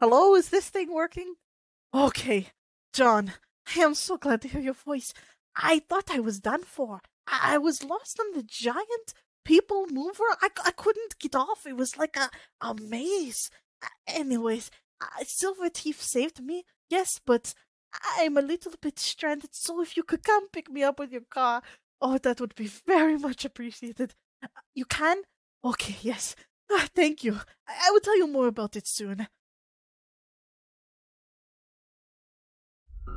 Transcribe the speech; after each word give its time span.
Hello? 0.00 0.34
Is 0.34 0.48
this 0.48 0.70
thing 0.70 0.90
working? 0.90 1.34
Okay. 1.92 2.48
John, 2.94 3.34
I 3.76 3.80
am 3.80 3.94
so 3.94 4.16
glad 4.16 4.40
to 4.42 4.48
hear 4.48 4.62
your 4.62 4.72
voice. 4.72 5.12
I 5.54 5.80
thought 5.80 6.10
I 6.10 6.20
was 6.20 6.40
done 6.40 6.62
for. 6.62 7.00
I, 7.26 7.56
I 7.56 7.58
was 7.58 7.84
lost 7.84 8.18
in 8.18 8.32
the 8.34 8.42
giant 8.42 9.12
people 9.44 9.86
mover. 9.90 10.24
I, 10.40 10.48
I 10.64 10.70
couldn't 10.70 11.18
get 11.18 11.34
off. 11.34 11.66
It 11.66 11.76
was 11.76 11.98
like 11.98 12.16
a, 12.16 12.30
a 12.62 12.74
maze. 12.74 13.50
Anyways, 14.06 14.70
uh, 15.02 15.24
Silver 15.24 15.68
Teeth 15.68 16.00
saved 16.00 16.42
me, 16.42 16.64
yes, 16.88 17.20
but 17.24 17.52
I'm 18.16 18.38
a 18.38 18.42
little 18.42 18.72
bit 18.80 18.98
stranded, 18.98 19.54
so 19.54 19.82
if 19.82 19.96
you 19.98 20.02
could 20.02 20.22
come 20.22 20.48
pick 20.48 20.70
me 20.70 20.82
up 20.82 20.98
with 20.98 21.12
your 21.12 21.22
car, 21.28 21.62
oh, 22.00 22.16
that 22.18 22.40
would 22.40 22.54
be 22.54 22.66
very 22.86 23.18
much 23.18 23.44
appreciated. 23.44 24.14
Uh, 24.42 24.48
you 24.74 24.86
can? 24.86 25.22
Okay, 25.62 25.96
yes. 26.00 26.36
Ah, 26.70 26.86
thank 26.94 27.22
you. 27.22 27.38
I-, 27.68 27.88
I 27.88 27.90
will 27.90 28.00
tell 28.00 28.16
you 28.16 28.26
more 28.26 28.46
about 28.46 28.76
it 28.76 28.86
soon. 28.86 29.26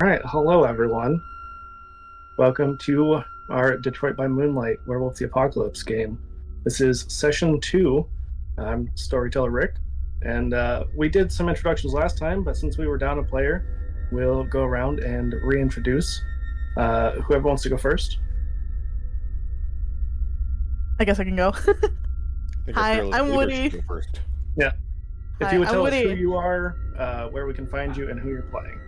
All 0.02 0.10
right, 0.10 0.22
hello 0.26 0.64
everyone. 0.64 1.22
Welcome 2.38 2.78
to 2.80 3.22
our 3.50 3.78
Detroit 3.78 4.18
by 4.18 4.28
Moonlight 4.28 4.80
Werewolf 4.88 5.18
the 5.18 5.26
Apocalypse 5.26 5.84
game. 5.84 6.20
This 6.64 6.82
is 6.82 7.06
session 7.08 7.62
two. 7.62 8.06
I'm 8.58 8.90
storyteller 8.96 9.52
Rick, 9.52 9.76
and 10.24 10.54
uh, 10.54 10.86
we 10.96 11.10
did 11.10 11.32
some 11.32 11.48
introductions 11.48 11.94
last 11.94 12.18
time, 12.18 12.44
but 12.44 12.58
since 12.58 12.78
we 12.78 12.88
were 12.88 12.98
down 12.98 13.20
a 13.20 13.24
player, 13.24 14.08
we'll 14.12 14.44
go 14.46 14.64
around 14.64 15.00
and 15.00 15.36
reintroduce. 15.44 16.22
Uh, 16.76 17.12
whoever 17.22 17.48
wants 17.48 17.64
to 17.64 17.70
go 17.70 17.78
first. 17.78 18.18
I 21.00 21.06
guess 21.06 21.20
I 21.20 21.24
can 21.24 21.36
go. 21.36 21.54
I 22.68 22.72
Hi, 22.74 23.10
I'm 23.12 23.30
Woody. 23.30 23.70
should 23.70 23.82
go 23.82 23.88
First. 23.88 24.22
If 25.40 25.48
Hi, 25.48 25.54
you 25.54 25.60
would 25.60 25.68
I'm 25.68 25.74
tell 25.76 25.88
us 25.88 25.94
who 25.94 26.10
you 26.16 26.36
are, 26.36 26.78
uh, 26.98 27.28
where 27.30 27.46
we 27.46 27.54
can 27.54 27.68
find 27.68 27.96
you, 27.96 28.10
and 28.10 28.20
who 28.20 28.30
you're 28.30 28.44
playing. 28.44 28.80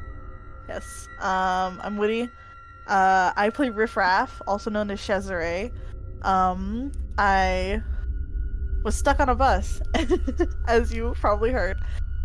Yes. 0.68 1.08
Um, 1.20 1.80
I'm 1.84 1.98
Woody. 1.98 2.30
Uh, 2.88 3.34
I 3.36 3.50
play 3.50 3.70
Riff 3.70 3.98
Raff, 3.98 4.42
also 4.48 4.70
known 4.70 4.92
as 4.92 5.00
Cesare. 5.02 5.72
Um, 6.22 6.92
I 7.18 7.82
was 8.84 8.96
stuck 8.96 9.20
on 9.20 9.30
a 9.30 9.36
bus, 9.36 9.82
as 10.68 10.94
you 10.94 11.14
probably 11.20 11.52
heard. 11.52 11.78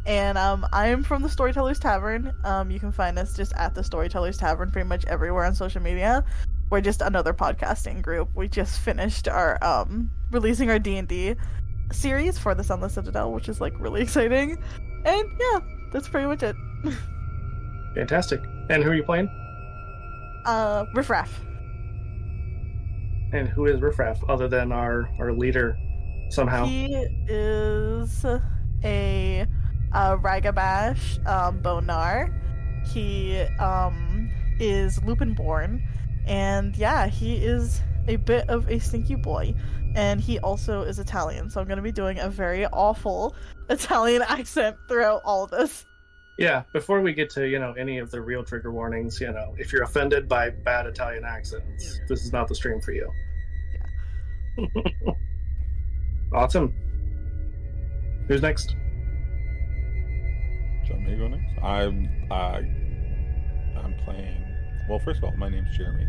And 0.06 0.38
um, 0.38 0.66
I'm 0.72 1.02
from 1.02 1.22
the 1.22 1.28
Storytellers 1.28 1.78
Tavern. 1.78 2.32
Um, 2.44 2.70
you 2.70 2.80
can 2.80 2.92
find 2.92 3.18
us 3.18 3.36
just 3.36 3.52
at 3.54 3.74
the 3.74 3.84
Storytellers 3.84 4.38
Tavern 4.38 4.70
pretty 4.70 4.88
much 4.88 5.04
everywhere 5.06 5.44
on 5.44 5.54
social 5.54 5.82
media. 5.82 6.24
We're 6.70 6.80
just 6.80 7.02
another 7.02 7.34
podcasting 7.34 8.00
group. 8.00 8.30
We 8.34 8.48
just 8.48 8.80
finished 8.80 9.28
our 9.28 9.62
um 9.62 10.10
releasing 10.30 10.70
our 10.70 10.78
D 10.78 10.96
and 10.96 11.08
D 11.08 11.34
series 11.92 12.38
for 12.38 12.54
the 12.54 12.62
Sunless 12.62 12.94
Citadel, 12.94 13.32
which 13.32 13.48
is 13.48 13.60
like 13.60 13.78
really 13.78 14.00
exciting. 14.02 14.56
And 15.04 15.28
yeah, 15.38 15.60
that's 15.92 16.08
pretty 16.08 16.26
much 16.26 16.42
it. 16.42 16.56
Fantastic. 17.94 18.42
And 18.68 18.82
who 18.82 18.90
are 18.90 18.94
you 18.94 19.02
playing? 19.02 19.28
Uh, 20.44 20.86
Riff 20.94 21.10
Raff. 21.10 21.40
And 23.32 23.48
who 23.48 23.66
is 23.66 23.80
Riffraff, 23.80 24.18
other 24.28 24.48
than 24.48 24.72
our, 24.72 25.08
our 25.18 25.32
leader 25.32 25.78
somehow? 26.30 26.64
He 26.64 27.06
is 27.28 28.24
a 28.84 29.46
uh, 29.92 30.16
Ragabash 30.16 31.24
um, 31.26 31.60
Bone 31.60 31.86
Gnawer. 31.86 32.34
He 32.92 33.38
um, 33.60 34.30
is 34.58 35.02
Lupin 35.04 35.34
born, 35.34 35.82
and 36.26 36.76
yeah, 36.76 37.06
he 37.06 37.36
is 37.36 37.82
a 38.08 38.16
bit 38.16 38.48
of 38.48 38.68
a 38.68 38.80
stinky 38.80 39.14
boy. 39.14 39.54
And 39.94 40.20
he 40.20 40.38
also 40.38 40.82
is 40.82 40.98
Italian, 40.98 41.50
so 41.50 41.60
I'm 41.60 41.66
going 41.66 41.76
to 41.76 41.82
be 41.82 41.92
doing 41.92 42.18
a 42.20 42.30
very 42.30 42.66
awful 42.66 43.34
Italian 43.70 44.22
accent 44.22 44.76
throughout 44.88 45.20
all 45.24 45.44
of 45.44 45.50
this. 45.50 45.84
Yeah, 46.40 46.62
before 46.72 47.02
we 47.02 47.12
get 47.12 47.28
to, 47.30 47.46
you 47.46 47.58
know, 47.58 47.74
any 47.74 47.98
of 47.98 48.10
the 48.10 48.18
real 48.18 48.42
trigger 48.42 48.72
warnings, 48.72 49.20
you 49.20 49.30
know, 49.30 49.54
if 49.58 49.74
you're 49.74 49.82
offended 49.82 50.26
by 50.26 50.48
bad 50.48 50.86
Italian 50.86 51.22
accents, 51.22 52.00
this 52.08 52.24
is 52.24 52.32
not 52.32 52.48
the 52.48 52.54
stream 52.54 52.80
for 52.80 52.92
you. 52.92 53.12
awesome. 56.32 56.74
Who's 58.26 58.40
next? 58.40 58.68
Do 58.68 58.74
you 60.86 60.94
want 60.94 61.04
me 61.04 61.10
to 61.10 61.16
go 61.18 61.28
next? 61.28 61.62
I'm 61.62 62.08
uh, 62.30 62.62
I'm 63.78 63.94
playing. 64.06 64.42
Well, 64.88 64.98
first 64.98 65.18
of 65.18 65.24
all, 65.24 65.36
my 65.36 65.50
name's 65.50 65.76
Jeremy. 65.76 66.06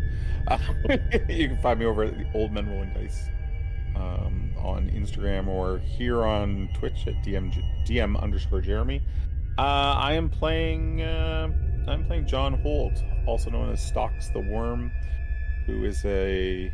Uh, 0.48 0.58
you 1.28 1.48
can 1.48 1.58
find 1.60 1.78
me 1.78 1.84
over 1.84 2.04
at 2.04 2.16
the 2.16 2.24
Old 2.32 2.52
Men 2.52 2.70
Rolling 2.70 2.94
Dice 2.94 3.28
um, 3.96 4.50
on 4.56 4.88
Instagram 4.88 5.46
or 5.46 5.78
here 5.80 6.24
on 6.24 6.70
Twitch 6.74 7.06
at 7.06 7.22
DM 7.22 7.52
DM 7.86 8.18
underscore 8.18 8.62
Jeremy. 8.62 9.02
Uh, 9.58 9.62
I 9.98 10.14
am 10.14 10.28
playing. 10.28 11.02
Uh, 11.02 11.48
I'm 11.86 12.04
playing 12.04 12.26
John 12.26 12.54
Holt, 12.54 13.02
also 13.26 13.50
known 13.50 13.70
as 13.70 13.84
Stalks 13.84 14.28
the 14.28 14.40
Worm, 14.40 14.90
who 15.66 15.84
is 15.84 16.04
a 16.04 16.72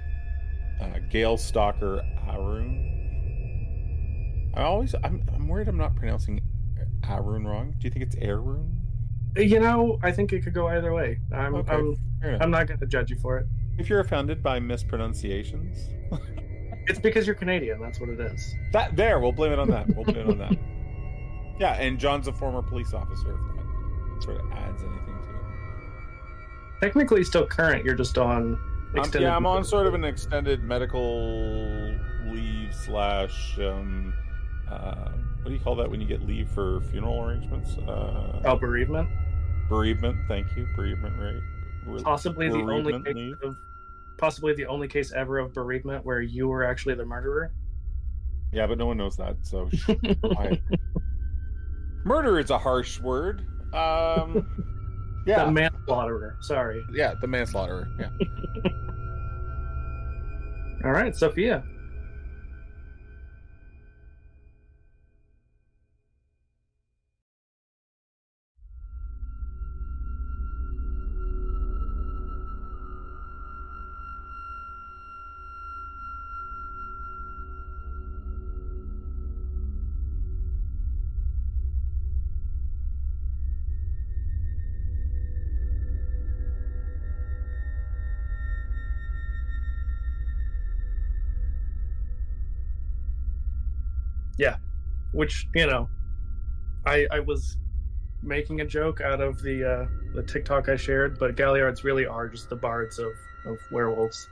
uh, 0.81 0.99
Gale 1.11 1.37
Stalker 1.37 2.03
Ahroun. 2.29 2.95
I 4.55 4.63
always. 4.63 4.95
I'm. 5.03 5.25
I'm 5.35 5.49
worried. 5.49 5.69
I'm 5.69 5.77
not 5.77 5.97
pronouncing 5.97 6.41
Ahroun 7.03 7.45
wrong. 7.47 7.75
Do 7.79 7.87
you 7.87 7.91
think 7.91 8.05
it's 8.05 8.17
Ahroun? 8.17 8.75
You 9.37 9.61
know, 9.61 9.99
I 10.03 10.11
think 10.11 10.33
it 10.33 10.43
could 10.43 10.55
go 10.55 10.69
either 10.69 10.93
way. 10.93 11.19
I'm 11.33 11.55
Okay, 11.57 11.73
I'm 11.73 11.97
I'm 12.41 12.51
not 12.51 12.67
going 12.67 12.81
to 12.81 12.87
judge 12.87 13.11
you 13.11 13.17
for 13.19 13.39
it. 13.39 13.47
If 13.79 13.89
you're 13.89 14.01
offended 14.01 14.43
by 14.43 14.59
mispronunciations, 14.59 15.91
It's 16.89 16.99
because 16.99 17.27
you're 17.27 17.37
Canadian. 17.37 17.81
That's 17.81 18.01
what 18.01 18.09
it 18.09 18.19
is. 18.19 18.55
that 18.73 18.97
there, 18.97 19.21
we'll 19.21 19.33
blame 19.33 19.53
it 19.53 19.59
on 19.59 19.69
that. 19.69 19.87
We'll 19.95 20.05
blame 20.05 20.29
it 20.29 20.31
on 20.31 20.39
that. 20.39 20.59
Yeah, 21.59 21.75
and 21.75 21.99
John's 21.99 22.29
a 22.29 22.33
former 22.33 22.63
police 22.63 22.95
officer. 22.95 23.33
If 23.35 23.57
that 23.57 24.23
sort 24.23 24.41
of 24.41 24.51
adds 24.53 24.83
anything 24.83 25.07
to 25.07 25.31
it. 25.35 26.81
Technically, 26.81 27.25
still 27.25 27.47
current. 27.47 27.85
You're 27.85 27.95
just 27.97 28.17
on 28.19 28.55
Um, 28.55 28.61
extended. 28.97 29.23
yeah, 29.27 29.37
I'm 29.37 29.47
on 29.47 29.65
sort 29.65 29.87
of 29.87 29.95
an 29.95 30.05
extended 30.05 30.63
medical 30.63 31.95
leave 32.27 32.73
slash. 32.75 33.59
Um, 33.59 34.13
uh, 34.71 35.11
what 35.43 35.49
do 35.49 35.53
you 35.53 35.61
call 35.61 35.75
that 35.77 35.91
when 35.91 36.01
you 36.01 36.07
get 36.07 36.27
leave 36.27 36.49
for 36.51 36.81
funeral 36.91 37.25
arrangements? 37.25 37.77
Uh, 37.79 38.41
oh, 38.45 38.57
bereavement. 38.57 39.09
Bereavement. 39.69 40.17
Thank 40.29 40.47
you. 40.57 40.67
Bereavement 40.77 41.19
rate. 41.19 41.43
Re- 41.87 42.03
Possibly 42.03 42.49
the 42.49 42.59
only 42.59 42.93
case 43.03 43.15
leave. 43.15 43.35
of, 43.43 43.57
possibly 44.19 44.53
the 44.55 44.67
only 44.67 44.89
case 44.89 45.13
ever 45.13 45.39
of 45.39 45.55
bereavement 45.55 46.05
where 46.05 46.21
you 46.21 46.49
were 46.49 46.65
actually 46.65 46.95
the 46.95 47.05
murderer. 47.05 47.53
Yeah, 48.53 48.67
but 48.67 48.79
no 48.79 48.87
one 48.87 48.97
knows 48.97 49.17
that. 49.17 49.37
So 49.43 49.69
sh- 49.73 49.91
I- 50.37 50.61
murder 52.09 52.39
is 52.39 52.51
a 52.51 52.59
harsh 52.59 53.01
word. 53.01 53.47
Um, 53.73 54.47
yeah, 55.27 55.45
The 55.45 55.53
manslaughterer. 55.53 56.37
Sorry. 56.41 56.85
yeah, 56.91 57.15
the 57.15 57.27
manslaughterer. 57.29 57.89
Yeah. 57.99 58.09
All 60.85 60.93
right, 60.93 61.15
Sophia. 61.15 61.63
Which 95.13 95.47
you 95.55 95.67
know, 95.67 95.89
I 96.87 97.07
I 97.11 97.21
was 97.21 97.57
making 98.23 98.61
a 98.61 98.65
joke 98.65 99.01
out 99.01 99.21
of 99.21 99.43
the 99.43 99.65
uh, 99.65 99.87
the 100.15 100.23
TikTok 100.23 100.69
I 100.69 100.77
shared, 100.77 101.19
but 101.19 101.37
Galliards 101.37 101.85
really 101.85 102.07
are 102.07 102.29
just 102.29 102.49
the 102.49 102.57
bards 102.57 102.99
of 102.99 103.13
of 103.47 103.59
werewolves. 103.71 104.29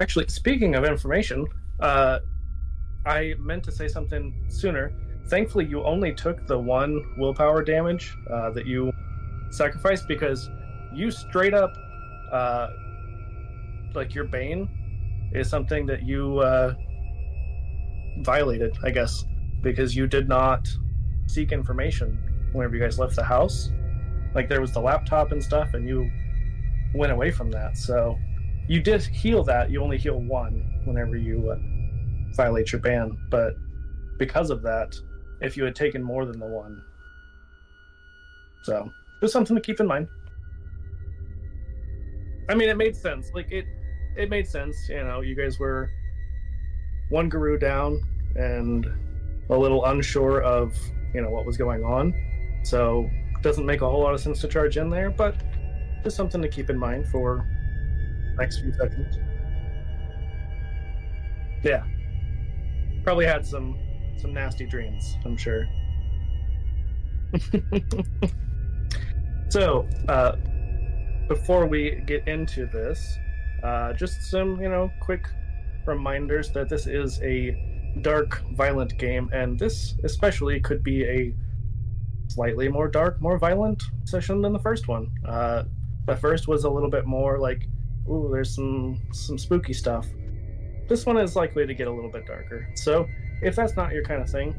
Actually, 0.00 0.28
speaking 0.28 0.76
of 0.76 0.84
information, 0.84 1.44
uh, 1.80 2.18
I 3.06 3.34
meant 3.38 3.64
to 3.64 3.72
say 3.72 3.88
something 3.88 4.34
sooner. 4.48 4.92
Thankfully, 5.28 5.66
you 5.66 5.82
only 5.84 6.14
took 6.14 6.46
the 6.46 6.58
one 6.58 7.02
willpower 7.16 7.62
damage 7.62 8.16
uh, 8.30 8.50
that 8.50 8.66
you 8.66 8.92
sacrificed 9.50 10.08
because 10.08 10.50
you 10.92 11.10
straight 11.10 11.54
up, 11.54 11.74
uh, 12.32 12.68
like 13.94 14.14
your 14.14 14.24
bane, 14.24 14.68
is 15.32 15.48
something 15.48 15.86
that 15.86 16.02
you 16.02 16.38
uh, 16.38 16.74
violated. 18.20 18.76
I 18.82 18.90
guess 18.90 19.24
because 19.62 19.94
you 19.94 20.06
did 20.06 20.28
not 20.28 20.68
seek 21.26 21.52
information 21.52 22.18
whenever 22.52 22.76
you 22.76 22.80
guys 22.82 22.98
left 22.98 23.16
the 23.16 23.24
house. 23.24 23.70
Like 24.34 24.48
there 24.48 24.60
was 24.60 24.72
the 24.72 24.80
laptop 24.80 25.32
and 25.32 25.42
stuff, 25.42 25.74
and 25.74 25.88
you 25.88 26.10
went 26.94 27.12
away 27.12 27.30
from 27.30 27.50
that. 27.50 27.76
So 27.76 28.18
you 28.66 28.80
did 28.80 29.02
heal 29.02 29.42
that. 29.44 29.70
You 29.70 29.82
only 29.82 29.98
heal 29.98 30.20
one 30.20 30.82
whenever 30.84 31.16
you 31.16 31.50
uh, 31.50 31.58
violate 32.34 32.72
your 32.72 32.80
ban. 32.80 33.16
But 33.30 33.54
because 34.18 34.50
of 34.50 34.62
that, 34.62 34.96
if 35.40 35.56
you 35.56 35.64
had 35.64 35.74
taken 35.74 36.02
more 36.02 36.26
than 36.26 36.38
the 36.38 36.46
one, 36.46 36.82
so 38.64 38.90
just 39.20 39.32
something 39.32 39.56
to 39.56 39.62
keep 39.62 39.80
in 39.80 39.86
mind. 39.86 40.08
I 42.48 42.54
mean, 42.54 42.68
it 42.68 42.76
made 42.76 42.96
sense. 42.96 43.30
Like 43.34 43.50
it, 43.50 43.66
it 44.16 44.30
made 44.30 44.46
sense. 44.46 44.76
You 44.88 45.04
know, 45.04 45.20
you 45.20 45.34
guys 45.34 45.58
were 45.58 45.90
one 47.10 47.28
Garou 47.28 47.58
down 47.58 48.00
and 48.36 48.86
a 49.50 49.56
little 49.56 49.84
unsure 49.86 50.42
of 50.42 50.74
you 51.14 51.22
know 51.22 51.30
what 51.30 51.46
was 51.46 51.56
going 51.56 51.84
on, 51.84 52.14
so 52.64 53.08
doesn't 53.42 53.64
make 53.64 53.82
a 53.82 53.88
whole 53.88 54.00
lot 54.00 54.14
of 54.14 54.20
sense 54.20 54.40
to 54.40 54.48
charge 54.48 54.76
in 54.76 54.90
there. 54.90 55.10
But 55.10 55.36
just 56.02 56.16
something 56.16 56.42
to 56.42 56.48
keep 56.48 56.70
in 56.70 56.78
mind 56.78 57.06
for 57.08 57.46
next 58.36 58.60
few 58.60 58.72
sessions. 58.72 59.16
Yeah, 61.62 61.84
probably 63.08 63.24
had 63.24 63.46
some 63.46 63.74
some 64.18 64.34
nasty 64.34 64.66
dreams. 64.66 65.16
I'm 65.24 65.34
sure. 65.34 65.66
so, 69.48 69.88
uh, 70.10 70.36
before 71.26 71.64
we 71.64 72.02
get 72.04 72.28
into 72.28 72.66
this, 72.66 73.16
uh, 73.62 73.94
just 73.94 74.30
some, 74.30 74.60
you 74.60 74.68
know, 74.68 74.90
quick 75.00 75.26
reminders 75.86 76.50
that 76.50 76.68
this 76.68 76.86
is 76.86 77.18
a 77.22 77.56
dark, 78.02 78.42
violent 78.52 78.98
game, 78.98 79.30
and 79.32 79.58
this 79.58 79.94
especially 80.04 80.60
could 80.60 80.82
be 80.82 81.04
a 81.04 81.34
slightly 82.26 82.68
more 82.68 82.88
dark, 82.88 83.22
more 83.22 83.38
violent 83.38 83.82
session 84.04 84.42
than 84.42 84.52
the 84.52 84.58
first 84.58 84.86
one. 84.86 85.10
Uh, 85.26 85.62
the 86.06 86.14
first 86.14 86.46
was 86.46 86.64
a 86.64 86.70
little 86.70 86.90
bit 86.90 87.06
more 87.06 87.38
like, 87.38 87.66
ooh, 88.06 88.28
there's 88.30 88.54
some 88.54 89.00
some 89.14 89.38
spooky 89.38 89.72
stuff. 89.72 90.06
This 90.88 91.04
one 91.04 91.18
is 91.18 91.36
likely 91.36 91.66
to 91.66 91.74
get 91.74 91.86
a 91.86 91.92
little 91.92 92.10
bit 92.10 92.26
darker. 92.26 92.68
So, 92.74 93.06
if 93.42 93.54
that's 93.54 93.76
not 93.76 93.92
your 93.92 94.02
kind 94.02 94.22
of 94.22 94.28
thing, 94.28 94.54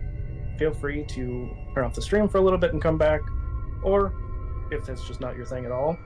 feel 0.57 0.73
free 0.73 1.03
to 1.05 1.55
turn 1.73 1.85
off 1.85 1.95
the 1.95 2.01
stream 2.01 2.27
for 2.27 2.37
a 2.37 2.41
little 2.41 2.59
bit 2.59 2.73
and 2.73 2.81
come 2.81 2.97
back, 2.97 3.21
or 3.83 4.13
if 4.71 4.85
that's 4.85 5.07
just 5.07 5.19
not 5.19 5.35
your 5.35 5.45
thing 5.45 5.65
at 5.65 5.71
all, 5.71 5.97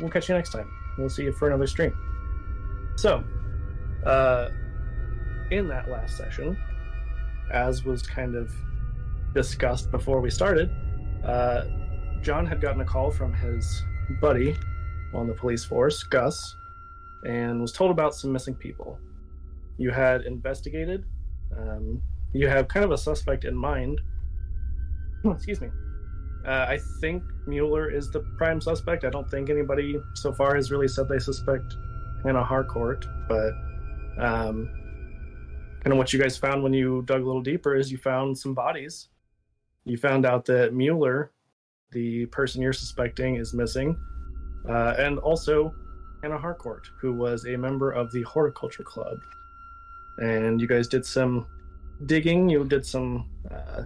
we'll 0.00 0.10
catch 0.10 0.28
you 0.28 0.34
next 0.34 0.50
time. 0.50 0.70
We'll 0.96 1.08
see 1.08 1.24
you 1.24 1.32
for 1.32 1.48
another 1.48 1.66
stream. 1.66 1.92
So, 2.96 3.24
uh, 4.06 4.50
in 5.50 5.66
that 5.68 5.90
last 5.90 6.16
session, 6.16 6.56
as 7.50 7.84
was 7.84 8.02
kind 8.02 8.36
of 8.36 8.54
discussed 9.34 9.90
before 9.90 10.20
we 10.20 10.30
started, 10.30 10.70
uh, 11.24 11.64
John 12.22 12.46
had 12.46 12.60
gotten 12.60 12.80
a 12.80 12.84
call 12.84 13.10
from 13.10 13.32
his 13.32 13.82
buddy 14.20 14.56
on 15.12 15.26
the 15.26 15.34
police 15.34 15.64
force, 15.64 16.02
Gus, 16.04 16.56
and 17.24 17.60
was 17.60 17.72
told 17.72 17.90
about 17.90 18.14
some 18.14 18.32
missing 18.32 18.54
people. 18.54 18.98
You 19.76 19.90
had 19.90 20.22
investigated. 20.22 21.04
Um, 21.56 22.00
you 22.32 22.48
have 22.48 22.68
kind 22.68 22.84
of 22.84 22.90
a 22.90 22.98
suspect 22.98 23.44
in 23.44 23.56
mind. 23.56 24.00
Excuse 25.24 25.60
me. 25.60 25.68
Uh, 26.46 26.66
I 26.68 26.78
think 27.00 27.22
Mueller 27.46 27.90
is 27.90 28.10
the 28.10 28.20
prime 28.36 28.60
suspect. 28.60 29.04
I 29.04 29.10
don't 29.10 29.30
think 29.30 29.48
anybody 29.48 29.98
so 30.14 30.32
far 30.32 30.54
has 30.54 30.70
really 30.70 30.88
said 30.88 31.08
they 31.08 31.18
suspect 31.18 31.74
Hannah 32.22 32.44
Harcourt, 32.44 33.06
but 33.28 33.52
um, 34.18 34.70
kind 35.82 35.92
of 35.92 35.96
what 35.96 36.12
you 36.12 36.20
guys 36.20 36.36
found 36.36 36.62
when 36.62 36.74
you 36.74 37.02
dug 37.06 37.22
a 37.22 37.24
little 37.24 37.42
deeper 37.42 37.74
is 37.74 37.90
you 37.90 37.98
found 37.98 38.36
some 38.36 38.52
bodies. 38.52 39.08
You 39.84 39.96
found 39.96 40.26
out 40.26 40.44
that 40.46 40.74
Mueller, 40.74 41.32
the 41.92 42.26
person 42.26 42.60
you're 42.60 42.72
suspecting, 42.72 43.36
is 43.36 43.54
missing, 43.54 43.96
uh, 44.68 44.94
and 44.98 45.18
also 45.18 45.74
Hannah 46.22 46.38
Harcourt, 46.38 46.86
who 47.00 47.12
was 47.14 47.46
a 47.46 47.56
member 47.56 47.90
of 47.90 48.10
the 48.12 48.22
Horticulture 48.22 48.82
Club. 48.82 49.18
And 50.18 50.60
you 50.60 50.66
guys 50.66 50.88
did 50.88 51.04
some 51.04 51.46
digging. 52.06 52.48
You 52.48 52.64
did 52.64 52.84
some 52.86 53.28
uh, 53.50 53.82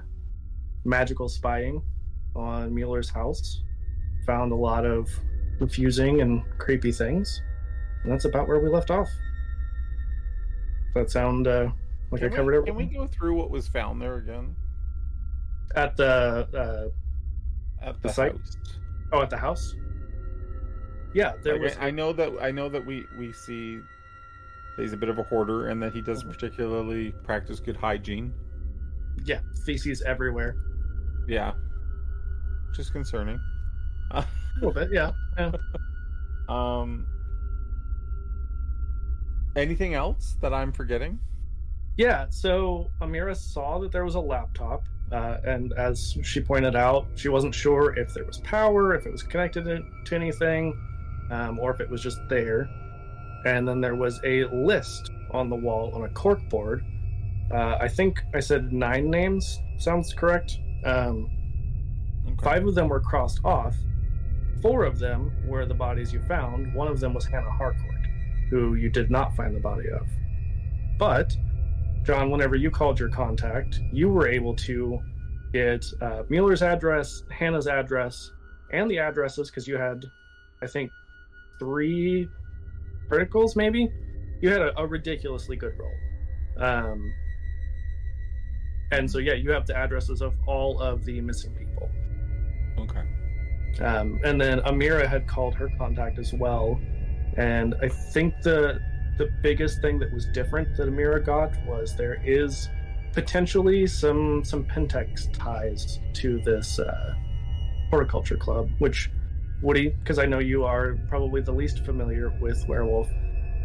magical 0.84 1.28
spying 1.28 1.82
on 2.36 2.74
Mueller's 2.74 3.08
house. 3.10 3.62
Found 4.26 4.52
a 4.52 4.56
lot 4.56 4.84
of 4.84 5.08
confusing 5.58 6.20
and 6.20 6.42
creepy 6.58 6.92
things. 6.92 7.40
And 8.04 8.12
that's 8.12 8.24
about 8.26 8.46
where 8.46 8.60
we 8.60 8.68
left 8.68 8.90
off. 8.90 9.08
Does 10.94 10.94
that 10.94 11.10
sound 11.10 11.46
uh, 11.48 11.70
like 12.10 12.20
Can 12.22 12.32
I 12.32 12.36
covered 12.36 12.52
we, 12.52 12.70
everything? 12.70 12.90
Can 12.90 13.00
we 13.00 13.06
go 13.06 13.06
through 13.12 13.34
what 13.34 13.50
was 13.50 13.66
found 13.68 14.00
there 14.00 14.16
again? 14.16 14.54
At 15.74 15.96
the 15.96 16.48
uh, 16.54 17.86
At 17.86 18.00
The 18.02 18.08
the, 18.08 18.14
site? 18.14 18.32
house. 18.32 18.56
oh, 19.12 19.22
at 19.22 19.30
the 19.30 19.36
house. 19.36 19.74
Yeah, 21.14 21.32
there 21.42 21.54
Like, 21.54 21.62
was. 21.62 21.76
I 21.78 21.86
I 21.86 21.90
know 21.90 22.12
that 22.12 22.32
I 22.40 22.50
know 22.50 22.68
that 22.68 22.84
we 22.84 23.04
we 23.18 23.32
see 23.32 23.78
he's 24.82 24.92
a 24.92 24.96
bit 24.96 25.08
of 25.08 25.18
a 25.18 25.22
hoarder 25.24 25.68
and 25.68 25.82
that 25.82 25.92
he 25.92 26.00
doesn't 26.00 26.28
particularly 26.28 27.12
practice 27.24 27.60
good 27.60 27.76
hygiene. 27.76 28.32
Yeah, 29.24 29.40
feces 29.64 30.02
everywhere. 30.02 30.56
Yeah, 31.26 31.52
which 32.68 32.78
is 32.78 32.90
concerning. 32.90 33.40
A 34.10 34.24
little 34.56 34.72
bit. 34.72 34.90
Yeah. 34.92 35.12
yeah. 35.36 35.52
Um, 36.48 37.06
anything 39.54 39.92
else 39.92 40.36
that 40.40 40.54
I'm 40.54 40.72
forgetting? 40.72 41.18
Yeah, 41.98 42.26
so 42.30 42.90
Amira 43.02 43.36
saw 43.36 43.78
that 43.80 43.92
there 43.92 44.04
was 44.04 44.14
a 44.14 44.20
laptop, 44.20 44.84
uh, 45.12 45.38
and 45.44 45.72
as 45.74 46.16
she 46.22 46.40
pointed 46.40 46.76
out, 46.76 47.06
she 47.16 47.28
wasn't 47.28 47.54
sure 47.54 47.98
if 47.98 48.14
there 48.14 48.24
was 48.24 48.38
power, 48.38 48.94
if 48.94 49.04
it 49.04 49.12
was 49.12 49.22
connected 49.22 49.64
to 49.64 49.82
to 50.06 50.14
anything, 50.14 50.72
um, 51.30 51.58
or 51.58 51.70
if 51.70 51.80
it 51.80 51.90
was 51.90 52.00
just 52.02 52.20
there. 52.28 52.68
And 53.48 53.66
then 53.66 53.80
there 53.80 53.94
was 53.94 54.20
a 54.24 54.44
list 54.44 55.10
on 55.30 55.48
the 55.48 55.56
wall 55.56 55.90
on 55.94 56.04
a 56.04 56.08
cork 56.10 56.48
board. 56.48 56.84
Uh, 57.52 57.78
I 57.80 57.88
think 57.88 58.22
I 58.34 58.40
said 58.40 58.72
nine 58.72 59.10
names. 59.10 59.60
Sounds 59.78 60.12
correct. 60.12 60.58
Um, 60.84 61.30
Okay. 62.32 62.44
Five 62.44 62.66
of 62.66 62.74
them 62.74 62.88
were 62.88 63.00
crossed 63.00 63.40
off. 63.44 63.76
Four 64.60 64.84
of 64.84 64.98
them 64.98 65.32
were 65.46 65.66
the 65.66 65.74
bodies 65.74 66.12
you 66.12 66.20
found. 66.22 66.74
One 66.74 66.88
of 66.88 67.00
them 67.00 67.14
was 67.14 67.24
Hannah 67.24 67.50
Harcourt, 67.50 68.06
who 68.50 68.74
you 68.74 68.90
did 68.90 69.10
not 69.10 69.34
find 69.34 69.54
the 69.54 69.60
body 69.60 69.88
of. 69.88 70.06
But, 70.98 71.36
John, 72.02 72.30
whenever 72.30 72.56
you 72.56 72.70
called 72.70 72.98
your 72.98 73.08
contact, 73.08 73.80
you 73.92 74.08
were 74.08 74.28
able 74.28 74.54
to 74.56 75.00
get 75.52 75.84
uh, 76.00 76.24
Mueller's 76.28 76.62
address, 76.62 77.22
Hannah's 77.30 77.66
address, 77.66 78.30
and 78.72 78.90
the 78.90 78.98
addresses 78.98 79.50
because 79.50 79.66
you 79.66 79.76
had, 79.76 80.04
I 80.62 80.66
think, 80.66 80.90
three 81.58 82.28
criticals, 83.08 83.56
maybe? 83.56 83.90
You 84.40 84.50
had 84.50 84.62
a, 84.62 84.78
a 84.78 84.86
ridiculously 84.86 85.56
good 85.56 85.74
roll. 85.78 85.94
Um, 86.58 87.12
and 88.90 89.10
so, 89.10 89.18
yeah, 89.18 89.34
you 89.34 89.50
have 89.50 89.66
the 89.66 89.76
addresses 89.76 90.22
of 90.22 90.34
all 90.46 90.80
of 90.80 91.04
the 91.04 91.20
missing 91.20 91.54
people. 91.54 91.90
Okay. 92.78 93.04
Um, 93.84 94.18
and 94.24 94.40
then 94.40 94.60
Amira 94.60 95.06
had 95.06 95.26
called 95.28 95.54
her 95.54 95.68
contact 95.78 96.18
as 96.18 96.32
well, 96.32 96.80
and 97.36 97.74
I 97.80 97.88
think 97.88 98.34
the 98.42 98.80
the 99.18 99.28
biggest 99.42 99.82
thing 99.82 99.98
that 99.98 100.12
was 100.12 100.26
different 100.26 100.76
that 100.76 100.88
Amira 100.88 101.24
got 101.24 101.52
was 101.66 101.96
there 101.96 102.20
is 102.24 102.68
potentially 103.12 103.86
some 103.86 104.42
some 104.44 104.64
Pentex 104.64 105.32
ties 105.32 106.00
to 106.14 106.40
this 106.40 106.78
uh, 106.78 107.14
horticulture 107.90 108.36
club, 108.36 108.70
which 108.78 109.10
Woody, 109.62 109.90
because 109.90 110.18
I 110.18 110.26
know 110.26 110.38
you 110.38 110.64
are 110.64 110.98
probably 111.08 111.40
the 111.40 111.52
least 111.52 111.84
familiar 111.84 112.30
with 112.40 112.66
werewolf. 112.68 113.08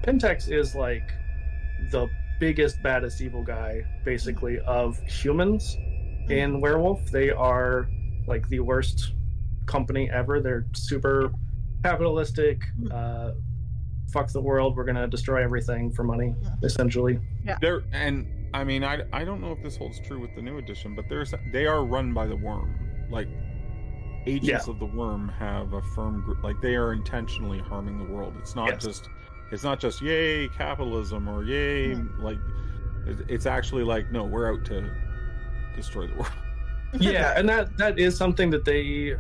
Pentex 0.03 0.51
is 0.51 0.75
like 0.75 1.11
the 1.91 2.07
biggest, 2.39 2.81
baddest 2.81 3.21
evil 3.21 3.43
guy, 3.43 3.85
basically, 4.03 4.59
of 4.61 4.99
humans 5.01 5.77
in 6.29 6.55
hmm. 6.55 6.61
werewolf. 6.61 7.11
They 7.11 7.29
are 7.29 7.87
like 8.27 8.47
the 8.49 8.59
worst 8.59 9.13
company 9.65 10.09
ever. 10.11 10.41
They're 10.41 10.65
super 10.73 11.31
capitalistic. 11.83 12.63
Hmm. 12.79 12.91
Uh, 12.91 13.31
fuck 14.11 14.31
the 14.31 14.41
world. 14.41 14.75
We're 14.75 14.85
gonna 14.85 15.07
destroy 15.07 15.43
everything 15.43 15.91
for 15.91 16.03
money, 16.03 16.29
hmm. 16.29 16.65
essentially. 16.65 17.19
There 17.61 17.83
and 17.91 18.27
I 18.53 18.63
mean 18.63 18.83
I 18.83 19.03
I 19.11 19.23
don't 19.23 19.41
know 19.41 19.51
if 19.51 19.61
this 19.61 19.77
holds 19.77 19.99
true 19.99 20.19
with 20.19 20.35
the 20.35 20.41
new 20.41 20.57
edition, 20.57 20.95
but 20.95 21.07
there's 21.09 21.33
they 21.51 21.65
are 21.65 21.85
run 21.85 22.13
by 22.13 22.27
the 22.27 22.35
worm. 22.35 23.07
Like 23.09 23.27
agents 24.25 24.67
of 24.67 24.79
the 24.79 24.85
worm 24.85 25.29
have 25.29 25.73
a 25.73 25.81
firm 25.95 26.21
group. 26.21 26.43
Like 26.43 26.59
they 26.61 26.75
are 26.75 26.93
intentionally 26.93 27.59
harming 27.59 27.97
the 27.97 28.11
world. 28.13 28.33
It's 28.39 28.55
not 28.55 28.69
Yes. 28.69 28.83
just 28.83 29.09
it's 29.51 29.63
not 29.63 29.79
just 29.79 30.01
yay 30.01 30.47
capitalism 30.49 31.27
or 31.27 31.43
yay 31.43 31.95
like 32.19 32.39
it's 33.27 33.45
actually 33.45 33.83
like 33.83 34.11
no 34.11 34.23
we're 34.23 34.51
out 34.51 34.63
to 34.65 34.89
destroy 35.75 36.07
the 36.07 36.13
world. 36.15 36.31
yeah, 36.93 37.33
and 37.37 37.47
that 37.49 37.75
that 37.77 37.99
is 37.99 38.15
something 38.17 38.49
that 38.51 38.65
they 38.65 39.15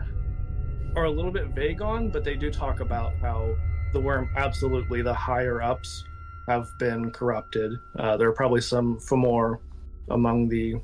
are 0.95 1.05
a 1.05 1.09
little 1.11 1.31
bit 1.31 1.47
vague 1.49 1.81
on, 1.81 2.09
but 2.09 2.23
they 2.23 2.35
do 2.35 2.51
talk 2.51 2.79
about 2.79 3.13
how 3.19 3.55
the 3.93 3.99
worm, 3.99 4.29
absolutely, 4.37 5.01
the 5.01 5.13
higher 5.13 5.61
ups 5.61 6.03
have 6.47 6.67
been 6.77 7.09
corrupted. 7.11 7.73
Uh, 7.97 8.15
there 8.17 8.27
are 8.27 8.33
probably 8.33 8.61
some 8.61 8.97
Fomor 8.99 9.57
among 10.09 10.49
the 10.49 10.75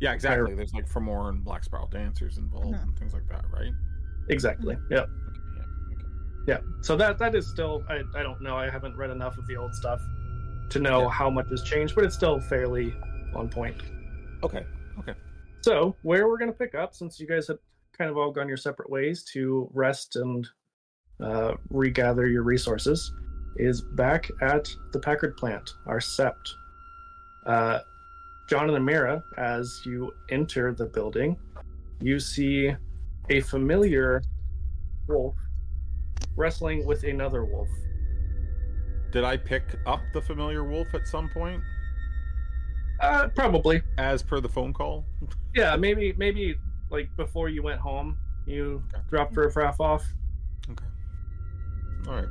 Yeah, 0.00 0.12
exactly. 0.12 0.54
There's 0.54 0.74
like 0.74 0.88
Fomor 0.88 1.28
and 1.30 1.44
Black 1.44 1.64
Spiral 1.64 1.86
dancers 1.88 2.36
involved 2.38 2.74
Mhm. 2.74 2.82
and 2.82 2.98
things 2.98 3.14
like 3.14 3.26
that, 3.28 3.44
right? 3.50 3.72
Exactly. 4.28 4.76
Yep. 4.90 5.08
Okay, 5.08 5.40
yeah. 5.56 5.62
Okay. 5.96 6.04
Yeah. 6.46 6.58
So 6.82 6.96
that 6.96 7.18
that 7.18 7.34
is 7.34 7.48
still 7.48 7.84
I, 7.88 8.02
I 8.14 8.22
don't 8.22 8.40
know. 8.42 8.56
I 8.56 8.68
haven't 8.68 8.96
read 8.96 9.10
enough 9.10 9.38
of 9.38 9.46
the 9.46 9.56
old 9.56 9.74
stuff 9.74 10.00
to 10.70 10.78
know 10.80 11.02
Yeah. 11.02 11.10
how 11.10 11.30
much 11.30 11.48
has 11.50 11.62
changed, 11.62 11.94
but 11.94 12.04
it's 12.04 12.14
still 12.14 12.40
fairly 12.40 12.94
on 13.34 13.48
point. 13.48 13.76
Okay. 14.42 14.66
Okay. 14.98 15.14
So 15.62 15.96
where 16.02 16.28
we're 16.28 16.38
gonna 16.38 16.52
pick 16.52 16.74
up, 16.74 16.94
since 16.94 17.18
you 17.20 17.26
guys 17.26 17.46
have 17.48 17.58
kind 17.96 18.10
of 18.10 18.16
all 18.16 18.30
gone 18.32 18.48
your 18.48 18.56
separate 18.56 18.90
ways 18.90 19.22
to 19.32 19.70
rest 19.72 20.16
and 20.16 20.46
uh, 21.20 21.54
regather 21.70 22.26
your 22.26 22.42
resources, 22.42 23.12
is 23.56 23.80
back 23.80 24.28
at 24.42 24.68
the 24.92 24.98
Packard 24.98 25.36
plant, 25.36 25.70
our 25.86 25.98
sept. 26.00 26.48
Uh, 27.46 27.78
John 28.48 28.68
and 28.70 28.86
Amira, 28.86 29.22
as 29.38 29.80
you 29.86 30.12
enter 30.30 30.72
the 30.74 30.86
building, 30.86 31.36
you 32.00 32.20
see 32.20 32.74
a 33.30 33.40
familiar 33.40 34.22
wolf 35.08 35.34
wrestling 36.36 36.84
with 36.86 37.04
another 37.04 37.44
wolf. 37.44 37.68
Did 39.12 39.24
I 39.24 39.36
pick 39.36 39.62
up 39.86 40.00
the 40.12 40.20
familiar 40.20 40.64
wolf 40.64 40.88
at 40.94 41.06
some 41.06 41.28
point, 41.28 41.62
Uh, 43.00 43.28
probably. 43.28 43.82
as 43.98 44.22
per 44.22 44.40
the 44.40 44.48
phone 44.48 44.72
call? 44.72 45.04
Yeah, 45.56 45.76
maybe 45.76 46.12
maybe 46.18 46.56
like 46.90 47.08
before 47.16 47.48
you 47.48 47.62
went 47.62 47.78
home, 47.80 48.18
you 48.44 48.82
Okay. 48.92 49.02
dropped 49.08 49.36
Riffraff 49.36 49.78
off. 49.80 50.04
Okay. 50.68 50.84
All 52.08 52.14
right. 52.16 52.28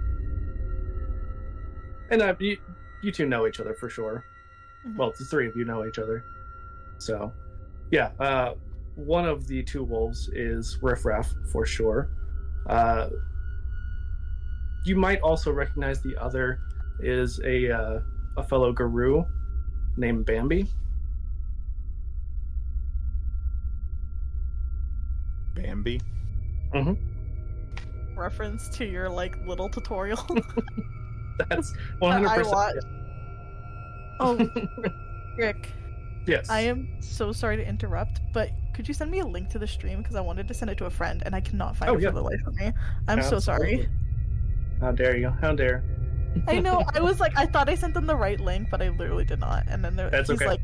And 2.11 2.21
uh, 2.21 2.35
you, 2.37 2.57
you 3.01 3.13
two 3.13 3.25
know 3.25 3.47
each 3.47 3.61
other 3.61 3.73
for 3.75 3.89
sure. 3.89 4.25
Mhm. 4.85 4.97
Well, 4.97 5.13
the 5.17 5.25
three 5.25 5.47
of 5.47 5.55
you 5.55 5.65
know 5.65 5.85
each 5.85 5.99
other. 5.99 6.23
So, 6.97 7.31
yeah, 7.91 8.11
uh, 8.19 8.53
one 8.95 9.25
of 9.25 9.47
the 9.47 9.63
two 9.63 9.83
wolves 9.83 10.29
is 10.29 10.77
Riffraff 10.81 11.33
for 11.51 11.65
sure. 11.65 12.09
Uh, 12.67 13.09
you 14.85 14.95
might 14.95 15.19
also 15.21 15.51
recognize 15.51 16.01
the 16.01 16.15
other 16.21 16.59
is 16.99 17.39
a 17.43 17.71
uh, 17.71 17.99
a 18.37 18.43
fellow 18.43 18.71
Garou 18.71 19.25
named 19.97 20.25
Bambi. 20.25 20.67
Bambi. 25.55 26.01
Mhm. 26.73 26.97
Reference 28.15 28.69
to 28.69 28.85
your 28.85 29.09
like 29.09 29.37
little 29.45 29.69
tutorial. 29.69 30.19
That's 31.49 31.73
one 31.99 32.11
hundred 32.11 32.29
I 32.29 32.37
percent. 32.37 32.85
Oh, 34.19 34.49
Rick, 35.37 35.69
Yes. 36.25 36.49
I 36.49 36.61
am 36.61 36.87
so 37.01 37.31
sorry 37.33 37.57
to 37.57 37.67
interrupt, 37.67 38.21
but 38.33 38.49
could 38.73 38.87
you 38.87 38.93
send 38.93 39.11
me 39.11 39.19
a 39.19 39.25
link 39.25 39.49
to 39.49 39.59
the 39.59 39.67
stream 39.67 39.99
because 39.99 40.15
I 40.15 40.21
wanted 40.21 40.47
to 40.47 40.53
send 40.53 40.71
it 40.71 40.77
to 40.77 40.85
a 40.85 40.89
friend 40.89 41.21
and 41.25 41.35
I 41.35 41.41
cannot 41.41 41.75
find 41.75 41.91
Oh, 41.91 41.95
it 41.95 42.01
yeah. 42.01 42.09
for 42.09 42.15
the 42.15 42.21
life 42.21 42.41
of 42.47 42.55
me. 42.55 42.71
I'm 43.07 43.21
so 43.21 43.39
sorry. 43.39 43.89
How 44.79 44.91
dare 44.91 45.17
you? 45.17 45.29
How 45.41 45.53
dare? 45.53 45.83
I 46.47 46.59
know. 46.59 46.83
I 46.93 46.99
was 47.01 47.19
like, 47.19 47.37
I 47.37 47.45
thought 47.45 47.69
I 47.69 47.75
sent 47.75 47.93
them 47.93 48.05
the 48.07 48.15
right 48.15 48.39
link, 48.39 48.69
but 48.71 48.81
I 48.81 48.89
literally 48.89 49.25
did 49.25 49.39
not. 49.39 49.65
And 49.67 49.83
then 49.83 49.95
there, 49.95 50.09
That's 50.09 50.29
he's 50.29 50.37
okay. 50.41 50.47
like, 50.47 50.61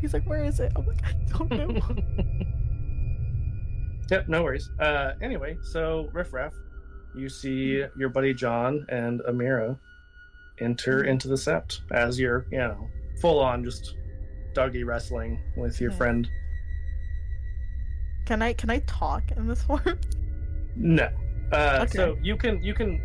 he's 0.00 0.12
like, 0.14 0.24
where 0.24 0.44
is 0.44 0.60
it? 0.60 0.72
I'm 0.76 0.86
like, 0.86 1.02
I 1.04 1.12
don't 1.36 1.50
know. 1.50 1.96
yep, 4.10 4.28
no 4.28 4.42
worries. 4.42 4.70
Uh, 4.78 5.12
anyway, 5.20 5.56
so 5.62 6.08
Riff 6.12 6.32
Raff, 6.32 6.54
you 7.14 7.28
see 7.28 7.84
your 7.96 8.08
buddy 8.08 8.32
John 8.34 8.86
and 8.88 9.20
Amira 9.28 9.76
enter 10.60 11.04
into 11.04 11.28
the 11.28 11.34
sept 11.34 11.80
as 11.90 12.18
you're, 12.18 12.46
you 12.50 12.58
know, 12.58 12.88
full 13.20 13.40
on 13.40 13.64
just 13.64 13.96
doggy 14.54 14.84
wrestling 14.84 15.40
with 15.56 15.80
your 15.80 15.90
Hmm. 15.92 15.96
friend. 15.98 16.28
can 18.24 18.40
I 18.40 18.52
can 18.52 18.70
I 18.70 18.78
talk 18.80 19.22
in 19.36 19.48
this 19.48 19.62
form? 19.68 19.98
No. 20.76 21.08
Uh, 21.52 21.80
Okay. 21.82 21.96
So 21.98 22.16
you 22.22 22.36
can 22.36 22.62
you 22.62 22.72
can 22.74 23.00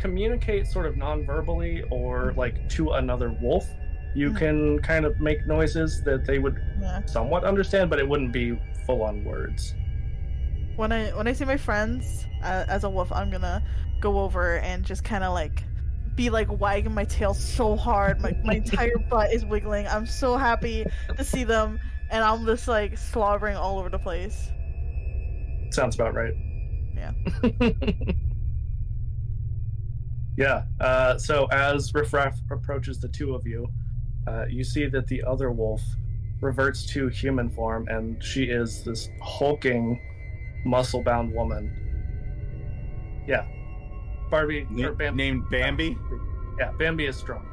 communicate 0.00 0.66
sort 0.66 0.86
of 0.86 0.96
non-verbally 0.96 1.82
or 1.90 2.32
like 2.36 2.68
to 2.70 2.92
another 2.92 3.36
wolf. 3.40 3.66
You 4.14 4.30
Mhm. 4.30 4.36
can 4.38 4.78
kind 4.82 5.04
of 5.04 5.18
make 5.20 5.46
noises 5.46 6.02
that 6.04 6.24
they 6.26 6.38
would 6.38 6.56
Yeah. 6.80 7.04
somewhat 7.06 7.44
understand, 7.44 7.90
but 7.90 7.98
it 7.98 8.08
wouldn't 8.08 8.32
be 8.32 8.58
full 8.86 9.02
on 9.02 9.24
words. 9.24 9.74
When 10.76 10.92
I 10.92 11.10
when 11.10 11.26
I 11.26 11.32
see 11.32 11.44
my 11.44 11.56
friends 11.56 12.26
uh, 12.42 12.64
as 12.68 12.84
a 12.84 12.90
wolf, 12.90 13.10
I'm 13.12 13.30
gonna 13.30 13.62
go 14.00 14.20
over 14.20 14.58
and 14.58 14.84
just 14.84 15.04
kind 15.04 15.22
of 15.24 15.32
like 15.34 15.62
be 16.20 16.28
like 16.28 16.60
wagging 16.60 16.92
my 16.92 17.06
tail 17.06 17.32
so 17.32 17.74
hard. 17.74 18.20
My 18.20 18.36
my 18.44 18.56
entire 18.56 18.98
butt 19.10 19.32
is 19.32 19.42
wiggling. 19.46 19.86
I'm 19.86 20.04
so 20.04 20.36
happy 20.36 20.84
to 21.16 21.24
see 21.24 21.44
them, 21.44 21.80
and 22.10 22.22
I'm 22.22 22.44
just 22.44 22.68
like 22.68 22.98
slobbering 22.98 23.56
all 23.56 23.78
over 23.78 23.88
the 23.88 23.98
place. 23.98 24.50
Sounds 25.70 25.94
about 25.94 26.12
right. 26.12 26.34
Yeah. 26.94 27.12
yeah. 30.36 30.64
Uh, 30.78 31.16
so 31.16 31.46
as 31.46 31.94
Riffraff 31.94 32.38
approaches 32.50 33.00
the 33.00 33.08
two 33.08 33.34
of 33.34 33.46
you, 33.46 33.66
uh, 34.26 34.44
you 34.44 34.62
see 34.62 34.84
that 34.88 35.06
the 35.06 35.22
other 35.22 35.50
wolf 35.50 35.80
reverts 36.42 36.84
to 36.92 37.08
human 37.08 37.48
form, 37.48 37.88
and 37.88 38.22
she 38.22 38.44
is 38.44 38.84
this 38.84 39.08
hulking, 39.22 39.98
muscle-bound 40.66 41.32
woman. 41.32 41.72
Yeah. 43.26 43.46
Barbie 44.30 44.66
or 44.82 44.92
Bambi. 44.92 45.16
named 45.16 45.50
Bambi. 45.50 45.98
Yeah, 46.58 46.72
Bambi 46.72 47.06
is 47.06 47.16
strong. 47.16 47.46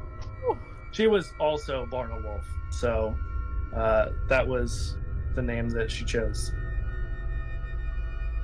Whew. 0.44 0.58
She 0.92 1.06
was 1.06 1.32
also 1.40 1.86
born 1.86 2.10
a 2.10 2.20
wolf, 2.20 2.44
so 2.70 3.16
uh, 3.74 4.10
that 4.28 4.46
was 4.46 4.96
the 5.34 5.42
name 5.42 5.68
that 5.70 5.90
she 5.90 6.04
chose. 6.04 6.52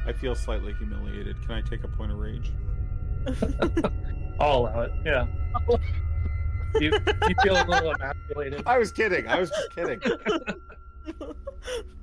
I 0.06 0.12
feel 0.12 0.34
slightly 0.34 0.74
humiliated. 0.74 1.40
Can 1.42 1.52
I 1.52 1.62
take 1.62 1.84
a 1.84 1.88
point 1.88 2.12
of 2.12 2.18
rage? 2.18 2.52
I'll 4.40 4.58
allow 4.58 4.80
it. 4.82 4.92
Yeah. 5.04 5.26
You, 6.80 6.92
you 7.28 7.34
feel 7.42 7.56
a 7.56 7.64
little 7.64 7.94
emasculated. 7.94 8.62
I 8.66 8.78
was 8.78 8.92
kidding. 8.92 9.26
I 9.28 9.38
was 9.38 9.50
just 9.50 9.74
kidding. 9.74 10.00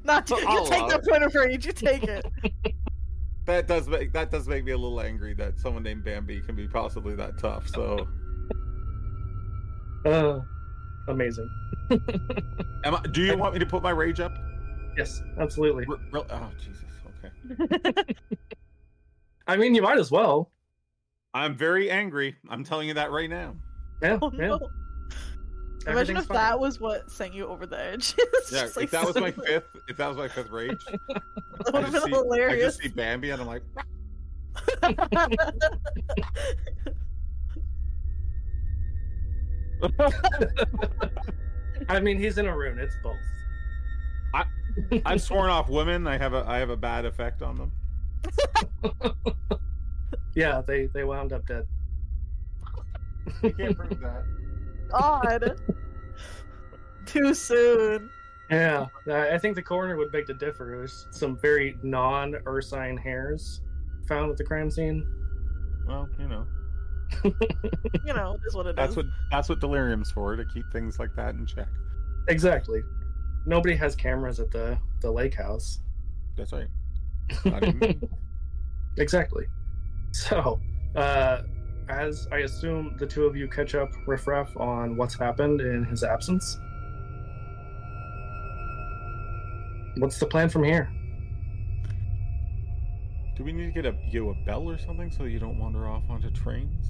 Not 0.03 0.29
you, 0.29 0.37
you 0.37 0.65
take 0.67 0.79
allow 0.79 0.87
the 0.87 0.95
it. 0.95 1.07
point 1.07 1.23
of 1.23 1.35
rage. 1.35 1.65
You 1.65 1.73
take 1.73 2.03
it. 2.03 2.25
That 3.51 3.67
does 3.67 3.89
make 3.89 4.13
that 4.13 4.31
does 4.31 4.47
make 4.47 4.63
me 4.63 4.71
a 4.71 4.77
little 4.77 5.01
angry 5.01 5.33
that 5.33 5.59
someone 5.59 5.83
named 5.83 6.05
Bambi 6.05 6.39
can 6.39 6.55
be 6.55 6.69
possibly 6.69 7.15
that 7.15 7.37
tough. 7.37 7.67
So, 7.67 8.07
Oh, 10.05 10.45
amazing. 11.09 11.49
am 12.85 12.95
I, 12.95 13.01
do 13.11 13.21
you 13.21 13.35
want 13.35 13.53
me 13.53 13.59
to 13.59 13.65
put 13.65 13.83
my 13.83 13.89
rage 13.89 14.21
up? 14.21 14.31
Yes, 14.97 15.21
absolutely. 15.37 15.85
R- 15.89 15.97
real- 16.13 16.25
oh 16.29 16.49
Jesus. 16.59 16.85
Okay. 17.83 18.03
I 19.47 19.57
mean, 19.57 19.75
you 19.75 19.81
might 19.81 19.99
as 19.99 20.11
well. 20.11 20.49
I'm 21.33 21.53
very 21.53 21.91
angry. 21.91 22.37
I'm 22.49 22.63
telling 22.63 22.87
you 22.87 22.93
that 22.93 23.11
right 23.11 23.29
now. 23.29 23.55
Yeah, 24.01 24.17
Oh 24.21 24.31
yeah. 24.33 24.57
No! 25.85 25.91
Imagine 25.93 26.17
if 26.17 26.25
fine. 26.25 26.35
that 26.35 26.59
was 26.59 26.79
what 26.79 27.09
sent 27.11 27.33
you 27.33 27.47
over 27.47 27.65
the 27.65 27.79
edge. 27.79 28.15
Yeah, 28.51 28.67
like, 28.75 28.85
if 28.85 28.91
that 28.91 29.05
was 29.05 29.15
my 29.15 29.31
so- 29.31 29.41
fifth, 29.43 29.77
if 29.87 29.97
that 29.97 30.07
was 30.07 30.17
my 30.17 30.27
fifth 30.27 30.49
rage, 30.49 30.77
That 30.85 31.21
I 31.73 31.79
would 31.79 31.83
have 31.85 31.93
just, 31.93 32.05
been 32.05 32.31
see, 32.31 32.43
I 32.43 32.59
just 32.59 32.79
see 32.81 32.89
Bambi 32.89 33.29
and 33.29 33.41
I'm 33.41 33.47
like, 33.47 33.63
I 41.89 41.99
mean, 41.99 42.19
he's 42.19 42.37
in 42.37 42.45
a 42.47 42.55
rune. 42.55 42.79
It's 42.79 42.95
both. 43.03 43.17
I've 45.05 45.21
sworn 45.21 45.49
off 45.49 45.69
women. 45.69 46.07
I 46.07 46.17
have 46.17 46.33
a 46.33 46.45
I 46.47 46.59
have 46.59 46.69
a 46.69 46.77
bad 46.77 47.05
effect 47.05 47.41
on 47.41 47.57
them. 47.57 47.71
Yeah, 50.35 50.61
they 50.65 50.85
they 50.87 51.03
wound 51.03 51.33
up 51.33 51.45
dead. 51.45 51.67
You 53.43 53.51
can't 53.53 53.77
prove 53.77 53.99
that. 53.99 54.23
God. 54.91 55.59
Too 57.05 57.33
soon. 57.33 58.09
Yeah, 58.49 58.87
I 59.07 59.31
I 59.31 59.37
think 59.37 59.55
the 59.55 59.61
coroner 59.61 59.95
would 59.97 60.11
beg 60.11 60.25
to 60.27 60.33
differ. 60.33 60.73
There's 60.77 61.07
some 61.11 61.37
very 61.37 61.77
non-ursine 61.83 62.97
hairs 62.97 63.61
found 64.07 64.29
at 64.31 64.37
the 64.37 64.43
crime 64.43 64.69
scene. 64.69 65.05
Well, 65.87 66.07
you 66.19 66.27
know, 66.27 66.45
You 67.23 68.13
know, 68.13 68.35
it 68.35 68.41
is 68.47 68.55
what 68.55 68.67
it 68.67 68.71
is. 68.71 68.75
that's 68.75 68.95
what 68.95 69.05
that's 69.31 69.49
what 69.49 69.59
delirium's 69.59 70.11
for 70.11 70.35
to 70.35 70.45
keep 70.45 70.65
things 70.71 70.99
like 70.99 71.15
that 71.15 71.35
in 71.35 71.45
check. 71.45 71.67
Exactly. 72.27 72.81
Nobody 73.45 73.75
has 73.75 73.95
cameras 73.95 74.39
at 74.39 74.51
the 74.51 74.77
the 75.01 75.11
lake 75.11 75.35
house. 75.35 75.79
That's 76.37 76.53
right. 76.53 76.67
Not 77.45 77.63
even 77.63 78.09
exactly. 78.97 79.45
So, 80.11 80.59
uh, 80.95 81.43
as 81.91 82.27
I 82.31 82.39
assume 82.39 82.95
the 82.97 83.05
two 83.05 83.25
of 83.25 83.35
you 83.35 83.47
catch 83.47 83.75
up 83.75 83.89
riffraff 84.07 84.55
on 84.57 84.95
what's 84.95 85.13
happened 85.13 85.61
in 85.61 85.83
his 85.83 86.03
absence. 86.03 86.57
What's 89.97 90.19
the 90.19 90.25
plan 90.25 90.49
from 90.49 90.63
here? 90.63 90.89
Do 93.35 93.43
we 93.43 93.51
need 93.51 93.65
to 93.65 93.71
get 93.71 93.85
a 93.85 93.95
you 94.09 94.29
a 94.29 94.33
bell 94.45 94.69
or 94.69 94.77
something 94.77 95.11
so 95.11 95.25
you 95.25 95.39
don't 95.39 95.59
wander 95.59 95.87
off 95.87 96.03
onto 96.09 96.31
trains? 96.31 96.85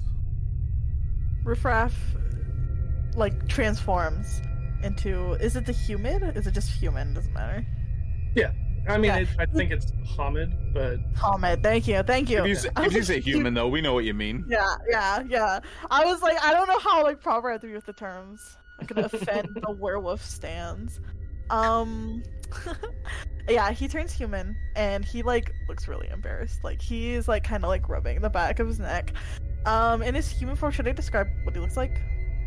Riffraff, 1.44 1.94
like, 3.16 3.48
transforms 3.48 4.40
into. 4.82 5.32
Is 5.34 5.56
it 5.56 5.66
the 5.66 5.72
Homid? 5.72 6.36
Is 6.36 6.46
it 6.46 6.52
just 6.52 6.70
human? 6.70 7.14
Doesn't 7.14 7.32
matter. 7.32 7.66
I 8.88 8.96
mean, 8.98 9.10
Yeah. 9.10 9.18
it, 9.18 9.28
I 9.38 9.46
think 9.46 9.70
it's 9.70 9.92
Homid, 10.16 10.74
but 10.74 10.98
Homid, 11.14 11.62
thank 11.62 11.86
you, 11.86 12.02
thank 12.02 12.28
you. 12.28 12.40
If 12.40 12.46
you, 12.48 12.54
say, 12.56 12.68
I 12.76 12.86
if 12.86 12.92
you 12.92 12.98
was 12.98 13.06
say 13.06 13.20
human, 13.20 13.54
though, 13.54 13.68
we 13.68 13.80
know 13.80 13.94
what 13.94 14.04
you 14.04 14.14
mean. 14.14 14.44
Yeah, 14.48 14.74
yeah, 14.90 15.22
yeah. 15.28 15.60
I 15.90 16.04
was 16.04 16.20
like, 16.22 16.42
I 16.44 16.52
don't 16.52 16.66
know 16.68 16.78
how 16.78 17.02
like 17.02 17.20
proper 17.20 17.48
I 17.48 17.52
have 17.52 17.60
to 17.62 17.66
be 17.68 17.74
with 17.74 17.86
the 17.86 17.92
terms. 17.92 18.56
I'm 18.80 18.86
gonna 18.86 19.08
offend 19.12 19.48
the 19.62 19.70
werewolf 19.78 20.24
stands. 20.24 20.98
Um, 21.50 22.22
yeah, 23.48 23.70
he 23.70 23.86
turns 23.88 24.12
human 24.12 24.56
and 24.74 25.04
he 25.04 25.22
like 25.22 25.52
looks 25.68 25.86
really 25.86 26.08
embarrassed. 26.08 26.64
Like 26.64 26.82
he's 26.82 27.28
like 27.28 27.44
kind 27.44 27.64
of 27.64 27.68
like 27.68 27.88
rubbing 27.88 28.20
the 28.20 28.30
back 28.30 28.58
of 28.58 28.66
his 28.66 28.80
neck. 28.80 29.12
Um, 29.64 30.02
in 30.02 30.14
his 30.14 30.28
human 30.28 30.56
form, 30.56 30.72
should 30.72 30.88
I 30.88 30.92
describe 30.92 31.28
what 31.44 31.54
he 31.54 31.60
looks 31.60 31.76
like? 31.76 32.00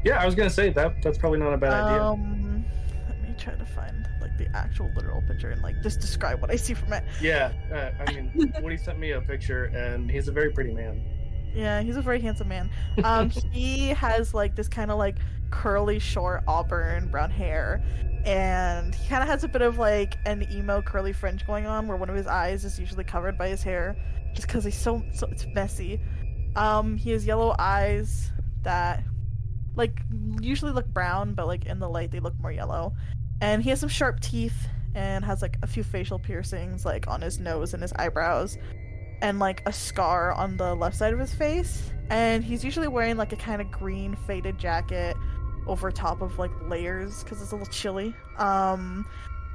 yeah, 0.03 0.21
I 0.21 0.25
was 0.25 0.35
gonna 0.35 0.49
say 0.49 0.69
that 0.71 1.01
that's 1.01 1.17
probably 1.17 1.39
not 1.39 1.53
a 1.53 1.57
bad 1.57 1.73
idea. 1.73 2.03
Um, 2.03 2.65
let 3.09 3.21
me 3.23 3.33
try 3.39 3.55
to 3.55 3.65
find 3.65 4.03
like 4.03 4.14
the 4.37 4.47
actual 4.55 4.91
literal 4.95 5.21
picture 5.21 5.51
and 5.51 5.61
like 5.61 5.81
just 5.81 5.99
describe 5.99 6.41
what 6.41 6.51
I 6.51 6.55
see 6.55 6.73
from 6.73 6.93
it. 6.93 7.03
Yeah, 7.21 7.51
uh, 7.71 8.03
I 8.03 8.11
mean, 8.13 8.53
Woody 8.61 8.77
sent 8.77 8.99
me 8.99 9.11
a 9.11 9.21
picture, 9.21 9.65
and 9.65 10.09
he's 10.09 10.27
a 10.27 10.31
very 10.31 10.51
pretty 10.51 10.73
man. 10.73 11.03
Yeah, 11.53 11.81
he's 11.81 11.95
a 11.95 12.01
very 12.01 12.19
handsome 12.19 12.49
man. 12.49 12.69
Um, 13.03 13.29
he 13.51 13.89
has 13.89 14.33
like 14.33 14.55
this 14.55 14.67
kind 14.67 14.91
of 14.91 14.97
like 14.97 15.17
curly, 15.51 15.99
short 15.99 16.43
auburn 16.47 17.09
brown 17.09 17.31
hair, 17.31 17.83
and 18.25 18.93
he 18.93 19.07
kind 19.07 19.23
of 19.23 19.29
has 19.29 19.43
a 19.43 19.47
bit 19.47 19.61
of 19.61 19.77
like 19.77 20.17
an 20.25 20.47
emo 20.51 20.81
curly 20.81 21.13
fringe 21.13 21.45
going 21.47 21.65
on, 21.65 21.87
where 21.87 21.97
one 21.97 22.09
of 22.09 22.15
his 22.15 22.27
eyes 22.27 22.65
is 22.65 22.79
usually 22.79 23.03
covered 23.03 23.37
by 23.37 23.47
his 23.47 23.63
hair, 23.63 23.95
just 24.33 24.47
because 24.47 24.63
he's 24.63 24.75
so 24.75 25.01
so 25.13 25.27
it's 25.27 25.45
messy. 25.53 25.99
Um, 26.55 26.97
he 26.97 27.11
has 27.11 27.25
yellow 27.25 27.55
eyes 27.57 28.31
that 28.63 29.03
like 29.75 30.01
usually 30.41 30.71
look 30.71 30.87
brown, 30.87 31.33
but 31.33 31.47
like 31.47 31.65
in 31.65 31.79
the 31.79 31.89
light 31.89 32.11
they 32.11 32.19
look 32.19 32.37
more 32.39 32.51
yellow, 32.51 32.93
and 33.41 33.63
he 33.63 33.69
has 33.69 33.79
some 33.79 33.89
sharp 33.89 34.19
teeth 34.19 34.67
and 34.95 35.25
has 35.25 35.41
like 35.41 35.57
a 35.61 35.67
few 35.67 35.83
facial 35.83 36.17
piercings 36.17 36.85
like 36.85 37.07
on 37.07 37.21
his 37.21 37.39
nose 37.39 37.73
and 37.73 37.81
his 37.81 37.91
eyebrows 37.93 38.57
and 39.21 39.39
like 39.39 39.61
a 39.65 39.73
scar 39.73 40.31
on 40.31 40.57
the 40.57 40.73
left 40.75 40.95
side 40.95 41.13
of 41.13 41.19
his 41.19 41.33
face. 41.33 41.91
And 42.09 42.43
he's 42.43 42.63
usually 42.63 42.87
wearing 42.87 43.17
like 43.17 43.33
a 43.33 43.35
kind 43.35 43.61
of 43.61 43.71
green 43.71 44.15
faded 44.27 44.57
jacket 44.57 45.17
over 45.67 45.91
top 45.91 46.21
of 46.21 46.37
like 46.37 46.51
layers 46.63 47.23
because 47.23 47.41
it's 47.41 47.51
a 47.51 47.55
little 47.55 47.71
chilly. 47.71 48.15
Um, 48.37 49.05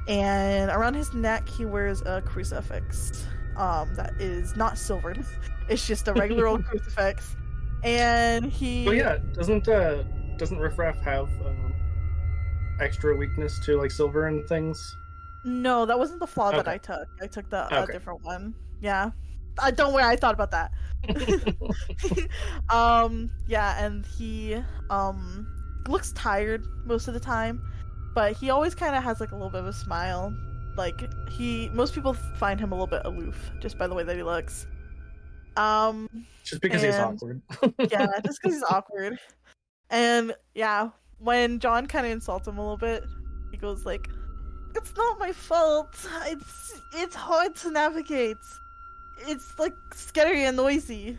and 0.09 0.71
around 0.71 0.95
his 0.95 1.15
neck 1.15 1.49
he 1.49 1.65
wears 1.65 2.03
a 2.03 2.23
crucifix. 2.23 3.27
Um, 3.57 3.95
that 3.95 4.15
is 4.19 4.57
not 4.57 4.79
silvered. 4.79 5.25
It's 5.69 5.87
just 5.87 6.09
a 6.09 6.13
regular 6.13 6.49
old 6.49 6.65
crucifix. 6.67 7.37
And 7.85 8.47
he. 8.47 8.85
But 8.85 8.97
yeah, 8.97 9.19
doesn't 9.35 9.69
uh, 9.69 10.03
doesn't 10.37 10.59
Riffraff 10.59 11.01
have 11.03 11.29
um, 11.47 11.70
extra 12.81 13.15
weakness 13.17 13.59
to 13.67 13.77
like 13.77 13.91
silver 13.91 14.27
and 14.27 14.47
things? 14.49 14.97
No, 15.45 15.87
that 15.87 15.99
wasn't 15.99 16.21
the 16.21 16.27
flaw 16.27 16.51
that 16.51 16.69
I 16.69 16.79
took. 16.79 17.09
I 17.23 17.27
took 17.27 17.49
the 17.51 17.67
a 17.75 17.83
Okay. 17.83 17.93
different 17.93 18.23
one. 18.25 18.55
Yeah. 18.81 19.11
I 19.59 19.71
don't 19.71 19.93
worry, 19.93 20.05
I 20.05 20.17
thought 20.17 20.35
about 20.35 20.51
that. 20.53 20.71
um 22.71 23.31
yeah, 23.47 23.85
and 23.85 24.05
he 24.07 24.63
um 24.91 25.47
looks 25.89 26.13
tired 26.13 26.65
most 26.85 27.09
of 27.09 27.15
the 27.15 27.21
time, 27.21 27.61
but 28.15 28.33
he 28.35 28.51
always 28.51 28.75
kind 28.75 28.95
of 28.95 29.03
has 29.03 29.21
like 29.21 29.33
a 29.33 29.35
little 29.35 29.51
bit 29.51 29.61
of 29.61 29.67
a 29.67 29.73
smile. 29.73 30.33
Like 30.77 31.09
he 31.31 31.69
most 31.73 31.95
people 31.95 32.15
find 32.15 32.61
him 32.61 32.73
a 32.73 32.75
little 32.75 32.87
bit 32.87 33.03
aloof 33.05 33.51
just 33.61 33.77
by 33.79 33.87
the 33.87 33.95
way 33.95 34.05
that 34.05 34.17
he 34.17 34.23
looks. 34.23 34.67
Um 35.57 36.09
Just 36.45 36.63
because 36.63 36.83
he's 36.83 36.99
awkward. 36.99 37.43
yeah, 37.91 38.07
just 38.25 38.41
because 38.41 38.55
he's 38.55 38.63
awkward. 38.63 39.19
And 39.91 40.35
yeah, 40.55 40.91
when 41.21 41.59
John 41.59 41.87
kind 41.87 42.07
of 42.07 42.13
insults 42.13 42.49
him 42.49 42.59
a 42.59 42.61
little 42.61 42.77
bit, 42.77 43.05
he 43.51 43.57
goes 43.57 43.85
like, 43.85 44.09
"It's 44.75 44.95
not 44.97 45.19
my 45.19 45.33
fault. 45.33 45.95
It's 46.27 46.81
it's 46.95 47.15
hard 47.15 47.55
to 47.57 47.71
navigate. 47.71 48.37
It's 49.27 49.59
like 49.59 49.75
scary 49.95 50.45
and 50.45 50.57
noisy." 50.57 51.19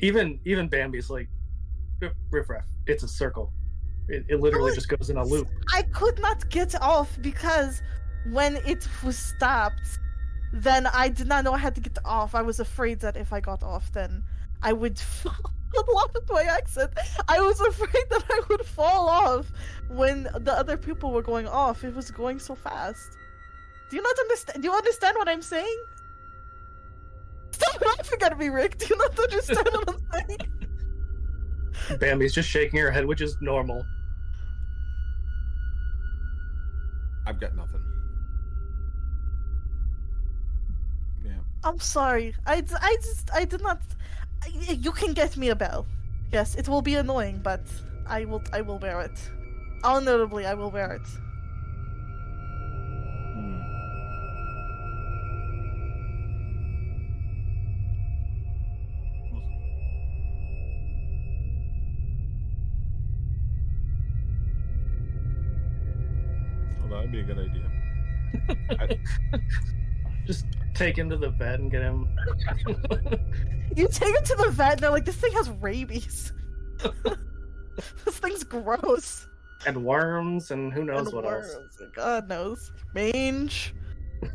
even 0.00 0.38
even 0.44 0.68
Bambi's 0.68 1.10
like 1.10 1.28
"Riff- 2.00 2.12
Riffraff. 2.30 2.66
It's 2.86 3.02
a 3.02 3.08
circle. 3.08 3.52
It, 4.08 4.24
it 4.28 4.40
literally 4.40 4.74
just 4.74 4.88
goes 4.88 5.10
in 5.10 5.16
a 5.16 5.24
loop. 5.24 5.48
I 5.74 5.82
could 5.82 6.18
not 6.20 6.48
get 6.48 6.80
off 6.80 7.18
because 7.20 7.82
when 8.30 8.56
it 8.56 8.88
was 9.04 9.18
stopped, 9.18 9.98
then 10.52 10.86
I 10.86 11.08
did 11.08 11.26
not 11.26 11.44
know 11.44 11.52
I 11.52 11.58
had 11.58 11.74
to 11.74 11.80
get 11.80 11.98
off. 12.04 12.34
I 12.34 12.42
was 12.42 12.58
afraid 12.58 13.00
that 13.00 13.16
if 13.16 13.32
I 13.32 13.40
got 13.40 13.62
off, 13.62 13.92
then 13.92 14.22
I 14.62 14.72
would 14.72 14.98
fall. 15.20 15.52
Along 15.88 16.08
with 16.14 16.28
my 16.30 16.42
exit, 16.42 16.92
I 17.28 17.40
was 17.40 17.60
afraid 17.60 18.04
that 18.10 18.24
I 18.30 18.40
would 18.48 18.64
fall 18.64 19.08
off 19.08 19.52
when 19.88 20.28
the 20.34 20.52
other 20.52 20.76
people 20.76 21.12
were 21.12 21.22
going 21.22 21.46
off. 21.46 21.84
It 21.84 21.94
was 21.94 22.10
going 22.10 22.38
so 22.38 22.54
fast. 22.54 23.16
Do 23.90 23.96
you 23.96 24.02
not 24.02 24.18
understand? 24.18 24.62
Do 24.62 24.68
you 24.68 24.74
understand 24.74 25.16
what 25.16 25.28
I'm 25.28 25.42
saying? 25.42 25.78
Stop 27.52 27.80
laughing 27.80 28.22
at 28.22 28.38
me, 28.38 28.48
Rick. 28.48 28.78
Do 28.78 28.86
you 28.90 28.96
not 28.98 29.18
understand 29.18 29.68
what 29.72 29.88
I'm 29.88 30.00
saying? 30.12 30.38
Bambi's 31.98 32.34
just 32.34 32.48
shaking 32.48 32.78
her 32.80 32.90
head, 32.90 33.06
which 33.06 33.20
is 33.20 33.36
normal. 33.40 33.84
I've 37.26 37.40
got 37.40 37.54
nothing. 37.56 37.82
Yeah. 41.24 41.32
I'm 41.64 41.78
sorry. 41.78 42.34
I, 42.46 42.60
d- 42.62 42.74
I 42.80 42.96
just 43.02 43.30
I 43.32 43.44
did 43.44 43.62
not. 43.62 43.80
I- 44.44 44.72
You 44.72 44.92
can 44.92 45.12
get 45.14 45.36
me 45.36 45.48
a 45.48 45.56
bell. 45.56 45.86
Yes, 46.32 46.54
it 46.54 46.68
will 46.68 46.82
be 46.82 46.94
annoying, 46.96 47.40
but 47.42 47.60
I 48.06 48.24
will 48.24 48.42
I 48.52 48.60
will 48.62 48.78
wear 48.78 49.00
it. 49.00 49.18
Honorably, 49.84 50.44
I 50.46 50.54
will 50.54 50.70
wear 50.70 50.92
it. 50.92 51.06
Hmm. 53.34 53.62
Well, 66.80 66.88
that'd 66.90 67.12
be 67.12 67.20
a 67.20 67.24
good 67.24 67.38
idea. 67.38 68.98
Just 70.26 70.46
take 70.74 70.96
him 70.96 71.08
to 71.10 71.16
the 71.16 71.30
vet 71.30 71.60
and 71.60 71.70
get 71.70 71.82
him. 71.82 72.08
You 73.78 73.86
take 73.88 74.12
it 74.14 74.24
to 74.24 74.34
the 74.34 74.50
vet, 74.50 74.72
and 74.72 74.80
they're 74.80 74.90
like, 74.90 75.04
"This 75.04 75.14
thing 75.16 75.32
has 75.34 75.48
rabies. 75.50 76.32
this 78.04 78.18
thing's 78.18 78.42
gross." 78.44 79.24
and 79.66 79.84
worms 79.84 80.52
and 80.52 80.72
who 80.72 80.84
knows 80.84 81.06
And 81.08 81.16
what 81.16 81.24
else. 81.24 81.56
God 81.94 82.28
knows. 82.28 82.70
Mange. 82.94 83.74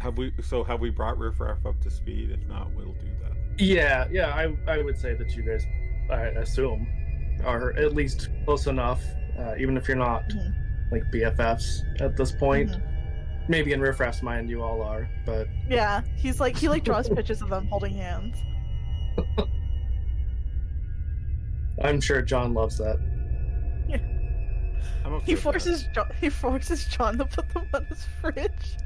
Have 0.00 0.18
we? 0.18 0.32
So 0.42 0.62
have 0.64 0.80
we 0.80 0.90
brought 0.90 1.18
Riffraff 1.18 1.64
up 1.64 1.80
to 1.82 1.90
speed? 1.90 2.30
If 2.30 2.46
not, 2.48 2.70
we'll 2.74 2.92
do 2.92 3.08
that. 3.22 3.32
yeah, 3.64 4.06
yeah. 4.10 4.34
I 4.34 4.54
I 4.70 4.82
would 4.82 4.98
say 4.98 5.14
that 5.14 5.34
you 5.34 5.42
guys, 5.42 5.64
I 6.10 6.26
assume, 6.40 6.86
are 7.44 7.72
at 7.72 7.94
least 7.94 8.28
close 8.44 8.66
enough, 8.66 9.02
uh, 9.38 9.54
even 9.58 9.76
if 9.76 9.88
you're 9.88 9.96
not 9.96 10.24
Mhm. 10.28 10.52
like 10.92 11.02
BFFs 11.10 11.80
at 12.00 12.16
this 12.16 12.32
point. 12.32 12.70
Mhm. 12.70 12.82
Maybe 13.48 13.72
in 13.72 13.80
Riffraff's 13.80 14.22
mind, 14.22 14.48
you 14.48 14.62
all 14.62 14.80
are, 14.82 15.08
but 15.26 15.48
Yeah, 15.68 16.02
he's 16.16 16.40
like 16.40 16.56
he 16.56 16.68
like 16.68 16.82
draws 16.84 17.08
pictures 17.14 17.42
of 17.42 17.50
them 17.50 17.66
holding 17.66 17.94
hands. 17.94 18.36
I'm 21.82 22.00
sure 22.00 22.22
John 22.22 22.54
loves 22.54 22.78
that. 22.78 22.98
Yeah. 23.88 23.96
I'm 25.04 25.14
okay 25.14 25.24
He 25.26 25.34
with 25.34 25.38
that. 25.38 25.42
forces 25.42 25.86
John, 25.94 26.10
he 26.20 26.30
forces 26.30 26.84
John 26.86 27.18
to 27.18 27.24
put 27.26 27.48
them 27.52 27.66
on 27.74 27.84
his 27.86 28.06
fridge. 28.20 28.76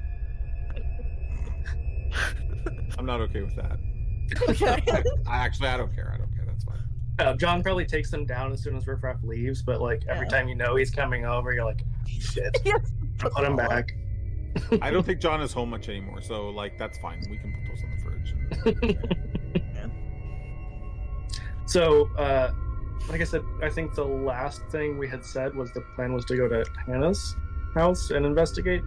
I'm 2.99 3.07
not 3.07 3.21
okay 3.23 3.43
with 3.43 3.55
that. 3.57 3.79
Okay. 4.49 4.83
I 5.27 5.37
actually, 5.45 5.69
I 5.69 5.77
don't 5.77 5.95
care. 5.95 6.11
I 6.13 6.19
don't 6.19 6.35
care. 6.35 6.45
That's 6.47 6.65
fine. 6.65 6.79
Uh, 7.21 7.35
John 7.37 7.63
probably 7.63 7.85
takes 7.87 8.11
them 8.11 8.27
down 8.27 8.53
as 8.53 8.63
soon 8.63 8.77
as 8.77 8.87
Riffraff 8.87 9.23
leaves, 9.23 9.63
but 9.63 9.81
like 9.81 10.03
every 10.09 10.27
Yeah. 10.27 10.31
time 10.39 10.49
you 10.49 10.55
know 10.57 10.75
he's 10.77 10.91
coming 10.91 11.25
over, 11.27 11.53
you're 11.53 11.65
like, 11.65 11.85
shit, 12.09 12.57
Yes. 12.65 12.81
put 13.19 13.45
him 13.45 13.55
back. 13.57 13.95
I 14.83 14.91
don't 14.91 15.05
think 15.05 15.21
John 15.21 15.41
is 15.43 15.53
home 15.53 15.71
much 15.71 15.89
anymore, 15.89 16.21
so 16.23 16.49
like 16.51 16.79
that's 16.79 16.99
fine. 16.99 17.21
We 17.31 17.39
can 17.39 17.53
put 17.53 17.67
those 17.67 17.83
on 17.85 17.91
the 17.91 18.03
fridge. 18.03 18.95
So, 21.67 22.09
uh, 22.17 22.51
like 23.11 23.21
I 23.21 23.25
said, 23.25 23.43
I 23.63 23.69
think 23.69 23.95
the 23.95 24.05
last 24.05 24.63
thing 24.71 24.97
we 24.97 25.07
had 25.07 25.23
said 25.23 25.55
was 25.55 25.71
the 25.73 25.83
plan 25.95 26.15
was 26.15 26.25
to 26.27 26.37
go 26.37 26.49
to 26.49 26.65
Hannah's 26.87 27.37
house 27.75 28.11
and 28.11 28.25
investigate. 28.25 28.83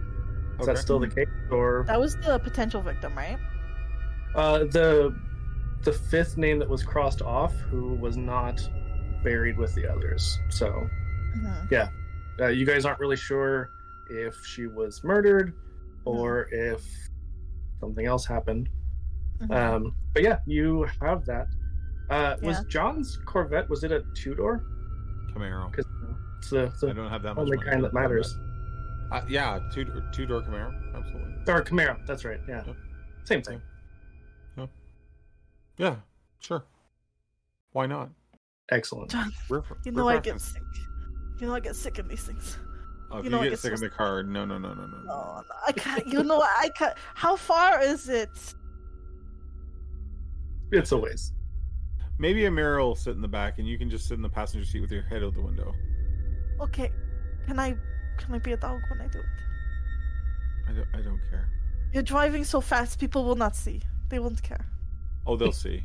Is 0.58 0.66
that 0.66 0.78
still 0.78 0.98
the 0.98 1.06
case, 1.08 1.28
or 1.50 1.84
That 1.86 2.00
was 2.00 2.16
the 2.16 2.38
potential 2.40 2.82
victim, 2.82 3.16
right? 3.16 3.38
uh, 4.34 4.60
the 4.64 5.14
the 5.82 5.92
fifth 5.92 6.36
name 6.36 6.58
that 6.58 6.68
was 6.68 6.82
crossed 6.82 7.22
off, 7.22 7.54
who 7.70 7.94
was 7.94 8.16
not 8.16 8.60
buried 9.22 9.56
with 9.58 9.74
the 9.74 9.86
others? 9.86 10.38
So, 10.48 10.88
Mhm. 11.36 11.88
uh, 12.40 12.46
you 12.48 12.64
guys 12.66 12.84
aren't 12.84 12.98
really 13.00 13.16
sure 13.16 13.70
if 14.08 14.44
she 14.44 14.66
was 14.66 15.02
murdered 15.04 15.54
or 16.04 16.48
if 16.52 16.84
something 17.80 18.06
else 18.06 18.26
happened. 18.26 18.68
Mhm. 19.40 19.54
Um, 19.54 19.96
but 20.12 20.22
yeah, 20.22 20.38
you 20.46 20.86
have 21.00 21.24
that. 21.26 21.46
Uh, 22.10 22.36
was 22.42 22.64
John's 22.66 23.18
Corvette? 23.24 23.68
Was 23.68 23.84
it 23.84 23.92
a 23.92 24.04
two 24.14 24.34
door? 24.34 24.64
Camaro. 25.34 25.70
Because 25.70 25.86
It's 26.38 26.50
the, 26.50 26.64
it's 26.64 26.84
I 26.84 26.92
don't 26.92 27.08
have 27.08 27.22
that 27.22 27.34
much 27.34 27.42
only 27.42 27.56
money 27.56 27.70
kind 27.70 27.80
for 27.80 27.88
that 27.88 27.94
matters. 27.94 28.36
Uh, 29.10 29.22
yeah, 29.28 29.60
two 29.72 29.84
two 30.12 30.26
door 30.26 30.42
Camaro, 30.42 30.72
absolutely. 30.94 31.34
Or 31.52 31.62
Camaro. 31.62 32.06
That's 32.06 32.24
right. 32.24 32.40
Yeah. 32.48 32.62
Yep. 32.66 32.76
Same 33.24 33.42
thing. 33.42 33.60
Yeah, 35.78 35.96
sure. 36.40 36.64
Why 37.72 37.86
not? 37.86 38.10
Excellent. 38.70 39.10
John, 39.10 39.32
Riff, 39.48 39.64
you 39.84 39.92
know 39.92 40.06
I 40.08 40.14
riff 40.14 40.22
get 40.22 40.40
sick. 40.40 40.62
You 41.40 41.46
know 41.46 41.54
I 41.54 41.60
get 41.60 41.74
sick 41.74 41.98
of 41.98 42.08
these 42.08 42.22
things. 42.24 42.58
Oh, 43.12 43.18
if 43.18 43.24
you 43.24 43.30
you, 43.30 43.36
know 43.36 43.40
I 43.40 43.44
get 43.44 43.50
get 43.50 43.58
sick 43.58 43.76
so 43.76 43.84
in 43.84 43.90
the 43.90 43.94
car, 43.94 44.22
no, 44.22 44.46
no, 44.46 44.56
no, 44.56 44.72
no, 44.72 44.86
no. 44.86 44.98
no. 45.04 45.12
Oh, 45.12 45.42
no, 45.46 45.54
I 45.66 45.72
can't. 45.72 46.06
You 46.06 46.22
know 46.22 46.40
I 46.40 46.70
can't. 46.70 46.96
How 47.14 47.36
far 47.36 47.82
is 47.82 48.08
it? 48.08 48.30
It's 50.70 50.92
a 50.92 50.96
ways. 50.96 51.34
Maybe 52.18 52.42
Amira 52.42 52.78
will 52.78 52.94
sit 52.94 53.14
in 53.14 53.20
the 53.20 53.28
back, 53.28 53.58
and 53.58 53.68
you 53.68 53.76
can 53.76 53.90
just 53.90 54.08
sit 54.08 54.14
in 54.14 54.22
the 54.22 54.28
passenger 54.30 54.64
seat 54.64 54.80
with 54.80 54.90
your 54.90 55.02
head 55.02 55.22
out 55.22 55.34
the 55.34 55.42
window. 55.42 55.74
Okay, 56.60 56.90
can 57.46 57.58
I 57.58 57.76
can 58.16 58.34
I 58.34 58.38
be 58.38 58.52
a 58.52 58.56
dog 58.56 58.80
when 58.88 59.00
I 59.00 59.08
do 59.08 59.18
it? 59.18 59.24
I 60.68 60.72
don't, 60.72 60.88
I 60.94 61.02
don't 61.02 61.20
care. 61.30 61.48
You're 61.92 62.02
driving 62.02 62.44
so 62.44 62.62
fast, 62.62 62.98
people 62.98 63.24
will 63.24 63.36
not 63.36 63.54
see. 63.54 63.82
They 64.08 64.18
won't 64.18 64.42
care. 64.42 64.64
Oh, 65.26 65.36
they'll 65.36 65.52
see. 65.52 65.84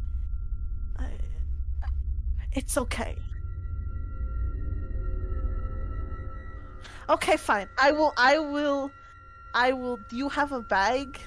I, 0.98 1.10
it's 2.54 2.78
okay. 2.78 3.16
Okay, 7.10 7.38
fine. 7.38 7.68
I 7.78 7.92
will. 7.92 8.14
I 8.18 8.38
will. 8.40 8.92
I 9.54 9.72
will. 9.74 9.98
Do 10.10 10.18
you 10.18 10.30
have 10.30 10.52
a 10.52 10.62
bag? 10.62 11.20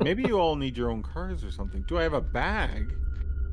Maybe 0.00 0.22
you 0.22 0.38
all 0.38 0.56
need 0.56 0.76
your 0.76 0.90
own 0.90 1.02
cars 1.02 1.44
or 1.44 1.50
something. 1.50 1.82
Do 1.86 1.98
I 1.98 2.02
have 2.02 2.14
a 2.14 2.20
bag? 2.20 2.94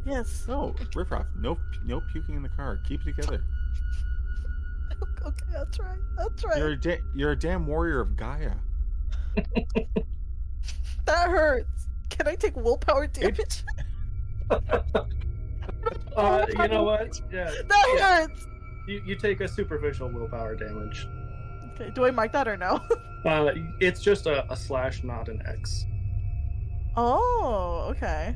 Yes. 0.05 0.45
No, 0.47 0.73
riffraff. 0.95 1.25
No, 1.37 1.57
no 1.85 2.01
puking 2.13 2.35
in 2.35 2.43
the 2.43 2.49
car. 2.49 2.79
Keep 2.87 3.01
it 3.07 3.15
together. 3.15 3.43
Okay, 5.25 5.57
I'll 5.57 5.65
try. 5.65 5.95
I'll 6.19 6.29
try. 6.29 6.55
You're 6.57 6.69
a 6.73 6.79
da- 6.79 7.01
you're 7.15 7.31
a 7.31 7.35
damn 7.35 7.65
warrior 7.65 7.99
of 7.99 8.15
Gaia. 8.15 8.51
That 11.05 11.29
hurts. 11.29 11.87
Can 12.11 12.27
I 12.27 12.35
take 12.35 12.55
willpower 12.55 13.07
damage? 13.07 13.63
Uh, 16.15 16.45
you 16.49 16.67
know 16.67 16.83
what? 16.83 17.19
Yeah. 17.31 17.51
that 17.67 17.95
Yeah. 17.97 18.21
hurts. 18.21 18.47
You, 18.87 19.01
you 19.05 19.15
take 19.15 19.41
a 19.41 19.47
superficial 19.47 20.09
willpower 20.09 20.55
damage. 20.55 21.07
Okay, 21.73 21.91
do 21.93 22.05
I 22.05 22.11
mark 22.11 22.31
that 22.33 22.47
or 22.47 22.57
no? 22.57 22.81
Uh, 23.25 23.51
it's 23.79 24.03
just 24.03 24.27
a, 24.27 24.45
a 24.53 24.55
slash, 24.55 25.03
not 25.03 25.29
an 25.29 25.41
X. 25.47 25.87
oh, 26.95 27.87
okay. 27.89 28.35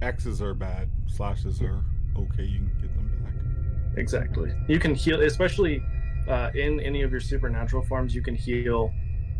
X's 0.00 0.40
are 0.40 0.54
bad. 0.54 0.88
Slashes 1.06 1.60
are 1.60 1.84
okay. 2.16 2.44
You 2.44 2.60
can 2.60 2.72
get 2.80 2.94
them 2.94 3.22
back. 3.22 3.98
Exactly. 3.98 4.54
You 4.68 4.78
can 4.78 4.94
heal, 4.94 5.20
especially 5.20 5.84
uh, 6.28 6.48
in 6.54 6.80
any 6.80 7.02
of 7.02 7.10
your 7.10 7.20
supernatural 7.20 7.84
forms. 7.84 8.14
You 8.14 8.22
can 8.22 8.34
heal 8.34 8.90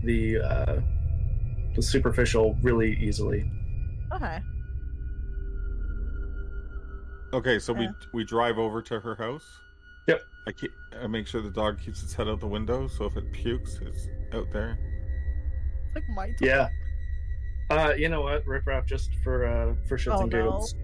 the 0.04 0.40
uh, 0.40 0.80
the 1.74 1.80
superficial 1.80 2.58
really 2.60 2.98
easily. 3.00 3.50
Okay. 4.12 4.40
Okay, 7.32 7.58
so 7.58 7.72
we 7.72 7.88
we 8.12 8.24
drive 8.24 8.58
over 8.58 8.82
to 8.82 8.98
her 9.00 9.14
house. 9.14 9.46
Yep. 10.08 10.22
I 10.48 10.52
keep 10.52 10.72
I 11.00 11.06
make 11.06 11.26
sure 11.26 11.40
the 11.42 11.50
dog 11.50 11.78
keeps 11.80 12.02
its 12.02 12.12
head 12.14 12.28
out 12.28 12.40
the 12.40 12.46
window, 12.48 12.88
so 12.88 13.04
if 13.04 13.16
it 13.16 13.30
pukes, 13.32 13.78
it's 13.82 14.08
out 14.32 14.50
there. 14.52 14.78
It's 15.86 15.94
like 15.94 16.04
my 16.14 16.26
turn. 16.26 16.36
Yeah. 16.40 16.68
Uh, 17.70 17.92
you 17.96 18.08
know 18.08 18.22
what, 18.22 18.44
Riff 18.46 18.66
Raff, 18.66 18.84
just 18.84 19.14
for 19.22 19.46
uh, 19.46 19.74
for 19.86 19.96
shits 19.96 20.16
Oh, 20.18 20.22
and 20.22 20.32
no. 20.32 20.38
giggles, 20.38 20.74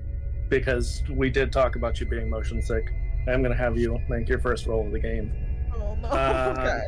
because 0.49 1.03
we 1.11 1.31
did 1.31 1.51
talk 1.53 1.75
about 1.75 1.99
you 1.99 2.07
being 2.07 2.31
motion 2.31 2.63
sick. 2.63 2.85
I'm 3.27 3.43
gonna 3.43 3.57
have 3.57 3.77
you 3.77 3.99
make 4.09 4.29
your 4.29 4.39
first 4.39 4.67
roll 4.67 4.87
of 4.87 4.93
the 4.93 5.01
game. 5.01 5.33
Oh 5.75 5.95
no. 5.97 6.09
Uh, 6.13 6.55
okay. 6.59 6.83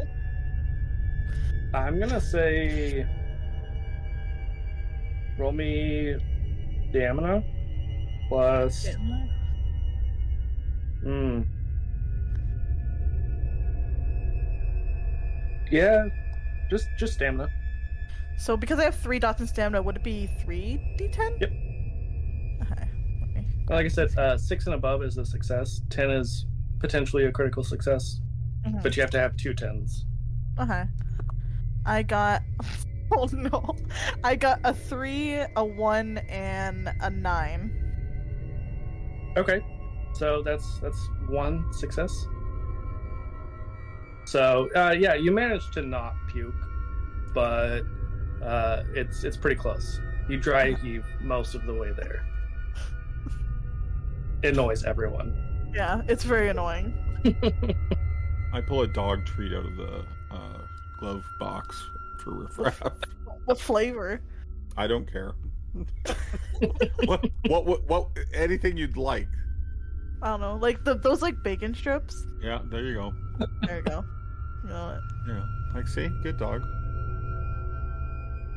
I'm 1.74 1.98
gonna 1.98 2.20
say, 2.20 3.04
roll 5.36 5.50
me 5.52 6.14
stamina 6.90 7.42
plus. 8.28 8.86
Hmm. 11.08 11.40
Yeah, 15.70 16.08
just 16.68 16.88
just 16.98 17.14
stamina. 17.14 17.48
So 18.36 18.58
because 18.58 18.78
I 18.78 18.84
have 18.84 18.94
three 18.94 19.18
dots 19.18 19.40
in 19.40 19.46
stamina, 19.46 19.80
would 19.80 19.96
it 19.96 20.04
be 20.04 20.28
three 20.42 20.78
d10? 20.98 21.40
Yep. 21.40 21.50
Okay. 22.62 22.88
Me... 23.34 23.46
Like 23.70 23.86
I 23.86 23.88
said, 23.88 24.16
uh, 24.18 24.36
six 24.36 24.66
and 24.66 24.74
above 24.74 25.02
is 25.02 25.16
a 25.16 25.24
success. 25.24 25.80
Ten 25.88 26.10
is 26.10 26.44
potentially 26.78 27.24
a 27.24 27.32
critical 27.32 27.64
success, 27.64 28.20
Mhm. 28.66 28.82
but 28.82 28.94
you 28.94 29.00
have 29.00 29.10
to 29.12 29.18
have 29.18 29.34
two 29.38 29.54
tens. 29.54 30.04
Okay. 30.60 30.84
I 31.86 32.02
got. 32.02 32.42
Oh 33.10 33.26
no! 33.32 33.74
I 34.22 34.36
got 34.36 34.60
a 34.64 34.74
three, 34.74 35.32
a 35.56 35.64
one, 35.64 36.18
and 36.28 36.92
a 37.00 37.08
nine. 37.08 37.72
Okay, 39.34 39.62
so 40.12 40.42
that's 40.42 40.78
that's 40.78 41.08
one 41.26 41.72
success. 41.72 42.26
So 44.24 44.68
uh, 44.74 44.94
yeah, 44.98 45.14
you 45.14 45.32
managed 45.32 45.72
to 45.74 45.82
not 45.82 46.14
puke, 46.28 46.54
but 47.34 47.82
uh, 48.42 48.82
it's 48.94 49.24
it's 49.24 49.36
pretty 49.36 49.56
close. 49.56 50.00
You 50.28 50.38
dry 50.38 50.72
heave 50.72 51.04
most 51.20 51.54
of 51.54 51.64
the 51.64 51.74
way 51.74 51.92
there. 51.92 52.24
It 54.42 54.52
annoys 54.52 54.84
everyone. 54.84 55.36
Yeah, 55.74 56.02
it's 56.06 56.24
very 56.24 56.48
annoying. 56.48 56.94
I 58.52 58.60
pull 58.60 58.82
a 58.82 58.86
dog 58.86 59.24
treat 59.26 59.52
out 59.52 59.64
of 59.64 59.76
the 59.76 60.04
uh, 60.30 60.58
glove 60.98 61.24
box 61.40 61.82
for 62.22 62.32
riffraff. 62.32 62.82
What 63.46 63.58
flavor? 63.58 64.20
I 64.76 64.86
don't 64.86 65.10
care. 65.10 65.34
what, 67.04 67.24
what 67.46 67.64
what 67.66 67.88
what 67.88 68.08
anything 68.34 68.76
you'd 68.76 68.96
like. 68.96 69.28
I 70.22 70.30
don't 70.30 70.40
know, 70.40 70.56
like 70.56 70.84
the 70.84 70.94
those 70.94 71.22
like 71.22 71.42
bacon 71.42 71.74
strips. 71.74 72.26
Yeah, 72.40 72.60
there 72.70 72.82
you 72.84 72.94
go. 72.94 73.14
There 73.62 73.76
you 73.76 73.82
go. 73.82 74.04
You 74.64 74.70
know 74.70 74.86
what? 74.86 75.00
Yeah, 75.28 75.44
like 75.74 75.86
see, 75.88 76.08
good 76.22 76.38
dog. 76.38 76.62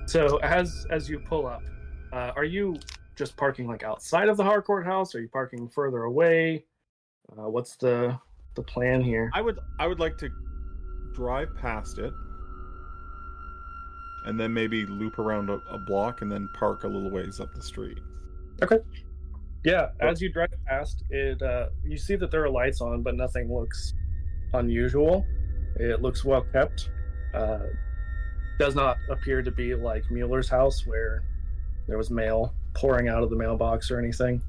So 0.08 0.38
as 0.38 0.88
as 0.90 1.10
you 1.10 1.20
pull 1.20 1.46
up, 1.46 1.62
uh, 2.12 2.32
are 2.36 2.44
you 2.44 2.78
just 3.16 3.38
parking 3.38 3.68
like 3.68 3.84
outside 3.84 4.28
of 4.28 4.38
the 4.38 4.44
Harcourt 4.44 4.86
house? 4.86 5.14
Are 5.14 5.22
you 5.22 5.30
parking 5.30 5.70
further 5.70 6.04
away? 6.04 6.66
Uh, 7.38 7.50
what's 7.50 7.76
the 7.76 8.18
the 8.56 8.64
plan 8.64 9.02
here? 9.02 9.30
I 9.34 9.42
would 9.42 9.60
I 9.80 9.88
would 9.88 10.00
like 10.00 10.18
to 10.18 10.30
drive 11.14 11.56
past 11.56 12.00
it, 12.00 12.14
and 14.26 14.40
then 14.40 14.52
maybe 14.54 14.86
loop 14.88 15.20
around 15.20 15.50
a, 15.50 15.60
a 15.70 15.78
block, 15.78 16.24
and 16.24 16.32
then 16.32 16.50
park 16.58 16.84
a 16.84 16.88
little 16.88 17.12
ways 17.12 17.40
up 17.40 17.54
the 17.54 17.62
street. 17.62 18.00
Yeah, 19.64 19.90
as 20.00 20.22
you 20.22 20.32
drive 20.32 20.50
past 20.66 21.04
it, 21.10 21.42
uh, 21.42 21.68
you 21.84 21.98
see 21.98 22.16
that 22.16 22.32
there 22.32 22.44
are 22.44 22.50
lights 22.50 22.82
on, 22.82 23.04
but 23.04 23.16
nothing 23.16 23.54
looks 23.54 23.94
unusual. 24.54 25.26
It 25.76 26.02
looks 26.02 26.26
well 26.26 26.42
kept. 26.52 26.90
Uh, 27.34 27.60
does 28.58 28.76
not 28.76 28.98
appear 29.10 29.42
to 29.42 29.52
be 29.52 29.76
like 29.76 30.04
Mueller's 30.10 30.50
house, 30.50 30.86
where 30.88 31.24
there 31.88 31.98
was 31.98 32.10
mail 32.10 32.54
pouring 32.74 33.08
out 33.08 33.22
of 33.24 33.30
the 33.30 33.36
mailbox 33.36 33.92
or 33.92 34.00
anything. 34.00 34.42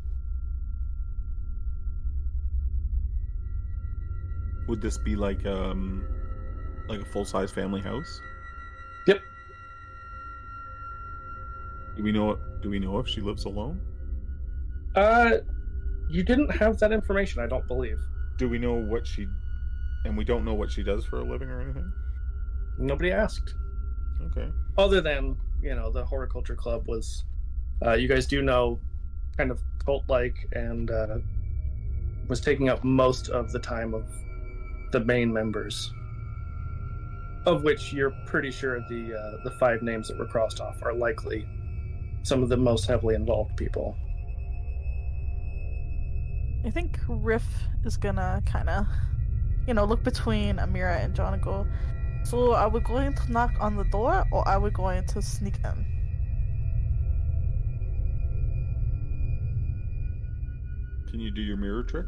Would 4.68 4.81
this 4.81 4.96
be 4.96 5.16
like 5.16 5.44
um 5.44 6.05
like 6.88 7.01
a 7.01 7.05
full 7.05 7.25
size 7.25 7.51
family 7.51 7.81
house? 7.81 8.20
Yep. 9.07 9.20
Do 11.96 12.03
we 12.03 12.12
know 12.12 12.38
do 12.62 12.70
we 12.70 12.79
know 12.79 12.98
if 12.98 13.09
she 13.09 13.20
lives 13.20 13.44
alone? 13.44 13.81
Uh, 14.95 15.39
you 16.09 16.23
didn't 16.23 16.51
have 16.51 16.79
that 16.79 16.93
information, 16.93 17.43
I 17.43 17.47
don't 17.47 17.67
believe. 17.67 17.99
Do 18.37 18.49
we 18.49 18.59
know 18.59 18.75
what 18.75 19.07
she 19.07 19.27
and 20.05 20.17
we 20.17 20.25
don't 20.25 20.45
know 20.45 20.55
what 20.55 20.71
she 20.71 20.83
does 20.83 21.05
for 21.05 21.21
a 21.21 21.25
living 21.25 21.49
or 21.49 21.61
anything? 21.61 21.91
Nobody 22.79 23.13
asked. 23.13 23.55
Okay. 24.27 24.49
other 24.79 25.01
than 25.01 25.37
you 25.61 25.75
know 25.75 25.91
the 25.91 26.05
horticulture 26.05 26.55
club 26.55 26.87
was 26.87 27.25
uh, 27.85 27.95
you 27.95 28.07
guys 28.07 28.27
do 28.27 28.41
know 28.41 28.79
kind 29.37 29.51
of 29.51 29.61
cult 29.85 30.05
like 30.09 30.37
and 30.53 30.91
uh, 30.91 31.19
was 32.29 32.41
taking 32.41 32.69
up 32.69 32.85
most 32.85 33.29
of 33.31 33.51
the 33.51 33.59
time 33.59 33.95
of 33.95 34.05
the 34.93 35.01
main 35.01 35.33
members 35.33 35.93
of 37.47 37.65
which 37.65 37.93
you're 37.93 38.13
pretty 38.27 38.51
sure 38.51 38.79
the 38.89 39.13
uh, 39.13 39.43
the 39.45 39.51
five 39.59 39.83
names 39.83 40.09
that 40.09 40.17
were 40.19 40.27
crossed 40.27 40.61
off 40.61 40.81
are 40.83 40.95
likely 40.95 41.47
some 42.23 42.43
of 42.43 42.49
the 42.49 42.57
most 42.57 42.87
heavily 42.87 43.17
involved 43.17 43.57
people 43.57 43.97
I 46.64 46.70
think 46.70 46.98
Riff 47.09 47.44
is 47.85 47.96
gonna 47.96 48.42
kind 48.46 48.68
of, 48.68 48.87
you 49.66 49.75
know, 49.75 49.85
look 49.85 50.05
between 50.05 50.57
Amira 50.57 51.05
and 51.05 51.14
John 51.14 51.35
and 51.35 51.42
go. 51.42 51.66
So, 52.25 52.55
are 52.55 52.68
we 52.68 52.81
going 52.81 53.14
to 53.14 53.33
knock 53.33 53.51
on 53.59 53.77
the 53.77 53.85
door, 53.85 54.25
or 54.31 54.46
are 54.46 54.61
we 54.61 54.70
going 54.70 55.05
to 55.07 55.20
sneak 55.20 55.57
in? 55.64 55.87
Can 61.11 61.18
you 61.18 61.33
do 61.33 61.42
your 61.42 61.57
mirror 61.57 61.83
trick? 61.83 62.07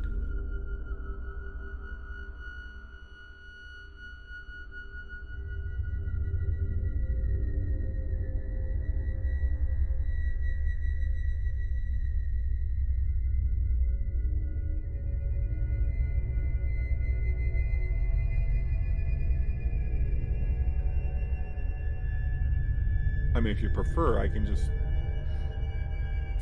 Mean, 23.44 23.56
if 23.56 23.62
you 23.62 23.68
prefer, 23.68 24.18
I 24.18 24.28
can 24.28 24.46
just 24.46 24.70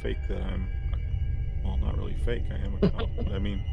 fake 0.01 0.19
that 0.29 0.41
I'm. 0.41 0.69
Well, 1.65 1.77
not 1.77 1.97
really 1.97 2.17
fake. 2.25 2.45
I 2.51 2.65
am 2.65 2.79
a 2.81 2.91
cop. 2.91 3.09
I 3.33 3.38
mean, 3.38 3.65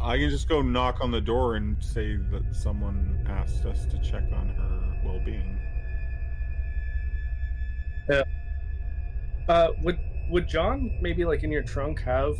I 0.00 0.16
can 0.18 0.30
just 0.30 0.48
go 0.48 0.62
knock 0.62 0.98
on 1.00 1.10
the 1.10 1.20
door 1.20 1.56
and 1.56 1.82
say 1.82 2.16
that 2.16 2.54
someone 2.54 3.24
asked 3.28 3.64
us 3.66 3.84
to 3.86 3.98
check 3.98 4.24
on 4.32 4.48
her 4.48 5.02
well-being. 5.04 5.58
Uh, 9.48 9.68
would 9.82 9.98
would 10.30 10.48
John 10.48 10.98
maybe 11.02 11.24
like 11.24 11.42
in 11.42 11.50
your 11.50 11.62
trunk 11.62 12.00
have 12.00 12.34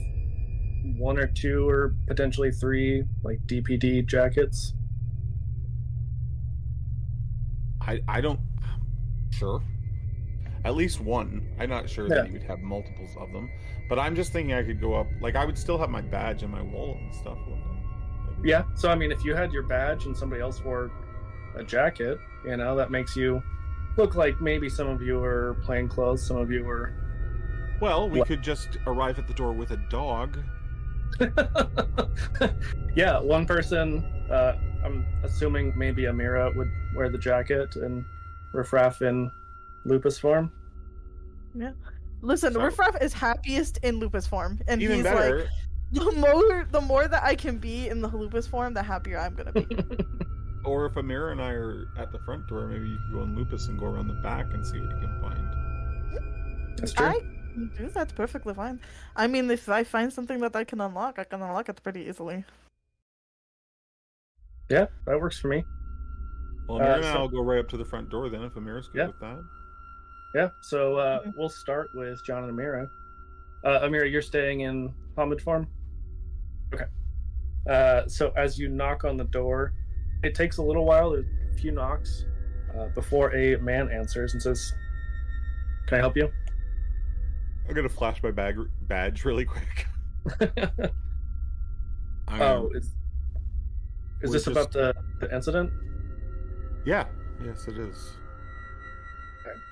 one 0.96 1.18
or 1.18 1.27
two 1.27 1.68
or 1.68 1.94
potentially 2.07 2.51
three 2.51 3.05
like 3.22 3.40
DPD 3.46 4.07
jackets? 4.07 4.75
I 7.81 8.01
I 8.09 8.20
don't. 8.20 8.40
Sure. 9.33 9.62
At 10.64 10.75
least 10.77 11.01
one. 11.01 11.47
I'm 11.59 11.68
not 11.71 11.88
sure 11.90 12.07
Yeah. 12.09 12.16
that 12.16 12.27
you 12.29 12.35
would 12.35 12.42
have 12.45 12.61
multiples 12.61 13.16
of 13.16 13.33
them, 13.33 13.51
but 13.88 13.99
I'm 13.99 14.14
just 14.14 14.33
thinking 14.33 14.55
I 14.55 14.62
could 14.62 14.81
go 14.81 14.95
up. 14.95 15.07
Like 15.21 15.35
I 15.35 15.45
would 15.45 15.59
still 15.59 15.79
have 15.79 15.90
my 15.90 16.01
badge 16.03 16.42
and 16.42 16.53
my 16.53 16.62
wallet 16.62 16.99
and 16.99 17.12
stuff. 17.14 17.38
Maybe. 17.49 18.49
Yeah. 18.51 18.62
So 18.77 18.90
I 18.90 18.95
mean, 18.95 19.11
if 19.11 19.25
you 19.25 19.35
had 19.35 19.53
your 19.53 19.64
badge 19.64 20.07
and 20.07 20.16
somebody 20.16 20.40
else 20.40 20.62
wore 20.62 20.90
a 21.57 21.64
jacket, 21.64 22.18
you 22.45 22.57
know 22.57 22.77
that 22.77 22.90
makes 22.90 23.16
you 23.16 23.42
look 23.97 24.14
like 24.14 24.40
maybe 24.40 24.68
some 24.68 24.88
of 24.88 25.03
you 25.03 25.18
are 25.23 25.55
plain 25.64 25.88
clothes, 25.88 26.25
some 26.27 26.37
of 26.37 26.51
you 26.51 26.66
are. 26.68 26.95
Well, 27.81 28.09
we 28.09 28.21
What? 28.21 28.29
could 28.29 28.42
just 28.42 28.79
arrive 28.87 29.18
at 29.18 29.27
the 29.27 29.35
door 29.35 29.53
with 29.53 29.73
a 29.73 29.77
dog. 29.90 30.38
yeah, 32.95 33.18
one 33.21 33.47
person. 33.47 34.05
Uh, 34.31 34.55
I'm 34.85 35.05
assuming 35.25 35.73
maybe 35.77 36.03
Amira 36.05 36.55
would 36.57 36.71
wear 36.95 37.09
the 37.11 37.18
jacket 37.18 37.77
and 37.77 38.05
Riffraff 38.53 39.03
in 39.03 39.31
lupus 39.85 40.19
form. 40.19 40.53
Yeah. 41.55 41.73
Listen, 42.21 42.53
So- 42.53 42.62
Riffraff 42.62 43.01
is 43.03 43.12
happiest 43.12 43.79
in 43.79 43.97
lupus 43.99 44.27
form, 44.27 44.61
and 44.69 44.81
Even 44.83 44.97
he's 44.97 45.05
better. 45.05 45.41
like, 45.41 45.49
the 45.93 46.12
more 46.12 46.65
the 46.71 46.81
more 46.81 47.07
that 47.09 47.23
I 47.23 47.35
can 47.35 47.59
be 47.59 47.88
in 47.88 48.01
the 48.01 48.09
lupus 48.09 48.47
form, 48.47 48.75
the 48.75 48.83
happier 48.83 49.19
I'm 49.19 49.35
gonna 49.35 49.53
be. 49.53 49.67
Or 50.65 50.87
if 50.87 50.93
Amira 50.95 51.33
and 51.33 51.43
I 51.43 51.51
are 51.51 51.88
at 51.99 52.12
the 52.12 52.21
front 52.21 52.47
door, 52.47 52.69
maybe 52.69 52.88
you 52.88 52.97
could 52.97 53.15
go 53.15 53.23
in 53.25 53.35
Lupus 53.35 53.67
and 53.67 53.77
go 53.81 53.87
around 53.87 54.07
the 54.07 54.15
back 54.23 54.47
and 54.55 54.65
see 54.65 54.79
what 54.79 54.91
you 54.91 55.09
can 55.09 55.21
find. 55.21 56.79
That's 56.79 56.93
true. 56.93 57.05
I 57.05 57.19
can 57.53 57.69
do 57.77 57.88
that's 57.88 58.12
perfectly 58.12 58.55
fine. 58.55 58.79
I 59.17 59.27
mean, 59.27 59.51
if 59.51 59.69
I 59.69 59.83
find 59.83 60.12
something 60.12 60.38
that 60.38 60.55
I 60.55 60.62
can 60.62 60.81
unlock, 60.81 61.19
I 61.19 61.25
can 61.25 61.43
unlock 61.43 61.69
it 61.69 61.83
pretty 61.83 62.03
easily. 62.03 62.45
Yeah, 64.69 64.87
that 65.07 65.21
works 65.21 65.41
for 65.41 65.49
me. 65.49 65.65
Well, 66.78 66.82
Uh, 66.90 66.94
and 66.96 67.04
so- 67.04 67.11
I'll 67.11 67.28
go 67.28 67.42
right 67.42 67.58
up 67.58 67.68
to 67.68 67.76
the 67.76 67.85
front 67.85 68.08
door 68.08 68.28
then 68.30 68.42
if 68.42 68.54
Amira's 68.54 68.88
good 68.88 68.98
Yeah. 68.98 69.06
with 69.08 69.20
that. 69.20 69.44
Yeah, 70.35 70.48
so 70.62 70.96
uh, 70.96 71.22
Mhm. 71.24 71.35
we'll 71.37 71.48
start 71.50 71.90
with 71.94 72.24
John 72.24 72.44
and 72.44 72.58
Amira. 72.58 72.88
Uh, 73.64 73.80
Amira, 73.80 74.11
you're 74.11 74.22
staying 74.22 74.61
in 74.61 74.94
Homid 75.16 75.40
form? 75.42 75.66
Okay. 76.74 76.87
Uh, 77.68 78.08
so 78.08 78.30
as 78.30 78.58
you 78.58 78.68
knock 78.70 79.04
on 79.04 79.18
the 79.18 79.24
door, 79.24 79.74
it 80.22 80.35
takes 80.35 80.56
a 80.56 80.62
little 80.62 80.87
while, 80.87 81.11
there's 81.11 81.26
a 81.52 81.58
few 81.58 81.70
knocks, 81.72 82.24
uh, 82.74 82.87
before 82.94 83.35
a 83.35 83.56
man 83.56 83.90
answers 83.90 84.32
and 84.32 84.42
says, 84.42 84.72
Can 85.87 85.98
I 85.98 86.00
help 86.00 86.16
you? 86.16 86.30
I'm 87.68 87.74
gonna 87.74 87.88
flash 87.88 88.22
my 88.22 88.30
bag 88.30 88.56
badge 88.82 89.24
really 89.26 89.44
quick. 89.44 89.87
Oh, 92.28 92.70
is, 92.70 92.87
is 92.87 92.94
we're 94.22 94.32
this 94.32 94.44
just- 94.44 94.46
about 94.48 94.72
the, 94.72 94.94
the 95.20 95.35
incident? 95.35 95.70
Yeah, 96.85 97.05
yes, 97.45 97.66
it 97.68 97.79
is. 97.79 98.12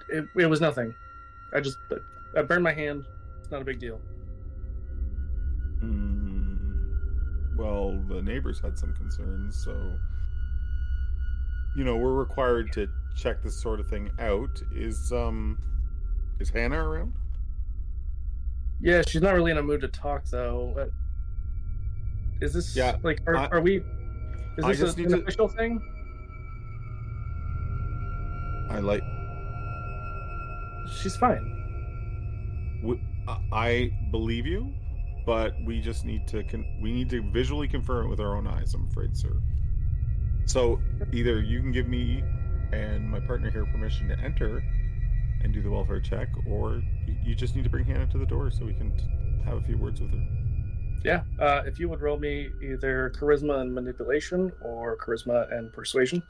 It, 0.09 0.27
it 0.37 0.47
was 0.47 0.61
nothing. 0.61 0.95
I 1.55 1.61
just 1.61 1.79
I 2.37 2.43
burned 2.43 2.65
my 2.65 2.73
hand. 2.73 3.05
It's 3.41 3.51
not 3.51 3.63
a 3.63 3.65
big 3.65 3.79
deal. 3.79 4.01
Mm, 5.83 7.57
well, 7.57 7.93
the 8.09 8.21
neighbors 8.23 8.61
had 8.61 8.79
some 8.79 8.95
concerns, 8.95 9.57
so 9.63 9.97
you 11.77 11.85
know 11.85 11.97
we're 11.97 12.15
required 12.15 12.73
to 12.73 12.89
check 13.17 13.43
this 13.43 13.61
sort 13.61 13.81
of 13.81 13.87
thing 13.89 14.11
out. 14.19 14.61
Is 14.75 15.13
um, 15.13 15.59
is 16.41 16.51
Hannah 16.51 16.89
around? 16.89 17.15
Yeah, 18.83 19.03
she's 19.07 19.23
not 19.23 19.35
really 19.35 19.51
in 19.51 19.59
a 19.59 19.63
mood 19.63 19.81
to 19.83 19.89
talk 19.89 20.25
though. 20.27 20.75
Uh, 20.79 22.45
Is 22.45 22.53
this 22.55 22.75
Yeah, 22.75 22.97
like 23.03 23.21
are, 23.27 23.37
I- 23.37 23.47
are 23.49 23.61
we? 23.61 23.83
Is 24.59 24.65
this 24.67 24.79
just 24.81 24.99
a, 24.99 25.03
an 25.05 25.11
to- 25.11 25.19
official 25.23 25.49
thing? 25.49 25.81
I 28.71 28.79
like. 28.79 29.03
She's 30.91 31.17
fine. 31.17 31.57
I 33.53 33.93
believe 34.11 34.47
you, 34.47 34.73
but 35.27 35.53
we 35.65 35.81
just 35.81 36.05
need 36.05 36.27
to 36.29 36.43
con- 36.45 36.67
we 36.81 36.93
need 36.93 37.11
to 37.11 37.23
visually 37.31 37.69
confirm 37.69 38.07
it 38.07 38.09
with 38.09 38.21
our 38.21 38.37
own 38.37 38.47
eyes. 38.47 38.75
I'm 38.75 38.89
afraid, 38.89 39.17
sir. 39.17 39.37
So 40.47 40.81
either 41.13 41.41
you 41.41 41.61
can 41.61 41.73
give 41.73 41.87
me 41.87 42.25
and 42.73 43.09
my 43.09 43.21
partner 43.21 43.51
here 43.51 43.67
permission 43.67 44.09
to 44.09 44.19
enter 44.21 44.63
and 45.43 45.53
do 45.53 45.63
the 45.63 45.71
welfare 45.71 46.01
check, 46.01 46.29
or 46.47 46.83
you, 47.07 47.17
you 47.23 47.35
just 47.35 47.57
need 47.57 47.65
to 47.65 47.71
bring 47.71 47.85
Hannah 47.85 48.07
to 48.09 48.19
the 48.19 48.27
door 48.27 48.51
so 48.51 48.65
we 48.65 48.75
can 48.75 48.97
t- 48.97 49.05
have 49.45 49.59
a 49.59 49.63
few 49.63 49.77
words 49.77 50.01
with 50.01 50.11
her. 50.11 50.27
Yeah. 51.05 51.23
Uh, 51.39 51.63
if 51.67 51.79
you 51.79 51.89
would 51.89 52.01
roll 52.01 52.19
me 52.19 52.51
either 52.63 53.13
charisma 53.19 53.61
and 53.61 53.75
manipulation 53.75 54.53
or 54.63 54.97
charisma 54.99 55.53
and 55.53 55.73
persuasion. 55.73 56.23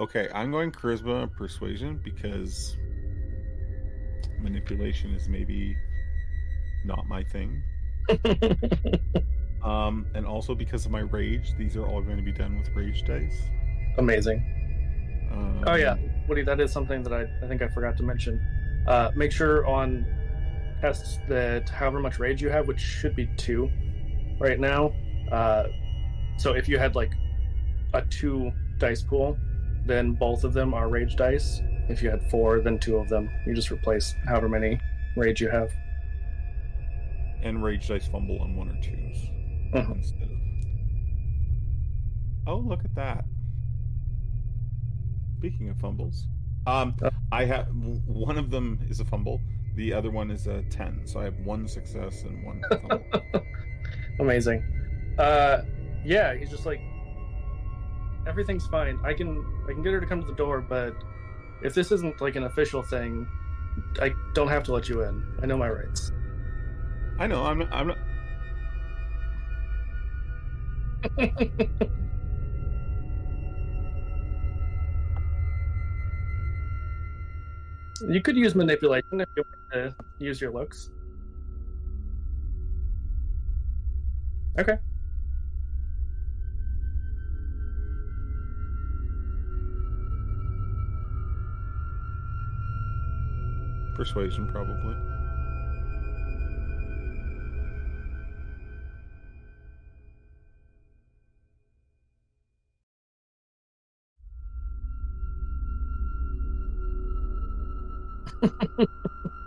Okay, 0.00 0.28
I'm 0.34 0.50
going 0.50 0.72
charisma 0.72 1.22
and 1.22 1.32
persuasion 1.32 2.00
because 2.02 2.76
manipulation 4.40 5.14
is 5.14 5.28
maybe 5.28 5.76
not 6.84 7.06
my 7.06 7.22
thing. 7.22 7.62
Um, 9.62 10.06
and 10.14 10.26
also 10.26 10.54
because 10.54 10.86
of 10.86 10.90
my 10.90 11.00
rage, 11.00 11.54
these 11.56 11.76
are 11.76 11.86
all 11.86 12.02
going 12.02 12.16
to 12.16 12.22
be 12.22 12.32
done 12.32 12.58
with 12.58 12.68
rage 12.74 13.04
dice. 13.04 13.42
Amazing. 13.98 14.38
Um, 15.32 15.64
Oh 15.66 15.74
yeah, 15.76 15.96
Woody, 16.28 16.42
that 16.42 16.60
is 16.60 16.72
something 16.72 17.02
that 17.04 17.12
I, 17.12 17.28
I 17.44 17.48
think 17.48 17.62
I 17.62 17.68
forgot 17.68 17.96
to 17.98 18.02
mention. 18.02 18.40
Uh, 18.88 19.12
make 19.14 19.30
sure 19.30 19.64
on 19.66 20.04
tests 20.80 21.18
that 21.28 21.68
however 21.68 22.00
much 22.00 22.18
rage 22.18 22.42
you 22.42 22.50
have, 22.50 22.66
which 22.66 22.80
should 22.80 23.14
be 23.14 23.26
two 23.36 23.70
right 24.40 24.58
now. 24.58 24.92
Uh, 25.30 25.68
so 26.38 26.54
if 26.54 26.68
you 26.68 26.78
had 26.78 26.96
like 26.96 27.12
a 27.94 28.02
two 28.02 28.50
dice 28.78 29.02
pool, 29.02 29.38
then 29.84 30.12
both 30.12 30.44
of 30.44 30.52
them 30.52 30.74
are 30.74 30.88
rage 30.88 31.16
dice. 31.16 31.60
If 31.88 32.02
you 32.02 32.10
had 32.10 32.22
four, 32.30 32.60
then 32.60 32.78
two 32.78 32.96
of 32.96 33.08
them. 33.08 33.28
You 33.46 33.54
just 33.54 33.70
replace 33.70 34.14
however 34.26 34.48
many 34.48 34.80
rage 35.16 35.40
you 35.40 35.48
have. 35.50 35.70
And 37.42 37.62
rage 37.62 37.88
dice 37.88 38.06
fumble 38.06 38.40
on 38.40 38.54
one 38.56 38.68
or 38.68 38.74
2s 38.80 39.28
Mhm. 39.74 39.96
instead 39.96 40.22
of. 40.22 40.38
Oh, 42.46 42.56
look 42.58 42.84
at 42.84 42.94
that! 42.94 43.24
Speaking 45.38 45.68
of 45.70 45.78
fumbles, 45.78 46.26
um, 46.66 46.94
Oh. 47.02 47.10
I 47.32 47.44
have 47.46 47.68
one 48.06 48.38
of 48.38 48.50
them 48.50 48.78
is 48.88 49.00
a 49.00 49.04
fumble. 49.04 49.40
The 49.74 49.92
other 49.92 50.10
one 50.10 50.30
is 50.30 50.46
a 50.46 50.62
ten, 50.64 51.00
so 51.04 51.18
I 51.20 51.24
have 51.24 51.38
one 51.40 51.66
success 51.66 52.22
and 52.24 52.44
one 52.44 52.62
fumble. 52.70 53.02
Amazing. 54.20 54.62
Uh, 55.18 55.62
yeah, 56.04 56.34
he's 56.34 56.50
just 56.50 56.66
like 56.66 56.80
everything's 58.26 58.66
fine. 58.66 58.98
I 59.04 59.14
can 59.14 59.44
I 59.68 59.72
can 59.72 59.82
get 59.82 59.92
her 59.92 60.00
to 60.00 60.06
come 60.06 60.20
to 60.20 60.26
the 60.26 60.34
door, 60.34 60.60
but 60.60 60.94
if 61.62 61.74
this 61.74 61.92
isn't 61.92 62.20
like 62.20 62.36
an 62.36 62.44
official 62.44 62.82
thing, 62.82 63.26
I 64.00 64.14
don't 64.34 64.48
have 64.48 64.62
to 64.64 64.72
let 64.72 64.88
you 64.88 65.02
in. 65.02 65.22
I 65.42 65.46
know 65.46 65.56
my 65.56 65.68
rights. 65.68 66.12
I 67.18 67.26
know. 67.26 67.44
I'm. 67.44 67.62
I'm 67.72 67.88
not. 67.88 67.98
you 78.08 78.20
could 78.22 78.36
use 78.36 78.54
manipulation 78.54 79.20
if 79.20 79.28
you 79.36 79.42
want 79.44 79.72
to 79.72 79.96
use 80.18 80.40
your 80.40 80.52
looks. 80.52 80.90
Okay. 84.58 84.78
Persuasion, 93.94 94.46
probably. 94.46 94.96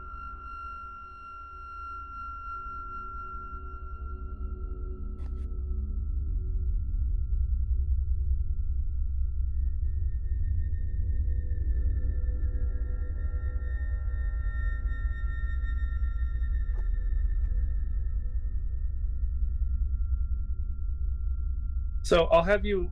So 22.05 22.25
I'll 22.25 22.43
have 22.43 22.63
you 22.63 22.91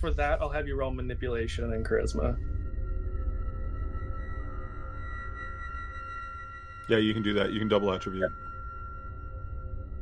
for 0.00 0.10
that. 0.14 0.42
I'll 0.42 0.50
have 0.50 0.66
you 0.66 0.74
roll 0.74 0.90
manipulation 0.90 1.72
and 1.72 1.86
charisma. 1.86 2.36
Yeah, 6.88 6.96
you 6.98 7.14
can 7.14 7.22
do 7.22 7.34
that. 7.34 7.52
You 7.52 7.60
can 7.60 7.68
double 7.68 7.92
attribute. 7.92 8.32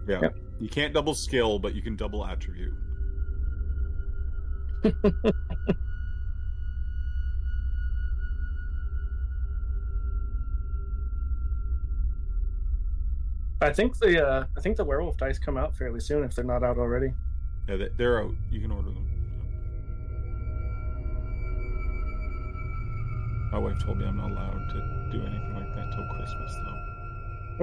Yeah. 0.08 0.20
Yep. 0.22 0.37
You 0.58 0.70
can't 0.70 0.94
double 0.94 1.12
skill, 1.12 1.58
but 1.58 1.74
you 1.74 1.82
can 1.82 1.96
double 1.96 2.24
attribute. 2.24 2.72
I 13.60 13.70
think 13.70 13.98
the 13.98 14.26
uh, 14.26 14.46
I 14.56 14.60
think 14.62 14.78
the 14.78 14.84
werewolf 14.84 15.18
dice 15.18 15.38
come 15.38 15.58
out 15.58 15.76
fairly 15.76 16.00
soon 16.00 16.24
if 16.24 16.34
they're 16.34 16.42
not 16.42 16.64
out 16.64 16.78
already. 16.78 17.12
Yeah, 17.68 17.77
they- 17.77 17.88
they're 17.96 18.22
out. 18.22 18.35
You 18.50 18.61
can 18.61 18.70
order 18.70 18.90
them. 18.90 19.07
My 23.53 23.59
wife 23.59 23.79
told 23.85 23.98
me 23.98 24.07
I'm 24.07 24.16
not 24.16 24.31
allowed 24.33 24.68
to 24.70 25.09
do 25.12 25.24
anything 25.24 25.55
like 25.55 25.74
that 25.77 25.92
till 25.92 26.05
Christmas, 26.16 26.55
though. 26.64 26.81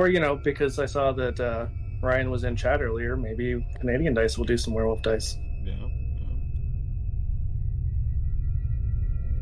Or 0.01 0.07
you 0.07 0.19
know, 0.21 0.37
because 0.37 0.79
I 0.79 0.85
saw 0.85 1.11
that 1.11 1.39
uh, 1.39 1.65
Ryan 2.01 2.31
was 2.31 2.45
in 2.45 2.55
chat 2.55 2.81
earlier, 2.81 3.17
maybe 3.17 3.65
Canadian 3.79 4.13
dice 4.13 4.37
will 4.37 4.45
do 4.45 4.57
some 4.57 4.73
werewolf 4.73 5.01
dice. 5.01 5.37
Yeah. 5.63 5.73
yeah. 5.73 6.27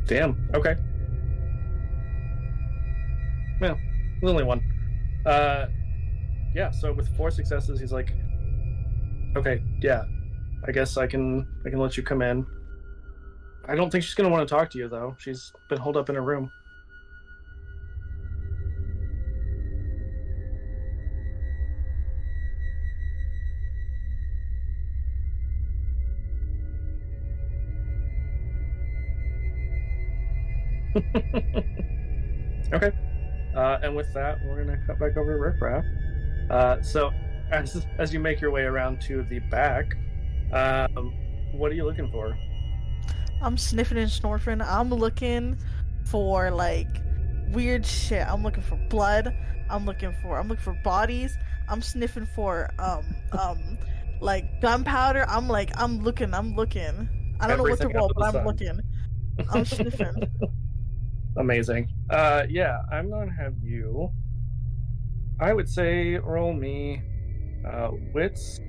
Damn. 0.08 0.50
Okay. 0.56 0.76
Well, 3.62 3.78
there's 4.20 4.32
only 4.32 4.44
one. 4.44 4.62
Uh, 5.26 5.68
yeah. 6.56 6.72
So 6.72 6.92
with 6.94 7.16
four 7.16 7.30
successes, 7.30 7.80
he's 7.80 7.92
like, 7.92 8.12
okay, 9.36 9.62
yeah, 9.82 10.06
I 10.68 10.72
guess 10.72 10.98
I 10.98 11.08
can 11.08 11.48
I 11.66 11.70
can 11.70 11.80
let 11.80 11.98
you 11.98 12.04
come 12.04 12.22
in. 12.22 12.46
I 13.68 13.76
don't 13.76 13.92
think 13.92 14.04
she's 14.04 14.14
gonna 14.16 14.30
want 14.30 14.48
to 14.48 14.54
talk 14.54 14.70
to 14.72 14.78
you 14.78 14.88
though. 14.88 15.16
She's 15.20 15.52
been 15.70 15.78
holed 15.78 15.98
up 15.98 16.10
in 16.10 16.16
her 16.16 16.22
room. 16.22 16.52
okay. 32.74 32.92
Uh, 33.56 33.80
and 33.84 33.96
with 33.96 34.12
that, 34.14 34.38
we're 34.46 34.64
gonna 34.64 34.80
cut 34.86 35.00
back 35.00 35.18
over 35.18 35.34
to 35.34 35.40
Riff 35.40 35.62
Raff. 35.62 35.84
Uh, 36.50 36.82
so, 36.82 37.12
as 37.52 37.86
as 37.98 38.14
you 38.14 38.20
make 38.20 38.42
your 38.42 38.52
way 38.52 38.64
around 38.64 39.02
to 39.02 39.24
the 39.24 39.40
back, 39.52 39.96
um, 40.52 41.14
what 41.52 41.72
are 41.72 41.76
you 41.76 41.86
looking 41.86 42.10
for? 42.12 42.38
I'm 43.42 43.58
sniffing 43.58 43.98
and 43.98 44.12
snorting. 44.12 44.62
I'm 44.62 44.90
looking 44.90 45.58
for 46.06 46.52
like 46.52 46.88
weird 47.52 47.86
shit. 47.86 48.28
I'm 48.28 48.44
looking 48.44 48.64
for 48.64 48.76
blood. 48.90 49.36
I'm 49.70 49.86
looking 49.86 50.14
for 50.22 50.38
I'm 50.38 50.48
looking 50.48 50.64
for 50.64 50.74
bodies. 50.84 51.38
I'm 51.68 51.82
sniffing 51.82 52.26
for 52.36 52.70
um 52.80 53.16
um 53.38 53.78
like 54.20 54.62
gunpowder. 54.62 55.26
I'm 55.30 55.48
like 55.48 55.72
I'm 55.80 56.02
looking. 56.02 56.34
I'm 56.34 56.56
looking. 56.56 57.10
I 57.40 57.48
don't 57.48 57.58
know 57.58 57.64
what 57.64 57.80
to 57.80 57.88
roll, 57.90 58.12
but 58.16 58.36
I'm 58.36 58.46
looking. 58.46 58.80
I'm 59.54 59.66
sniffing. 59.66 60.30
Amazing. 61.38 61.88
Uh, 62.10 62.44
yeah, 62.50 62.82
I'm 62.92 63.10
gonna 63.10 63.32
have 63.32 63.54
you. 63.64 64.12
I 65.40 65.54
would 65.54 65.70
say 65.70 66.18
roll 66.18 66.54
me 66.54 67.02
uh, 67.66 67.92
wits 68.14 68.60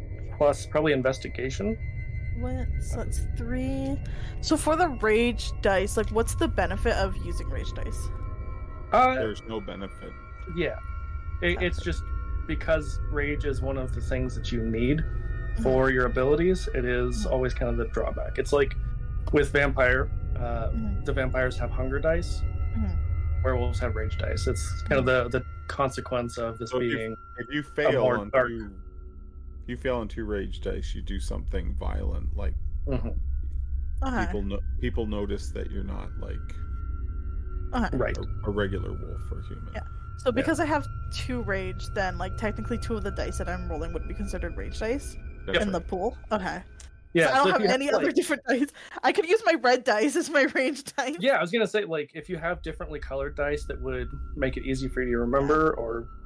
plus 0.41 0.65
probably 0.65 0.95
investigation. 0.95 1.77
What? 2.39 2.67
So 2.81 2.97
that's 2.97 3.27
three. 3.37 3.99
So 4.41 4.57
for 4.57 4.75
the 4.75 4.89
rage 4.89 5.53
dice, 5.61 5.99
like, 5.99 6.09
what's 6.09 6.35
the 6.35 6.49
benefit 6.49 6.95
of 6.95 7.15
using 7.19 7.47
rage 7.51 7.71
dice? 7.75 8.09
Uh, 8.91 9.15
There's 9.17 9.43
no 9.47 9.61
benefit. 9.61 10.13
yeah, 10.57 10.79
it, 11.43 11.61
it's 11.61 11.83
just 11.83 12.03
because 12.47 12.99
rage 13.13 13.45
is 13.45 13.61
one 13.61 13.77
of 13.77 13.95
the 13.95 14.01
things 14.01 14.35
that 14.35 14.51
you 14.51 14.63
need 14.63 15.01
Mm-hmm. 15.01 15.63
for 15.65 15.91
your 15.91 16.07
abilities. 16.07 16.69
It 16.75 16.85
is 16.85 17.27
Mhm. 17.27 17.33
always 17.33 17.53
kind 17.53 17.69
of 17.71 17.77
the 17.77 17.87
drawback. 17.93 18.39
It's 18.39 18.53
like 18.53 18.77
with 19.33 19.51
vampire, 19.53 20.09
uh, 20.37 20.69
Mhm. 20.71 21.05
the 21.05 21.13
vampires 21.13 21.59
have 21.59 21.71
hunger 21.71 21.99
dice. 21.99 22.43
Mhm. 22.79 22.97
Werewolves 23.45 23.81
have 23.81 23.95
rage 23.97 24.17
dice. 24.17 24.47
It's 24.47 24.81
kind 24.83 24.99
of 25.01 25.07
the 25.07 25.29
the 25.29 25.45
consequence 25.67 26.39
of 26.39 26.57
this 26.59 26.71
So 26.71 26.79
if 26.79 26.85
you- 26.85 26.97
being. 26.97 27.17
If 27.37 27.49
you 27.53 27.63
fail 27.65 27.93
more 28.01 28.17
on 28.19 28.31
dark. 28.31 28.49
two, 28.49 28.71
if 28.71 28.90
you 29.71 29.77
fail 29.77 29.97
on 29.99 30.09
two 30.09 30.25
rage 30.25 30.61
dice, 30.61 30.95
you 30.95 31.03
do 31.03 31.19
something 31.21 31.75
violent. 31.79 32.37
Like 32.37 32.55
Mhm. 32.87 33.17
Okay. 34.03 34.27
people, 34.27 34.43
no, 34.43 34.61
people 34.81 35.07
notice 35.07 35.51
that 35.53 35.71
you're 35.71 35.85
not 35.85 36.09
like 36.21 36.37
okay. 37.75 37.97
Right. 37.97 38.17
a, 38.19 38.25
a 38.47 38.51
regular 38.51 38.91
wolf 38.93 39.21
or 39.33 39.43
human. 39.43 39.73
Yeah. 39.75 39.81
So 40.19 40.31
because 40.33 40.61
I 40.61 40.67
have 40.67 40.87
two 41.13 41.43
rage, 41.43 41.87
then 41.95 42.19
like 42.19 42.37
technically 42.37 42.77
two 42.79 42.97
of 42.97 43.03
the 43.03 43.11
dice 43.11 43.39
that 43.39 43.49
I'm 43.49 43.69
rolling 43.71 43.93
would 43.93 44.07
be 44.09 44.15
considered 44.15 44.57
rage 44.57 44.79
dice 44.79 45.17
That's 45.47 45.59
in 45.61 45.73
the 45.73 45.81
pool. 45.81 46.17
Okay. 46.33 46.63
Yeah, 47.13 47.27
so 47.27 47.33
I 47.33 47.35
don't 47.37 47.43
so 47.43 47.49
if 47.49 47.53
have 47.55 47.63
you 47.63 47.69
any 47.75 47.89
other 47.93 48.07
like- 48.07 48.15
different 48.15 48.43
dice. 48.49 48.69
I 49.03 49.13
could 49.13 49.29
use 49.29 49.43
my 49.45 49.55
red 49.55 49.83
dice 49.85 50.15
as 50.17 50.31
my 50.31 50.43
rage 50.55 50.85
dice. 50.97 51.17
Yeah, 51.21 51.33
I 51.37 51.41
was 51.41 51.51
gonna 51.51 51.67
say 51.67 51.85
like 51.85 52.11
if 52.15 52.29
you 52.29 52.37
have 52.37 52.63
differently 52.63 53.01
colored 53.01 53.37
dice 53.37 53.65
that 53.65 53.81
would 53.81 54.09
make 54.37 54.57
it 54.57 54.65
easy 54.65 54.89
for 54.89 55.03
you 55.03 55.13
to 55.13 55.19
remember, 55.19 55.73
or 55.75 56.01
Yeah, 56.03 56.20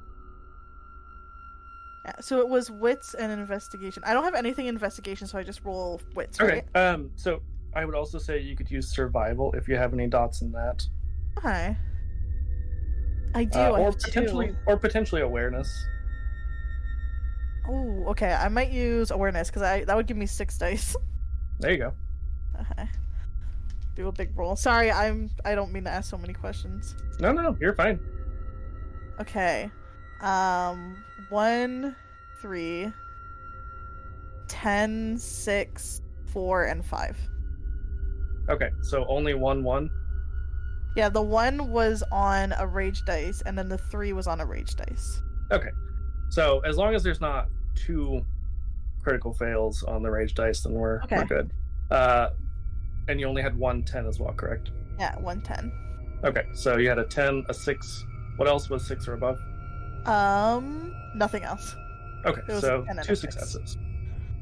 So 2.21 2.39
it 2.39 2.47
was 2.47 2.69
wits 2.69 3.13
and 3.13 3.31
investigation. 3.31 4.03
I 4.05 4.13
don't 4.13 4.23
have 4.23 4.35
anything 4.35 4.67
investigation, 4.67 5.27
so 5.27 5.37
I 5.37 5.43
just 5.43 5.63
roll 5.63 6.01
wits, 6.15 6.39
okay. 6.39 6.63
right? 6.73 6.79
Um, 6.79 7.11
so 7.15 7.41
I 7.73 7.85
would 7.85 7.95
also 7.95 8.19
say 8.19 8.39
you 8.39 8.55
could 8.55 8.69
use 8.69 8.87
survival 8.87 9.51
if 9.53 9.67
you 9.67 9.75
have 9.75 9.93
any 9.93 10.07
dots 10.07 10.41
in 10.41 10.51
that, 10.51 10.85
Okay. 11.37 11.75
I 13.33 13.43
do. 13.43 13.59
Uh, 13.59 13.61
I 13.61 13.79
or 13.79 13.85
have 13.85 13.99
potentially 13.99 14.55
or 14.65 14.77
potentially 14.77 15.21
awareness. 15.21 15.85
Oh, 17.67 18.05
okay. 18.09 18.31
I 18.31 18.47
might 18.47 18.71
use 18.71 19.11
awareness 19.11 19.49
because 19.49 19.63
I 19.63 19.83
that 19.83 19.95
would 19.95 20.07
give 20.07 20.17
me 20.17 20.25
six 20.25 20.57
dice. 20.57 20.95
There 21.57 21.71
you 21.71 21.77
go. 21.77 21.93
Okay. 22.59 22.89
Do 23.95 24.09
a 24.09 24.11
big 24.11 24.37
roll. 24.37 24.57
Sorry, 24.57 24.91
I'm. 24.91 25.31
I 25.45 25.55
don't 25.55 25.71
mean 25.71 25.85
to 25.85 25.89
ask 25.89 26.09
so 26.09 26.17
many 26.17 26.33
questions. 26.33 26.97
No, 27.17 27.31
no, 27.31 27.41
no, 27.41 27.57
you're 27.61 27.73
fine. 27.73 27.97
Okay. 29.21 29.71
Um, 30.19 31.01
one, 31.29 31.95
three, 32.41 32.91
ten, 34.47 35.17
six, 35.17 36.01
four, 36.31 36.65
and 36.65 36.85
five. 36.85 37.17
Okay, 38.49 38.69
so 38.81 39.05
only 39.07 39.33
one 39.33 39.63
one. 39.63 39.89
Yeah, 40.95 41.09
the 41.09 41.21
one 41.21 41.71
was 41.71 42.03
on 42.11 42.53
a 42.57 42.65
rage 42.65 43.03
dice, 43.05 43.41
and 43.45 43.57
then 43.57 43.67
the 43.67 43.77
three 43.77 44.13
was 44.13 44.27
on 44.27 44.39
a 44.39 44.45
rage 44.45 44.75
dice. 44.75 45.21
Okay, 45.51 45.69
so 46.29 46.59
as 46.61 46.77
long 46.77 46.93
as 46.95 47.03
there's 47.03 47.19
not 47.21 47.49
two 47.75 48.23
critical 49.03 49.33
fails 49.33 49.83
on 49.83 50.01
the 50.03 50.09
rage 50.09 50.33
dice, 50.35 50.61
then 50.61 50.73
we're 50.73 51.01
Okay. 51.03 51.17
we're 51.17 51.25
good. 51.25 51.51
Uh, 51.91 52.29
and 53.07 53.19
you 53.19 53.27
only 53.27 53.41
had 53.41 53.57
one 53.57 53.83
ten 53.83 54.05
as 54.07 54.19
well, 54.19 54.33
correct? 54.33 54.71
Yeah, 54.99 55.15
one 55.19 55.41
ten. 55.41 55.71
Okay, 56.23 56.45
so 56.53 56.77
you 56.77 56.87
had 56.89 56.97
a 56.99 57.05
ten, 57.05 57.43
a 57.49 57.53
six. 57.53 58.03
What 58.37 58.47
else 58.47 58.69
was 58.69 58.85
six 58.87 59.07
or 59.07 59.13
above? 59.13 59.37
Um, 60.05 60.93
nothing 61.15 61.43
else. 61.43 61.75
Okay, 62.25 62.41
so 62.59 62.83
10 62.87 62.97
and 62.97 63.07
two 63.07 63.15
successes. 63.15 63.77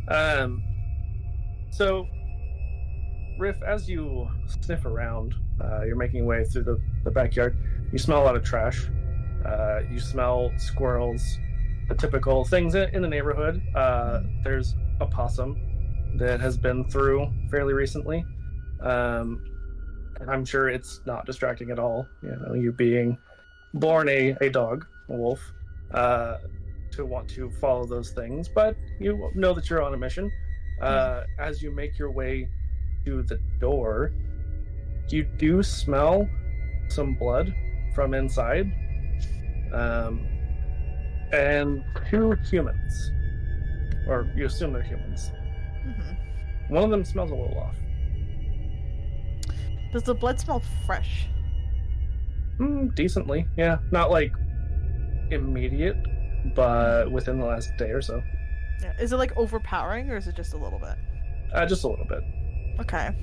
Um, 0.08 0.64
so 1.72 2.08
Riff, 3.38 3.62
as 3.64 3.90
you 3.90 4.30
sniff 4.46 4.86
around, 4.86 5.36
uh, 5.62 5.84
you're 5.84 5.96
making 5.96 6.18
your 6.18 6.26
way 6.28 6.46
through 6.46 6.64
the, 6.64 6.80
the 7.04 7.12
backyard. 7.12 7.58
You 7.92 7.98
smell 7.98 8.22
a 8.22 8.26
lot 8.26 8.36
of 8.36 8.44
trash. 8.44 8.88
Uh, 9.46 9.82
you 9.90 10.00
smell 10.00 10.52
squirrels, 10.58 11.38
the 11.90 11.96
typical 11.96 12.46
things 12.46 12.76
in, 12.76 12.94
in 12.96 13.02
the 13.02 13.08
neighborhood. 13.08 13.62
Uh, 13.76 14.22
there's 14.44 14.76
a 15.02 15.06
possum 15.06 15.58
that 16.18 16.40
has 16.40 16.58
been 16.58 16.86
through 16.86 17.32
fairly 17.50 17.74
recently. 17.74 18.26
Um, 18.82 19.44
and 20.20 20.30
I'm 20.30 20.46
sure 20.46 20.70
it's 20.70 21.02
not 21.06 21.26
distracting 21.26 21.72
at 21.72 21.80
all. 21.80 22.08
You 22.22 22.36
know, 22.36 22.54
you 22.54 22.72
being 22.72 23.18
born 23.74 24.08
a, 24.10 24.38
a 24.42 24.50
dog, 24.50 24.86
wolf, 25.08 25.40
uh, 25.94 26.38
to 26.92 27.06
want 27.06 27.28
to 27.30 27.50
follow 27.50 27.86
those 27.86 28.12
things, 28.12 28.48
but 28.48 28.76
you 29.00 29.32
know 29.36 29.54
that 29.54 29.70
you're 29.70 29.82
on 29.82 29.94
a 29.94 29.98
mission. 29.98 30.32
Uh, 30.82 31.24
as 31.40 31.62
you 31.62 31.72
make 31.72 31.98
your 31.98 32.12
way 32.12 32.48
to 33.06 33.24
the 33.24 33.40
door, 33.60 34.12
you 35.10 35.24
do 35.24 35.64
smell 35.64 36.28
some 36.90 37.14
blood 37.16 37.54
from 37.96 38.14
inside, 38.14 38.72
um, 39.74 40.28
and 41.32 41.84
two 42.10 42.32
humans, 42.50 43.12
or 44.08 44.32
you 44.36 44.46
assume 44.46 44.74
they're 44.74 44.82
humans. 44.82 45.32
hmm 45.84 46.74
One 46.74 46.84
of 46.84 46.90
them 46.90 47.06
smells 47.06 47.32
a 47.32 47.36
little 47.36 47.58
off. 47.58 47.76
Does 49.92 50.04
the 50.04 50.16
blood 50.16 50.40
smell 50.40 50.62
fresh? 50.86 51.28
Mm, 52.58 52.94
decently, 52.96 53.48
yeah. 53.58 53.78
Not 53.92 54.10
like 54.10 54.34
immediate, 55.32 55.98
but 56.56 57.12
within 57.12 57.40
the 57.40 57.46
last 57.46 57.76
day 57.78 57.90
or 57.90 58.02
so. 58.02 58.22
Yeah. 58.82 58.94
Is 59.00 59.14
it 59.14 59.18
like 59.18 59.36
overpowering, 59.38 60.10
or 60.10 60.18
is 60.18 60.28
it 60.28 60.36
just 60.36 60.54
a 60.54 60.58
little 60.58 60.80
bit? 60.80 60.96
Uh, 61.54 61.66
just 61.66 61.84
a 61.84 61.88
little 61.88 62.06
bit. 62.06 62.24
Okay. 62.80 63.16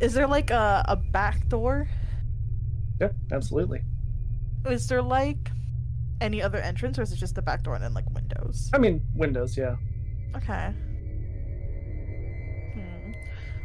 Is 0.00 0.14
there 0.14 0.26
like 0.26 0.50
a, 0.50 0.84
a 0.88 0.96
back 0.96 1.48
door? 1.48 1.88
Yeah, 3.00 3.08
absolutely. 3.32 3.82
Is 4.66 4.86
there 4.88 5.02
like 5.02 5.50
any 6.20 6.42
other 6.42 6.58
entrance, 6.58 6.98
or 6.98 7.02
is 7.02 7.12
it 7.12 7.16
just 7.16 7.34
the 7.34 7.42
back 7.42 7.62
door 7.62 7.74
and 7.74 7.82
then 7.82 7.94
like 7.94 8.08
windows? 8.10 8.70
I 8.72 8.78
mean, 8.78 9.02
windows. 9.14 9.56
Yeah. 9.56 9.76
Okay. 10.34 10.72
Hmm. 12.74 13.12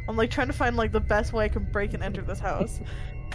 I'm 0.08 0.16
like 0.16 0.30
trying 0.30 0.48
to 0.48 0.52
find 0.52 0.76
like 0.76 0.92
the 0.92 1.00
best 1.00 1.32
way 1.32 1.44
I 1.44 1.48
can 1.48 1.64
break 1.70 1.94
and 1.94 2.02
enter 2.02 2.22
this 2.22 2.40
house. 2.40 2.80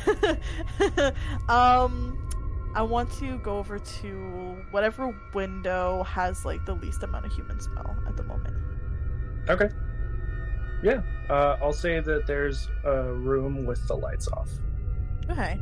um, 1.49 2.26
I 2.75 2.81
want 2.81 3.11
to 3.13 3.37
go 3.39 3.57
over 3.57 3.79
to 3.79 4.57
whatever 4.71 5.15
window 5.33 6.03
has 6.03 6.45
like 6.45 6.65
the 6.65 6.75
least 6.75 7.03
amount 7.03 7.25
of 7.25 7.33
human 7.33 7.59
smell 7.59 7.95
at 8.07 8.15
the 8.17 8.23
moment. 8.23 8.55
Okay. 9.49 9.69
Yeah. 10.83 11.01
Uh, 11.29 11.57
I'll 11.61 11.73
say 11.73 11.99
that 11.99 12.27
there's 12.27 12.69
a 12.83 13.03
room 13.03 13.65
with 13.65 13.85
the 13.87 13.95
lights 13.95 14.27
off. 14.27 14.49
Okay. 15.29 15.59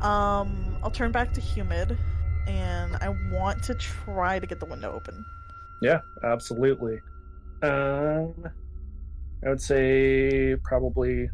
Um, 0.00 0.76
I'll 0.82 0.90
turn 0.90 1.10
back 1.10 1.32
to 1.34 1.40
Homid, 1.40 1.96
and 2.46 2.96
I 2.96 3.08
want 3.32 3.62
to 3.64 3.74
try 3.74 4.38
to 4.38 4.46
get 4.46 4.60
the 4.60 4.66
window 4.66 4.92
open. 4.92 5.24
Yeah, 5.80 6.00
absolutely. 6.22 7.00
Um, 7.62 8.34
I 9.44 9.48
would 9.48 9.60
say 9.60 10.56
probably 10.64 11.30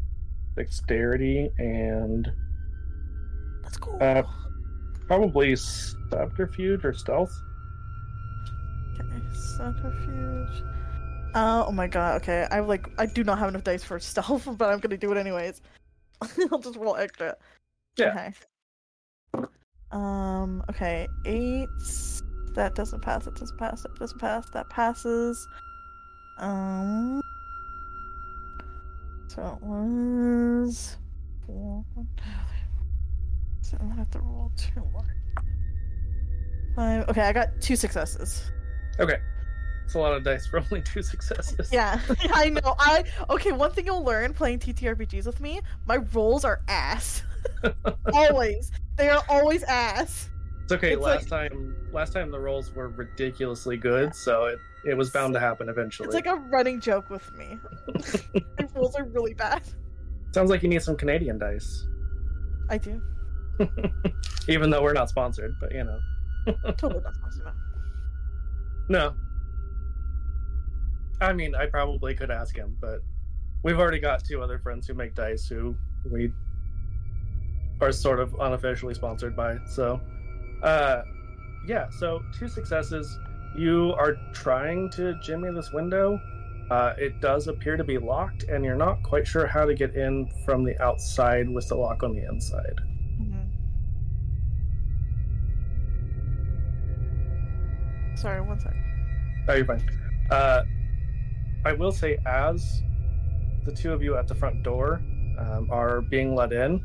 dexterity 0.55 1.51
and 1.57 2.31
That's 3.63 3.77
cool. 3.77 3.97
Uh, 4.01 4.23
probably 5.07 5.55
subterfuge 5.55 6.83
or 6.85 6.93
stealth. 6.93 7.33
okay, 8.99 9.23
subterfuge. 9.33 10.63
Uh, 11.33 11.65
oh 11.67 11.71
my 11.71 11.87
god. 11.87 12.21
Okay, 12.21 12.47
I 12.49 12.59
like 12.61 12.87
I 12.97 13.05
do 13.05 13.23
not 13.23 13.39
have 13.39 13.49
enough 13.49 13.63
dice 13.63 13.83
for 13.83 13.99
stealth, 14.11 14.47
but 14.57 14.69
I'm 14.69 14.79
gonna 14.79 14.97
do 14.97 15.11
it 15.11 15.17
anyways. 15.17 15.61
I'll 16.51 16.59
just 16.59 16.77
roll 16.77 16.95
extra. 16.95 17.35
Yeah. 17.97 18.29
Okay. 19.35 19.47
Um. 19.91 20.63
Okay. 20.69 21.07
Eight. 21.25 21.69
That 22.55 22.73
doesn't 22.73 23.01
pass. 23.01 23.27
it 23.27 23.35
doesn't 23.35 23.57
pass. 23.57 23.81
That 23.83 23.95
doesn't 23.99 24.19
pass. 24.19 24.49
That 24.51 24.69
passes. 24.69 25.45
Um. 26.37 27.21
So 29.27 29.59
it 29.61 29.67
was 29.67 30.97
four. 31.45 31.83
So 33.65 33.77
I'm 33.81 33.87
gonna 33.87 34.01
have 34.01 34.11
to 34.11 34.19
roll 34.19 34.51
two 34.55 34.79
more. 34.93 35.07
Five. 36.75 37.09
Okay, 37.09 37.21
I 37.21 37.33
got 37.33 37.49
two 37.59 37.75
successes. 37.75 38.51
Okay. 38.99 39.17
It's 39.85 39.95
a 39.95 39.99
lot 39.99 40.13
of 40.13 40.23
dice 40.23 40.45
for 40.51 40.59
only 40.59 40.81
two 40.83 41.01
successes. 41.01 41.69
Yeah, 41.71 41.99
I 42.33 42.49
know. 42.49 42.75
I 42.77 43.03
okay. 43.31 43.51
One 43.51 43.71
thing 43.71 43.87
you'll 43.87 44.03
learn 44.03 44.33
playing 44.35 44.59
TTRPGs 44.59 45.25
with 45.25 45.39
me: 45.39 45.61
my 45.87 45.97
rolls 46.13 46.45
are 46.45 46.61
ass. 46.67 47.23
always, 48.13 48.71
they 48.97 49.09
are 49.09 49.23
always 49.29 49.63
ass. 49.63 50.29
It's 50.63 50.71
okay. 50.71 50.93
It's 50.93 51.01
last 51.01 51.27
time, 51.27 51.75
last 51.91 52.13
time 52.13 52.29
the 52.29 52.39
rolls 52.39 52.71
were 52.71 52.89
ridiculously 52.89 53.77
good, 53.77 54.13
so 54.13 54.45
it 54.45 54.59
it 54.85 54.95
was 54.95 55.09
bound 55.09 55.33
to 55.33 55.39
happen 55.39 55.69
eventually. 55.69 56.05
It's 56.05 56.15
like 56.15 56.27
a 56.27 56.35
running 56.35 56.79
joke 56.81 57.09
with 57.09 57.27
me. 57.33 57.57
my 58.59 58.67
rolls 58.75 58.95
are 58.95 59.05
really 59.05 59.33
bad. 59.33 59.63
Sounds 60.33 60.51
like 60.51 60.61
you 60.61 60.69
need 60.69 60.83
some 60.83 60.95
Canadian 60.95 61.39
dice, 61.39 61.87
I 62.69 62.77
do. 62.77 63.01
even 64.47 64.69
though 64.69 64.81
we're 64.81 64.93
not 64.93 65.09
sponsored. 65.09 65.55
But 65.59 65.73
you 65.73 65.83
know, 65.83 65.99
Totally 66.77 67.01
not 67.01 67.13
to 67.13 67.53
no. 68.87 69.15
I 71.21 71.33
mean, 71.33 71.55
I 71.55 71.65
probably 71.65 72.13
could 72.13 72.29
ask 72.29 72.55
him, 72.55 72.77
but 72.79 72.99
we've 73.63 73.79
already 73.79 73.99
got 73.99 74.23
two 74.23 74.41
other 74.41 74.59
friends 74.59 74.85
who 74.85 74.93
make 74.93 75.15
dice 75.15 75.47
who 75.47 75.75
we 76.11 76.31
are 77.81 77.91
sort 77.91 78.19
of 78.19 78.35
unofficially 78.39 78.93
sponsored 78.93 79.35
by. 79.35 79.57
So, 79.65 79.99
uh, 80.61 81.01
yeah. 81.67 81.89
So 81.99 82.21
two 82.37 82.47
successes. 82.47 83.17
You 83.57 83.93
are 83.97 84.17
trying 84.33 84.89
to 84.91 85.17
jimmy 85.23 85.49
this 85.51 85.71
window. 85.71 86.19
Uh, 86.69 86.93
it 86.97 87.21
does 87.21 87.47
appear 87.47 87.77
to 87.77 87.83
be 87.83 87.97
locked, 87.97 88.43
and 88.43 88.65
you're 88.65 88.75
not 88.75 89.01
quite 89.03 89.25
sure 89.25 89.47
how 89.47 89.65
to 89.65 89.73
get 89.73 89.95
in 89.95 90.27
from 90.43 90.63
the 90.63 90.79
outside 90.81 91.47
with 91.47 91.67
the 91.69 91.75
lock 91.75 92.03
on 92.03 92.13
the 92.13 92.27
inside. 92.27 92.79
Sorry, 98.25 98.41
one 98.41 98.59
sec. 98.59 98.73
Oh, 99.47 99.53
you're 99.53 99.65
fine. 99.65 99.87
Uh, 100.31 100.63
I 101.63 101.73
will 101.73 101.91
say, 101.91 102.17
as 102.25 102.81
the 103.65 103.71
two 103.71 103.93
of 103.93 104.01
you 104.01 104.17
at 104.17 104.27
the 104.27 104.33
front 104.33 104.63
door 104.63 104.99
um, 105.37 105.69
are 105.69 106.01
being 106.01 106.33
let 106.33 106.51
in, 106.51 106.83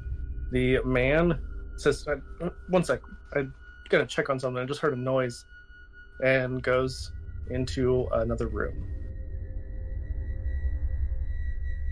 the 0.53 0.82
man 0.84 1.41
says, 1.78 2.07
uh, 2.07 2.51
"One 2.68 2.84
sec, 2.84 3.01
I'm 3.34 3.55
gonna 3.88 4.05
check 4.05 4.28
on 4.28 4.38
something. 4.38 4.62
I 4.62 4.66
just 4.66 4.80
heard 4.80 4.93
a 4.93 5.01
noise," 5.01 5.47
and 6.22 6.62
goes 6.62 7.11
into 7.49 8.07
another 8.12 8.49
room. 8.49 8.86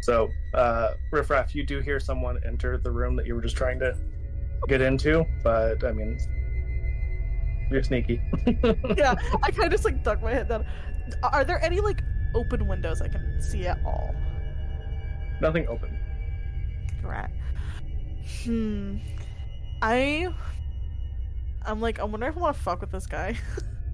So, 0.02 0.28
uh, 0.52 0.92
Riff 1.10 1.30
Raff, 1.30 1.54
you 1.54 1.64
do 1.64 1.80
hear 1.80 1.98
someone 1.98 2.38
enter 2.44 2.76
the 2.76 2.90
room 2.90 3.16
that 3.16 3.24
you 3.24 3.34
were 3.34 3.40
just 3.40 3.56
trying 3.56 3.78
to 3.78 3.96
get 4.68 4.82
into, 4.82 5.24
but 5.42 5.82
I 5.84 5.92
mean, 5.92 6.18
you're 7.70 7.82
sneaky. 7.82 8.20
yeah, 8.96 9.14
I 9.42 9.50
kind 9.50 9.64
of 9.64 9.70
just 9.72 9.84
like 9.84 10.02
duck 10.02 10.22
my 10.22 10.32
head 10.32 10.48
down. 10.48 10.64
Are 11.22 11.44
there 11.44 11.62
any 11.62 11.80
like 11.80 12.02
open 12.34 12.66
windows 12.66 13.00
I 13.00 13.08
can 13.08 13.40
see 13.40 13.66
at 13.66 13.78
all? 13.84 14.14
Nothing 15.40 15.66
open. 15.68 15.96
Rat. 17.02 17.30
Hmm. 18.44 18.96
I. 19.82 20.32
I'm 21.66 21.80
like, 21.80 22.00
I 22.00 22.04
wonder 22.04 22.26
if 22.28 22.36
I 22.36 22.40
want 22.40 22.56
to 22.56 22.62
fuck 22.62 22.80
with 22.80 22.90
this 22.90 23.06
guy. 23.06 23.36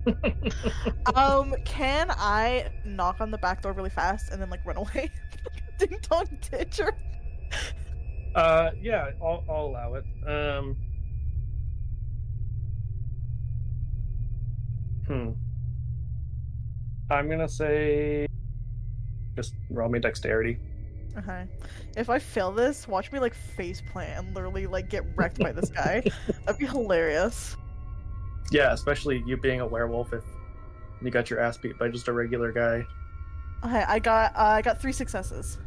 um, 1.14 1.54
can 1.64 2.10
I 2.10 2.70
knock 2.84 3.20
on 3.20 3.30
the 3.30 3.38
back 3.38 3.62
door 3.62 3.72
really 3.72 3.90
fast 3.90 4.30
and 4.30 4.40
then 4.40 4.50
like 4.50 4.64
run 4.64 4.76
away? 4.76 5.10
Ding 5.78 5.98
dong 6.08 6.26
ditcher. 6.50 6.94
Uh, 8.34 8.70
yeah, 8.80 9.10
I'll, 9.22 9.44
I'll 9.48 9.66
allow 9.66 9.94
it. 9.94 10.04
Um, 10.26 10.76
hmm. 15.06 15.30
I'm 17.10 17.28
gonna 17.28 17.48
say, 17.48 18.26
just 19.36 19.54
roll 19.70 19.88
me 19.88 19.98
dexterity. 19.98 20.58
Okay. 21.16 21.46
If 21.96 22.10
I 22.10 22.18
fail 22.18 22.50
this, 22.50 22.88
watch 22.88 23.12
me 23.12 23.20
like 23.20 23.34
face 23.34 23.80
plant 23.80 24.26
and 24.26 24.34
literally 24.34 24.66
like 24.66 24.90
get 24.90 25.04
wrecked 25.16 25.38
by 25.38 25.52
this 25.52 25.70
guy. 25.70 26.02
That'd 26.44 26.58
be 26.58 26.66
hilarious. 26.66 27.56
Yeah, 28.50 28.72
especially 28.72 29.22
you 29.26 29.36
being 29.36 29.60
a 29.60 29.66
werewolf. 29.66 30.12
If 30.12 30.24
you 31.02 31.10
got 31.10 31.30
your 31.30 31.40
ass 31.40 31.56
beat 31.56 31.78
by 31.78 31.88
just 31.88 32.08
a 32.08 32.12
regular 32.12 32.52
guy. 32.52 32.84
Okay, 33.64 33.84
I 33.86 33.98
got 33.98 34.34
uh, 34.36 34.40
I 34.40 34.62
got 34.62 34.80
three 34.80 34.92
successes. 34.92 35.58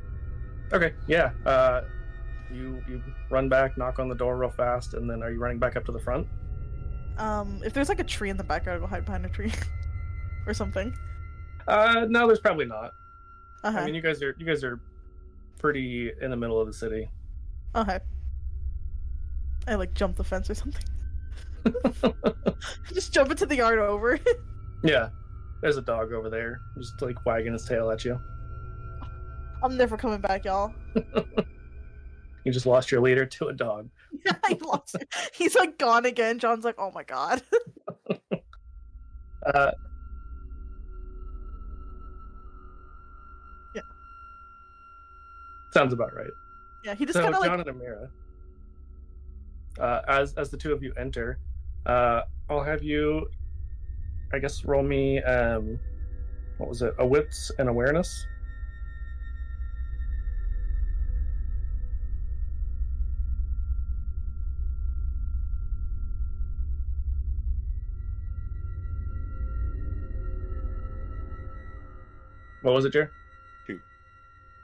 Okay, 0.73 0.93
yeah. 1.07 1.31
Uh, 1.45 1.81
you 2.53 2.81
you 2.87 3.01
run 3.29 3.49
back, 3.49 3.77
knock 3.77 3.99
on 3.99 4.09
the 4.09 4.15
door 4.15 4.37
real 4.37 4.49
fast, 4.49 4.93
and 4.93 5.09
then 5.09 5.23
are 5.23 5.31
you 5.31 5.39
running 5.39 5.59
back 5.59 5.75
up 5.75 5.85
to 5.85 5.91
the 5.91 5.99
front? 5.99 6.27
Um, 7.17 7.61
if 7.65 7.73
there's 7.73 7.89
like 7.89 7.99
a 7.99 8.03
tree 8.03 8.29
in 8.29 8.37
the 8.37 8.43
back, 8.43 8.67
I'll 8.67 8.79
go 8.79 8.87
hide 8.87 9.05
behind 9.05 9.25
a 9.25 9.29
tree 9.29 9.51
or 10.47 10.53
something. 10.53 10.95
Uh, 11.67 12.05
no, 12.09 12.27
there's 12.27 12.39
probably 12.39 12.65
not. 12.65 12.91
Uh-huh. 13.63 13.79
I 13.79 13.85
mean, 13.85 13.95
you 13.95 14.01
guys 14.01 14.21
are 14.21 14.35
you 14.37 14.45
guys 14.45 14.63
are 14.63 14.79
pretty 15.59 16.11
in 16.21 16.29
the 16.29 16.37
middle 16.37 16.59
of 16.61 16.67
the 16.67 16.73
city. 16.73 17.09
Okay. 17.75 17.99
I 19.67 19.75
like 19.75 19.93
jump 19.93 20.15
the 20.15 20.23
fence 20.23 20.49
or 20.49 20.55
something. 20.55 20.83
Just 22.93 23.13
jump 23.13 23.29
into 23.31 23.45
the 23.45 23.55
yard 23.57 23.79
over. 23.79 24.19
Yeah, 24.83 25.09
there's 25.59 25.77
a 25.77 25.81
dog 25.81 26.13
over 26.13 26.29
there, 26.29 26.61
just 26.77 27.01
like 27.01 27.25
wagging 27.25 27.53
his 27.53 27.65
tail 27.65 27.89
at 27.89 28.05
you. 28.05 28.21
I'm 29.63 29.75
never 29.75 29.97
coming 29.97 30.21
back, 30.21 30.45
y'all. 30.45 30.71
You 32.43 32.51
just 32.51 32.67
lost 32.67 32.91
your 32.91 33.01
leader 33.01 33.25
to 33.25 33.47
a 33.47 33.53
dog. 33.53 33.89
I 34.43 34.57
lost 34.63 34.95
it. 34.95 35.07
He's 35.33 35.55
like 35.55 35.77
gone 35.77 36.05
again. 36.05 36.39
John's 36.39 36.65
like, 36.65 36.75
oh 36.77 36.91
my 36.91 37.03
god. 37.03 37.41
Uh, 39.45 39.71
Yeah. 43.75 43.81
Sounds 45.73 45.93
about 45.93 46.13
right. 46.13 46.27
yeah, 46.83 46.95
he 46.95 47.05
just 47.05 47.13
so 47.13 47.21
kind 47.21 47.33
of 47.33 47.39
like. 47.41 47.49
John 47.49 47.59
and 47.61 47.69
Amira, 47.69 48.09
uh, 49.79 50.01
as 50.07 50.33
as 50.33 50.49
the 50.49 50.57
two 50.57 50.73
of 50.73 50.83
you 50.83 50.91
enter, 50.97 51.39
uh, 51.85 52.23
I'll 52.49 52.63
have 52.63 52.83
you, 52.83 53.29
I 54.33 54.39
guess, 54.39 54.65
roll 54.65 54.83
me. 54.83 55.21
Um, 55.23 55.79
what 56.57 56.67
was 56.67 56.81
it? 56.81 56.93
A 56.97 57.05
wits 57.05 57.51
and 57.59 57.69
awareness. 57.69 58.25
What 72.67 72.73
was 72.73 72.83
it, 72.83 72.91
Jer? 72.91 73.13
Two. 73.65 73.79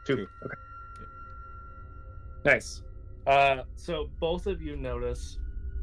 Two. 0.03 0.17
Two. 0.17 0.27
Okay. 0.43 0.55
Nice. 2.43 2.81
Uh, 3.25 3.59
so 3.77 4.09
both 4.19 4.45
of 4.45 4.61
you 4.61 4.75
notice 4.75 5.37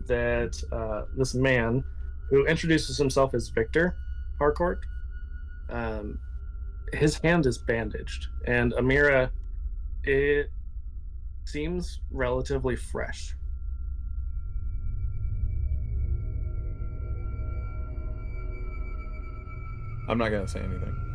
that 0.07 0.63
uh, 0.71 1.07
this 1.17 1.35
man, 1.35 1.83
who 2.29 2.45
introduces 2.45 2.99
himself 2.99 3.33
as 3.33 3.49
Victor 3.49 3.97
Harcourt, 4.37 4.85
um, 5.71 6.19
his 6.93 7.17
hand 7.17 7.47
is 7.47 7.57
bandaged, 7.57 8.27
and 8.47 8.75
Amira, 8.75 9.31
it 10.05 10.51
seems 11.47 12.01
relatively 12.11 12.77
fresh. 12.77 13.35
I'm 20.07 20.19
not 20.19 20.29
gonna 20.29 20.47
say 20.47 20.61
anything. 20.61 21.10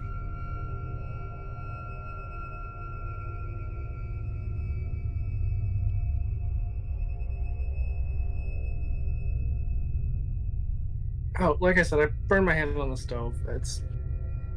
Oh, 11.40 11.58
like 11.60 11.78
I 11.78 11.84
said, 11.84 12.00
I 12.00 12.06
burned 12.28 12.46
my 12.46 12.54
hand 12.54 12.78
on 12.78 12.90
the 12.90 12.98
stove. 12.98 13.36
It's 13.50 13.82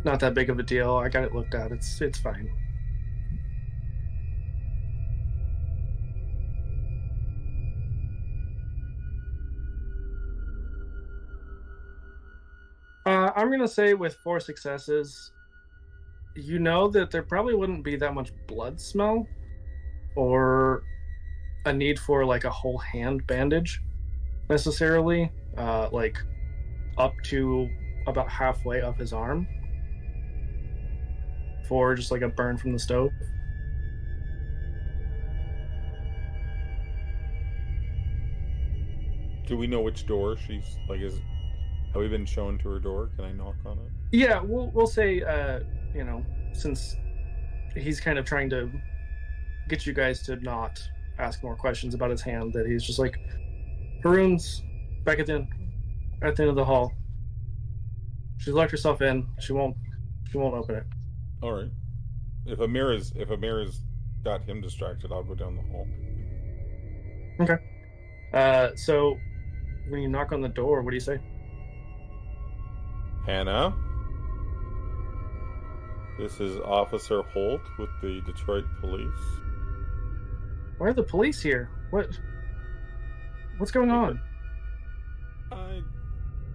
not 0.04 0.20
that 0.20 0.34
big 0.34 0.48
of 0.48 0.58
a 0.58 0.62
deal. 0.62 0.96
I 0.96 1.08
got 1.08 1.24
it 1.24 1.34
looked 1.34 1.54
at. 1.54 1.72
It's 1.72 2.00
it's 2.00 2.18
fine. 2.18 2.50
Uh, 13.04 13.32
I'm 13.34 13.50
gonna 13.50 13.66
say 13.66 13.94
with 13.94 14.14
four 14.16 14.38
successes, 14.38 15.32
you 16.36 16.58
know 16.60 16.88
that 16.88 17.10
there 17.10 17.22
probably 17.22 17.54
wouldn't 17.54 17.82
be 17.82 17.96
that 17.96 18.14
much 18.14 18.30
blood 18.46 18.80
smell, 18.80 19.26
or 20.14 20.84
a 21.64 21.72
need 21.72 21.98
for 21.98 22.24
like 22.24 22.44
a 22.44 22.50
whole 22.50 22.78
hand 22.78 23.26
bandage, 23.26 23.82
necessarily. 24.48 25.32
Uh, 25.56 25.88
like 25.90 26.18
up 26.98 27.14
to 27.24 27.68
about 28.06 28.28
halfway 28.28 28.80
up 28.80 28.98
his 28.98 29.12
arm 29.12 29.46
for 31.68 31.94
just 31.94 32.10
like 32.10 32.22
a 32.22 32.28
burn 32.28 32.56
from 32.56 32.72
the 32.72 32.78
stove. 32.78 33.10
Do 39.46 39.56
we 39.56 39.66
know 39.66 39.80
which 39.80 40.06
door 40.06 40.36
she's 40.36 40.76
like? 40.88 41.00
Is 41.00 41.20
have 41.92 42.02
we 42.02 42.08
been 42.08 42.26
shown 42.26 42.58
to 42.58 42.68
her 42.70 42.78
door? 42.78 43.10
Can 43.16 43.24
I 43.24 43.32
knock 43.32 43.56
on 43.64 43.78
it? 43.78 43.90
Yeah, 44.12 44.40
we'll 44.42 44.70
we'll 44.70 44.86
say 44.86 45.22
uh, 45.22 45.60
you 45.94 46.04
know, 46.04 46.24
since 46.52 46.96
he's 47.74 48.00
kind 48.00 48.18
of 48.18 48.24
trying 48.24 48.50
to 48.50 48.70
get 49.68 49.86
you 49.86 49.92
guys 49.92 50.22
to 50.22 50.36
not 50.36 50.82
ask 51.18 51.42
more 51.42 51.56
questions 51.56 51.94
about 51.94 52.10
his 52.10 52.20
hand, 52.20 52.52
that 52.52 52.66
he's 52.66 52.82
just 52.82 52.98
like 52.98 53.18
Haroon's 54.02 54.62
back 55.04 55.18
at 55.18 55.26
the 55.26 55.34
end 55.34 55.48
at 56.22 56.36
the 56.36 56.42
end 56.42 56.50
of 56.50 56.56
the 56.56 56.64
hall. 56.64 56.92
She's 58.38 58.54
locked 58.54 58.70
herself 58.70 59.02
in. 59.02 59.26
She 59.40 59.52
won't 59.52 59.76
she 60.30 60.38
won't 60.38 60.54
open 60.54 60.76
it. 60.76 60.84
All 61.42 61.52
right. 61.52 61.70
If 62.46 62.58
Amira's 62.58 63.12
if 63.16 63.28
Amira's 63.28 63.82
got 64.24 64.42
him 64.42 64.60
distracted, 64.60 65.12
I'll 65.12 65.24
go 65.24 65.34
down 65.34 65.56
the 65.56 65.62
hall. 65.62 65.86
Okay. 67.40 67.62
Uh 68.32 68.74
so 68.76 69.16
when 69.88 70.02
you 70.02 70.08
knock 70.08 70.32
on 70.32 70.40
the 70.40 70.48
door, 70.48 70.82
what 70.82 70.90
do 70.90 70.96
you 70.96 71.00
say? 71.00 71.18
Hannah, 73.26 73.74
this 76.18 76.40
is 76.40 76.58
Officer 76.60 77.22
Holt 77.22 77.60
with 77.78 77.90
the 78.00 78.20
Detroit 78.22 78.64
Police. 78.80 79.12
Why 80.78 80.88
are 80.88 80.92
the 80.92 81.02
police 81.02 81.40
here? 81.40 81.70
What 81.90 82.08
what's 83.58 83.70
going 83.70 83.90
on? 83.90 84.20
I, 85.52 85.82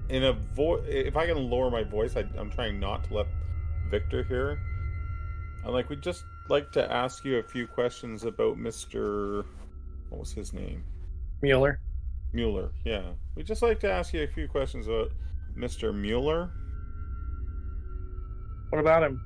in 0.10 0.24
a 0.24 0.34
voice, 0.34 0.82
if 0.88 1.16
I 1.16 1.26
can 1.26 1.50
lower 1.50 1.70
my 1.70 1.84
voice, 1.84 2.16
I, 2.16 2.26
I'm 2.38 2.50
trying 2.50 2.80
not 2.80 3.04
to 3.06 3.14
let 3.14 3.28
Victor 3.90 4.24
hear. 4.24 4.60
I'm 5.66 5.72
like, 5.72 5.90
we'd 5.90 6.02
just 6.02 6.26
like 6.50 6.72
to 6.74 6.92
ask 6.92 7.24
you 7.24 7.38
a 7.38 7.44
few 7.44 7.68
questions 7.68 8.26
about 8.26 8.58
Mr. 8.58 9.46
What 10.10 10.20
was 10.20 10.34
his 10.34 10.54
name? 10.54 10.84
Mueller. 11.42 11.80
Mueller. 12.34 12.72
Yeah, 12.84 13.12
we'd 13.36 13.46
just 13.46 13.62
like 13.62 13.80
to 13.82 13.92
ask 13.92 14.14
you 14.14 14.24
a 14.24 14.28
few 14.28 14.48
questions 14.48 14.88
about 14.88 15.12
Mr. 15.58 15.96
Mueller. 15.96 16.52
What 18.70 18.80
about 18.80 19.04
him? 19.04 19.22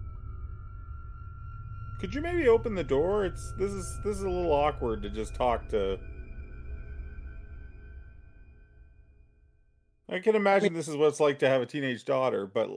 Could 2.00 2.14
you 2.14 2.22
maybe 2.22 2.48
open 2.48 2.76
the 2.76 2.84
door? 2.84 3.26
It's 3.26 3.54
this 3.58 3.72
is 3.72 4.00
this 4.04 4.18
is 4.18 4.24
a 4.24 4.30
little 4.30 4.52
awkward 4.52 5.02
to 5.02 5.10
just 5.10 5.34
talk 5.34 5.68
to. 5.70 5.98
I 10.10 10.20
can 10.20 10.36
imagine 10.36 10.74
this 10.74 10.88
is 10.88 10.96
what 10.96 11.10
it's 11.10 11.20
like 11.20 11.40
to 11.40 11.50
have 11.50 11.62
a 11.62 11.66
teenage 11.66 12.06
daughter, 12.06 12.46
but 12.48 12.70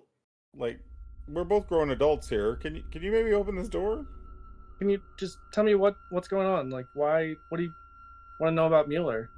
like 0.57 0.81
we're 1.29 1.45
both 1.45 1.69
grown 1.69 1.91
adults 1.91 2.29
here. 2.29 2.57
Can 2.57 2.75
you 2.75 2.83
can 2.91 3.03
you 3.03 3.13
maybe 3.13 3.33
open 3.33 3.55
this 3.55 3.69
door? 3.69 4.05
Can 4.79 4.91
you 4.91 5.01
just 5.19 5.39
tell 5.53 5.63
me 5.63 5.77
what 5.77 5.95
what's 6.11 6.27
going 6.27 6.47
on? 6.49 6.71
Like 6.71 6.87
why 6.95 7.35
what 7.49 7.59
do 7.59 7.65
you 7.65 7.73
want 8.41 8.51
to 8.53 8.55
know 8.55 8.67
about 8.67 8.89
Mueller? 8.89 9.31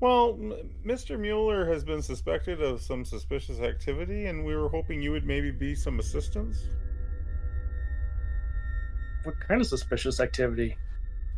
Well, 0.00 0.38
M- 0.40 0.70
Mr. 0.86 1.18
Mueller 1.18 1.66
has 1.66 1.84
been 1.84 2.02
suspected 2.02 2.62
of 2.62 2.80
some 2.80 3.04
suspicious 3.04 3.58
activity, 3.58 4.26
and 4.26 4.44
we 4.44 4.54
were 4.54 4.68
hoping 4.68 5.02
you 5.02 5.10
would 5.10 5.26
maybe 5.26 5.50
be 5.50 5.74
some 5.74 5.98
assistance. 5.98 6.68
What 9.24 9.34
kind 9.40 9.60
of 9.60 9.66
suspicious 9.66 10.20
activity? 10.20 10.76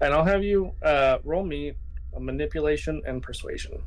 And 0.03 0.12
I'll 0.12 0.27
have 0.27 0.45
you 0.45 0.73
uh 0.83 1.18
roll 1.25 1.45
me 1.45 1.73
a 2.14 2.21
manipulation 2.21 3.01
and 3.07 3.23
persuasion. 3.23 3.83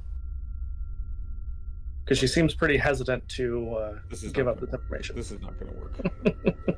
Because 2.04 2.18
she 2.18 2.28
seems 2.28 2.54
pretty 2.54 2.78
hesitant 2.78 3.28
to 3.30 3.74
uh, 3.76 4.00
This 4.10 4.24
give 4.32 4.48
up 4.48 4.60
this 4.60 4.70
gonna- 4.70 4.82
information. 4.84 5.16
This 5.16 5.32
is 5.32 5.40
not 5.42 5.58
going 5.60 5.72
to 5.74 5.80
work. 5.80 6.78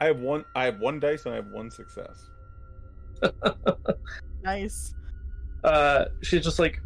I 0.00 0.06
have 0.06 0.18
one. 0.18 0.44
I 0.54 0.64
have 0.64 0.78
one 0.80 1.00
dice, 1.00 1.24
and 1.24 1.32
I 1.32 1.36
have 1.36 1.46
one 1.48 1.70
success. 1.70 2.30
Nice. 4.42 4.94
uh, 5.62 6.04
she's 6.20 6.44
just 6.44 6.58
like, 6.58 6.78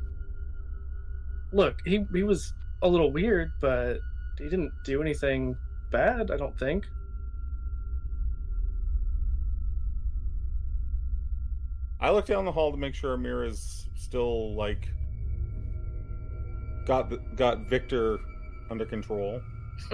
look, 1.52 1.80
he 1.84 2.06
he 2.14 2.22
was 2.22 2.54
a 2.82 2.88
little 2.88 3.10
weird, 3.10 3.50
but 3.60 3.98
he 4.38 4.44
didn't 4.44 4.70
do 4.84 5.02
anything 5.02 5.56
bad. 5.90 6.30
I 6.30 6.36
don't 6.36 6.56
think. 6.56 6.86
I 12.00 12.10
look 12.10 12.26
down 12.26 12.44
the 12.44 12.52
hall 12.52 12.70
to 12.70 12.76
make 12.78 12.94
sure 12.94 13.16
Amira's 13.16 13.88
still 13.96 14.54
like 14.54 14.88
got 16.88 17.36
got 17.36 17.60
Victor 17.68 18.18
under 18.70 18.84
control. 18.84 19.40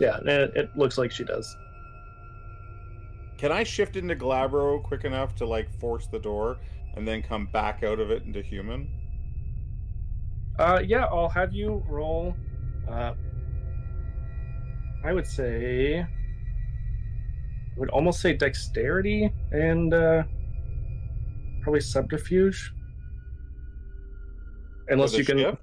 yeah, 0.00 0.18
it, 0.18 0.54
it 0.54 0.76
looks 0.76 0.98
like 0.98 1.10
she 1.10 1.24
does. 1.24 1.56
Can 3.38 3.52
I 3.52 3.62
shift 3.62 3.96
into 3.96 4.14
Glabro 4.16 4.82
quick 4.82 5.04
enough 5.04 5.34
to 5.36 5.46
like 5.46 5.70
force 5.78 6.08
the 6.08 6.18
door 6.18 6.58
and 6.94 7.06
then 7.06 7.22
come 7.22 7.46
back 7.46 7.82
out 7.82 8.00
of 8.00 8.10
it 8.10 8.24
into 8.24 8.42
human? 8.42 8.90
Uh, 10.58 10.82
yeah, 10.84 11.04
I'll 11.04 11.28
have 11.28 11.52
you 11.52 11.82
roll. 11.88 12.34
Uh, 12.90 13.12
I 15.04 15.12
would 15.12 15.26
say, 15.26 16.00
I 16.00 16.06
would 17.76 17.90
almost 17.90 18.20
say 18.20 18.32
dexterity 18.32 19.30
and 19.52 19.94
uh, 19.94 20.22
probably 21.62 21.80
subterfuge. 21.80 22.72
Unless 24.88 25.18
you 25.18 25.24
can, 25.24 25.38
shift? 25.38 25.58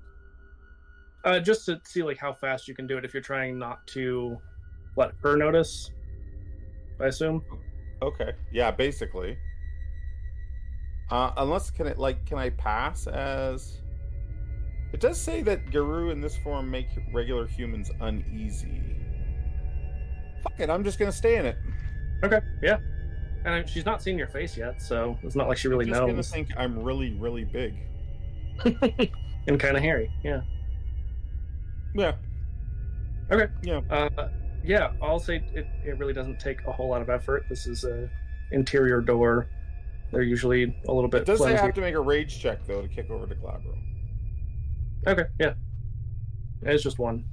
Uh, 1.24 1.40
just 1.40 1.66
to 1.66 1.80
see 1.86 2.04
like 2.04 2.18
how 2.18 2.34
fast 2.34 2.68
you 2.68 2.76
can 2.76 2.86
do 2.86 2.98
it 2.98 3.06
if 3.06 3.14
you're 3.14 3.24
trying 3.24 3.58
not 3.58 3.86
to 3.88 4.38
let 4.98 5.12
her 5.22 5.38
notice. 5.38 5.92
I 7.00 7.06
assume. 7.06 7.44
Okay. 8.02 8.34
Yeah, 8.52 8.72
basically. 8.72 9.38
Uh, 11.10 11.32
unless 11.38 11.70
can 11.70 11.88
it 11.88 11.98
like 11.98 12.26
can 12.26 12.38
I 12.38 12.50
pass 12.52 13.08
as? 13.08 13.80
It 14.92 15.00
does 15.00 15.20
say 15.20 15.42
that 15.42 15.72
Garou 15.72 16.12
in 16.12 16.22
this 16.22 16.38
form 16.38 16.70
make 16.70 16.88
regular 17.14 17.48
humans 17.48 17.90
uneasy. 18.02 18.82
Fuck 20.44 20.60
it, 20.60 20.70
I'm 20.70 20.84
just 20.84 21.00
gonna 21.00 21.12
stay 21.12 21.38
in 21.38 21.46
it. 21.46 21.58
Okay, 22.24 22.40
yeah. 22.62 22.78
And 23.46 23.68
she's 23.68 23.86
not 23.86 24.02
seen 24.02 24.18
your 24.18 24.28
face 24.28 24.56
yet, 24.56 24.82
so 24.82 25.18
it's 25.24 25.36
not 25.36 25.48
like 25.48 25.58
she 25.58 25.68
really 25.68 25.86
I'm 25.86 25.90
just 25.90 26.00
gonna 26.02 26.14
knows. 26.14 26.30
think 26.30 26.50
I'm 26.58 26.80
really, 26.80 27.14
really 27.14 27.44
big. 27.44 27.76
and 29.48 29.60
kind 29.60 29.76
of 29.76 29.84
hairy, 29.84 30.12
yeah. 30.24 30.42
Yeah. 31.94 32.14
Okay. 33.32 33.52
Yeah. 33.64 33.82
Uh, 33.90 34.30
yeah, 34.64 34.92
I'll 35.02 35.20
say 35.20 35.44
it, 35.54 35.68
it 35.86 35.98
really 35.98 36.14
doesn't 36.14 36.40
take 36.40 36.66
a 36.68 36.72
whole 36.72 36.90
lot 36.90 37.02
of 37.02 37.10
effort. 37.10 37.46
This 37.50 37.68
is 37.68 37.84
a 37.84 38.10
interior 38.52 39.02
door. 39.02 39.48
They're 40.12 40.22
usually 40.22 40.76
a 40.88 40.94
little 40.94 41.10
bit 41.10 41.22
It 41.24 41.26
does 41.26 41.40
flimsy. 41.40 41.58
have 41.62 41.74
to 41.74 41.82
make 41.82 41.96
a 41.96 42.00
rage 42.00 42.40
check 42.40 42.66
though 42.68 42.82
to 42.82 42.88
kick 42.88 43.10
over 43.10 43.26
to 43.26 43.36
Glabro, 43.36 43.76
Okay, 45.08 45.24
yeah. 45.40 45.54
It's 46.62 46.84
just 46.84 47.00
one. 47.00 47.26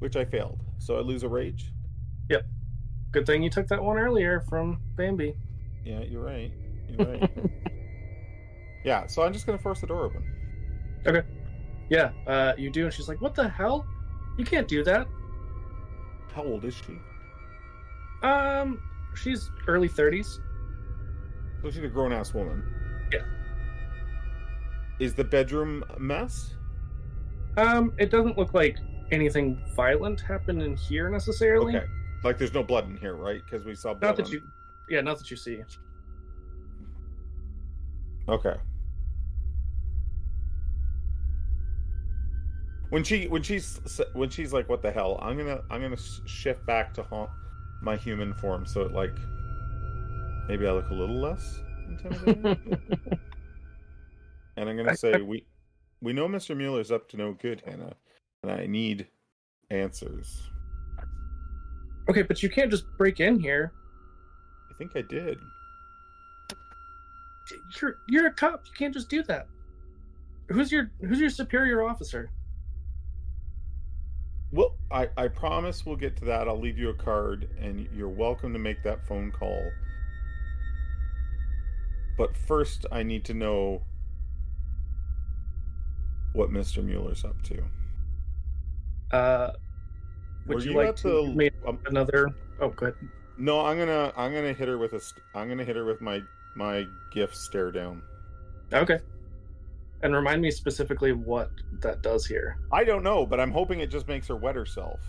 which 0.00 0.16
I 0.16 0.24
failed, 0.24 0.60
so 0.78 0.96
I 0.96 1.00
lose 1.00 1.22
a 1.22 1.28
rage. 1.28 1.72
Yep. 2.28 2.44
Good 3.12 3.24
thing 3.26 3.42
you 3.42 3.48
took 3.50 3.68
that 3.68 3.82
one 3.82 3.96
earlier 3.96 4.40
from 4.48 4.80
Bambi. 4.96 5.34
Yeah, 5.84 6.00
you're 6.00 6.22
right. 6.22 6.50
You're 6.88 7.06
right. 7.06 7.30
yeah, 8.84 9.06
so 9.06 9.22
I'm 9.22 9.32
just 9.32 9.46
gonna 9.46 9.58
force 9.58 9.80
the 9.80 9.86
door 9.86 10.04
open. 10.04 10.22
Okay. 11.06 11.22
Yeah, 11.88 12.10
uh, 12.26 12.52
you 12.58 12.70
do, 12.70 12.84
and 12.84 12.92
she's 12.92 13.08
like, 13.08 13.20
"What 13.20 13.34
the 13.34 13.48
hell? 13.48 13.86
You 14.36 14.44
can't 14.44 14.68
do 14.68 14.82
that." 14.84 15.06
How 16.34 16.42
old 16.42 16.64
is 16.64 16.74
she? 16.74 16.98
Um, 18.26 18.80
she's 19.14 19.50
early 19.68 19.88
thirties. 19.88 20.40
So 21.62 21.70
she's 21.70 21.84
a 21.84 21.88
grown 21.88 22.12
ass 22.12 22.34
woman. 22.34 22.62
Yeah. 23.12 23.20
Is 24.98 25.14
the 25.14 25.24
bedroom 25.24 25.84
a 25.96 26.00
mess? 26.00 26.54
Um, 27.56 27.92
it 27.98 28.10
doesn't 28.10 28.36
look 28.36 28.52
like 28.54 28.78
anything 29.12 29.62
violent 29.76 30.20
happened 30.20 30.62
in 30.62 30.76
here 30.76 31.08
necessarily. 31.08 31.76
Okay. 31.76 31.86
Like 32.24 32.38
there's 32.38 32.54
no 32.54 32.62
blood 32.62 32.88
in 32.88 32.96
here, 32.96 33.14
right? 33.14 33.40
Because 33.44 33.64
we 33.64 33.74
saw 33.74 33.94
blood. 33.94 34.02
Not 34.02 34.16
that 34.16 34.26
on- 34.26 34.32
you, 34.32 34.42
yeah, 34.88 35.00
not 35.00 35.18
that 35.18 35.30
you 35.30 35.36
see. 35.36 35.62
Okay. 38.28 38.54
When 42.94 43.02
she 43.02 43.26
when 43.26 43.42
she's 43.42 43.80
when 44.12 44.30
she's 44.30 44.52
like, 44.52 44.68
"What 44.68 44.80
the 44.80 44.92
hell?" 44.92 45.18
I'm 45.20 45.36
gonna 45.36 45.62
I'm 45.68 45.82
gonna 45.82 45.98
shift 46.26 46.64
back 46.64 46.94
to 46.94 47.02
ha- 47.02 47.28
my 47.82 47.96
human 47.96 48.32
form, 48.34 48.64
so 48.64 48.82
it 48.82 48.92
like 48.92 49.16
maybe 50.48 50.64
I 50.64 50.70
look 50.70 50.88
a 50.90 50.94
little 50.94 51.20
less 51.20 51.58
intimidating. 51.88 52.78
and 54.56 54.68
I'm 54.70 54.76
gonna 54.76 54.96
say, 54.96 55.20
"We 55.22 55.44
we 56.02 56.12
know 56.12 56.28
Mr. 56.28 56.56
Mueller's 56.56 56.92
up 56.92 57.08
to 57.08 57.16
no 57.16 57.32
good, 57.32 57.64
Hannah, 57.66 57.96
and 58.44 58.52
I 58.52 58.66
need 58.66 59.08
answers." 59.70 60.52
okay, 62.08 62.22
but 62.22 62.44
you 62.44 62.48
can't 62.48 62.70
just 62.70 62.84
break 62.96 63.18
in 63.18 63.40
here. 63.40 63.72
I 64.70 64.74
think 64.74 64.92
I 64.94 65.02
did. 65.02 65.40
You're 67.82 67.96
you're 68.08 68.28
a 68.28 68.32
cop. 68.32 68.62
You 68.66 68.72
can't 68.78 68.94
just 68.94 69.08
do 69.08 69.24
that. 69.24 69.48
Who's 70.46 70.70
your 70.70 70.92
who's 71.00 71.18
your 71.18 71.30
superior 71.30 71.82
officer? 71.82 72.30
Well, 74.54 74.76
I, 74.88 75.08
I 75.16 75.26
promise 75.26 75.84
we'll 75.84 75.96
get 75.96 76.16
to 76.18 76.24
that. 76.26 76.46
I'll 76.46 76.60
leave 76.60 76.78
you 76.78 76.90
a 76.90 76.94
card, 76.94 77.48
and 77.60 77.88
you're 77.92 78.08
welcome 78.08 78.52
to 78.52 78.58
make 78.58 78.84
that 78.84 79.04
phone 79.04 79.32
call. 79.32 79.68
But 82.16 82.36
first, 82.36 82.86
I 82.92 83.02
need 83.02 83.24
to 83.24 83.34
know 83.34 83.82
what 86.34 86.50
Mr. 86.50 86.84
Mueller's 86.84 87.24
up 87.24 87.34
to. 87.42 87.64
Uh, 89.16 89.52
would 90.46 90.64
you, 90.64 90.70
you 90.70 90.76
like 90.76 90.94
to 90.96 91.08
the- 91.08 91.50
give 91.50 91.68
um, 91.68 91.80
another? 91.86 92.28
Oh, 92.60 92.68
good. 92.68 92.94
No, 93.36 93.66
I'm 93.66 93.76
gonna 93.76 94.12
I'm 94.16 94.32
gonna 94.32 94.52
hit 94.52 94.68
her 94.68 94.78
with 94.78 94.92
a 94.92 95.00
I'm 95.34 95.48
gonna 95.48 95.64
hit 95.64 95.74
her 95.74 95.84
with 95.84 96.00
my 96.00 96.22
my 96.54 96.86
gift 97.12 97.36
stare 97.36 97.72
down. 97.72 98.02
Okay. 98.72 99.00
And 100.04 100.14
remind 100.14 100.42
me 100.42 100.50
specifically 100.50 101.12
what 101.12 101.50
that 101.80 102.02
does 102.02 102.26
here. 102.26 102.58
I 102.70 102.84
don't 102.84 103.02
know, 103.02 103.24
but 103.24 103.40
I'm 103.40 103.50
hoping 103.50 103.80
it 103.80 103.90
just 103.90 104.06
makes 104.06 104.28
her 104.28 104.36
wet 104.36 104.54
herself. 104.54 105.00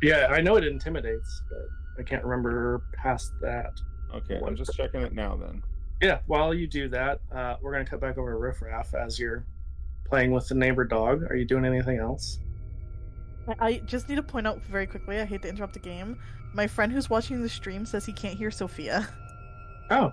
Yeah, 0.00 0.28
I 0.30 0.40
know 0.40 0.54
it 0.56 0.64
intimidates, 0.64 1.42
but 1.50 1.66
I 1.98 2.04
can't 2.04 2.22
remember 2.24 2.82
past 2.94 3.32
that. 3.42 3.72
Okay, 4.14 4.36
I'm 4.36 4.42
What- 4.42 4.54
just 4.54 4.72
checking 4.74 5.02
it 5.02 5.12
now. 5.12 5.36
Then 5.36 5.62
Yeah, 6.00 6.20
while 6.26 6.54
you 6.54 6.66
do 6.68 6.88
that, 6.90 7.20
uh, 7.32 7.56
we're 7.60 7.72
gonna 7.72 7.84
cut 7.84 8.00
back 8.00 8.16
over 8.16 8.30
to 8.30 8.36
Riff 8.38 8.62
Raff 8.62 8.94
as 8.94 9.18
you're 9.18 9.44
playing 10.04 10.30
with 10.30 10.46
the 10.48 10.54
neighbor 10.54 10.84
dog. 10.84 11.24
Are 11.30 11.34
you 11.36 11.44
doing 11.44 11.64
anything 11.64 11.98
else? 11.98 12.38
I- 13.48 13.56
I 13.66 13.78
just 13.78 14.08
need 14.08 14.16
to 14.16 14.22
point 14.22 14.46
out 14.46 14.62
very 14.62 14.86
quickly. 14.86 15.20
I 15.20 15.24
hate 15.24 15.42
to 15.42 15.48
interrupt 15.48 15.72
the 15.74 15.78
game. 15.80 16.16
My 16.52 16.66
friend 16.68 16.92
who's 16.92 17.10
watching 17.10 17.42
the 17.42 17.48
stream 17.48 17.84
says 17.86 18.06
he 18.06 18.12
can't 18.12 18.38
hear 18.38 18.50
Sophia. 18.52 19.08
Oh, 19.90 20.12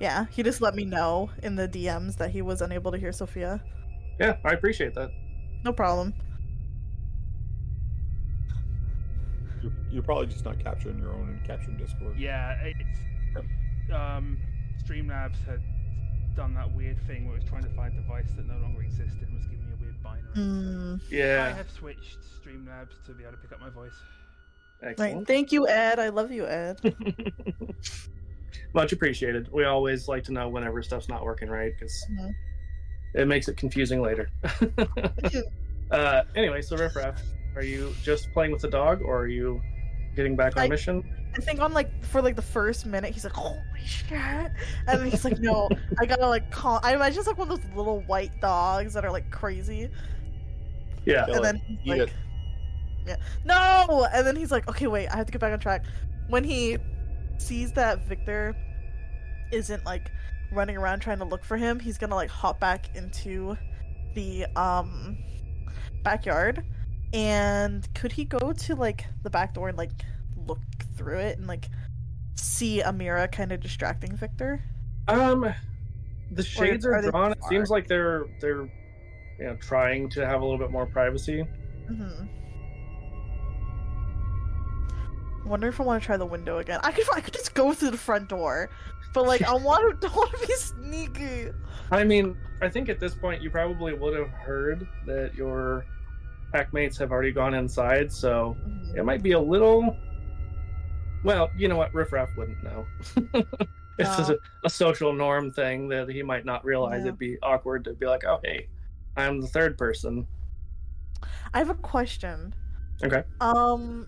Yeah, 0.00 0.26
he 0.30 0.42
just 0.42 0.60
let 0.60 0.74
me 0.74 0.84
know 0.84 1.30
in 1.42 1.56
the 1.56 1.68
DMs 1.68 2.16
that 2.18 2.30
he 2.30 2.40
was 2.42 2.60
unable 2.62 2.92
to 2.92 2.98
hear 2.98 3.12
Sophia. 3.12 3.60
yeah, 4.20 4.36
I 4.44 4.52
appreciate 4.52 4.94
that. 4.94 5.10
No 5.64 5.72
problem. 5.72 6.14
you're, 9.62 9.72
you're 9.90 10.02
probably 10.02 10.26
just 10.26 10.44
not 10.44 10.58
capturing 10.62 10.98
your 10.98 11.12
own 11.12 11.28
and 11.30 11.44
capturing 11.44 11.76
Discord. 11.76 12.16
Yeah, 12.18 12.52
it's 12.62 13.00
um, 13.92 14.38
Streamlabs 14.84 15.44
had 15.46 15.60
done 16.36 16.54
that 16.54 16.72
weird 16.74 16.96
thing 17.06 17.26
where 17.26 17.36
it 17.36 17.40
was 17.42 17.48
trying 17.48 17.64
to 17.64 17.70
find 17.70 17.92
a 17.98 18.00
device 18.00 18.26
that 18.36 18.46
no 18.46 18.56
longer 18.58 18.82
existed 18.82 19.22
and 19.22 19.34
was 19.36 19.44
giving 19.46 19.66
me 19.66 19.72
a 19.76 19.82
weird 19.82 20.02
binary. 20.02 20.28
so 20.34 20.40
Mm. 20.40 21.50
I 21.52 21.56
have 21.56 21.70
switched 21.70 22.18
Streamlabs 22.40 23.02
to 23.06 23.12
be 23.12 23.24
able 23.24 23.32
to 23.32 23.38
pick 23.38 23.52
up 23.52 23.60
my 23.60 23.70
voice. 23.70 23.92
Right. 24.80 24.90
excellent. 24.92 25.26
Thank 25.26 25.50
you, 25.50 25.66
Ed. 25.66 25.98
I 25.98 26.10
love 26.10 26.30
you, 26.30 26.46
Ed. 26.46 26.78
Much 28.74 28.92
appreciated. 28.92 29.50
We 29.52 29.64
always 29.64 30.08
like 30.08 30.24
to 30.24 30.32
know 30.32 30.48
whenever 30.48 30.82
stuff's 30.82 31.08
not 31.08 31.24
working 31.24 31.48
right 31.48 31.72
because 31.78 32.06
Mhm. 32.12 32.34
it 33.14 33.26
makes 33.28 33.48
it 33.48 33.56
confusing 33.56 34.00
later. 34.02 34.28
uh, 35.90 36.22
anyway, 36.34 36.62
so 36.62 36.76
Riff 36.76 36.96
Raff, 36.96 37.22
are 37.56 37.62
you 37.62 37.94
just 38.02 38.32
playing 38.32 38.52
with 38.52 38.62
the 38.62 38.68
dog 38.68 39.02
or 39.02 39.18
are 39.20 39.26
you 39.28 39.60
getting 40.16 40.36
back 40.36 40.56
on 40.56 40.64
I- 40.64 40.68
mission? 40.68 41.14
I 41.36 41.40
think 41.40 41.60
on 41.60 41.72
like 41.72 42.02
for 42.04 42.22
like 42.22 42.36
the 42.36 42.42
first 42.42 42.86
minute, 42.86 43.12
he's 43.12 43.22
like, 43.22 43.34
"Holy 43.34 43.60
shit!" 43.84 44.10
and 44.18 44.50
then 44.86 45.10
he's 45.10 45.24
like, 45.24 45.38
"No, 45.38 45.68
I 46.00 46.06
gotta 46.06 46.26
like 46.26 46.50
call." 46.50 46.80
I 46.82 46.94
imagine 46.94 47.18
it's 47.18 47.28
like 47.28 47.36
one 47.38 47.50
of 47.50 47.60
those 47.62 47.76
little 47.76 48.00
white 48.02 48.40
dogs 48.40 48.94
that 48.94 49.04
are 49.04 49.12
like 49.12 49.30
crazy, 49.30 49.90
Yeah. 51.04 51.26
Yeah, 51.28 51.36
and 51.36 51.44
then 51.44 51.56
he's 51.56 51.86
like, 51.86 52.00
it. 52.08 52.12
"Yeah, 53.06 53.16
no!" 53.44 54.08
And 54.12 54.26
then 54.26 54.36
he's 54.36 54.50
like, 54.50 54.68
"Okay, 54.68 54.86
wait, 54.86 55.08
I 55.08 55.16
have 55.16 55.26
to 55.26 55.32
get 55.32 55.40
back 55.40 55.52
on 55.52 55.60
track." 55.60 55.84
When 56.28 56.42
he 56.44 56.78
sees 57.38 57.72
that 57.72 58.06
Victor 58.06 58.56
isn't 59.52 59.84
like 59.84 60.10
running 60.52 60.76
around 60.76 61.00
trying 61.00 61.18
to 61.18 61.24
look 61.24 61.44
for 61.44 61.56
him, 61.56 61.80
he's 61.80 61.98
gonna 61.98 62.14
like 62.14 62.30
hop 62.30 62.60
back 62.60 62.94
into 62.96 63.56
the 64.14 64.46
um 64.56 65.18
backyard. 66.02 66.64
And 67.12 67.88
could 67.94 68.12
he 68.12 68.24
go 68.24 68.52
to 68.52 68.74
like 68.74 69.06
the 69.22 69.30
back 69.30 69.54
door 69.54 69.68
and 69.68 69.78
like 69.78 69.92
look 70.46 70.60
through 70.96 71.18
it 71.18 71.38
and 71.38 71.46
like 71.46 71.68
see 72.34 72.82
Amira 72.84 73.30
kind 73.30 73.52
of 73.52 73.60
distracting 73.60 74.16
Victor? 74.16 74.62
Um, 75.06 75.52
the 76.30 76.42
shades 76.42 76.84
are 76.84 76.94
are 76.96 77.10
drawn. 77.10 77.32
It 77.32 77.44
seems 77.48 77.70
like 77.70 77.86
they're 77.86 78.26
they're 78.40 78.62
you 79.38 79.44
know 79.44 79.56
trying 79.56 80.10
to 80.10 80.26
have 80.26 80.42
a 80.42 80.44
little 80.44 80.58
bit 80.58 80.70
more 80.70 80.86
privacy. 80.86 81.46
Mm-hmm. 81.90 82.26
Wonder 85.48 85.68
if 85.68 85.80
I 85.80 85.84
want 85.84 86.02
to 86.02 86.06
try 86.06 86.16
the 86.16 86.26
window 86.26 86.58
again. 86.58 86.80
I 86.82 86.92
could 86.92 87.06
I 87.14 87.20
could 87.20 87.34
just 87.34 87.54
go 87.54 87.72
through 87.72 87.90
the 87.90 87.96
front 87.98 88.28
door, 88.28 88.70
but 89.14 89.26
like 89.26 89.42
I 89.42 89.54
want 89.54 90.00
to 90.00 90.06
don't 90.06 90.16
want 90.16 90.30
to 90.38 90.46
be 90.46 90.52
sneaky. 90.54 91.50
I 91.90 92.04
mean, 92.04 92.36
I 92.60 92.68
think 92.68 92.88
at 92.88 93.00
this 93.00 93.14
point 93.14 93.42
you 93.42 93.50
probably 93.50 93.94
would 93.94 94.16
have 94.16 94.28
heard 94.30 94.86
that 95.06 95.34
your 95.34 95.84
pack 96.52 96.72
mates 96.72 96.98
have 96.98 97.12
already 97.12 97.32
gone 97.32 97.54
inside, 97.54 98.12
so 98.12 98.56
it 98.94 99.04
might 99.04 99.22
be 99.22 99.32
a 99.32 99.40
little. 99.40 99.96
Well, 101.24 101.50
you 101.56 101.68
know 101.68 101.76
what? 101.76 101.92
Riff 101.94 102.12
Raff 102.12 102.30
wouldn't 102.36 102.62
know. 102.62 102.86
it's 103.98 104.16
just 104.16 104.30
No. 104.30 104.36
a, 104.36 104.66
a 104.66 104.70
social 104.70 105.12
norm 105.12 105.50
thing 105.50 105.88
that 105.88 106.08
he 106.08 106.22
might 106.22 106.44
not 106.44 106.64
realize. 106.64 107.00
Yeah. 107.00 107.08
It'd 107.08 107.18
be 107.18 107.38
awkward 107.42 107.84
to 107.84 107.94
be 107.94 108.06
like, 108.06 108.24
"Oh, 108.24 108.38
hey, 108.44 108.68
I'm 109.16 109.40
the 109.40 109.48
third 109.48 109.76
person." 109.78 110.26
I 111.54 111.58
have 111.58 111.70
a 111.70 111.74
question. 111.74 112.54
Okay. 113.02 113.22
Um, 113.40 114.06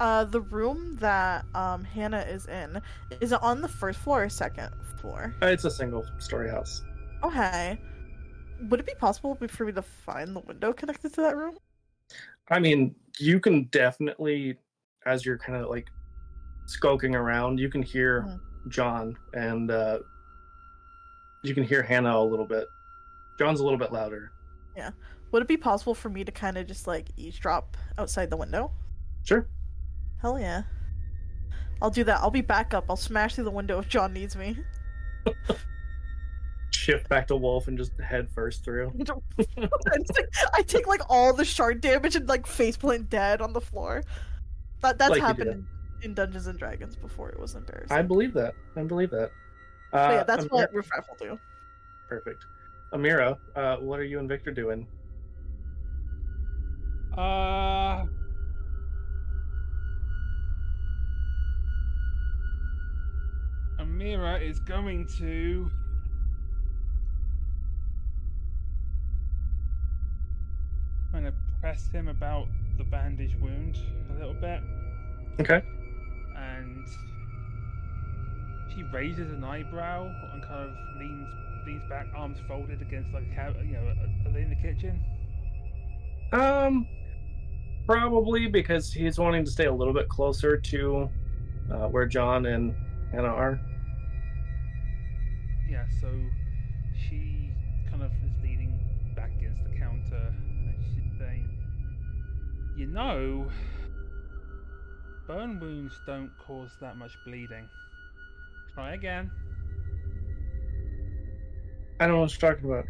uh, 0.00 0.24
the 0.24 0.40
room 0.40 0.96
that 1.00 1.44
um 1.54 1.84
Hannah 1.84 2.20
is 2.28 2.46
in 2.46 2.80
is 3.20 3.32
it 3.32 3.42
on 3.42 3.60
the 3.60 3.68
first 3.68 3.98
floor 3.98 4.24
or 4.24 4.28
second 4.28 4.70
floor? 5.00 5.34
Uh, 5.42 5.46
It's 5.46 5.64
a 5.64 5.70
single 5.70 6.04
story 6.18 6.50
house. 6.50 6.82
Okay. 7.22 7.80
Would 8.68 8.80
it 8.80 8.86
be 8.86 8.94
possible 8.94 9.36
for 9.48 9.64
me 9.64 9.72
to 9.72 9.82
find 9.82 10.34
the 10.34 10.40
window 10.40 10.72
connected 10.72 11.12
to 11.14 11.20
that 11.22 11.36
room? 11.36 11.56
I 12.50 12.58
mean, 12.58 12.94
you 13.18 13.40
can 13.40 13.64
definitely, 13.64 14.56
as 15.04 15.26
you're 15.26 15.38
kind 15.38 15.62
of 15.62 15.68
like 15.68 15.88
skulking 16.66 17.14
around, 17.14 17.58
you 17.58 17.68
can 17.68 17.82
hear 17.82 18.22
Mhm. 18.22 18.40
John 18.70 19.16
and 19.34 19.70
uh, 19.70 19.98
you 21.42 21.54
can 21.54 21.62
hear 21.64 21.82
Hannah 21.82 22.16
a 22.18 22.24
little 22.24 22.46
bit. 22.46 22.66
John's 23.38 23.60
a 23.60 23.64
little 23.64 23.78
bit 23.78 23.92
louder. 23.92 24.32
Yeah. 24.76 24.90
Would 25.32 25.42
it 25.42 25.48
be 25.48 25.56
possible 25.56 25.94
for 25.94 26.08
me 26.08 26.24
to 26.24 26.32
kind 26.32 26.56
of 26.56 26.66
just 26.66 26.86
like 26.86 27.08
eavesdrop 27.16 27.76
outside 27.98 28.30
the 28.30 28.36
window? 28.36 28.72
Sure. 29.24 29.46
Hell 30.22 30.38
yeah. 30.38 30.62
I'll 31.82 31.90
do 31.90 32.04
that. 32.04 32.20
I'll 32.20 32.30
be 32.30 32.40
back 32.40 32.72
up. 32.74 32.86
I'll 32.88 32.96
smash 32.96 33.34
through 33.34 33.44
the 33.44 33.50
window 33.50 33.78
if 33.78 33.88
John 33.88 34.12
needs 34.12 34.34
me. 34.36 34.56
Shift 36.70 37.08
back 37.08 37.26
to 37.28 37.36
Wolf 37.36 37.68
and 37.68 37.76
just 37.76 37.92
head 38.00 38.28
first 38.30 38.64
through. 38.64 38.92
I, 38.98 39.04
just, 39.04 40.16
like, 40.16 40.28
I 40.54 40.62
take 40.62 40.86
like 40.86 41.02
all 41.08 41.32
the 41.32 41.44
shard 41.44 41.80
damage 41.80 42.16
and 42.16 42.28
like 42.28 42.46
faceplant 42.46 43.08
dead 43.08 43.40
on 43.40 43.52
the 43.52 43.60
floor. 43.60 44.02
That 44.82 44.98
that's 44.98 45.10
Like 45.10 45.20
happened 45.20 45.50
in, 45.50 45.66
in 46.02 46.14
Dungeons 46.14 46.46
and 46.46 46.58
Dragons 46.58 46.96
before. 46.96 47.30
It 47.30 47.40
was 47.40 47.54
embarrassing. 47.54 47.96
I 47.96 48.02
believe 48.02 48.32
that. 48.34 48.54
I 48.76 48.82
believe 48.82 49.10
that. 49.10 49.30
But 49.92 49.98
Uh, 49.98 50.12
yeah, 50.14 50.22
that's 50.24 50.44
Amira- 50.46 50.50
what 50.52 50.74
Riff 50.74 50.90
Raff 50.92 51.06
will 51.08 51.28
do. 51.28 51.38
Perfect. 52.08 52.44
Amira, 52.92 53.36
uh, 53.54 53.76
what 53.78 53.98
are 53.98 54.04
you 54.04 54.18
and 54.18 54.28
Victor 54.28 54.52
doing? 54.52 54.86
Uh, 57.16 58.04
Amira 63.78 64.42
is 64.42 64.60
going 64.60 65.06
to. 65.18 65.70
Kind 71.12 71.26
of 71.26 71.34
press 71.60 71.88
him 71.90 72.08
about 72.08 72.46
the 72.78 72.84
bandage 72.84 73.36
wound 73.40 73.78
a 74.10 74.18
little 74.18 74.34
bit, 74.34 74.60
Okay. 75.40 75.62
and 76.36 76.86
she 78.74 78.82
raises 78.92 79.30
an 79.32 79.42
eyebrow 79.42 80.04
and 80.32 80.42
kind 80.42 80.68
of 80.68 80.76
leans 80.98 81.28
leans 81.66 81.82
back, 81.88 82.06
arms 82.14 82.38
folded 82.46 82.80
against 82.80 83.12
like 83.12 83.24
a 83.24 83.64
you 83.64 83.72
know, 83.72 83.94
are 84.26 84.32
they 84.32 84.42
in 84.42 84.50
the 84.50 84.56
kitchen? 84.56 85.02
Um, 86.32 86.86
probably 87.86 88.46
because 88.46 88.92
he's 88.92 89.18
wanting 89.18 89.44
to 89.44 89.50
stay 89.50 89.66
a 89.66 89.72
little 89.72 89.94
bit 89.94 90.08
closer 90.08 90.56
to 90.58 91.10
uh, 91.72 91.88
where 91.88 92.06
John 92.06 92.46
and 92.46 92.74
Hannah. 93.12 93.58
Yeah, 95.68 95.84
so 96.00 96.08
she 97.08 97.50
kind 97.90 98.02
of 98.02 98.10
is 98.24 98.32
leaning 98.42 98.78
back 99.14 99.30
against 99.38 99.62
the 99.64 99.78
counter 99.78 100.32
and 100.32 100.74
she's 100.94 101.18
saying, 101.18 101.48
You 102.76 102.86
know, 102.86 103.50
burn 105.26 105.58
wounds 105.60 105.94
don't 106.06 106.30
cause 106.46 106.70
that 106.80 106.96
much 106.96 107.12
bleeding. 107.24 107.68
Try 108.74 108.94
again. 108.94 109.30
I 111.98 112.06
don't 112.06 112.16
know 112.16 112.20
what 112.22 112.40
you're 112.40 112.52
talking 112.52 112.70
about. 112.70 112.84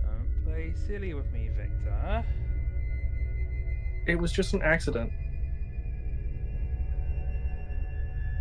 Don't 0.00 0.44
play 0.44 0.72
silly 0.86 1.12
with 1.14 1.30
me, 1.32 1.50
Victor. 1.54 2.24
It 4.06 4.18
was 4.18 4.32
just 4.32 4.54
an 4.54 4.62
accident. 4.62 5.12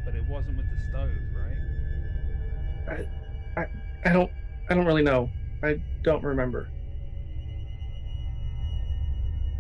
But 0.05 0.15
it 0.15 0.27
wasn't 0.27 0.57
with 0.57 0.65
the 0.69 0.79
stove, 0.89 1.09
right? 1.35 3.07
I 3.55 3.61
I, 3.61 3.65
I 4.05 4.13
don't. 4.13 4.31
I 4.69 4.75
don't 4.75 4.85
really 4.85 5.03
know. 5.03 5.29
I 5.63 5.81
don't 6.03 6.23
remember. 6.23 6.69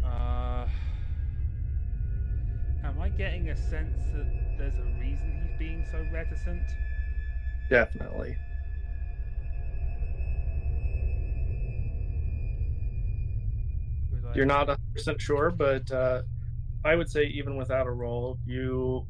Uh, 0.03 0.67
am 2.83 2.99
I 3.01 3.09
getting 3.09 3.49
a 3.49 3.55
sense 3.55 3.97
that 4.13 4.57
there's 4.57 4.77
a 4.77 4.99
reason 4.99 5.41
he's 5.41 5.57
being 5.57 5.85
so 5.91 6.05
reticent? 6.11 6.61
Definitely. 7.69 8.35
You're 14.35 14.45
not 14.45 14.67
100% 14.67 15.19
sure, 15.19 15.51
but 15.51 15.91
uh, 15.91 16.23
I 16.83 16.95
would 16.95 17.09
say 17.09 17.25
even 17.25 17.55
without 17.55 17.87
a 17.87 17.91
roll, 17.91 18.39
you 18.45 19.05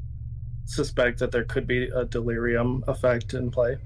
suspect 0.66 1.20
that 1.20 1.32
there 1.32 1.44
could 1.44 1.68
be 1.68 1.90
a 1.90 2.06
delirium 2.06 2.84
effect 2.88 3.34
in 3.34 3.52
play. 3.52 3.78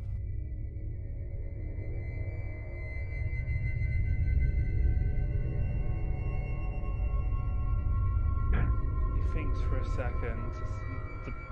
He 8.51 9.33
thinks 9.33 9.59
for 9.61 9.77
a 9.77 9.85
second. 9.95 10.53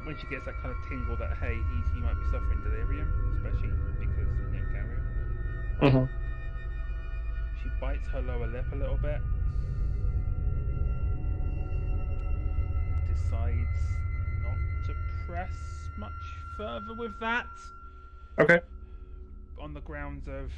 When 0.05 0.15
she 0.17 0.27
gets 0.27 0.45
that 0.45 0.55
kind 0.61 0.69
of 0.69 0.77
tingle 0.87 1.17
that 1.17 1.35
hey, 1.37 1.55
he, 1.55 1.95
he 1.95 1.99
might 1.99 2.13
be 2.13 2.25
suffering 2.25 2.61
delirium, 2.63 3.09
especially 3.37 3.69
because 3.99 4.29
you 4.53 4.59
know 4.59 4.67
Gabriel. 4.71 5.01
Mm-hmm. 5.81 6.05
She 7.63 7.69
bites 7.81 8.07
her 8.09 8.21
lower 8.21 8.47
lip 8.47 8.65
a 8.71 8.75
little 8.75 8.97
bit. 8.97 9.19
Decides 13.15 13.95
press 15.27 15.51
much 15.97 16.11
further 16.57 16.93
with 16.97 17.17
that 17.19 17.47
Okay. 18.39 18.59
on 19.61 19.73
the 19.73 19.81
grounds 19.81 20.27
of 20.27 20.51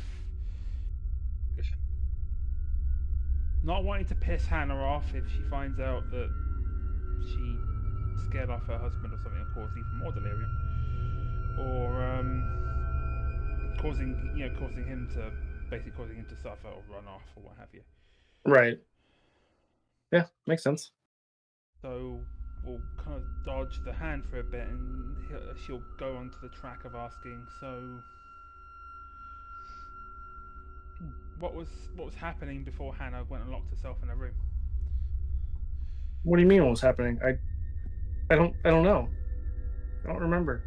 not 3.63 3.83
wanting 3.83 4.05
to 4.05 4.15
piss 4.15 4.45
Hannah 4.45 4.75
off 4.75 5.03
if 5.13 5.29
she 5.29 5.41
finds 5.49 5.79
out 5.79 6.09
that 6.11 6.29
she 7.21 7.57
scared 8.29 8.49
off 8.49 8.63
her 8.67 8.77
husband 8.77 9.13
or 9.13 9.17
something 9.17 9.41
and 9.41 9.53
caused 9.53 9.71
even 9.77 9.97
more 9.97 10.11
delirium, 10.11 11.57
or 11.59 12.03
um, 12.03 13.75
causing 13.81 14.33
you 14.35 14.47
know 14.47 14.55
causing 14.57 14.85
him 14.85 15.09
to 15.13 15.31
basically 15.69 15.91
causing 15.91 16.15
him 16.15 16.25
to 16.29 16.35
suffer 16.37 16.67
or 16.67 16.81
run 16.89 17.07
off 17.07 17.23
or 17.35 17.43
what 17.43 17.55
have 17.59 17.67
you. 17.73 17.81
Right. 18.45 18.79
Yeah, 20.11 20.27
makes 20.45 20.63
sense. 20.63 20.91
So 21.81 22.21
we'll 22.63 22.81
kind 22.97 23.15
of 23.17 23.23
dodge 23.45 23.83
the 23.83 23.93
hand 23.93 24.25
for 24.25 24.39
a 24.39 24.43
bit, 24.43 24.67
and 24.67 25.15
she'll 25.65 25.83
go 25.97 26.17
onto 26.17 26.37
the 26.41 26.49
track 26.49 26.85
of 26.85 26.95
asking, 26.95 27.47
"So, 27.59 28.01
what 31.39 31.53
was 31.53 31.69
what 31.95 32.05
was 32.05 32.15
happening 32.15 32.63
before 32.63 32.93
Hannah 32.95 33.23
went 33.23 33.43
and 33.43 33.51
locked 33.51 33.69
herself 33.69 33.97
in 34.03 34.09
a 34.09 34.15
room?" 34.15 34.35
What 36.23 36.37
do 36.37 36.41
you 36.41 36.47
mean 36.47 36.63
what 36.63 36.71
was 36.71 36.81
happening? 36.81 37.19
I 37.23 37.37
I 38.29 38.35
don't 38.35 38.55
I 38.65 38.69
don't 38.69 38.83
know. 38.83 39.09
I 40.03 40.07
don't 40.07 40.21
remember. 40.21 40.63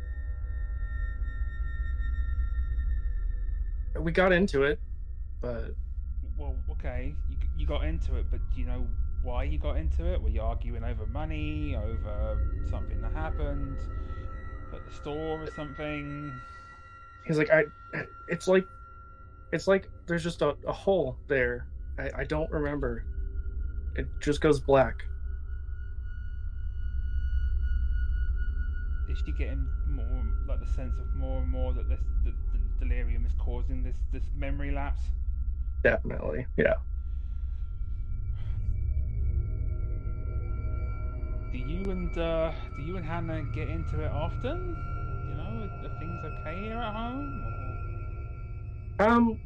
We 3.98 4.12
got 4.12 4.32
into 4.32 4.62
it, 4.62 4.80
but 5.40 5.74
Well, 6.38 6.56
okay, 6.70 7.14
you 7.28 7.36
you 7.56 7.66
got 7.66 7.84
into 7.84 8.16
it, 8.16 8.26
but 8.30 8.40
you 8.54 8.64
know 8.64 8.86
why 9.22 9.44
you 9.44 9.58
got 9.58 9.76
into 9.76 10.04
it? 10.06 10.20
Were 10.20 10.28
you 10.28 10.42
arguing 10.42 10.84
over 10.84 11.06
money, 11.06 11.76
over 11.76 12.38
something 12.70 13.00
that 13.02 13.12
happened 13.12 13.78
at 14.72 14.84
the 14.84 14.94
store 14.94 15.42
or 15.42 15.50
something? 15.54 16.32
he's 17.26 17.38
like 17.38 17.50
I 17.50 17.64
it's 18.28 18.48
like 18.48 18.66
it's 19.52 19.66
like 19.68 19.88
there's 20.06 20.22
just 20.22 20.42
a, 20.42 20.56
a 20.66 20.72
hole 20.72 21.16
there. 21.28 21.66
I, 21.98 22.10
I 22.18 22.24
don't 22.24 22.50
remember. 22.50 23.04
It 23.96 24.06
just 24.20 24.40
goes 24.40 24.60
black. 24.60 25.04
is 29.10 29.18
she 29.26 29.32
getting 29.32 29.66
more 29.88 30.24
like 30.46 30.60
the 30.60 30.72
sense 30.72 30.96
of 30.98 31.14
more 31.16 31.42
and 31.42 31.50
more 31.50 31.72
that 31.72 31.88
this 31.88 32.00
that 32.24 32.34
the 32.52 32.86
delirium 32.86 33.26
is 33.26 33.32
causing 33.38 33.82
this 33.82 33.96
this 34.12 34.22
memory 34.36 34.70
lapse? 34.70 35.00
Definitely. 35.82 36.46
Yeah. 36.56 36.74
Do 41.52 41.58
you 41.58 41.90
and 41.90 42.16
uh, 42.16 42.52
do 42.76 42.82
you 42.82 42.96
and 42.96 43.04
Hannah 43.04 43.42
get 43.54 43.68
into 43.68 44.00
it 44.02 44.10
often? 44.10 44.76
You 45.28 45.34
know, 45.36 45.68
are, 45.84 45.98
things 45.98 46.20
okay 46.24 46.60
here 46.60 46.76
at 46.76 46.94
home? 46.94 47.44
Or... 48.98 49.06
Um 49.08 49.40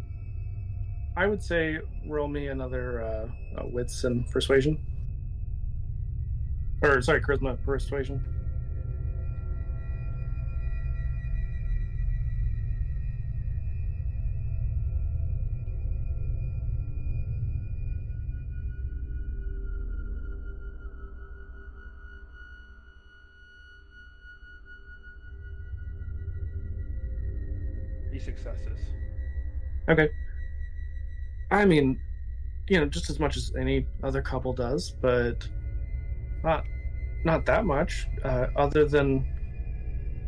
I 1.16 1.26
would 1.26 1.42
say 1.42 1.78
roll 2.07 2.26
me 2.26 2.48
another 2.48 3.02
uh, 3.02 3.61
uh 3.61 3.66
wits 3.66 4.05
and 4.05 4.28
persuasion. 4.30 4.78
Or 6.82 7.00
sorry, 7.00 7.20
charisma 7.20 7.57
persuasion. 7.64 8.22
Okay. 29.89 30.09
I 31.51 31.64
mean, 31.64 32.01
you 32.68 32.80
know, 32.80 32.87
just 32.87 33.11
as 33.11 33.20
much 33.20 33.37
as 33.37 33.53
any 33.59 33.87
other 34.03 34.22
couple 34.22 34.53
does, 34.53 34.91
but 34.91 35.47
not 36.43 36.64
not 37.24 37.45
that 37.47 37.64
much. 37.64 38.07
Uh, 38.22 38.47
other 38.57 38.87
than, 38.87 39.26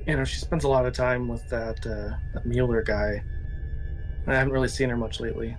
you 0.06 0.16
know, 0.16 0.24
she 0.24 0.38
spends 0.38 0.64
a 0.64 0.68
lot 0.68 0.86
of 0.86 0.92
time 0.92 1.28
with 1.28 1.48
that 1.48 1.86
uh, 1.86 2.16
that 2.34 2.44
Mueller 2.44 2.82
guy. 2.82 3.22
I 4.26 4.34
haven't 4.34 4.52
really 4.52 4.68
seen 4.68 4.90
her 4.90 4.96
much 4.96 5.20
lately. 5.20 5.56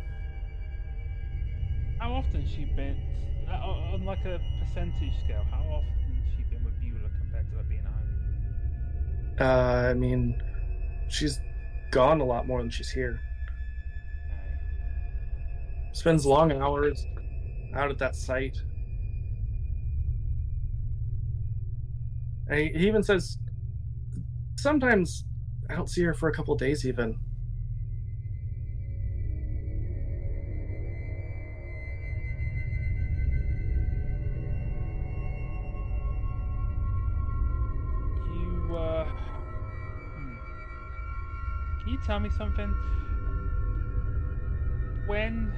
How 2.00 2.14
often 2.14 2.48
she 2.48 2.66
been 2.66 2.98
uh, 3.50 3.54
on 3.54 3.94
on 3.96 4.06
like 4.06 4.26
a 4.26 4.40
percentage 4.60 5.14
scale? 5.24 5.46
How 5.50 5.64
often 5.64 6.16
has 6.16 6.36
she 6.38 6.44
been 6.44 6.64
with 6.64 6.76
Mueller 6.80 7.10
compared 7.20 7.50
to 7.50 7.58
her 7.58 7.64
being 7.64 7.84
home? 7.84 9.38
Uh, 9.40 9.90
I 9.90 9.94
mean, 9.96 10.40
she's 11.10 11.40
gone 11.92 12.22
a 12.22 12.26
lot 12.26 12.46
more 12.46 12.62
than 12.62 12.70
she's 12.70 12.92
here 12.92 13.22
spends 15.98 16.28
long 16.28 16.52
hours 16.52 17.08
out 17.74 17.90
at 17.90 17.98
that 17.98 18.16
site. 18.16 18.56
And 22.48 22.60
he, 22.60 22.88
even 22.88 23.02
says, 23.02 23.40
sometimes 24.58 25.26
I 25.72 25.76
don't 25.76 25.90
see 25.90 26.04
her 26.04 26.14
for 26.14 26.30
a 26.30 26.32
couple 26.32 26.56
days, 26.56 26.86
even. 26.86 27.18
You, 38.36 38.78
uh, 38.78 39.06
hmm. 40.16 40.36
Can 41.82 41.90
you 41.90 41.98
tell 42.06 42.20
me 42.20 42.30
something? 42.30 42.72
When 45.08 45.52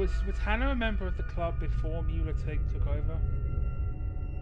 was 0.00 0.10
was 0.26 0.38
Hannah 0.38 0.70
a 0.70 0.74
member 0.74 1.06
of 1.06 1.16
the 1.18 1.22
club 1.24 1.60
before 1.60 2.02
Mueller 2.02 2.32
took 2.32 2.58
took 2.72 2.86
over? 2.86 3.18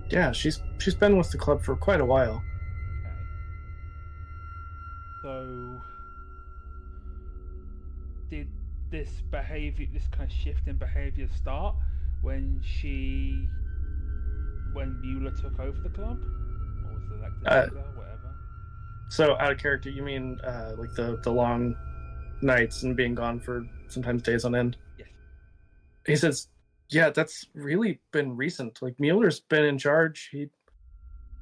Yeah, 0.08 0.30
she's 0.30 0.62
she's 0.78 0.94
been 0.94 1.16
with 1.16 1.30
the 1.30 1.38
club 1.38 1.62
for 1.62 1.74
quite 1.74 2.00
a 2.00 2.04
while. 2.04 2.42
Okay. 3.00 3.16
So 5.22 5.80
did 8.30 8.46
this 8.90 9.10
behavior, 9.30 9.88
this 9.92 10.06
kind 10.12 10.30
of 10.30 10.36
shift 10.36 10.68
in 10.68 10.76
behavior, 10.76 11.28
start 11.36 11.74
when 12.22 12.60
she, 12.64 13.48
when 14.72 15.00
Mueller 15.00 15.32
took 15.32 15.58
over 15.58 15.78
the 15.80 15.88
club, 15.88 16.22
or 16.86 16.94
was 16.94 17.02
elected 17.18 17.46
Uh, 17.46 17.62
leader, 17.64 17.84
whatever? 17.96 18.34
So 19.08 19.36
out 19.38 19.52
of 19.52 19.58
character, 19.58 19.90
you 19.90 20.02
mean 20.02 20.40
uh, 20.44 20.74
like 20.78 20.94
the 20.94 21.18
the 21.24 21.32
long 21.32 21.76
nights 22.42 22.84
and 22.84 22.94
being 22.96 23.16
gone 23.16 23.40
for 23.40 23.66
sometimes 23.88 24.22
days 24.22 24.44
on 24.44 24.54
end? 24.54 24.76
He 26.08 26.16
says, 26.16 26.48
"Yeah, 26.88 27.10
that's 27.10 27.46
really 27.54 28.00
been 28.12 28.36
recent. 28.36 28.80
Like 28.80 28.98
Mueller's 28.98 29.40
been 29.40 29.64
in 29.64 29.78
charge. 29.78 30.30
He 30.32 30.48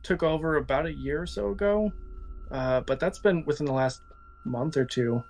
took 0.03 0.23
over 0.23 0.57
about 0.57 0.87
a 0.87 0.93
year 0.93 1.23
or 1.23 1.27
so 1.27 1.51
ago, 1.51 1.93
uh, 2.51 2.81
but 2.81 3.01
that's 3.01 3.19
been 3.19 3.45
within 3.47 3.67
the 3.67 3.73
last 3.73 4.01
month 4.45 4.77
or 4.77 4.85
two. 4.85 5.23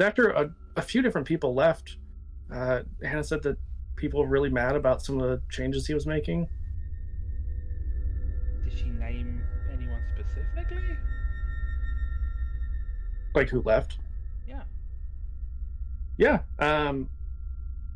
After 0.00 0.30
a, 0.30 0.50
a 0.76 0.82
few 0.82 1.02
different 1.02 1.26
people 1.26 1.54
left, 1.54 1.96
uh, 2.50 2.80
Hannah 3.02 3.24
said 3.24 3.42
that 3.42 3.58
people 3.96 4.20
were 4.20 4.28
really 4.28 4.48
mad 4.48 4.74
about 4.74 5.02
some 5.02 5.20
of 5.20 5.28
the 5.28 5.42
changes 5.50 5.86
he 5.86 5.94
was 5.94 6.06
making. 6.06 6.48
Did 8.64 8.78
she 8.78 8.86
name 8.86 9.42
anyone 9.72 10.00
specifically? 10.16 10.96
Like 13.34 13.50
who 13.50 13.60
left? 13.62 13.98
Yeah. 16.22 16.38
Um, 16.60 17.10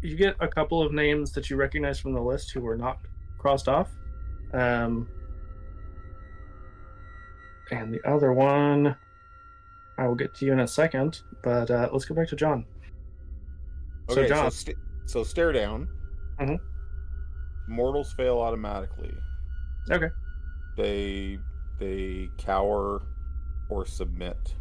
you 0.02 0.16
get 0.16 0.34
a 0.40 0.48
couple 0.48 0.82
of 0.82 0.92
names 0.92 1.30
that 1.32 1.48
you 1.48 1.54
recognize 1.54 2.00
from 2.00 2.12
the 2.12 2.20
list 2.20 2.50
who 2.50 2.60
were 2.60 2.76
not 2.76 2.98
crossed 3.38 3.68
off. 3.68 3.88
Um, 4.52 5.08
and 7.70 7.94
the 7.94 8.04
other 8.08 8.32
one, 8.32 8.96
I 9.96 10.08
will 10.08 10.16
get 10.16 10.34
to 10.36 10.44
you 10.44 10.52
in 10.52 10.58
a 10.60 10.66
second, 10.66 11.20
but 11.44 11.70
uh, 11.70 11.88
let's 11.92 12.04
go 12.04 12.16
back 12.16 12.26
to 12.28 12.36
John. 12.36 12.64
So, 14.08 14.14
Okay, 14.20 14.28
so, 14.28 14.34
John- 14.34 14.50
st- 14.50 14.78
so 15.06 15.22
stare 15.22 15.52
down. 15.52 15.88
Mm-hmm. 16.40 17.72
Mortals 17.72 18.12
fail 18.12 18.38
automatically. 18.40 19.14
Okay. 19.90 20.08
They 20.76 21.38
they 21.78 22.28
cower 22.38 23.02
or 23.70 23.86
submit 23.86 24.54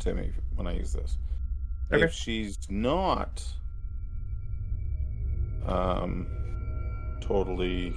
to 0.00 0.14
me 0.14 0.32
when 0.56 0.66
I 0.66 0.74
use 0.76 0.92
this. 0.92 1.18
Okay. 1.92 2.04
If 2.04 2.12
she's 2.12 2.58
not 2.70 3.44
um 5.66 6.26
totally 7.20 7.94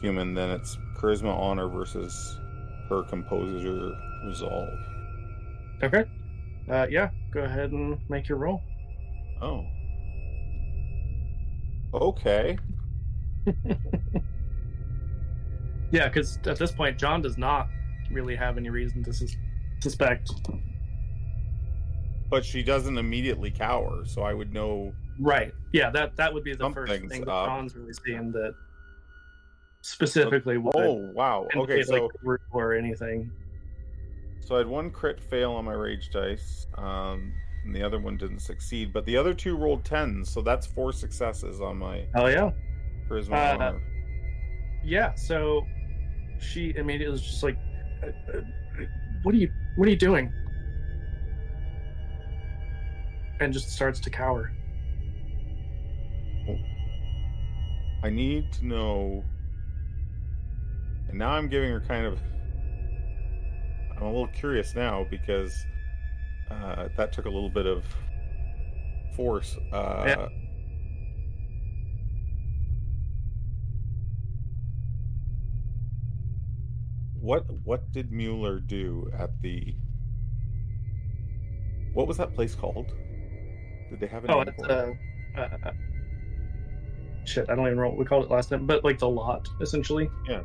human, 0.00 0.34
then 0.34 0.50
it's 0.50 0.78
charisma 0.96 1.36
honor 1.36 1.68
versus 1.68 2.38
her 2.88 3.02
composure 3.02 3.92
resolve. 4.26 4.68
Okay. 5.82 6.04
Uh, 6.70 6.86
yeah, 6.90 7.10
go 7.32 7.42
ahead 7.42 7.72
and 7.72 7.98
make 8.08 8.28
your 8.28 8.38
roll. 8.38 8.62
Oh. 9.40 9.64
Okay. 11.94 12.58
Yeah, 15.90 16.08
because 16.08 16.38
at 16.46 16.58
this 16.58 16.72
point, 16.72 16.98
John 16.98 17.22
does 17.22 17.38
not 17.38 17.68
really 18.10 18.36
have 18.36 18.58
any 18.58 18.68
reason 18.70 19.02
to 19.04 19.12
sus- 19.12 19.36
suspect. 19.80 20.30
But 22.30 22.44
she 22.44 22.62
doesn't 22.62 22.98
immediately 22.98 23.50
cower, 23.50 24.04
so 24.04 24.22
I 24.22 24.34
would 24.34 24.52
know 24.52 24.92
Right. 25.20 25.52
Yeah, 25.72 25.90
that 25.90 26.16
that 26.16 26.32
would 26.32 26.44
be 26.44 26.54
the 26.54 26.70
first 26.70 26.92
thing 26.92 27.20
that 27.24 27.28
up. 27.28 27.48
Really 27.74 27.92
seeing 28.06 28.32
that 28.32 28.54
specifically 29.82 30.58
would 30.58 30.74
Oh 30.76 30.94
wow. 30.94 31.48
Okay, 31.56 31.82
so 31.82 32.10
like 32.24 32.38
or 32.52 32.74
anything. 32.74 33.30
so 34.40 34.54
I 34.54 34.58
had 34.58 34.66
one 34.66 34.90
crit 34.90 35.20
fail 35.20 35.52
on 35.52 35.64
my 35.64 35.72
rage 35.72 36.10
dice, 36.10 36.66
um, 36.76 37.32
and 37.64 37.74
the 37.74 37.82
other 37.82 37.98
one 37.98 38.16
didn't 38.16 38.40
succeed. 38.40 38.92
But 38.92 39.04
the 39.06 39.16
other 39.16 39.34
two 39.34 39.56
rolled 39.56 39.84
tens, 39.84 40.30
so 40.30 40.40
that's 40.40 40.66
four 40.66 40.92
successes 40.92 41.60
on 41.60 41.78
my 41.78 42.04
Oh 42.14 42.26
yeah. 42.26 42.50
charisma. 43.08 43.60
Uh. 43.60 43.78
Yeah. 44.84 45.14
So 45.14 45.66
she 46.38 46.74
immediately 46.76 47.12
was 47.12 47.22
just 47.22 47.42
like, 47.42 47.58
uh, 48.04 48.06
uh, 48.36 48.40
"What 49.22 49.34
are 49.34 49.38
you? 49.38 49.50
What 49.76 49.88
are 49.88 49.90
you 49.90 49.96
doing?" 49.96 50.32
And 53.40 53.52
just 53.52 53.70
starts 53.70 54.00
to 54.00 54.10
cower. 54.10 54.52
I 58.02 58.10
need 58.10 58.52
to 58.54 58.66
know. 58.66 59.24
And 61.08 61.18
now 61.18 61.30
I'm 61.30 61.48
giving 61.48 61.70
her 61.70 61.80
kind 61.80 62.06
of. 62.06 62.18
I'm 63.96 64.02
a 64.02 64.06
little 64.06 64.28
curious 64.28 64.74
now 64.76 65.06
because 65.10 65.52
uh, 66.50 66.88
that 66.96 67.12
took 67.12 67.26
a 67.26 67.30
little 67.30 67.50
bit 67.50 67.66
of 67.66 67.84
force. 69.16 69.56
Uh, 69.72 70.04
Yeah. 70.06 70.28
What 77.20 77.46
what 77.64 77.90
did 77.92 78.12
Mueller 78.12 78.60
do 78.60 79.10
at 79.18 79.42
the? 79.42 79.74
What 81.92 82.06
was 82.06 82.16
that 82.18 82.34
place 82.34 82.54
called? 82.54 82.94
Did 83.90 84.00
they 84.00 84.06
have 84.06 84.24
a 84.24 84.32
Oh, 84.32 84.42
name 84.42 84.54
for 84.58 84.70
uh, 85.36 85.40
uh, 85.40 85.70
shit. 87.24 87.48
I 87.48 87.54
don't 87.54 87.66
even 87.66 87.78
know 87.78 87.88
what 87.88 87.96
we 87.96 88.04
called 88.04 88.24
it 88.24 88.30
last 88.30 88.50
time, 88.50 88.66
but 88.66 88.84
like 88.84 88.98
the 88.98 89.08
lot, 89.08 89.48
essentially. 89.60 90.10
Yeah. 90.28 90.42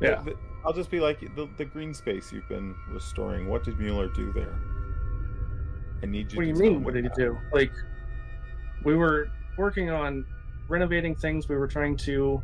Yeah. 0.00 0.22
The- 0.22 0.30
the- 0.30 0.36
I'll 0.64 0.74
just 0.74 0.90
be 0.90 1.00
like 1.00 1.20
the, 1.36 1.48
the 1.56 1.64
green 1.64 1.94
space 1.94 2.30
you've 2.32 2.48
been 2.48 2.74
restoring. 2.90 3.48
What 3.48 3.64
did 3.64 3.78
Mueller 3.80 4.08
do 4.08 4.30
there? 4.34 4.54
I 6.02 6.06
need 6.06 6.30
you. 6.32 6.36
What 6.36 6.42
do 6.42 6.48
you 6.48 6.54
mean? 6.54 6.84
What 6.84 6.92
did 6.92 7.04
he 7.04 7.10
do? 7.16 7.38
Like, 7.50 7.72
we 8.84 8.94
were 8.94 9.30
working 9.56 9.88
on 9.88 10.26
renovating 10.68 11.14
things. 11.16 11.48
We 11.48 11.56
were 11.56 11.66
trying 11.66 11.96
to, 11.98 12.42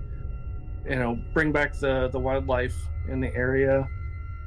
you 0.89 0.97
know, 0.97 1.18
bring 1.35 1.53
back 1.53 1.74
the 1.79 2.09
the 2.09 2.18
wildlife 2.18 2.74
in 3.09 3.20
the 3.20 3.35
area 3.35 3.87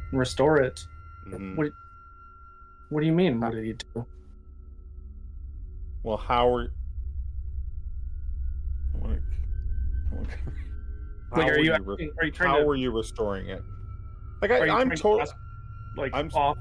and 0.10 0.20
restore 0.20 0.58
it. 0.62 0.88
Mhm. 1.28 1.56
What? 1.56 1.72
What 2.90 3.02
do 3.02 3.06
you 3.06 3.14
mean? 3.14 3.40
What 3.40 3.52
did 3.52 3.64
he 3.66 3.74
do? 3.74 4.06
Well, 6.10 6.18
how 6.18 6.52
are? 6.56 6.74
Wanna- 8.96 9.20
Like, 10.12 10.28
how 11.34 11.42
are 11.50 11.60
you 11.60 11.76
re- 11.84 12.12
are 12.18 12.26
you 12.26 12.32
how 12.36 12.58
to 12.58 12.66
were 12.66 12.76
you 12.76 12.90
restoring 12.90 13.48
it? 13.50 13.62
Like 14.42 14.50
I, 14.50 14.66
you 14.66 14.72
I'm 14.72 14.90
trying 14.90 14.98
to 15.28 15.36
like 15.96 16.12
I'm 16.16 16.32
off, 16.34 16.58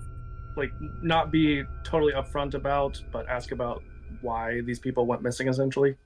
like 0.54 0.70
not 1.00 1.32
be 1.32 1.64
totally 1.82 2.12
upfront 2.12 2.52
about, 2.52 3.02
but 3.10 3.26
ask 3.26 3.50
about 3.52 3.82
why 4.20 4.60
these 4.60 4.78
people 4.78 5.06
went 5.06 5.22
missing, 5.22 5.48
essentially. 5.48 5.96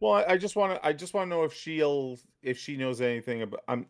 Well, 0.00 0.12
I, 0.12 0.24
I 0.34 0.36
just 0.36 0.54
want 0.54 0.74
to. 0.74 0.86
I 0.86 0.92
just 0.92 1.14
want 1.14 1.30
to 1.30 1.34
know 1.34 1.44
if 1.44 1.54
she'll, 1.54 2.18
if 2.42 2.58
she 2.58 2.76
knows 2.76 3.00
anything 3.00 3.40
about. 3.40 3.60
I'm, 3.68 3.86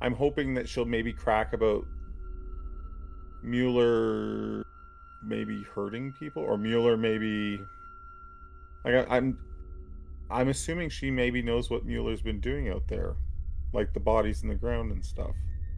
I'm 0.00 0.14
hoping 0.14 0.54
that 0.54 0.66
she'll 0.66 0.86
maybe 0.86 1.12
crack 1.12 1.52
about 1.52 1.84
Mueller, 3.42 4.64
maybe 5.22 5.62
hurting 5.64 6.14
people, 6.18 6.42
or 6.42 6.56
Mueller 6.56 6.96
maybe. 6.96 7.60
Like 8.84 8.94
I, 8.94 9.16
I'm, 9.16 9.38
I'm 10.30 10.48
assuming 10.48 10.90
she 10.90 11.10
maybe 11.10 11.42
knows 11.42 11.70
what 11.70 11.84
Mueller's 11.84 12.22
been 12.22 12.40
doing 12.40 12.68
out 12.68 12.86
there, 12.88 13.16
like 13.72 13.92
the 13.92 14.00
bodies 14.00 14.42
in 14.42 14.48
the 14.48 14.54
ground 14.54 14.92
and 14.92 15.04
stuff. 15.04 15.34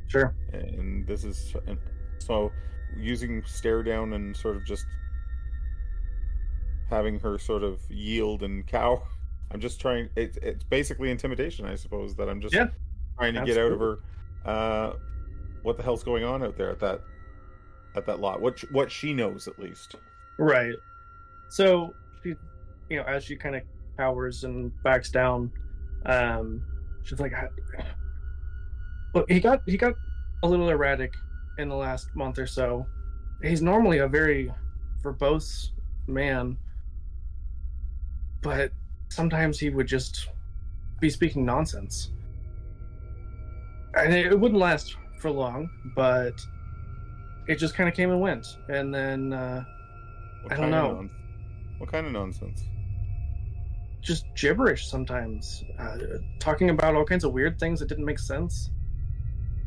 Sure. 0.09 0.34
And 0.53 1.07
this 1.07 1.24
is 1.24 1.55
and 1.66 1.78
so 2.18 2.51
using 2.96 3.42
stare 3.44 3.82
down 3.82 4.12
and 4.14 4.36
sort 4.36 4.57
of 4.57 4.66
just 4.66 4.84
having 6.88 7.20
her 7.20 7.38
sort 7.38 7.62
of 7.62 7.80
yield 7.88 8.42
and 8.42 8.66
cow. 8.66 9.03
I'm 9.53 9.61
just 9.61 9.80
trying. 9.80 10.09
It's 10.16 10.36
it's 10.42 10.64
basically 10.64 11.11
intimidation, 11.11 11.66
I 11.66 11.74
suppose. 11.74 12.14
That 12.14 12.28
I'm 12.28 12.40
just 12.40 12.55
Yeah, 12.55 12.68
trying 13.18 13.34
to 13.34 13.44
get 13.44 13.59
out 13.59 13.72
of 13.72 13.80
her. 13.80 13.98
Uh, 14.44 14.92
what 15.62 15.76
the 15.76 15.82
hell's 15.82 16.05
going 16.05 16.24
on 16.24 16.42
out 16.42 16.57
there 16.57 16.70
at 16.70 16.78
that 16.80 17.03
at 17.96 18.07
that 18.07 18.20
lot? 18.20 18.40
What 18.40 18.61
what 18.70 18.90
she 18.90 19.12
knows 19.12 19.48
at 19.48 19.59
least. 19.59 19.96
Right. 20.38 20.74
So 21.48 21.94
you 22.91 22.97
know, 22.99 23.05
as 23.05 23.24
she 23.24 23.36
kind 23.36 23.57
of 23.57 23.62
cowers 23.97 24.45
and 24.45 24.70
backs 24.82 25.11
down, 25.11 25.51
um, 26.07 26.62
she's 27.05 27.20
like, 27.20 27.32
"Look, 29.14 29.30
he 29.30 29.41
got 29.41 29.62
he 29.66 29.76
got 29.78 29.95
a 30.43 30.49
little 30.49 30.68
erratic 30.68 31.12
in 31.59 31.68
the 31.68 31.74
last 31.76 32.09
month 32.14 32.38
or 32.38 32.47
so. 32.47 32.86
He's 33.43 33.62
normally 33.62 33.99
a 33.99 34.09
very 34.09 34.53
verbose 35.03 35.68
man, 36.07 36.57
but 38.43 38.72
sometimes 39.09 39.59
he 39.59 39.70
would 39.70 39.86
just 39.86 40.28
be 41.01 41.09
speaking 41.09 41.45
nonsense, 41.45 42.11
and 43.95 44.12
it, 44.12 44.26
it 44.26 44.38
wouldn't 44.38 44.61
last 44.61 44.97
for 45.20 45.30
long, 45.30 45.70
but 45.95 46.34
it 47.47 47.57
just 47.57 47.74
kind 47.74 47.88
of 47.88 47.95
came 47.95 48.11
and 48.11 48.20
went. 48.20 48.47
And 48.68 48.93
then 48.95 49.32
uh, 49.32 49.64
What 50.43 50.53
I 50.53 50.57
don't 50.57 50.70
know. 50.70 51.09
what 51.78 51.91
kind 51.91 52.07
of 52.07 52.12
nonsense? 52.12 52.64
Just 54.01 54.24
gibberish 54.34 54.88
sometimes, 54.88 55.64
uh, 55.78 55.98
talking 56.38 56.70
about 56.70 56.94
all 56.94 57.05
kinds 57.05 57.24
of 57.24 57.32
weird 57.32 57.59
things 57.59 57.80
that 57.80 57.88
didn't 57.88 58.05
make 58.05 58.18
sense. 58.18 58.70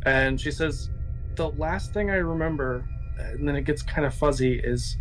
And 0.06 0.40
she 0.40 0.52
says, 0.52 0.90
the 1.36 1.50
last 1.52 1.94
thing 1.94 2.10
I 2.10 2.16
remember, 2.16 2.86
and 3.18 3.48
then 3.48 3.56
it 3.56 3.64
gets 3.64 3.82
kind 3.82 4.06
of 4.06 4.14
fuzzy, 4.14 4.60
is 4.60 4.98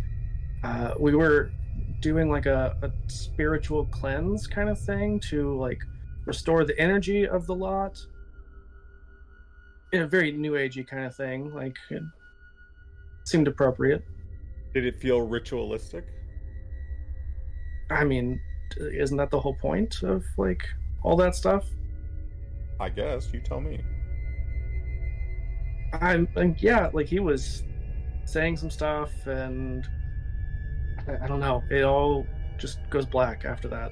uh, 0.63 0.93
we 0.99 1.15
were 1.15 1.51
doing 1.99 2.29
like 2.29 2.45
a, 2.45 2.77
a 2.81 2.91
spiritual 3.07 3.85
cleanse 3.85 4.47
kind 4.47 4.69
of 4.69 4.79
thing 4.79 5.19
to 5.19 5.57
like 5.57 5.79
restore 6.25 6.65
the 6.65 6.77
energy 6.79 7.27
of 7.27 7.47
the 7.47 7.55
lot. 7.55 7.99
In 9.91 10.01
a 10.01 10.07
very 10.07 10.31
new 10.31 10.53
agey 10.53 10.87
kind 10.87 11.05
of 11.05 11.15
thing, 11.15 11.53
like 11.53 11.77
it 11.89 12.01
seemed 13.25 13.47
appropriate. 13.47 14.03
Did 14.73 14.85
it 14.85 14.95
feel 14.95 15.21
ritualistic? 15.21 16.05
I 17.91 18.03
mean, 18.03 18.41
isn't 18.77 19.17
that 19.17 19.29
the 19.29 19.39
whole 19.39 19.55
point 19.55 20.03
of 20.03 20.23
like 20.37 20.63
all 21.03 21.15
that 21.17 21.35
stuff? 21.35 21.65
I 22.79 22.89
guess 22.89 23.31
you 23.33 23.39
tell 23.39 23.61
me. 23.61 23.81
I'm, 25.93 26.27
and 26.35 26.61
yeah, 26.61 26.89
like 26.93 27.07
he 27.07 27.19
was 27.19 27.63
saying 28.25 28.57
some 28.57 28.69
stuff, 28.69 29.11
and 29.27 29.87
I, 31.07 31.25
I 31.25 31.27
don't 31.27 31.39
know. 31.39 31.63
It 31.69 31.83
all 31.83 32.25
just 32.57 32.79
goes 32.89 33.05
black 33.05 33.45
after 33.45 33.67
that. 33.69 33.91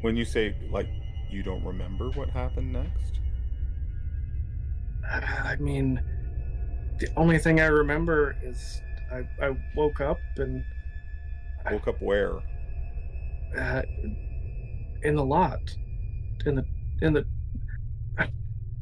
When 0.00 0.16
you 0.16 0.24
say 0.24 0.54
like 0.70 0.88
you 1.30 1.42
don't 1.42 1.64
remember 1.64 2.10
what 2.10 2.30
happened 2.30 2.72
next, 2.72 3.20
uh, 5.10 5.20
I 5.44 5.56
mean, 5.56 6.00
the 6.98 7.08
only 7.16 7.38
thing 7.38 7.60
I 7.60 7.66
remember 7.66 8.36
is 8.42 8.80
I, 9.12 9.26
I 9.44 9.56
woke 9.76 10.00
up 10.00 10.18
and 10.36 10.64
woke 11.70 11.88
up 11.88 12.00
where? 12.00 12.40
uh, 13.58 13.82
in 15.02 15.16
the 15.16 15.24
lot, 15.24 15.60
in 16.46 16.56
the 16.56 16.64
in 17.00 17.12
the. 17.12 17.26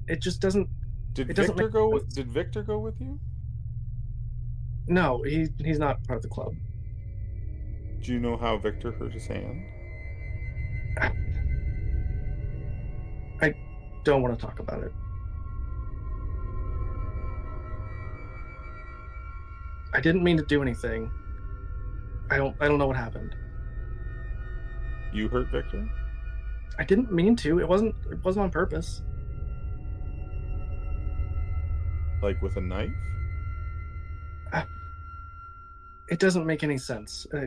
It 0.08 0.20
just 0.20 0.40
doesn't. 0.40 0.68
Did 1.12 1.34
doesn't 1.34 1.56
Victor 1.56 1.68
go? 1.68 1.90
With, 1.90 2.14
did 2.14 2.30
Victor 2.30 2.62
go 2.62 2.78
with 2.78 3.00
you? 3.00 3.18
No, 4.86 5.22
he 5.22 5.48
he's 5.58 5.78
not 5.78 6.02
part 6.04 6.18
of 6.18 6.22
the 6.22 6.28
club. 6.28 6.54
Do 8.02 8.12
you 8.12 8.20
know 8.20 8.36
how 8.36 8.56
Victor 8.56 8.92
hurt 8.92 9.12
his 9.12 9.26
hand? 9.26 9.62
I 13.42 13.54
don't 14.04 14.22
want 14.22 14.38
to 14.38 14.46
talk 14.46 14.58
about 14.58 14.82
it. 14.82 14.92
I 19.92 20.00
didn't 20.00 20.22
mean 20.22 20.36
to 20.36 20.44
do 20.44 20.62
anything. 20.62 21.10
I 22.30 22.36
don't. 22.36 22.56
I 22.60 22.68
don't 22.68 22.78
know 22.78 22.86
what 22.86 22.96
happened. 22.96 23.34
You 25.12 25.28
hurt 25.28 25.48
Victor? 25.50 25.88
I 26.78 26.84
didn't 26.84 27.12
mean 27.12 27.36
to. 27.36 27.58
It 27.58 27.68
wasn't. 27.68 27.94
It 28.10 28.24
wasn't 28.24 28.44
on 28.44 28.50
purpose. 28.50 29.02
Like 32.22 32.40
with 32.40 32.56
a 32.56 32.60
knife? 32.60 32.90
It 36.10 36.18
doesn't 36.18 36.44
make 36.44 36.64
any 36.64 36.76
sense. 36.76 37.26
Uh, 37.32 37.46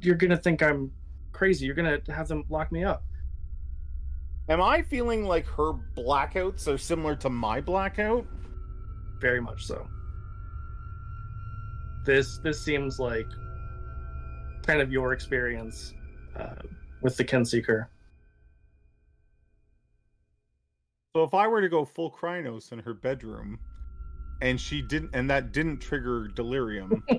you're 0.00 0.16
gonna 0.16 0.36
think 0.36 0.62
I'm 0.62 0.92
crazy. 1.32 1.64
You're 1.64 1.74
gonna 1.74 1.98
have 2.08 2.28
them 2.28 2.44
lock 2.50 2.70
me 2.70 2.84
up. 2.84 3.02
Am 4.50 4.60
I 4.60 4.82
feeling 4.82 5.24
like 5.24 5.46
her 5.46 5.72
blackouts 5.96 6.68
are 6.68 6.76
similar 6.76 7.16
to 7.16 7.30
my 7.30 7.60
blackout? 7.60 8.26
Very 9.18 9.40
much 9.40 9.64
so. 9.64 9.88
This 12.04 12.36
this 12.38 12.60
seems 12.60 12.98
like 12.98 13.28
kind 14.66 14.80
of 14.80 14.90
your 14.92 15.12
experience 15.12 15.94
uh, 16.36 16.54
with 17.00 17.16
the 17.16 17.24
Kinseeker. 17.24 17.86
So 21.14 21.24
if 21.24 21.34
I 21.34 21.46
were 21.46 21.60
to 21.60 21.68
go 21.68 21.84
full 21.84 22.10
Crinos 22.10 22.72
in 22.72 22.78
her 22.78 22.94
bedroom, 22.94 23.58
and 24.40 24.58
she 24.60 24.80
didn't, 24.82 25.10
and 25.14 25.28
that 25.30 25.52
didn't 25.52 25.78
trigger 25.78 26.26
delirium, 26.28 27.02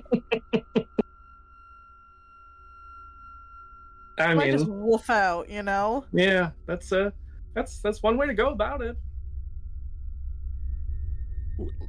I 4.18 4.34
Might 4.34 4.52
just 4.52 4.66
mean, 4.66 4.80
wolf 4.80 5.10
out, 5.10 5.48
you 5.48 5.62
know? 5.62 6.04
yeah, 6.12 6.50
that's 6.66 6.92
uh 6.92 7.10
that's 7.54 7.80
that's 7.80 8.02
one 8.02 8.16
way 8.16 8.26
to 8.26 8.34
go 8.34 8.50
about 8.50 8.80
it. 8.82 8.96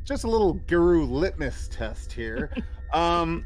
just 0.04 0.24
a 0.24 0.28
little 0.30 0.54
Garou 0.68 1.06
litmus 1.06 1.68
test 1.72 2.12
here. 2.12 2.52
um, 2.94 3.46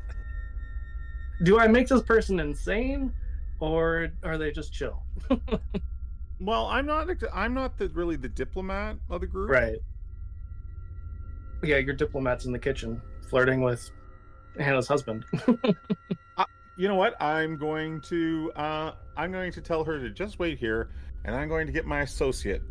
Do 1.44 1.60
I 1.60 1.68
make 1.68 1.88
this 1.88 2.02
person 2.02 2.40
insane, 2.40 3.14
or 3.60 4.10
are 4.24 4.38
they 4.38 4.52
just 4.52 4.74
chill? 4.74 5.04
well, 6.42 6.66
I'm 6.68 6.86
not. 6.86 7.10
I'm 7.34 7.54
not 7.54 7.78
the 7.78 7.90
really 7.90 8.16
the 8.16 8.30
diplomat 8.30 8.98
of 9.10 9.22
the 9.22 9.28
group. 9.28 9.50
Right. 9.50 9.78
Yeah, 11.64 11.78
your 11.78 11.96
diplomat's 11.96 12.46
in 12.46 12.52
the 12.52 12.60
kitchen 12.60 13.02
flirting 13.30 13.62
with 13.62 13.90
Hannah's 14.58 14.88
husband. 14.88 15.26
You 16.80 16.88
know 16.88 16.96
what? 16.96 17.22
I'm 17.22 17.58
going 17.58 18.00
to. 18.04 18.54
Uh, 18.56 18.92
I'm 19.18 19.34
going 19.34 19.52
to 19.52 19.60
tell 19.60 19.84
her 19.84 20.00
to 20.00 20.10
just 20.10 20.40
wait 20.40 20.58
here, 20.58 20.90
and 21.26 21.36
I'm 21.36 21.50
going 21.50 21.68
to 21.68 21.74
get 21.74 21.86
my 21.86 22.04
associate, 22.04 22.62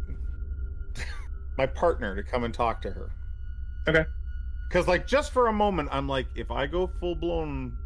my 1.58 1.66
partner, 1.66 2.16
to 2.16 2.22
come 2.22 2.44
and 2.44 2.54
talk 2.54 2.80
to 2.82 2.90
her. 2.90 3.10
Okay. 3.86 4.06
Because, 4.66 4.88
like, 4.88 5.06
just 5.06 5.30
for 5.34 5.48
a 5.48 5.52
moment, 5.52 5.90
I'm 5.92 6.08
like, 6.08 6.26
if 6.34 6.50
I 6.50 6.66
go 6.66 6.90
full 7.00 7.16
blown, 7.16 7.76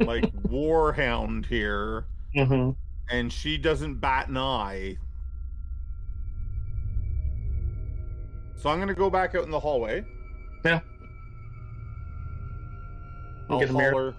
like, 0.00 0.32
warhound 0.48 1.46
here, 1.46 2.06
mm-hmm. 2.34 2.70
and 3.14 3.32
she 3.32 3.58
doesn't 3.58 3.96
bat 3.96 4.28
an 4.28 4.36
eye. 4.36 4.98
So 8.56 8.70
I'm 8.70 8.78
gonna 8.78 8.94
go 8.94 9.10
back 9.10 9.34
out 9.34 9.44
in 9.44 9.50
the 9.50 9.60
hallway. 9.60 10.04
Yeah. 10.64 10.80
I'll 13.50 13.58
Get 13.58 13.70
holler. 13.70 14.14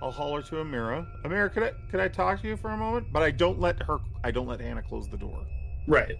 I'll 0.00 0.10
holler 0.10 0.42
to 0.42 0.56
Amira. 0.56 1.06
Amira, 1.24 1.52
could 1.52 1.62
I 1.62 1.72
could 1.90 2.00
I 2.00 2.08
talk 2.08 2.40
to 2.42 2.48
you 2.48 2.56
for 2.56 2.70
a 2.70 2.76
moment? 2.76 3.08
But 3.12 3.22
I 3.22 3.30
don't 3.30 3.60
let 3.60 3.82
her. 3.82 3.98
I 4.24 4.30
don't 4.30 4.46
let 4.46 4.60
Hannah 4.60 4.82
close 4.82 5.08
the 5.08 5.16
door. 5.16 5.44
Right. 5.86 6.16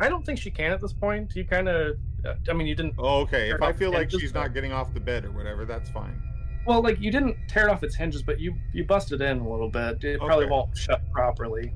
I 0.00 0.08
don't 0.08 0.24
think 0.24 0.38
she 0.38 0.50
can 0.50 0.72
at 0.72 0.80
this 0.80 0.92
point. 0.92 1.34
You 1.34 1.44
kind 1.44 1.68
of, 1.68 1.96
I 2.48 2.52
mean, 2.52 2.66
you 2.66 2.74
didn't. 2.74 2.94
Oh, 2.98 3.20
okay. 3.20 3.50
If 3.50 3.62
I 3.62 3.72
feel 3.72 3.92
like 3.92 4.10
she's 4.10 4.34
not 4.34 4.52
getting 4.52 4.72
off 4.72 4.92
the 4.92 5.00
bed 5.00 5.24
or 5.24 5.32
whatever, 5.32 5.64
that's 5.64 5.88
fine. 5.88 6.20
Well, 6.66 6.82
like 6.82 7.00
you 7.00 7.10
didn't 7.10 7.36
tear 7.48 7.68
it 7.68 7.70
off 7.70 7.82
its 7.84 7.94
hinges, 7.94 8.22
but 8.22 8.40
you 8.40 8.54
you 8.72 8.84
busted 8.84 9.20
in 9.20 9.38
a 9.38 9.48
little 9.48 9.70
bit. 9.70 10.02
It 10.02 10.18
probably 10.18 10.46
Okay. 10.46 10.50
won't 10.52 10.76
shut 10.76 11.00
properly. 11.12 11.72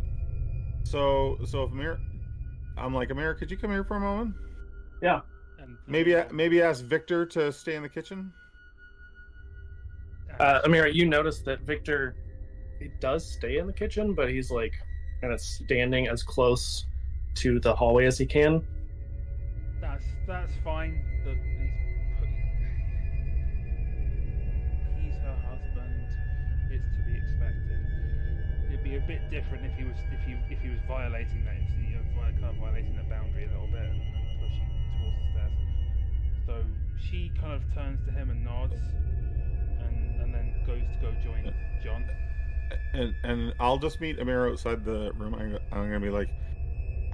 So 0.82 1.38
so 1.44 1.62
if 1.64 1.70
Amira, 1.70 1.98
I'm 2.76 2.92
like 2.94 3.10
Amir, 3.10 3.34
could 3.34 3.50
you 3.50 3.56
come 3.56 3.70
here 3.70 3.84
for 3.84 3.96
a 3.96 4.00
moment? 4.00 4.34
Yeah. 5.02 5.20
Maybe 5.86 6.16
maybe 6.32 6.60
ask 6.62 6.84
Victor 6.84 7.24
to 7.26 7.52
stay 7.52 7.76
in 7.76 7.82
the 7.82 7.88
kitchen. 7.88 8.32
Uh, 10.38 10.62
Amira, 10.62 10.92
you 10.92 11.06
notice 11.06 11.40
that 11.40 11.60
Victor, 11.62 12.16
he 12.78 12.88
does 13.00 13.30
stay 13.30 13.58
in 13.58 13.66
the 13.66 13.72
kitchen, 13.72 14.14
but 14.14 14.30
he's 14.30 14.50
like 14.50 14.72
kind 15.20 15.32
of 15.32 15.40
standing 15.40 16.08
as 16.08 16.22
close 16.22 16.86
to 17.34 17.60
the 17.60 17.74
hallway 17.74 18.06
as 18.06 18.16
he 18.18 18.26
can. 18.26 18.66
That's 19.80 20.04
that's 20.26 20.52
fine. 20.64 21.04
The, 21.24 21.36
be 28.90 28.96
a 28.96 29.00
bit 29.00 29.30
different 29.30 29.64
if 29.64 29.72
he 29.78 29.84
was 29.84 29.96
if 30.10 30.20
he 30.26 30.32
if 30.52 30.60
he 30.60 30.68
was 30.68 30.80
violating 30.88 31.44
that 31.44 31.54
you 31.78 31.94
know, 31.94 32.02
kind 32.18 32.44
of 32.44 32.56
violating 32.56 32.96
that 32.96 33.08
boundary 33.08 33.44
a 33.44 33.48
little 33.48 33.68
bit 33.68 33.82
and, 33.82 34.02
and 34.02 34.40
pushing 34.40 34.66
towards 34.98 35.16
the 35.16 35.30
stairs. 35.30 35.52
So 36.46 36.64
she 36.98 37.30
kind 37.40 37.52
of 37.52 37.62
turns 37.72 38.04
to 38.06 38.12
him 38.12 38.30
and 38.30 38.44
nods, 38.44 38.74
and 38.74 40.20
and 40.20 40.34
then 40.34 40.54
goes 40.66 40.82
to 40.82 40.98
go 41.00 41.12
join 41.22 41.54
John. 41.84 42.04
and 42.94 43.14
and 43.22 43.54
I'll 43.60 43.78
just 43.78 44.00
meet 44.00 44.18
Amira 44.18 44.50
outside 44.50 44.84
the 44.84 45.12
room. 45.12 45.34
I'm, 45.34 45.58
I'm 45.70 45.86
gonna 45.86 46.00
be 46.00 46.10
like, 46.10 46.30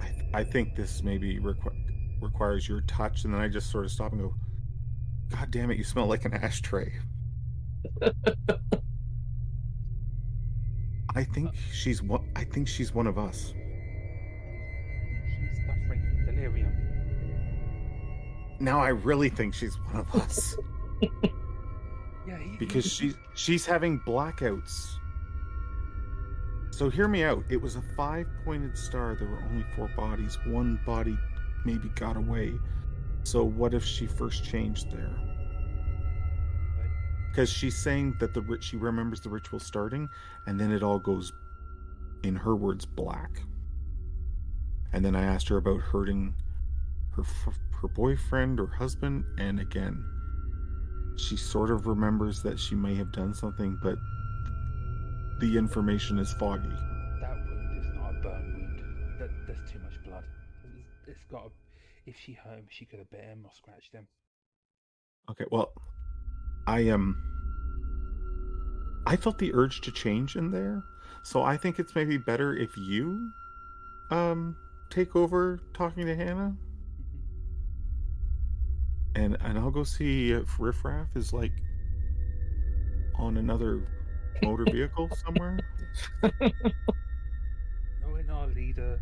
I, 0.01 0.07
th- 0.07 0.25
I 0.33 0.43
think 0.43 0.75
this 0.75 1.03
maybe 1.03 1.39
requ- 1.39 1.75
requires 2.21 2.67
your 2.67 2.81
touch, 2.81 3.23
and 3.23 3.33
then 3.33 3.39
I 3.39 3.49
just 3.49 3.69
sort 3.69 3.85
of 3.85 3.91
stop 3.91 4.13
and 4.13 4.21
go, 4.21 4.33
God 5.29 5.51
damn 5.51 5.69
it, 5.69 5.77
you 5.77 5.83
smell 5.83 6.07
like 6.07 6.25
an 6.25 6.33
ashtray. 6.33 6.91
I 11.17 11.23
think 11.23 11.49
she's 11.73 12.03
one. 12.03 12.29
I 12.35 12.43
think 12.43 12.67
she's 12.67 12.93
one 12.93 13.07
of 13.07 13.17
us. 13.17 13.55
She's 15.25 15.65
suffering 15.65 15.99
from 15.99 16.35
delirium. 16.35 16.71
Now 18.59 18.79
I 18.79 18.89
really 18.89 19.29
think 19.29 19.55
she's 19.55 19.79
one 19.79 19.95
of 19.95 20.15
us 20.15 20.55
Yeah, 22.27 22.37
he, 22.37 22.57
because 22.57 22.85
she's 22.85 23.15
she's 23.33 23.65
having 23.65 23.99
blackouts. 24.01 24.97
So 26.69 26.87
hear 26.87 27.07
me 27.07 27.23
out. 27.23 27.43
It 27.49 27.59
was 27.59 27.77
a 27.77 27.81
five-pointed 27.95 28.77
star. 28.77 29.15
There 29.15 29.27
were 29.27 29.41
only 29.49 29.65
four 29.75 29.89
bodies. 29.97 30.37
One 30.45 30.79
body 30.85 31.17
maybe 31.65 31.89
got 31.95 32.15
away. 32.15 32.53
So 33.23 33.43
what 33.43 33.73
if 33.73 33.83
she 33.83 34.05
first 34.05 34.43
changed 34.43 34.91
there? 34.91 35.17
Because 37.37 37.51
she's 37.51 37.75
saying 37.77 38.15
that 38.19 38.33
the 38.33 38.57
she 38.61 38.77
remembers 38.77 39.19
the 39.21 39.29
ritual 39.29 39.59
starting, 39.59 40.09
and 40.47 40.59
then 40.59 40.71
it 40.71 40.81
all 40.81 40.97
goes, 40.97 41.31
in 42.23 42.35
her 42.35 42.55
words, 42.55 42.83
black. 42.83 43.29
And 44.91 45.05
then 45.05 45.15
I 45.15 45.21
asked 45.21 45.47
her 45.49 45.57
about 45.57 45.79
hurting 45.79 46.33
her 47.11 47.21
her 47.79 47.87
boyfriend 47.89 48.59
or 48.59 48.65
husband, 48.65 49.23
and 49.37 49.59
again, 49.59 50.03
she 51.15 51.37
sort 51.37 51.69
of 51.69 51.85
remembers 51.85 52.41
that 52.41 52.59
she 52.59 52.73
may 52.73 52.95
have 52.95 53.11
done 53.11 53.35
something, 53.35 53.77
but 53.83 53.99
the 55.39 55.59
information 55.59 56.17
is 56.17 56.33
foggy. 56.33 56.67
That 57.21 57.35
wound 57.35 57.79
is 57.79 57.85
not 57.93 58.15
a 58.15 58.19
burn 58.23 58.53
wound. 58.57 59.19
That, 59.19 59.29
there's 59.45 59.71
too 59.71 59.77
much 59.77 60.03
blood. 60.03 60.23
It's- 60.63 61.05
it's 61.05 61.23
got. 61.29 61.45
A, 61.45 61.49
if 62.07 62.17
she 62.17 62.33
hurt 62.33 62.57
him, 62.57 62.65
she 62.71 62.85
could 62.85 62.97
have 62.97 63.11
bit 63.11 63.25
him 63.25 63.41
or 63.45 63.51
scratched 63.53 63.93
him. 63.93 64.07
Okay, 65.29 65.45
well, 65.51 65.71
I 66.67 66.81
am. 66.81 66.93
Um, 66.93 67.23
I 69.07 69.15
felt 69.15 69.37
the 69.37 69.53
urge 69.53 69.79
to 69.81 69.91
change 69.91 70.35
in 70.35 70.51
there, 70.51 70.83
so 71.23 71.41
I 71.41 71.55
think 71.55 71.79
it's 71.79 71.95
maybe 71.95 72.17
better 72.17 72.53
if 72.55 72.75
you, 72.75 73.31
um, 74.11 74.57
take 74.89 75.15
over 75.15 75.61
talking 75.73 76.05
to 76.05 76.15
Hannah, 76.15 76.57
and 79.15 79.37
and 79.39 79.57
I'll 79.57 79.71
go 79.71 79.85
see 79.85 80.31
if 80.31 80.59
Riff 80.59 80.83
Raff 80.83 81.07
is 81.15 81.31
like 81.31 81.53
on 83.15 83.37
another 83.37 83.87
motor 84.43 84.65
vehicle 84.65 85.09
somewhere. 85.23 85.57
Knowing 88.01 88.29
our 88.29 88.47
leader, 88.47 88.99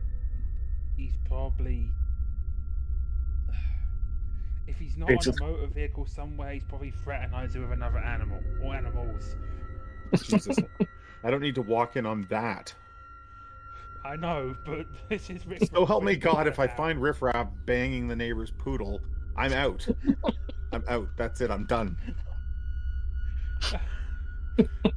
he's 0.96 1.14
probably. 1.28 1.90
If 4.68 4.78
he's 4.78 4.98
not 4.98 5.10
It's 5.12 5.28
on 5.28 5.34
just- 5.34 5.42
a 5.42 5.46
motor 5.46 5.68
vehicle 5.68 6.06
somewhere, 6.06 6.54
he's 6.54 6.64
probably 6.64 6.92
fraternizing 6.92 7.62
with 7.62 7.72
another 7.72 8.00
animal 8.00 8.42
or 8.64 8.76
animals. 8.76 9.36
Jesus, 10.16 10.58
I 11.24 11.32
don't 11.32 11.42
need 11.42 11.56
to 11.56 11.62
walk 11.62 11.96
in 11.98 12.06
on 12.06 12.26
that. 12.30 12.74
I 14.04 14.16
know, 14.16 14.56
but 14.66 14.86
this 15.10 15.30
is 15.30 15.46
Rick 15.48 15.64
So 15.74 15.86
help 15.86 16.04
me 16.04 16.16
God, 16.16 16.48
if 16.48 16.60
I 16.60 16.68
find 16.68 17.02
Riff 17.02 17.22
Raff 17.22 17.48
banging 17.66 18.08
the 18.08 18.16
neighbor's 18.16 18.52
poodle, 18.52 19.02
I'm 19.36 19.52
out. 19.54 19.88
I'm 20.72 20.84
out. 20.88 21.08
That's 21.18 21.42
it. 21.42 21.50
I'm 21.52 21.66
done. 21.66 21.98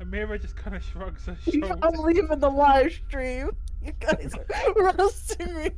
Amira 0.01 0.41
just 0.41 0.57
kind 0.57 0.77
of 0.77 0.85
shrugs 0.85 1.27
her 1.27 1.37
shoulders. 1.51 1.77
I'm 1.83 1.95
leaving 2.01 2.39
the 2.39 2.51
live 2.51 2.93
stream. 2.93 3.51
You 3.83 3.93
guys 4.01 4.33
are 4.35 4.93
roasting 4.99 5.55
me. 5.57 5.71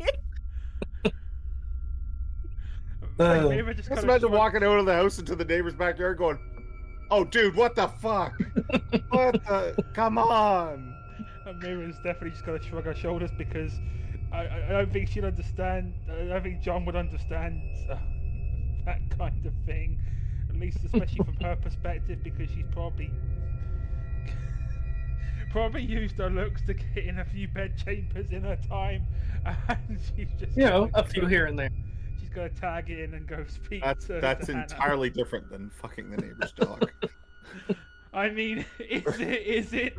Uh, 3.21 3.43
Amira 3.43 3.77
just 3.77 3.89
Just 3.89 4.03
imagine 4.03 4.33
walking 4.33 4.65
out 4.65 4.79
of 4.79 4.87
the 4.87 4.95
house 4.95 5.19
into 5.19 5.37
the 5.37 5.45
neighbor's 5.45 5.75
backyard 5.75 6.17
going, 6.17 6.39
Oh, 7.11 7.25
dude, 7.25 7.55
what 7.55 7.75
the 7.75 7.89
fuck? 7.89 8.33
what 9.11 9.35
the? 9.45 9.85
Come 9.95 10.17
on. 10.17 10.95
Amira's 11.47 11.97
definitely 11.97 12.31
just 12.31 12.47
gonna 12.47 12.63
shrug 12.63 12.85
her 12.85 12.95
shoulders 12.95 13.31
because 13.37 13.73
I, 14.33 14.47
I, 14.47 14.67
I 14.69 14.73
don't 14.73 14.93
think 14.93 15.11
she'd 15.11 15.25
understand. 15.25 15.93
I 16.11 16.25
don't 16.25 16.43
think 16.43 16.63
John 16.63 16.87
would 16.87 16.97
understand 16.97 17.61
uh, 17.91 17.97
that 18.87 19.01
kind 19.19 19.45
of 19.45 19.53
thing, 19.67 19.99
at 20.49 20.57
least 20.57 20.79
especially 20.85 21.17
from 21.17 21.35
her 21.43 21.57
perspective, 21.57 22.23
because 22.23 22.49
she's 22.51 22.67
probably 22.73 23.11
probably 25.51 25.83
used 25.83 26.17
her 26.17 26.31
looks 26.31 26.63
to 26.67 26.75
get 26.75 27.05
in 27.05 27.19
a 27.19 27.25
few 27.25 27.49
bed 27.49 27.77
chambers 27.77 28.31
in 28.31 28.45
her 28.45 28.59
time, 28.69 29.05
and 29.69 29.99
she's 30.17 30.29
just 30.39 30.57
you 30.57 30.65
know, 30.65 30.87
gonna 30.87 31.05
a 31.05 31.09
few 31.09 31.27
here 31.27 31.47
and 31.47 31.59
there. 31.59 31.71
She's 32.31 32.37
gonna 32.37 32.49
tag 32.51 32.91
in 32.91 33.15
and 33.15 33.27
go 33.27 33.45
speak. 33.49 33.83
That's 33.83 34.07
to, 34.07 34.21
that's 34.21 34.47
to 34.47 34.53
Hannah. 34.53 34.65
entirely 34.65 35.11
different 35.11 35.51
than 35.51 35.71
fucking 35.71 36.11
the 36.11 36.17
neighbor's 36.19 36.53
dog. 36.53 36.91
I 38.13 38.29
mean, 38.31 38.65
is 38.79 39.21
it? 39.21 39.47
Is 39.47 39.73
it? 39.73 39.95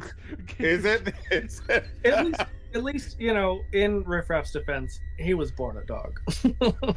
Is 0.60 0.86
it? 0.86 1.14
Is 1.32 1.62
it? 1.70 1.86
At 2.06 2.26
least, 2.26 2.42
at 2.74 2.84
least, 2.84 3.20
you 3.20 3.34
know, 3.34 3.62
in 3.74 4.04
Riff 4.04 4.30
Raff's 4.30 4.52
defense, 4.52 4.98
he 5.18 5.34
was 5.34 5.52
born 5.52 5.78
a 5.78 5.86
dog. 5.86 6.20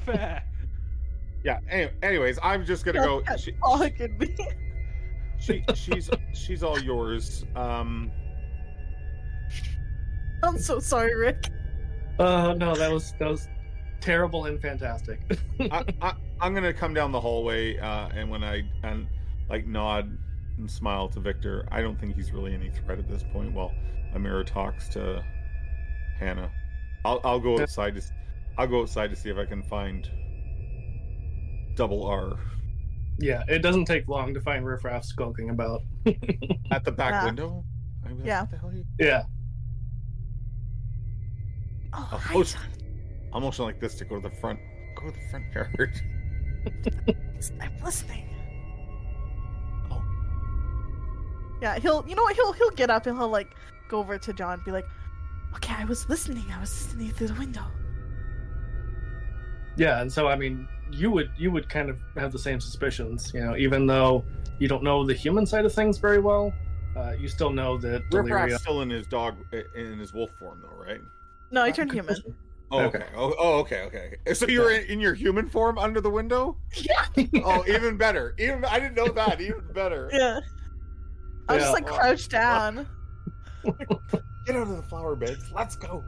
fair? 0.05 0.43
Yeah. 1.45 1.59
Any, 1.71 1.91
anyways, 2.03 2.39
I'm 2.43 2.65
just 2.65 2.85
gonna 2.85 2.99
go. 3.01 3.23
That's 3.27 3.43
She, 3.43 3.53
fucking 3.63 4.19
me. 4.19 4.37
she, 5.39 5.65
she's 5.75 6.11
she's 6.33 6.63
all 6.63 6.79
yours. 6.81 7.45
Um, 7.57 8.11
I'm 10.43 10.59
so 10.59 10.79
sorry, 10.79 11.15
Rick. 11.17 11.47
Oh 12.19 12.53
no, 12.55 12.75
that 12.77 12.93
was 12.93 13.13
that 13.19 13.29
was 13.29 13.49
terrible 14.05 14.45
and 14.45 14.61
fantastic. 14.61 15.21
I, 15.61 15.85
I, 16.03 16.15
I'm 16.41 16.55
gonna 16.55 16.73
come 16.75 16.93
down 16.95 17.11
the 17.11 17.21
hallway, 17.21 17.79
uh, 17.79 18.09
and 18.15 18.29
when 18.31 18.45
I 18.45 18.63
and 18.83 19.07
like 19.49 19.67
nod 19.67 20.17
and 20.59 20.71
smile 20.71 21.09
to 21.09 21.21
Victor, 21.21 21.67
I 21.73 21.81
don't 21.81 21.99
think 21.99 22.15
he's 22.15 22.31
really 22.33 22.55
any 22.55 22.71
threat 22.71 22.99
at 22.99 23.09
this 23.09 23.25
point. 23.33 23.53
While 23.53 23.73
Amira 24.15 24.45
talks 24.47 24.89
to 24.91 25.25
Hannah, 26.19 26.51
I'll 27.05 27.21
I'll 27.25 27.41
go 27.41 27.59
outside 27.61 27.95
to 27.95 28.01
s- 28.01 28.13
I'll 28.59 28.67
go 28.67 28.83
outside 28.83 29.09
to 29.11 29.17
see 29.17 29.31
if 29.31 29.39
I 29.39 29.47
can 29.47 29.63
find 29.63 30.09
Double 31.75 32.07
R 32.07 32.39
yeah, 33.17 33.45
it 33.47 33.61
doesn't 33.61 33.85
take 33.85 34.09
long 34.09 34.35
to 34.35 34.41
find 34.41 34.67
Riff 34.67 34.83
Raff 34.85 35.05
skulking 35.05 35.51
about. 35.51 35.83
at 36.73 36.83
the 36.83 36.91
back 36.91 37.13
Yeah. 37.13 37.25
window. 37.27 37.65
I 38.05 38.09
mean, 38.09 38.25
Yeah. 38.25 38.41
What 38.41 38.51
the 38.51 38.57
hell 38.59 38.71
are 38.71 38.75
you? 38.75 38.85
Yeah. 38.99 39.23
Oh, 41.93 42.09
Oh, 42.13 42.17
hi, 42.17 42.43
John. 42.43 42.61
I'm 43.35 43.43
motioning 43.43 43.67
like 43.67 43.81
this 43.81 43.97
to 43.97 44.05
go 44.05 44.21
to 44.21 44.29
the 44.29 44.35
front. 44.37 44.61
Go 44.95 45.11
to 45.11 45.13
the 45.13 45.29
front 45.29 45.47
yard. 45.53 46.01
I'm 47.61 47.85
listening. 47.85 48.29
Oh. 49.91 50.03
Yeah, 51.61 51.79
he'll. 51.79 52.05
You 52.09 52.15
know 52.15 52.23
what? 52.23 52.37
He'll 52.37 52.53
he'll 52.53 52.71
get 52.71 52.91
up 52.91 53.07
and 53.07 53.19
he'll 53.19 53.29
like 53.29 53.55
go 53.89 53.99
over 53.99 54.17
to 54.19 54.33
John, 54.33 54.55
and 54.55 54.65
be 54.65 54.71
like, 54.71 54.87
"Okay, 55.57 55.75
I 55.77 55.85
was 55.85 56.09
listening. 56.09 56.45
I 56.55 56.61
was 56.61 56.71
listening 56.71 57.11
through 57.11 57.29
the 57.29 57.35
window." 57.35 57.65
Yeah, 59.77 60.01
and 60.01 60.13
so 60.13 60.29
I 60.29 60.37
mean, 60.37 60.69
you 60.93 61.11
would 61.11 61.31
you 61.37 61.51
would 61.51 61.69
kind 61.69 61.91
of 61.91 61.99
have 62.17 62.31
the 62.31 62.39
same 62.39 62.61
suspicions, 62.61 63.33
you 63.35 63.41
know, 63.41 63.57
even 63.57 63.87
though 63.87 64.25
you 64.59 64.69
don't 64.69 64.85
know 64.85 65.05
the 65.05 65.15
human 65.15 65.45
side 65.45 65.65
of 65.65 65.73
things 65.73 65.99
very 65.99 66.21
well. 66.21 66.53
Uh, 66.97 67.13
you 67.19 67.27
still 67.27 67.51
know 67.51 67.77
that 67.79 68.03
Riff 68.13 68.27
Deliria. 68.27 68.59
Still 68.61 68.83
in 68.83 68.91
his 68.91 69.09
dog 69.09 69.35
in 69.75 69.99
his 69.99 70.15
wolf 70.15 70.31
form 70.39 70.63
though, 70.63 70.81
right? 70.81 71.01
No, 71.51 71.65
he 71.65 71.73
turned 71.73 71.93
human. 71.93 72.17
Oh, 72.71 72.81
Okay. 72.81 72.99
okay. 72.99 73.07
Oh, 73.15 73.35
oh, 73.39 73.59
okay, 73.61 73.83
okay. 73.83 74.35
So 74.35 74.47
you're 74.49 74.71
in, 74.73 74.85
in 74.87 75.01
your 75.01 75.15
human 75.15 75.49
form 75.49 75.79
under 75.79 76.01
the 76.01 76.11
window? 76.11 76.57
Yeah, 76.77 77.05
Oh, 77.45 77.65
even 77.69 77.97
better. 77.97 78.35
Even 78.39 78.65
I 78.65 78.81
didn't 78.81 78.95
know 78.97 79.09
that. 79.13 79.41
Even 79.41 79.63
better. 79.73 80.11
yeah. 80.13 80.41
I 81.49 81.55
was 81.55 81.61
Yeah. 81.63 81.71
just 81.71 81.73
like 81.73 81.87
crouched 81.87 82.31
down. 82.31 82.89
Get 84.47 84.57
out 84.57 84.63
of 84.63 84.69
the 84.77 84.83
flower 84.83 85.15
beds. 85.17 85.51
Let's 85.55 85.77
go. 85.77 86.03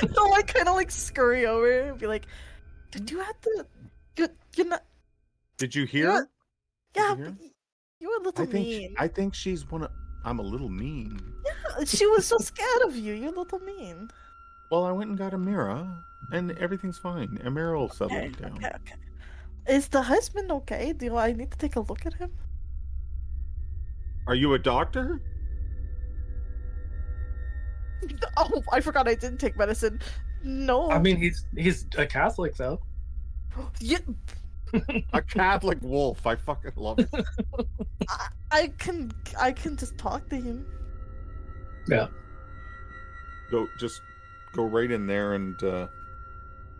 He'll 0.00 0.30
like 0.30 0.52
kind 0.52 0.68
of 0.68 0.74
like 0.74 0.90
scurry 0.90 1.46
over 1.46 1.80
and 1.90 1.98
be 1.98 2.06
like, 2.06 2.26
"Did 2.90 3.10
you 3.10 3.18
have 3.20 3.40
to? 3.42 3.66
You, 4.16 4.28
you're 4.56 4.66
not. 4.66 4.84
Did 5.56 5.74
you 5.74 5.82
You're 5.82 5.86
hear? 5.88 6.06
not- 6.12 6.28
yeah, 6.96 7.10
you 7.16 7.16
hear? 7.24 7.36
you 8.00 8.08
were 8.08 8.16
a 8.16 8.24
little 8.24 8.42
I 8.42 8.46
think 8.46 8.66
mean. 8.66 8.80
she, 8.90 8.94
I 8.98 9.06
think 9.08 9.34
she's 9.34 9.70
one 9.70 9.82
of. 9.84 9.90
I'm 10.24 10.38
a 10.40 10.42
little 10.42 10.68
mean. 10.68 11.18
Yeah, 11.46 11.84
she 11.84 12.04
was 12.06 12.26
so 12.26 12.36
scared 12.38 12.82
of 12.84 12.96
you. 12.96 13.14
You're 13.14 13.32
a 13.32 13.38
little 13.38 13.60
mean. 13.60 14.10
Well, 14.70 14.84
I 14.84 14.92
went 14.92 15.10
and 15.10 15.18
got 15.18 15.32
Amira, 15.32 16.02
and 16.32 16.50
mm-hmm. 16.50 16.62
everything's 16.62 16.98
fine. 16.98 17.38
Amira 17.44 17.78
will 17.78 17.88
settle 17.88 18.16
Okay, 18.16 18.28
down. 18.28 18.52
okay, 18.58 18.68
okay. 18.68 18.94
Is 19.68 19.88
the 19.88 20.02
husband 20.02 20.50
okay? 20.52 20.92
Do 20.92 21.16
I 21.16 21.32
need 21.32 21.50
to 21.50 21.58
take 21.58 21.76
a 21.76 21.80
look 21.80 22.06
at 22.06 22.14
him? 22.14 22.30
Are 24.26 24.34
you 24.34 24.54
a 24.54 24.58
doctor? 24.58 25.20
Oh, 28.38 28.62
I 28.72 28.80
forgot 28.80 29.06
I 29.06 29.14
didn't 29.14 29.36
take 29.36 29.58
medicine. 29.58 30.00
No. 30.42 30.90
I 30.90 30.98
mean, 30.98 31.18
he's 31.18 31.44
he's 31.54 31.84
a 31.98 32.06
Catholic 32.06 32.56
though. 32.56 32.80
yeah, 33.78 33.98
A 35.12 35.22
Catholic 35.22 35.78
wolf. 35.82 36.26
I 36.26 36.36
fucking 36.36 36.72
love 36.76 36.98
it. 36.98 37.08
I, 38.08 38.28
I 38.50 38.66
can 38.78 39.12
I 39.38 39.52
can 39.52 39.76
just 39.76 39.98
talk 39.98 40.28
to 40.30 40.36
him. 40.36 40.66
Yeah. 41.88 42.08
Go, 43.50 43.66
just 43.78 44.00
go 44.52 44.64
right 44.64 44.90
in 44.90 45.06
there, 45.06 45.34
and 45.34 45.62
uh, 45.62 45.86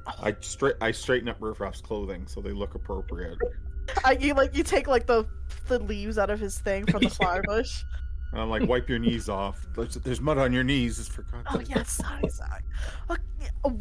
I 0.06 0.36
straight 0.40 0.76
I 0.80 0.90
straighten 0.90 1.28
up 1.28 1.36
Riff 1.40 1.60
Raff's 1.60 1.80
clothing 1.80 2.26
so 2.26 2.40
they 2.40 2.52
look 2.52 2.74
appropriate. 2.74 3.38
I 4.04 4.12
you 4.12 4.34
like 4.34 4.56
you 4.56 4.62
take 4.62 4.86
like 4.86 5.06
the 5.06 5.26
the 5.68 5.78
leaves 5.78 6.18
out 6.18 6.30
of 6.30 6.40
his 6.40 6.58
thing 6.58 6.86
from 6.86 7.02
the 7.02 7.10
flower 7.10 7.42
bush. 7.42 7.84
And 8.32 8.40
I'm 8.40 8.48
like, 8.48 8.68
wipe 8.68 8.88
your 8.88 9.00
knees 9.00 9.28
off. 9.28 9.66
There's, 9.74 9.94
there's 9.94 10.20
mud 10.20 10.38
on 10.38 10.52
your 10.52 10.62
knees. 10.62 11.00
It's 11.00 11.08
for 11.08 11.22
God's 11.22 11.46
Oh 11.52 11.60
yeah, 11.60 11.82
sorry, 11.82 12.28
sorry. 12.28 12.62
Okay, 13.10 13.72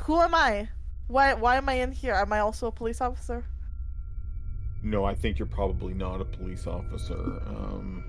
who 0.00 0.20
am 0.20 0.34
I? 0.34 0.68
Why 1.08 1.34
why 1.34 1.56
am 1.56 1.68
I 1.68 1.74
in 1.74 1.92
here? 1.92 2.14
Am 2.14 2.32
I 2.32 2.40
also 2.40 2.68
a 2.68 2.72
police 2.72 3.00
officer? 3.00 3.44
No, 4.82 5.04
I 5.04 5.14
think 5.14 5.38
you're 5.38 5.46
probably 5.46 5.92
not 5.92 6.20
a 6.20 6.24
police 6.24 6.66
officer. 6.66 7.42
Um, 7.46 8.04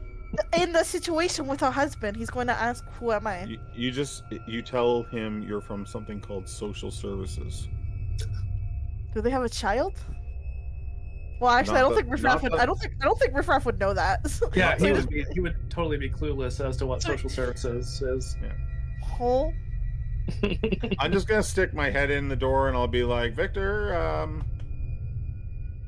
In 0.56 0.72
the 0.72 0.84
situation 0.84 1.47
with 1.47 1.60
her 1.61 1.72
husband, 1.72 2.15
he's 2.15 2.30
going 2.30 2.47
to 2.47 2.53
ask, 2.53 2.85
"Who 2.99 3.11
am 3.11 3.26
I?" 3.26 3.45
you, 3.45 3.60
you 3.73 3.91
just 3.91 4.23
you 4.47 4.61
tell 4.61 5.03
him 5.03 5.41
you're 5.41 5.61
from 5.61 5.85
something 5.85 6.22
called 6.22 6.47
social 6.47 6.91
services. 6.91 7.68
Do 9.14 9.22
they 9.22 9.31
have 9.31 9.43
a 9.43 9.49
child? 9.49 9.93
Well, 11.41 11.49
actually, 11.51 11.77
I 11.77 11.81
don't 11.81 11.91
the- 11.91 12.01
think 12.01 12.11
Riffraff 12.11 12.34
not 12.35 12.43
would. 12.43 12.51
the- 12.51 12.61
I 12.61 12.65
don't 12.65 12.80
think. 12.80 12.93
I 13.01 13.06
don't 13.06 13.18
think 13.18 13.34
Riffraff 13.34 13.65
would 13.65 13.80
know 13.80 13.93
that. 13.93 14.19
Yeah, 14.53 14.77
he 14.77 14.91
would 14.91 15.10
be, 15.10 15.26
he 15.34 15.39
would 15.39 15.56
totally 15.69 15.97
be 15.97 16.10
clueless 16.10 16.64
as 16.64 16.77
to 16.77 16.85
what 16.85 17.01
social 17.01 17.30
services 17.30 18.01
is. 18.01 18.35
Oh, 19.19 19.51
I'm 20.99 21.11
just 21.11 21.27
gonna 21.27 21.41
stick 21.41 21.73
my 21.73 21.89
head 21.89 22.11
in 22.11 22.27
the 22.27 22.35
door 22.35 22.68
and 22.68 22.77
I'll 22.77 22.88
be 22.88 23.03
like, 23.03 23.34
Victor, 23.34 23.95
um, 23.95 24.43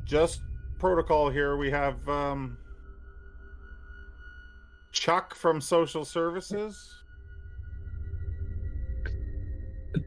just 0.05 0.41
protocol 0.80 1.30
here. 1.30 1.57
We 1.57 1.69
have 1.69 2.07
um, 2.09 2.57
Chuck 4.91 5.34
from 5.35 5.61
social 5.61 6.03
services. 6.05 6.93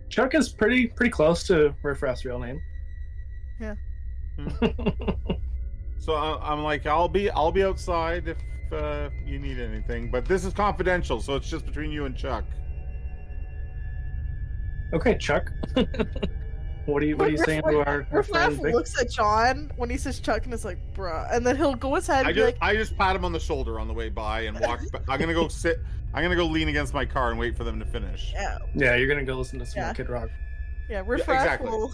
Chuck 0.09 0.35
is 0.35 0.49
pretty 0.51 0.87
pretty 0.87 1.11
close 1.11 1.47
to 1.49 1.75
Riffraff's 1.83 2.25
real 2.25 2.39
name. 2.39 2.61
Yeah. 3.61 3.75
So 5.99 6.13
I- 6.13 6.53
I'm 6.53 6.63
like, 6.63 6.85
I'll 6.87 7.09
be 7.09 7.31
I'll 7.31 7.51
be 7.53 7.65
outside 7.65 8.29
if 8.29 8.37
uh, 8.75 9.09
you 9.25 9.39
need 9.39 9.59
anything, 9.59 10.11
but 10.11 10.27
this 10.27 10.45
is 10.45 10.53
confidential, 10.53 11.19
so 11.19 11.35
it's 11.35 11.49
just 11.49 11.65
between 11.65 11.91
you 11.91 12.05
and 12.05 12.15
Chuck. 12.15 12.45
okay, 14.93 15.17
Chuck. 15.17 15.51
what 16.87 17.03
are 17.03 17.07
you 17.07 17.17
what 17.17 17.29
are 17.29 17.31
you 17.31 17.39
saying 17.39 17.63
to 17.63 17.79
our, 17.79 17.87
our 17.89 17.99
Riffraff 18.11 18.27
friend 18.55 18.63
Vic? 18.63 18.75
looks 18.75 19.01
at 19.01 19.11
John 19.11 19.71
when 19.77 19.91
he 19.91 19.97
says 19.97 20.21
Chuck 20.21 20.45
and 20.45 20.53
is 20.55 20.65
like, 20.65 20.79
"Bruh," 20.95 21.27
and 21.35 21.47
then 21.47 21.57
he'll 21.57 21.75
go 21.75 21.95
inside 21.97 22.21
and 22.21 22.29
I 22.29 22.33
just 22.33 22.45
like, 22.45 22.57
I 22.61 22.75
just 22.75 22.97
pat 22.97 23.17
him 23.17 23.25
on 23.25 23.33
the 23.33 23.41
shoulder 23.41 23.79
on 23.81 23.89
the 23.89 23.95
way 23.95 24.09
by 24.09 24.43
and 24.43 24.59
walk. 24.61 24.81
ba- 24.93 25.03
I'm 25.09 25.19
gonna 25.21 25.35
go 25.35 25.49
sit. 25.49 25.79
I'm 26.13 26.23
gonna 26.23 26.37
go 26.37 26.47
lean 26.47 26.69
against 26.69 26.95
my 26.95 27.05
car 27.05 27.31
and 27.31 27.39
wait 27.39 27.57
for 27.57 27.65
them 27.65 27.79
to 27.81 27.87
finish. 27.87 28.33
"Yeah, 28.35 28.59
Yeah, 28.75 28.97
you're 28.97 29.09
gonna 29.09 29.25
go 29.25 29.35
listen 29.37 29.59
to 29.59 29.67
some 29.67 29.83
Yeah. 29.83 29.93
Kid 29.93 30.09
Rock. 30.09 30.29
yeah." 30.89 31.03
Riffraff 31.05 31.43
exactly. 31.43 31.71
will. 31.71 31.93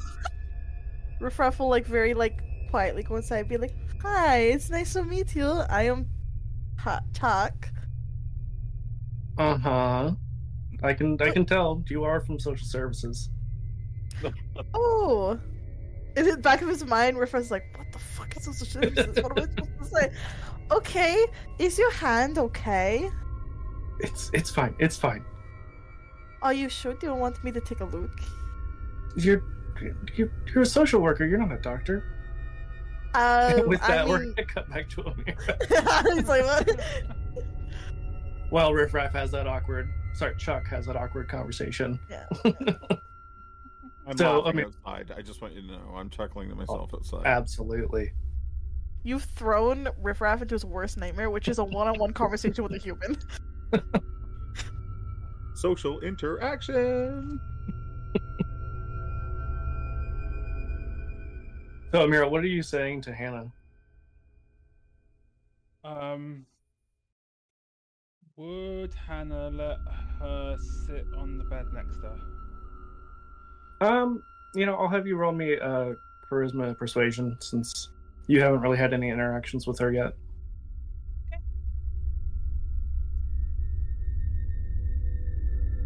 Riffraff 1.20 1.58
will 1.58 1.68
like 1.68 1.86
very 1.86 2.14
like 2.14 2.40
quietly 2.70 3.02
go 3.02 3.16
inside 3.16 3.38
and 3.40 3.48
be 3.48 3.56
like, 3.56 3.74
"Hi, 4.02 4.38
it's 4.38 4.70
nice 4.70 4.92
to 4.94 5.04
meet 5.04 5.34
you. 5.36 5.46
I 5.68 5.82
am 5.84 6.08
Ha- 6.78 7.00
Chuck." 7.12 7.68
Uh 9.38 9.56
huh. 9.58 10.12
I 10.82 10.94
can 10.94 11.20
I 11.20 11.30
can 11.30 11.44
tell 11.44 11.82
you 11.88 12.04
are 12.04 12.20
from 12.20 12.38
social 12.38 12.66
services. 12.66 13.28
Oh. 14.74 15.38
In 16.16 16.26
the 16.26 16.36
back 16.36 16.62
of 16.62 16.68
his 16.68 16.84
mind, 16.84 17.18
Riffraff's 17.18 17.50
like, 17.50 17.64
"What 17.78 17.92
the 17.92 17.98
fuck 17.98 18.36
is 18.36 18.44
social 18.44 18.66
services? 18.66 19.22
What 19.22 19.38
am 19.38 19.44
I 19.44 19.46
supposed 19.48 19.78
to 19.78 19.84
say?" 19.84 20.12
Okay, 20.72 21.26
is 21.58 21.76
your 21.78 21.90
hand 21.90 22.38
okay? 22.38 23.10
It's 23.98 24.30
it's 24.32 24.50
fine. 24.50 24.74
It's 24.78 24.96
fine. 24.96 25.24
Are 26.42 26.52
you 26.52 26.68
sure? 26.68 26.94
Do 26.94 27.08
you 27.08 27.14
want 27.14 27.42
me 27.42 27.50
to 27.50 27.60
take 27.60 27.80
a 27.80 27.84
look? 27.86 28.20
You're 29.16 29.42
you're, 30.14 30.30
you're 30.46 30.62
a 30.62 30.66
social 30.66 31.00
worker. 31.00 31.26
You're 31.26 31.40
not 31.40 31.50
a 31.50 31.60
doctor. 31.60 32.04
Um, 33.14 33.66
With 33.68 33.80
that, 33.80 34.06
I 34.06 34.08
we're 34.08 34.26
gonna 34.26 34.44
cut 34.44 34.70
back 34.70 34.88
to 34.90 35.02
Amir. 35.06 35.36
He's 36.14 36.28
like, 36.28 36.44
what? 36.44 36.80
Well, 38.52 38.72
Riff 38.72 38.94
Raff 38.94 39.12
has 39.12 39.32
that 39.32 39.46
awkward. 39.46 39.88
Sorry, 40.14 40.34
Chuck 40.36 40.66
has 40.68 40.86
that 40.86 40.96
awkward 40.96 41.28
conversation. 41.28 41.98
Yeah. 42.08 42.26
I'm 44.10 44.16
So, 44.18 44.40
laughing 44.40 44.60
I 44.60 44.62
mean- 44.64 44.74
outside. 44.86 45.12
I 45.16 45.22
just 45.22 45.40
want 45.40 45.54
you 45.54 45.60
to 45.62 45.66
know 45.68 45.94
I'm 45.94 46.10
chuckling 46.10 46.48
to 46.48 46.54
myself 46.56 46.92
outside. 46.92 47.24
Absolutely. 47.26 48.12
You've 49.04 49.22
thrown 49.24 49.88
Riffraff 50.02 50.42
into 50.42 50.54
his 50.56 50.64
worst 50.64 50.98
nightmare, 50.98 51.30
which 51.30 51.46
is 51.48 51.58
a 51.58 51.64
one-on-one 51.64 52.12
conversation 52.12 52.64
with 52.64 52.72
a 52.74 52.78
human. 52.78 53.16
Social 55.54 56.00
interaction. 56.00 57.38
So, 61.92 62.06
Amira, 62.06 62.30
what 62.30 62.42
are 62.42 62.46
you 62.48 62.62
saying 62.62 63.02
to 63.02 63.12
Hannah? 63.12 63.50
Um, 65.82 66.46
would 68.36 68.94
Hannah 68.94 69.50
let 69.50 69.78
her 70.20 70.56
sit 70.86 71.04
on 71.16 71.38
the 71.38 71.44
bed 71.44 71.66
next 71.72 71.96
to 71.96 72.08
her? 72.08 72.18
Um, 73.80 74.22
you 74.54 74.66
know, 74.66 74.74
I'll 74.76 74.88
have 74.88 75.06
you 75.06 75.16
roll 75.16 75.32
me 75.32 75.58
uh 75.58 75.94
charisma 76.30 76.76
persuasion 76.76 77.36
since 77.40 77.88
you 78.26 78.40
haven't 78.40 78.60
really 78.60 78.78
had 78.78 78.92
any 78.92 79.08
interactions 79.08 79.66
with 79.66 79.78
her 79.78 79.92
yet. 79.92 80.14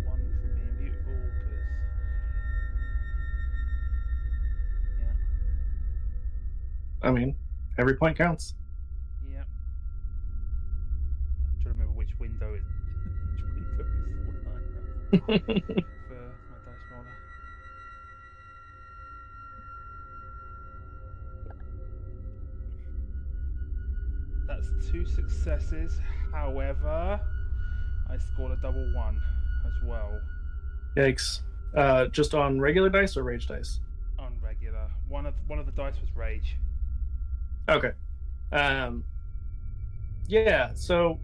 One 0.05 0.21
from 0.21 0.55
being 0.55 0.77
beautiful, 0.79 1.12
because 1.39 1.65
yeah, 5.01 5.15
I 7.09 7.11
mean, 7.11 7.35
every 7.79 7.97
point 7.97 8.16
counts. 8.19 8.55
yeah. 9.31 9.41
I'm 9.41 9.47
trying 11.62 11.75
to 11.75 11.81
remember 11.81 11.93
which 11.95 12.11
window 12.19 12.55
is 12.55 12.62
which 15.23 15.33
window 15.33 15.75
is 15.79 15.85
two 24.95 25.05
successes. 25.05 25.99
However, 26.33 27.21
I 28.09 28.16
scored 28.19 28.53
a 28.53 28.57
double 28.62 28.95
one 28.95 29.21
as 29.66 29.89
well 29.89 30.21
Yikes. 30.97 31.41
Uh, 31.77 32.07
just 32.07 32.35
on 32.35 32.61
regular 32.61 32.89
dice 32.89 33.16
or 33.16 33.25
rage 33.25 33.49
dice? 33.49 33.81
on 34.16 34.39
regular. 34.41 34.89
One 35.09 35.27
of 35.27 35.35
one 35.49 35.59
of 35.59 35.66
the 35.66 35.73
dice 35.73 36.01
was 36.01 36.15
rage. 36.15 36.57
Okay. 37.69 37.93
Um. 38.53 39.03
Yeah. 40.29 40.71
So 40.75 41.19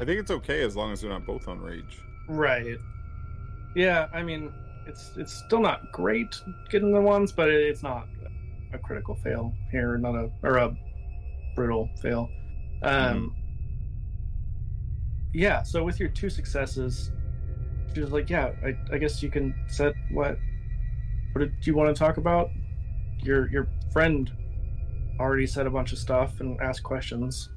I 0.00 0.04
think 0.04 0.18
it's 0.18 0.32
okay 0.32 0.62
as 0.62 0.74
long 0.74 0.92
as 0.92 1.00
they're 1.00 1.10
not 1.10 1.24
both 1.24 1.46
on 1.46 1.60
rage. 1.60 2.00
right. 2.28 2.76
Yeah. 3.76 4.08
I 4.12 4.22
mean, 4.22 4.52
it's 4.86 5.12
it's 5.16 5.32
still 5.32 5.60
not 5.60 5.92
great 5.92 6.34
getting 6.70 6.92
the 6.92 7.00
ones, 7.00 7.30
but 7.30 7.48
it, 7.48 7.60
it's 7.60 7.84
not 7.84 8.08
a 8.72 8.78
critical 8.78 9.14
fail 9.14 9.54
here, 9.70 9.96
not 9.98 10.16
a 10.16 10.30
or 10.42 10.56
a 10.56 10.76
brutal 11.54 11.88
fail. 12.02 12.28
Um. 12.82 13.34
Yeah. 15.32 15.62
So 15.62 15.84
with 15.84 16.00
your 16.00 16.08
two 16.08 16.30
successes, 16.30 17.10
she 17.94 18.00
was 18.00 18.12
like, 18.12 18.30
"Yeah, 18.30 18.52
I, 18.64 18.76
I 18.92 18.98
guess 18.98 19.22
you 19.22 19.30
can 19.30 19.54
set 19.68 19.94
what. 20.10 20.38
What 21.32 21.40
did 21.40 21.66
you 21.66 21.74
want 21.74 21.94
to 21.94 21.98
talk 21.98 22.16
about? 22.16 22.50
Your 23.22 23.50
your 23.50 23.68
friend 23.92 24.30
already 25.18 25.46
said 25.46 25.66
a 25.66 25.70
bunch 25.70 25.92
of 25.92 25.98
stuff 25.98 26.40
and 26.40 26.60
asked 26.60 26.82
questions. 26.82 27.50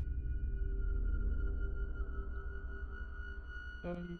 Um, 3.83 4.19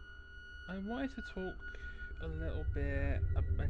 I 0.70 0.78
wanted 0.80 1.16
to 1.16 1.22
talk 1.34 1.56
a 2.22 2.28
little 2.28 2.66
bit 2.74 3.22
about 3.36 3.70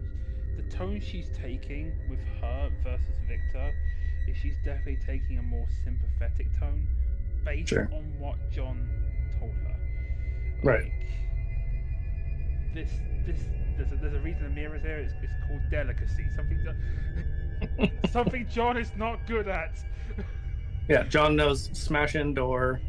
the 0.57 0.63
tone 0.75 1.01
she's 1.01 1.29
taking 1.41 1.91
with 2.09 2.19
her 2.41 2.69
versus 2.83 3.15
Victor. 3.27 3.73
Is 4.27 4.37
she's 4.37 4.57
definitely 4.63 4.99
taking 5.05 5.39
a 5.39 5.41
more 5.41 5.65
sympathetic 5.83 6.47
tone 6.59 6.87
based 7.49 7.69
Sure. 7.69 7.89
on 7.93 8.03
what 8.19 8.37
John 8.51 8.87
told 9.39 9.51
her. 9.51 9.75
Right. 10.63 10.91
This, 12.75 12.91
this, 13.25 13.37
there's 13.75 13.91
a, 13.91 13.95
there's 13.95 14.13
a 14.13 14.19
reason 14.19 14.53
Amira's 14.53 14.83
here. 14.83 14.97
It's, 14.97 15.13
it's 15.23 15.33
called 15.47 15.61
delicacy. 15.71 16.25
Something, 16.35 16.63
that- 16.63 17.91
something 18.11 18.47
John 18.49 18.77
is 18.77 18.91
not 18.97 19.19
good 19.27 19.47
at. 19.47 19.77
Yeah, 20.87 21.03
John 21.03 21.35
knows 21.35 21.69
smash 21.73 22.15
in 22.15 22.33
door, 22.33 22.81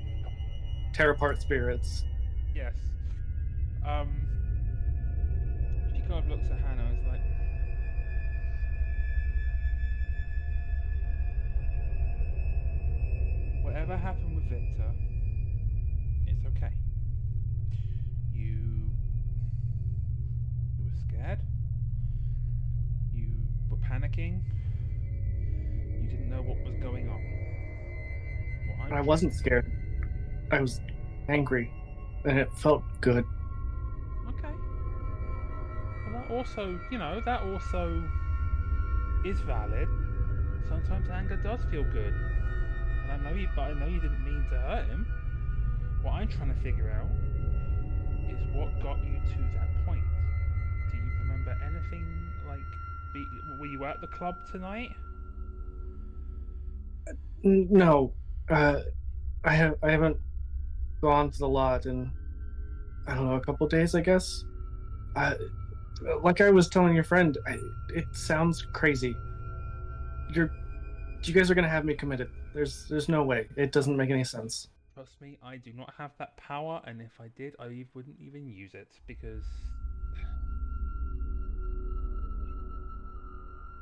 tear 0.95 1.11
apart 1.11 1.39
spirits. 1.43 2.05
Yes. 2.55 2.73
Um. 3.87 4.09
She 5.95 6.01
kind 6.01 6.15
of 6.15 6.29
looks 6.31 6.47
at 6.51 6.59
Hannah 6.61 6.83
and 6.89 6.99
is 6.99 7.05
like, 7.07 7.21
"Whatever 13.63 13.97
happened 13.97 14.30
Victor, 14.51 14.91
it's 16.27 16.45
okay. 16.45 16.73
You, 18.33 18.91
you 20.77 20.85
were 20.85 20.97
scared. 21.09 21.39
You 23.15 23.29
were 23.71 23.77
panicking. 23.77 24.43
You 26.03 26.09
didn't 26.09 26.29
know 26.29 26.43
what 26.43 26.59
was 26.67 26.75
going 26.79 27.09
on. 27.09 27.21
I 28.93 29.01
wasn't 29.01 29.35
scared. 29.35 29.71
I 30.51 30.61
was 30.61 30.81
angry, 31.29 31.71
and 32.25 32.37
it 32.37 32.53
felt 32.53 32.83
good. 33.01 33.25
Okay. 34.31 34.55
Well, 36.11 36.23
that 36.23 36.31
also, 36.33 36.77
you 36.91 36.99
know, 36.99 37.23
that 37.25 37.43
also 37.43 38.03
is 39.25 39.39
valid. 39.43 39.89
Sometimes 40.69 41.09
anger 41.09 41.37
does 41.37 41.61
feel 41.71 41.85
good. 41.85 42.13
And 43.11 43.27
I 43.27 43.31
know 43.31 43.37
you, 43.37 43.49
but 43.57 43.63
I 43.63 43.73
know 43.73 43.87
you 43.87 44.01
didn't 44.01 44.25
mean 44.25 44.45
to 44.51 44.59
hurt 44.59 44.87
him. 44.87 45.07
What 46.03 46.13
I'm 46.13 46.29
trying 46.29 46.55
to 46.55 46.61
figure 46.61 46.91
out 46.91 47.09
is 48.31 48.39
what 48.55 48.81
got 48.83 48.99
you 48.99 49.15
to 49.15 49.39
that 49.55 49.85
point. 49.85 50.03
Do 50.91 50.97
you 50.97 51.11
remember 51.23 51.57
anything 51.65 52.07
like 52.49 52.61
be, 53.13 53.27
were 53.59 53.67
you 53.67 53.85
at 53.85 54.01
the 54.01 54.07
club 54.07 54.37
tonight? 54.51 54.91
No, 57.43 58.13
uh, 58.49 58.81
I 59.45 59.55
have 59.55 59.75
I 59.83 59.91
haven't 59.91 60.17
gone 61.01 61.31
to 61.31 61.39
the 61.39 61.49
lot 61.49 61.87
in 61.87 62.13
I 63.07 63.15
don't 63.15 63.27
know 63.27 63.35
a 63.35 63.41
couple 63.41 63.67
days, 63.67 63.95
I 63.95 64.03
guess. 64.03 64.45
Uh, 65.17 65.35
like 66.23 66.41
I 66.41 66.51
was 66.51 66.69
telling 66.69 66.95
your 66.95 67.05
friend, 67.05 67.37
I, 67.47 67.59
it 67.95 68.05
sounds 68.13 68.63
crazy. 68.73 69.17
You're, 70.33 70.51
you 71.25 71.35
guys 71.35 71.51
are 71.51 71.55
gonna 71.55 71.69
have 71.69 71.85
me 71.85 71.95
committed. 71.95 72.31
There's 72.53 72.85
there's 72.89 73.09
no 73.09 73.23
way. 73.23 73.49
It 73.57 73.73
doesn't 73.73 73.97
make 73.97 74.11
any 74.11 74.25
sense. 74.25 74.69
Trust 74.95 75.21
me, 75.21 75.39
I 75.43 75.57
do 75.57 75.73
not 75.73 75.95
have 75.97 76.11
that 76.19 76.37
power, 76.37 76.83
and 76.85 77.01
if 77.01 77.21
I 77.21 77.29
did, 77.37 77.55
I 77.61 77.87
wouldn't 77.95 78.17
even 78.19 78.49
use 78.49 78.75
it 78.75 78.89
because. 79.07 79.45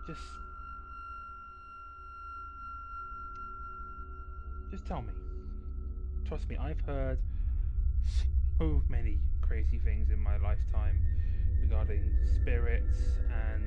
Just. 0.06 0.20
Just 4.70 4.86
tell 4.86 5.00
me. 5.00 5.12
Trust 6.26 6.48
me, 6.48 6.58
I've 6.58 6.80
heard 6.82 7.18
so 8.58 8.82
many 8.90 9.18
crazy 9.40 9.78
things 9.78 10.10
in 10.10 10.22
my 10.22 10.36
lifetime 10.36 11.00
regarding 11.62 12.02
spirits 12.36 12.98
and 13.54 13.64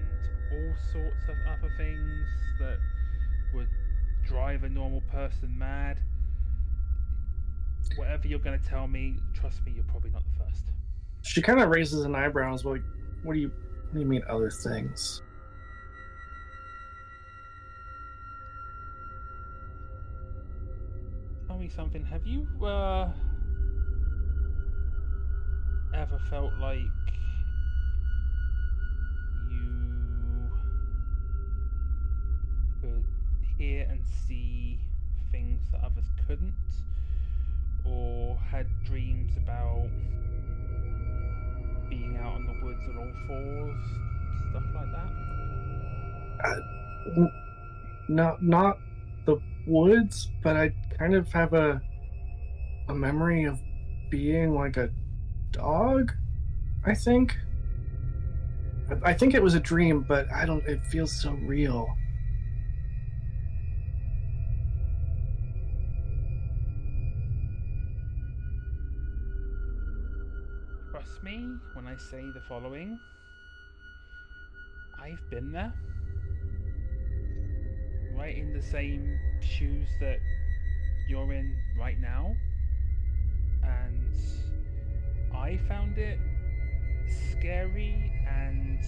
all 0.51 0.73
sorts 0.93 1.23
of 1.27 1.35
other 1.47 1.71
things 1.77 2.27
that 2.59 2.77
would 3.53 3.67
drive 4.27 4.63
a 4.63 4.69
normal 4.69 5.01
person 5.11 5.57
mad 5.57 5.99
whatever 7.95 8.27
you're 8.27 8.39
going 8.39 8.59
to 8.59 8.67
tell 8.67 8.87
me, 8.87 9.17
trust 9.33 9.63
me, 9.65 9.71
you're 9.73 9.83
probably 9.85 10.09
not 10.11 10.23
the 10.23 10.45
first. 10.45 10.63
She 11.23 11.41
kind 11.41 11.59
of 11.59 11.69
raises 11.69 12.03
an 12.03 12.15
eyebrow 12.15 12.47
and 12.47 12.55
is 12.55 12.65
like, 12.65 12.81
"What 13.23 13.33
do 13.33 13.39
you 13.39 13.49
what 13.49 13.93
do 13.93 13.99
you 13.99 14.05
mean 14.05 14.23
other 14.27 14.49
things?" 14.49 15.21
Tell 21.47 21.57
me 21.57 21.69
something. 21.69 22.03
Have 22.05 22.25
you 22.25 22.47
uh, 22.65 23.09
ever 25.93 26.19
felt 26.29 26.53
like 26.59 26.81
hear 33.61 33.87
and 33.91 34.01
see 34.27 34.79
things 35.31 35.61
that 35.71 35.83
others 35.83 36.05
couldn't? 36.27 36.53
Or 37.85 38.35
had 38.37 38.65
dreams 38.85 39.31
about 39.37 39.87
being 41.89 42.17
out 42.17 42.37
in 42.39 42.47
the 42.47 42.65
woods 42.65 42.81
on 42.89 42.97
all 42.97 43.27
fours? 43.27 43.85
Stuff 44.49 44.63
like 44.73 44.91
that? 44.91 45.11
Uh, 46.43 46.59
n- 47.17 47.31
Not 48.09 48.43
not 48.43 48.79
the 49.25 49.37
woods, 49.67 50.29
but 50.41 50.57
I 50.57 50.73
kind 50.97 51.13
of 51.13 51.31
have 51.31 51.53
a 51.53 51.81
a 52.89 52.95
memory 52.95 53.43
of 53.43 53.59
being 54.09 54.55
like 54.55 54.77
a 54.77 54.89
dog. 55.51 56.13
I 56.83 56.95
think. 56.95 57.37
I 59.03 59.13
think 59.13 59.35
it 59.35 59.41
was 59.41 59.53
a 59.53 59.59
dream, 59.59 60.03
but 60.07 60.29
I 60.33 60.45
don't. 60.45 60.65
It 60.67 60.83
feels 60.87 61.11
so 61.21 61.31
real. 61.33 61.87
Say 72.09 72.31
the 72.33 72.41
following. 72.41 72.99
I've 74.99 75.21
been 75.29 75.51
there. 75.51 75.71
Right 78.17 78.35
in 78.35 78.51
the 78.53 78.61
same 78.61 79.19
shoes 79.41 79.87
that 79.99 80.19
you're 81.07 81.31
in 81.33 81.55
right 81.77 81.99
now. 81.99 82.35
And 83.63 84.15
I 85.33 85.57
found 85.67 85.97
it 85.97 86.19
scary 87.31 88.13
and 88.27 88.79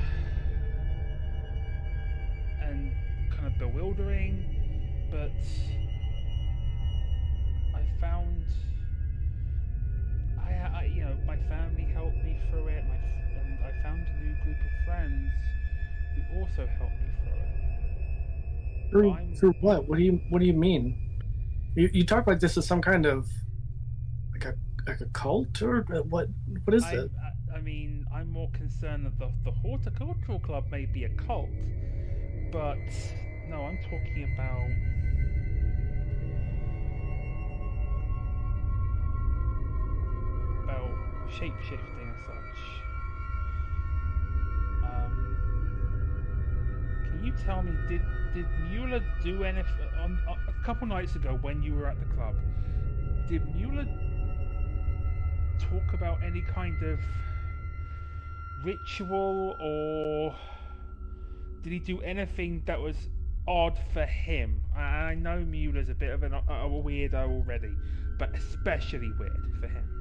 and 2.62 2.92
kind 3.30 3.46
of 3.46 3.58
bewildering, 3.58 5.08
but 5.10 5.32
found 8.02 8.44
I, 10.38 10.50
I 10.50 10.84
you 10.92 11.04
know 11.04 11.14
my 11.24 11.36
family 11.48 11.84
helped 11.94 12.16
me 12.24 12.38
through 12.50 12.66
it, 12.66 12.84
my 12.86 12.96
and 13.40 13.58
I 13.64 13.82
found 13.82 14.06
a 14.06 14.24
new 14.24 14.34
group 14.42 14.58
of 14.58 14.84
friends 14.84 15.30
who 16.14 16.40
also 16.40 16.66
helped 16.66 17.00
me 17.00 17.08
through 17.22 17.38
it. 17.38 18.90
Through 18.90 19.36
through 19.36 19.54
what? 19.60 19.88
What 19.88 19.98
do 19.98 20.04
you 20.04 20.20
what 20.30 20.40
do 20.40 20.46
you 20.46 20.52
mean? 20.52 20.98
You 21.76 21.88
you 21.92 22.04
talk 22.04 22.26
like 22.26 22.40
this 22.40 22.56
is 22.56 22.66
some 22.66 22.82
kind 22.82 23.06
of 23.06 23.30
like 24.32 24.44
a 24.44 24.54
like 24.86 25.00
a 25.00 25.06
cult 25.06 25.62
or 25.62 25.86
uh, 25.94 26.02
what? 26.02 26.26
What 26.64 26.74
is 26.74 26.84
I, 26.84 26.94
it? 26.94 27.10
I, 27.52 27.58
I 27.58 27.60
mean, 27.60 28.04
I'm 28.12 28.30
more 28.30 28.50
concerned 28.50 29.06
that 29.06 29.18
the, 29.18 29.30
the 29.44 29.52
horticultural 29.52 30.40
club 30.40 30.64
may 30.72 30.86
be 30.86 31.04
a 31.04 31.08
cult, 31.10 31.48
but 32.50 32.78
no, 33.48 33.62
I'm 33.62 33.78
talking 33.84 34.32
about. 34.34 34.91
About 40.72 40.90
shape 41.30 41.54
shifting 41.60 41.78
and 42.00 42.16
such. 42.26 42.58
Um, 44.84 45.36
can 47.04 47.24
you 47.24 47.32
tell 47.44 47.62
me, 47.62 47.72
did 47.88 48.02
did 48.34 48.46
Mueller 48.70 49.04
do 49.22 49.44
anything 49.44 49.88
on, 50.00 50.18
a 50.26 50.64
couple 50.64 50.86
nights 50.86 51.16
ago 51.16 51.38
when 51.42 51.62
you 51.62 51.74
were 51.74 51.86
at 51.86 51.98
the 51.98 52.14
club? 52.14 52.34
Did 53.28 53.54
Mueller 53.54 53.86
talk 55.58 55.92
about 55.92 56.22
any 56.22 56.40
kind 56.42 56.82
of 56.82 56.98
ritual 58.64 59.56
or 59.60 60.34
did 61.62 61.72
he 61.72 61.78
do 61.78 62.00
anything 62.00 62.62
that 62.66 62.80
was 62.80 62.96
odd 63.46 63.78
for 63.92 64.06
him? 64.06 64.62
I, 64.74 65.14
know 65.14 65.40
Mueller's 65.40 65.90
a 65.90 65.94
bit 65.94 66.10
of 66.10 66.22
an, 66.22 66.32
a 66.32 66.68
weirdo 66.68 67.28
already, 67.28 67.76
but 68.18 68.34
especially 68.34 69.12
weird 69.18 69.52
for 69.60 69.68
him. 69.68 69.91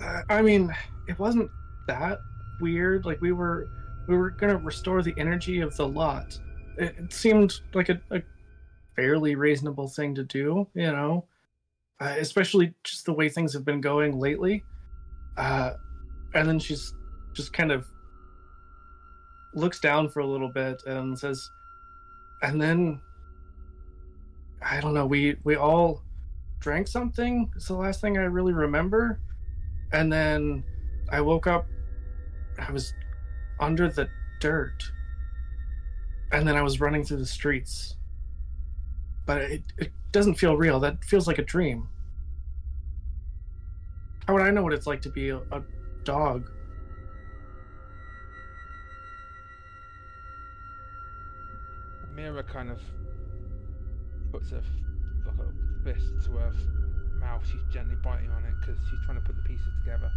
I 0.00 0.42
mean, 0.42 0.74
it 1.08 1.18
wasn't 1.18 1.50
that 1.86 2.18
weird. 2.60 3.06
Like 3.06 3.20
we 3.20 3.32
were, 3.32 3.68
we 4.06 4.16
were 4.16 4.30
gonna 4.30 4.58
restore 4.58 5.02
the 5.02 5.14
energy 5.16 5.60
of 5.60 5.76
the 5.76 5.86
lot. 5.86 6.38
It, 6.78 6.94
it 6.98 7.12
seemed 7.12 7.60
like 7.74 7.88
a, 7.88 8.00
a 8.10 8.22
fairly 8.94 9.34
reasonable 9.34 9.88
thing 9.88 10.14
to 10.14 10.24
do, 10.24 10.66
you 10.74 10.92
know, 10.92 11.24
uh, 12.00 12.14
especially 12.18 12.74
just 12.84 13.06
the 13.06 13.12
way 13.12 13.28
things 13.28 13.52
have 13.52 13.64
been 13.64 13.80
going 13.80 14.18
lately. 14.18 14.64
Uh, 15.36 15.74
and 16.34 16.48
then 16.48 16.58
she's 16.58 16.94
just 17.34 17.52
kind 17.52 17.72
of 17.72 17.86
looks 19.54 19.80
down 19.80 20.08
for 20.08 20.20
a 20.20 20.26
little 20.26 20.48
bit 20.48 20.82
and 20.86 21.18
says, 21.18 21.50
and 22.42 22.60
then 22.60 23.00
I 24.62 24.80
don't 24.80 24.94
know. 24.94 25.06
We 25.06 25.36
we 25.44 25.56
all 25.56 26.02
drank 26.58 26.88
something. 26.88 27.50
It's 27.56 27.68
the 27.68 27.74
last 27.74 28.00
thing 28.00 28.18
I 28.18 28.22
really 28.22 28.52
remember 28.52 29.20
and 29.92 30.12
then 30.12 30.64
I 31.10 31.20
woke 31.20 31.46
up. 31.46 31.66
I 32.58 32.70
was 32.72 32.94
under 33.60 33.88
the 33.88 34.08
dirt, 34.40 34.82
and 36.32 36.46
then 36.46 36.56
I 36.56 36.62
was 36.62 36.80
running 36.80 37.04
through 37.04 37.18
the 37.18 37.26
streets. 37.26 37.96
But 39.26 39.42
it, 39.42 39.62
it 39.78 39.92
doesn't 40.12 40.34
feel 40.36 40.56
real. 40.56 40.80
That 40.80 41.04
feels 41.04 41.26
like 41.26 41.38
a 41.38 41.44
dream. 41.44 41.88
How 44.26 44.34
would 44.34 44.42
I 44.42 44.50
know 44.50 44.62
what 44.62 44.72
it's 44.72 44.86
like 44.86 45.02
to 45.02 45.10
be 45.10 45.30
a, 45.30 45.38
a 45.38 45.62
dog? 46.04 46.50
Mira 52.14 52.42
kind 52.42 52.70
of 52.70 52.80
puts 54.32 54.52
a 54.52 54.56
f- 54.56 54.64
like 55.26 55.36
a 55.38 55.84
fist 55.84 56.24
to 56.24 56.32
her 56.32 56.52
mouth. 57.20 57.42
She's 57.46 57.62
gently 57.72 57.96
biting 58.02 58.30
on 58.30 58.44
it 58.44 58.54
because 58.60 58.80
she's 58.88 58.98
trying 59.04 59.18
to 59.18 59.24
put 59.24 59.36
the 59.36 59.42
pieces 59.42 59.66
together. 59.84 60.10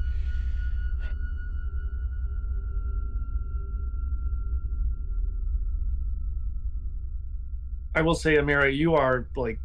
I 7.96 8.02
will 8.02 8.16
say, 8.16 8.36
Amira, 8.36 8.74
you 8.74 8.96
are 8.96 9.28
like 9.36 9.60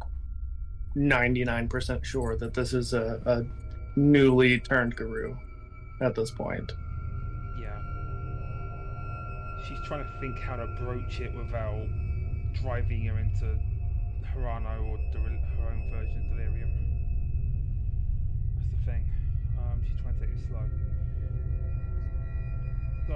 99% 0.95 2.03
sure 2.03 2.35
that 2.37 2.53
this 2.53 2.73
is 2.73 2.93
a, 2.93 3.21
a 3.25 3.99
newly 3.99 4.59
turned 4.59 4.95
Garou 4.95 5.37
at 6.01 6.15
this 6.15 6.31
point. 6.31 6.71
Yeah. 7.59 7.79
She's 9.67 9.77
trying 9.87 10.03
to 10.03 10.19
think 10.19 10.39
how 10.39 10.55
to 10.55 10.65
broach 10.79 11.19
it 11.19 11.33
without 11.35 11.87
driving 12.61 13.05
her 13.05 13.19
into 13.19 13.57
Harano 14.33 14.83
or 14.83 14.97
del- 15.13 15.21
her 15.23 15.69
own 15.71 15.91
version 15.91 16.17
of 16.17 16.37
delirium. 16.37 16.71
Thing. 18.85 19.03
Um, 19.57 19.81
she's 19.83 19.99
trying 20.01 20.13
to 20.13 20.19
take 20.19 20.29
it 20.29 20.41
slow. 20.47 20.61
So, 23.07 23.15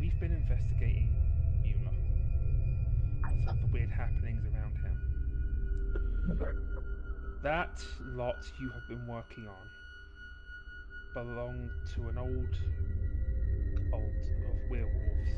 we've 0.00 0.18
been 0.20 0.32
investigating 0.32 1.14
Mueller 1.62 1.94
and 3.24 3.44
some 3.44 3.56
of 3.56 3.62
the 3.62 3.68
weird 3.72 3.90
happenings 3.90 4.44
around 4.46 4.76
him. 4.78 4.96
That 7.42 7.84
lot 8.14 8.50
you 8.58 8.70
have 8.70 8.88
been 8.88 9.06
working 9.06 9.46
on 9.46 9.68
belonged 11.14 11.70
to 11.94 12.08
an 12.08 12.18
old 12.18 12.58
cult 13.90 14.02
of 14.02 14.70
werewolves. 14.70 15.30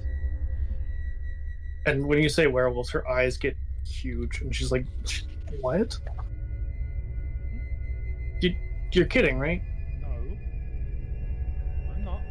And 1.86 2.06
when 2.06 2.20
you 2.20 2.28
say 2.28 2.46
werewolves, 2.46 2.90
her 2.90 3.08
eyes 3.08 3.36
get 3.36 3.56
huge, 3.84 4.40
and 4.40 4.54
she's 4.54 4.72
like, 4.72 4.86
"What? 5.60 5.98
You, 8.92 9.00
you're 9.00 9.06
kidding, 9.06 9.38
right?" 9.38 9.62
No, 10.00 10.08
I'm 11.92 12.04
not. 12.04 12.22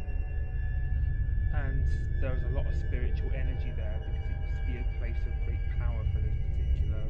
And 1.54 1.82
there 2.20 2.32
was 2.32 2.42
a 2.44 2.54
lot 2.54 2.66
of 2.66 2.74
spiritual 2.88 3.30
energy 3.34 3.72
there 3.76 4.00
because 4.00 4.14
it 4.14 4.28
used 4.40 4.50
to 4.60 4.66
be 4.66 4.78
a 4.78 4.98
place 4.98 5.20
of 5.26 5.32
great 5.46 5.60
power 5.78 6.02
for 6.12 6.20
this 6.20 6.36
particular 6.48 7.02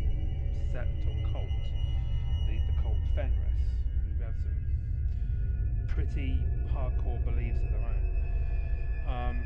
sect 0.72 0.90
or 1.08 1.32
cult, 1.32 1.52
the, 2.48 2.58
the 2.66 2.82
cult 2.82 2.98
Fenris, 3.14 3.62
who 4.04 4.24
have 4.24 4.34
some 4.42 5.86
pretty 5.88 6.38
hardcore 6.74 7.24
beliefs 7.24 7.58
of 7.58 7.70
their 7.70 7.84
own. 7.86 8.02
Um, 9.08 9.44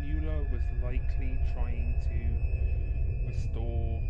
Mueller 0.00 0.42
was 0.50 0.62
likely 0.82 1.38
trying 1.52 1.94
to 2.08 2.18
restore 3.28 4.02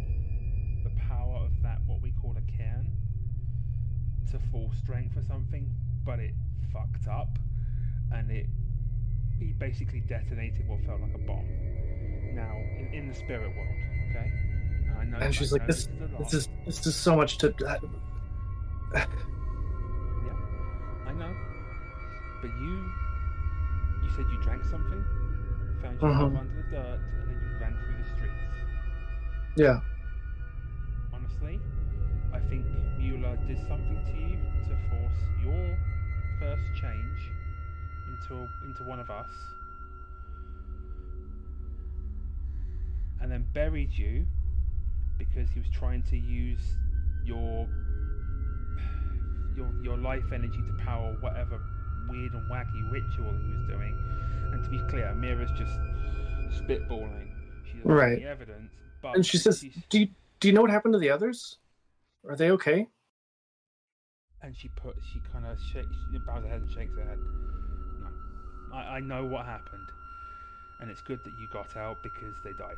the 0.85 0.91
power 1.09 1.45
of 1.45 1.53
that, 1.63 1.79
what 1.87 2.01
we 2.01 2.13
call 2.23 2.35
a 2.37 2.57
cairn, 2.57 2.87
to 4.33 4.39
full 4.51 4.71
strength 4.83 5.17
or 5.17 5.23
something, 5.23 5.71
but 6.05 6.19
it 6.19 6.35
fucked 6.73 7.09
up 7.09 7.39
and 8.13 8.31
it 8.31 8.47
he 9.39 9.53
basically 9.53 10.01
detonated 10.01 10.67
what 10.69 10.81
felt 10.87 11.01
like 11.01 11.15
a 11.15 11.19
bomb. 11.19 11.47
Now, 12.35 12.55
in, 12.79 12.91
in 12.93 13.09
the 13.09 13.15
spirit 13.15 13.55
world, 13.55 13.77
okay? 14.11 14.31
And 14.89 14.99
I 14.99 15.05
know 15.05 15.19
And 15.19 15.35
she's 15.35 15.53
like, 15.53 15.67
"This, 15.67 15.81
is 15.81 15.89
this 16.19 16.35
is 16.35 16.49
this 16.65 16.87
is 16.87 16.97
so 16.97 17.15
much 17.17 17.39
to." 17.39 17.55
Yeah, 17.61 17.77
I 21.07 21.13
know. 21.13 21.33
But 22.41 22.51
you, 22.61 22.93
you 24.05 24.11
said 24.17 24.25
you 24.31 24.39
drank 24.43 24.65
something, 24.65 25.05
found 25.83 25.95
yourself 26.01 26.33
Mhm. 26.33 26.39
under 26.39 26.55
the 26.63 26.71
dirt, 26.71 27.01
and 27.21 27.29
then 27.29 27.41
you 27.43 27.59
ran 27.61 27.73
through 27.77 27.97
the 28.03 28.09
streets. 28.17 28.43
Yeah, 29.57 29.81
Honestly, 31.13 31.61
I 32.37 32.49
think 32.51 32.67
Mueller 32.99 33.37
did 33.47 33.59
something 33.67 33.99
to 34.05 34.13
you 34.13 34.37
to 34.69 34.77
force 34.91 35.19
your 35.43 35.79
first 36.39 36.63
change 36.79 37.31
into 38.09 38.47
into 38.67 38.83
one 38.85 39.01
of 39.01 39.09
us, 39.09 39.31
and 43.23 43.33
then 43.33 43.47
buried 43.55 43.91
you 43.93 44.27
because 45.19 45.49
he 45.51 45.61
was 45.61 45.69
trying 45.71 46.03
to 46.11 46.17
use 46.19 46.61
your 47.25 47.67
your 49.57 49.73
your 49.83 49.97
life 49.97 50.25
energy 50.33 50.59
to 50.59 50.85
power 50.85 51.17
whatever 51.21 51.59
weird 52.11 52.35
and 52.35 52.43
wacky 52.51 52.93
ritual 52.93 53.33
he 53.33 53.49
was 53.57 53.67
doing. 53.69 53.95
And 54.53 54.63
to 54.63 54.71
be 54.71 54.79
clear, 54.91 55.15
Mira's 55.15 55.51
just 55.59 55.73
spitballing. 56.61 57.29
She 57.65 57.79
doesn't 57.79 57.91
have 57.91 57.99
Right. 57.99 58.19
any 58.19 58.27
evidence, 58.27 58.73
but 59.01 59.15
and 59.17 59.25
she 59.25 59.39
says, 59.39 59.65
"Do 59.89 60.01
you 60.01 60.09
do 60.41 60.49
you 60.49 60.55
know 60.55 60.61
what 60.61 60.71
happened 60.71 60.93
to 60.93 60.99
the 60.99 61.09
others? 61.11 61.57
Are 62.29 62.37
they 62.37 62.51
okay?" 62.53 62.89
and 64.43 64.57
she 64.57 64.69
put 64.69 64.97
she 65.13 65.21
kind 65.33 65.45
of 65.45 65.59
shakes 65.73 65.97
she 66.13 66.19
bows 66.19 66.43
her 66.43 66.49
head 66.49 66.61
and 66.61 66.71
shakes 66.71 66.95
her 66.97 67.05
head. 67.05 67.19
No. 68.01 68.77
I, 68.77 68.97
I 68.97 69.01
know 69.01 69.25
what 69.25 69.45
happened. 69.45 69.89
And 70.81 70.91
it's 70.91 71.01
good 71.01 71.19
that 71.25 71.33
you 71.41 71.49
got 71.53 71.75
out 71.77 71.97
because 72.03 72.35
they 72.45 72.53
died. 72.53 72.77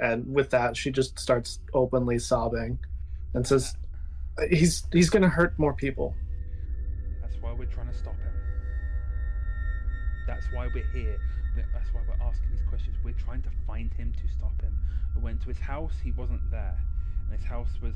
And 0.00 0.32
with 0.32 0.50
that, 0.50 0.76
she 0.76 0.90
just 0.90 1.18
starts 1.18 1.60
openly 1.72 2.18
sobbing, 2.18 2.78
and 3.34 3.46
says, 3.46 3.74
"He's 4.50 4.86
he's 4.92 5.10
gonna 5.10 5.28
hurt 5.28 5.58
more 5.58 5.74
people." 5.74 6.14
that's 7.20 7.36
why 7.40 7.52
we're 7.52 7.64
trying 7.64 7.88
to 7.88 7.96
stop 7.96 8.14
him. 8.14 8.32
That's 10.26 10.46
why 10.52 10.68
we're 10.74 10.86
here. 10.92 11.18
That's 11.72 11.92
why 11.92 12.02
we're 12.06 12.22
asking 12.24 12.50
these 12.50 12.68
questions. 12.68 12.96
We're 13.02 13.14
trying 13.14 13.42
to 13.42 13.50
find 13.66 13.92
him 13.94 14.12
to 14.12 14.32
stop 14.32 14.60
him. 14.62 14.78
We 15.16 15.22
went 15.22 15.40
to 15.42 15.48
his 15.48 15.58
house. 15.58 15.94
He 16.04 16.12
wasn't 16.12 16.48
there 16.50 16.76
and 17.30 17.38
his 17.38 17.48
house 17.48 17.70
was 17.82 17.94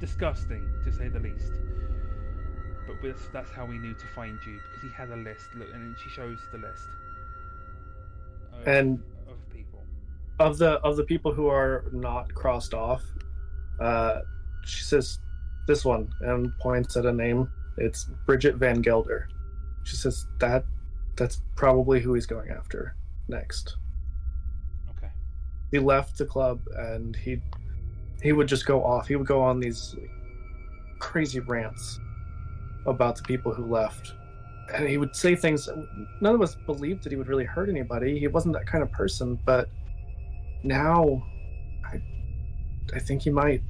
disgusting 0.00 0.68
to 0.84 0.92
say 0.92 1.08
the 1.08 1.20
least 1.20 1.52
but 2.86 2.96
that's 3.32 3.50
how 3.50 3.64
we 3.64 3.78
knew 3.78 3.94
to 3.94 4.06
find 4.08 4.38
you 4.46 4.58
because 4.68 4.82
he 4.82 4.94
had 4.94 5.10
a 5.10 5.16
list 5.16 5.46
look 5.54 5.68
and 5.72 5.82
then 5.82 5.96
she 6.02 6.10
shows 6.10 6.38
the 6.50 6.58
list 6.58 6.88
of, 8.52 8.68
And 8.68 9.02
of 9.28 9.36
people 9.50 9.80
of 10.38 10.58
the 10.58 10.72
of 10.80 10.96
the 10.96 11.04
people 11.04 11.32
who 11.32 11.48
are 11.48 11.84
not 11.92 12.34
crossed 12.34 12.74
off, 12.74 13.02
uh, 13.80 14.20
she 14.64 14.82
says, 14.82 15.18
"This 15.66 15.84
one," 15.84 16.12
and 16.20 16.56
points 16.58 16.96
at 16.96 17.06
a 17.06 17.12
name. 17.12 17.50
It's 17.78 18.04
Bridget 18.26 18.56
Van 18.56 18.82
Gelder. 18.82 19.28
She 19.84 19.96
says 19.96 20.26
that 20.38 20.64
that's 21.16 21.42
probably 21.56 22.00
who 22.00 22.14
he's 22.14 22.26
going 22.26 22.50
after 22.50 22.96
next. 23.28 23.76
He 25.72 25.78
left 25.78 26.18
the 26.18 26.26
club 26.26 26.60
and 26.76 27.16
he 27.16 27.40
he 28.22 28.32
would 28.32 28.46
just 28.46 28.66
go 28.66 28.84
off. 28.84 29.08
He 29.08 29.16
would 29.16 29.26
go 29.26 29.42
on 29.42 29.58
these 29.58 29.96
crazy 31.00 31.40
rants 31.40 31.98
about 32.86 33.16
the 33.16 33.22
people 33.22 33.52
who 33.52 33.66
left. 33.66 34.12
And 34.72 34.88
he 34.88 34.96
would 34.96 35.16
say 35.16 35.34
things 35.34 35.68
none 36.20 36.34
of 36.34 36.40
us 36.40 36.54
believed 36.66 37.02
that 37.02 37.10
he 37.10 37.16
would 37.16 37.26
really 37.26 37.44
hurt 37.44 37.68
anybody. 37.68 38.20
He 38.20 38.28
wasn't 38.28 38.54
that 38.54 38.66
kind 38.66 38.84
of 38.84 38.92
person, 38.92 39.40
but 39.44 39.68
now 40.62 41.26
I 41.84 42.00
I 42.94 43.00
think 43.00 43.22
he 43.22 43.30
might. 43.30 43.62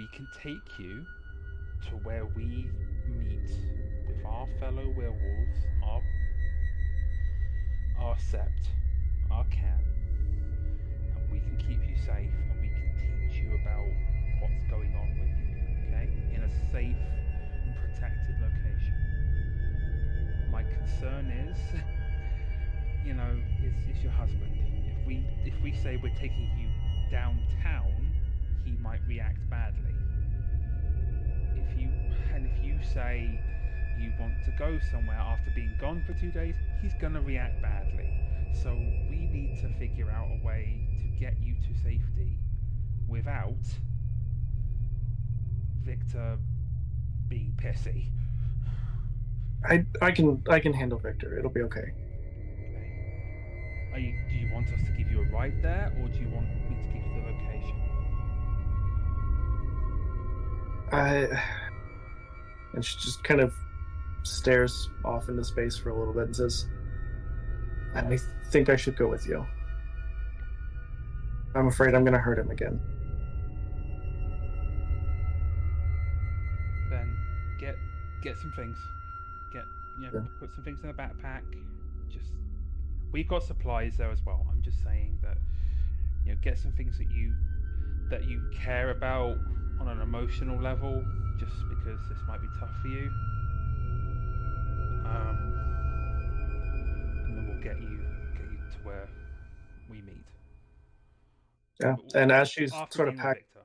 We 0.00 0.06
can 0.06 0.28
take 0.42 0.78
you 0.78 1.04
to 1.90 1.96
where 1.96 2.24
we 2.24 2.70
meet 3.06 3.50
with 4.08 4.24
our 4.24 4.46
fellow 4.58 4.88
werewolves, 4.96 5.58
our 5.84 6.00
our 8.00 8.16
sept, 8.16 8.72
our 9.30 9.44
camp, 9.50 9.82
and 11.16 11.30
we 11.30 11.40
can 11.40 11.58
keep 11.58 11.86
you 11.86 11.94
safe 11.96 12.32
and 12.32 12.60
we 12.62 12.68
can 12.68 12.94
teach 12.96 13.42
you 13.42 13.54
about 13.60 13.84
what's 14.40 14.64
going 14.70 14.94
on 14.96 15.10
with 15.20 15.36
you, 15.36 15.58
okay? 15.88 16.08
In 16.34 16.44
a 16.44 16.72
safe 16.72 16.96
and 17.66 17.76
protected 17.76 18.40
location. 18.40 18.94
My 20.50 20.62
concern 20.62 21.26
is, 21.28 21.58
you 23.04 23.12
know, 23.12 23.38
is, 23.62 23.74
is 23.94 24.02
your 24.02 24.12
husband. 24.12 24.56
If 24.86 25.06
we 25.06 25.26
if 25.44 25.60
we 25.62 25.74
say 25.74 25.98
we're 26.02 26.16
taking 26.16 26.48
you 26.56 26.70
downtown, 27.10 28.09
he 28.64 28.76
might 28.76 29.00
react 29.06 29.48
badly. 29.50 29.94
If 31.54 31.76
you 31.78 31.90
and 32.34 32.46
if 32.46 32.62
you 32.64 32.78
say 32.82 33.40
you 33.98 34.12
want 34.18 34.42
to 34.44 34.50
go 34.52 34.78
somewhere 34.90 35.16
after 35.18 35.50
being 35.50 35.76
gone 35.78 36.02
for 36.06 36.14
two 36.14 36.30
days, 36.30 36.54
he's 36.80 36.94
gonna 36.94 37.20
react 37.20 37.60
badly. 37.62 38.08
So 38.52 38.74
we 38.74 39.26
need 39.26 39.60
to 39.62 39.68
figure 39.78 40.10
out 40.10 40.28
a 40.30 40.44
way 40.44 40.88
to 41.00 41.08
get 41.20 41.38
you 41.40 41.54
to 41.54 41.74
safety 41.82 42.38
without 43.08 43.54
Victor 45.84 46.38
being 47.28 47.52
pissy. 47.56 48.10
I 49.64 49.86
I 50.00 50.10
can 50.12 50.42
I 50.48 50.60
can 50.60 50.72
handle 50.72 50.98
Victor. 50.98 51.38
It'll 51.38 51.50
be 51.50 51.62
okay. 51.62 51.92
Are 53.92 53.98
you, 53.98 54.14
do 54.30 54.36
you 54.36 54.48
want 54.52 54.72
us 54.72 54.80
to 54.84 54.92
give 54.92 55.10
you 55.10 55.20
a 55.22 55.24
ride 55.24 55.60
there, 55.62 55.92
or 56.00 56.08
do 56.08 56.18
you 56.18 56.28
want 56.30 56.46
I 60.92 61.42
and 62.74 62.84
she 62.84 62.98
just 62.98 63.22
kind 63.24 63.40
of 63.40 63.54
stares 64.22 64.88
off 65.04 65.28
into 65.28 65.44
space 65.44 65.76
for 65.76 65.90
a 65.90 65.98
little 65.98 66.12
bit 66.14 66.24
and 66.24 66.36
says, 66.36 66.66
I 67.94 68.18
think 68.50 68.68
I 68.68 68.76
should 68.76 68.96
go 68.96 69.08
with 69.08 69.26
you. 69.26 69.46
I'm 71.54 71.66
afraid 71.66 71.94
I'm 71.94 72.04
going 72.04 72.12
to 72.12 72.20
hurt 72.20 72.38
him 72.38 72.50
again. 72.50 72.80
Then 76.90 77.16
get 77.58 77.76
get 78.22 78.38
some 78.38 78.52
things. 78.52 78.76
Get 79.52 79.64
you 80.00 80.06
know, 80.06 80.20
Yeah. 80.20 80.26
put 80.38 80.52
some 80.54 80.64
things 80.64 80.80
in 80.82 80.88
the 80.88 80.94
backpack. 80.94 81.42
Just 82.08 82.32
we've 83.12 83.28
got 83.28 83.42
supplies 83.42 83.96
there 83.96 84.10
as 84.10 84.24
well. 84.24 84.46
I'm 84.50 84.62
just 84.62 84.82
saying 84.82 85.18
that 85.22 85.38
you 86.24 86.32
know, 86.32 86.38
get 86.42 86.58
some 86.58 86.72
things 86.72 86.98
that 86.98 87.10
you 87.10 87.34
that 88.10 88.24
you 88.24 88.42
care 88.52 88.90
about 88.90 89.38
on 89.80 89.88
an 89.88 90.00
emotional 90.00 90.60
level, 90.60 91.02
just 91.38 91.52
because 91.68 91.98
this 92.08 92.18
might 92.28 92.40
be 92.40 92.48
tough 92.58 92.70
for 92.82 92.88
you. 92.88 93.10
Um, 95.06 95.54
and 97.26 97.36
then 97.36 97.46
we'll 97.48 97.62
get 97.62 97.80
you 97.80 97.98
get 98.34 98.50
you 98.50 98.58
to 98.58 98.78
where 98.84 99.08
we 99.90 100.02
meet. 100.02 100.24
Yeah, 101.80 101.96
and 102.14 102.30
as 102.30 102.50
she's 102.50 102.72
sort 102.72 102.90
of 102.92 102.96
being 102.96 103.16
with 103.16 103.22
pack, 103.22 103.36
Victor. 103.38 103.60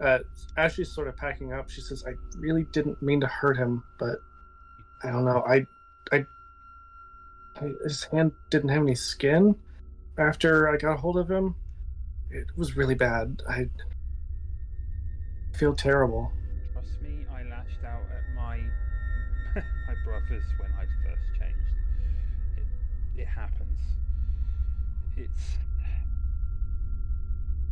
uh, 0.00 0.18
as 0.56 0.74
she's 0.74 0.92
sort 0.92 1.08
of 1.08 1.16
packing 1.16 1.52
up, 1.52 1.70
she 1.70 1.80
says, 1.80 2.04
"I 2.06 2.12
really 2.38 2.66
didn't 2.72 3.02
mean 3.02 3.20
to 3.20 3.26
hurt 3.26 3.56
him, 3.56 3.84
but 3.98 4.18
I 5.02 5.10
don't 5.10 5.24
know. 5.24 5.44
I, 5.46 5.66
I, 6.12 6.24
I 7.56 7.72
his 7.82 8.04
hand 8.04 8.32
didn't 8.50 8.70
have 8.70 8.82
any 8.82 8.94
skin 8.94 9.54
after 10.18 10.68
I 10.68 10.76
got 10.76 10.94
a 10.94 10.96
hold 10.96 11.16
of 11.16 11.30
him. 11.30 11.54
It 12.30 12.46
was 12.56 12.76
really 12.76 12.94
bad. 12.94 13.42
I 13.48 13.68
feel 15.54 15.74
terrible. 15.74 16.32
Trust 16.72 17.00
me, 17.00 17.26
I 17.32 17.44
lashed 17.44 17.84
out 17.86 18.02
at 18.10 18.34
my 18.34 18.58
my 19.54 19.94
brothers 20.04 20.44
when 20.58 20.70
I 20.72 20.84
first 21.04 21.22
changed. 21.38 21.58
It 22.56 23.20
it 23.22 23.26
happens. 23.26 23.80
It's 25.16 25.58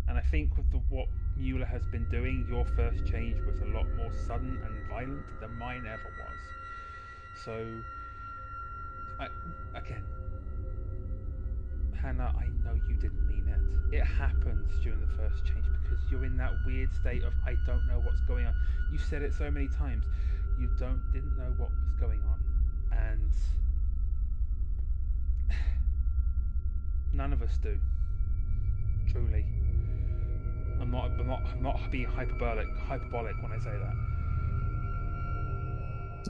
and 0.08 0.18
I 0.18 0.22
think 0.22 0.56
with 0.56 0.70
the, 0.70 0.78
what 0.90 1.08
Mueller 1.36 1.64
has 1.64 1.82
been 1.86 2.06
doing, 2.10 2.46
your 2.48 2.64
first 2.76 3.06
change 3.06 3.38
was 3.46 3.60
a 3.62 3.64
lot 3.64 3.86
more 3.96 4.12
sudden 4.26 4.60
and 4.64 4.88
violent 4.88 5.40
than 5.40 5.56
mine 5.58 5.86
ever 5.86 6.10
was. 6.18 6.38
So, 7.44 7.66
I 9.18 9.28
again, 9.74 10.04
Hannah, 12.02 12.34
I 12.36 12.46
know 12.64 12.74
you 12.88 12.96
didn't 12.96 13.26
mean 13.28 13.46
it. 13.48 13.96
It 13.96 14.04
happens 14.04 14.68
during 14.82 15.00
the 15.00 15.06
first 15.16 15.46
change 15.46 15.64
because 15.82 15.98
you're 16.10 16.24
in 16.24 16.36
that 16.36 16.52
weird 16.66 16.92
state 16.92 17.22
of 17.22 17.32
I 17.46 17.54
don't 17.64 17.86
know 17.86 18.00
what's 18.00 18.20
going 18.22 18.44
on. 18.44 18.54
You 18.90 18.98
said 18.98 19.22
it 19.22 19.32
so 19.32 19.50
many 19.50 19.68
times. 19.68 20.04
You 20.58 20.68
don't 20.78 21.00
didn't 21.12 21.36
know 21.38 21.54
what 21.56 21.70
was 21.70 21.94
going 22.00 22.20
on, 22.22 22.42
and 22.90 23.30
none 27.12 27.32
of 27.32 27.40
us 27.40 27.56
do. 27.62 27.78
Truly, 29.10 29.44
I'm 30.80 30.90
not. 30.90 31.10
I'm 31.18 31.26
not. 31.28 31.42
I'm 31.52 31.62
not 31.62 31.90
being 31.90 32.06
hyperbolic. 32.06 32.66
Hyperbolic 32.88 33.40
when 33.42 33.52
I 33.52 33.58
say 33.58 33.70
that. 33.70 33.94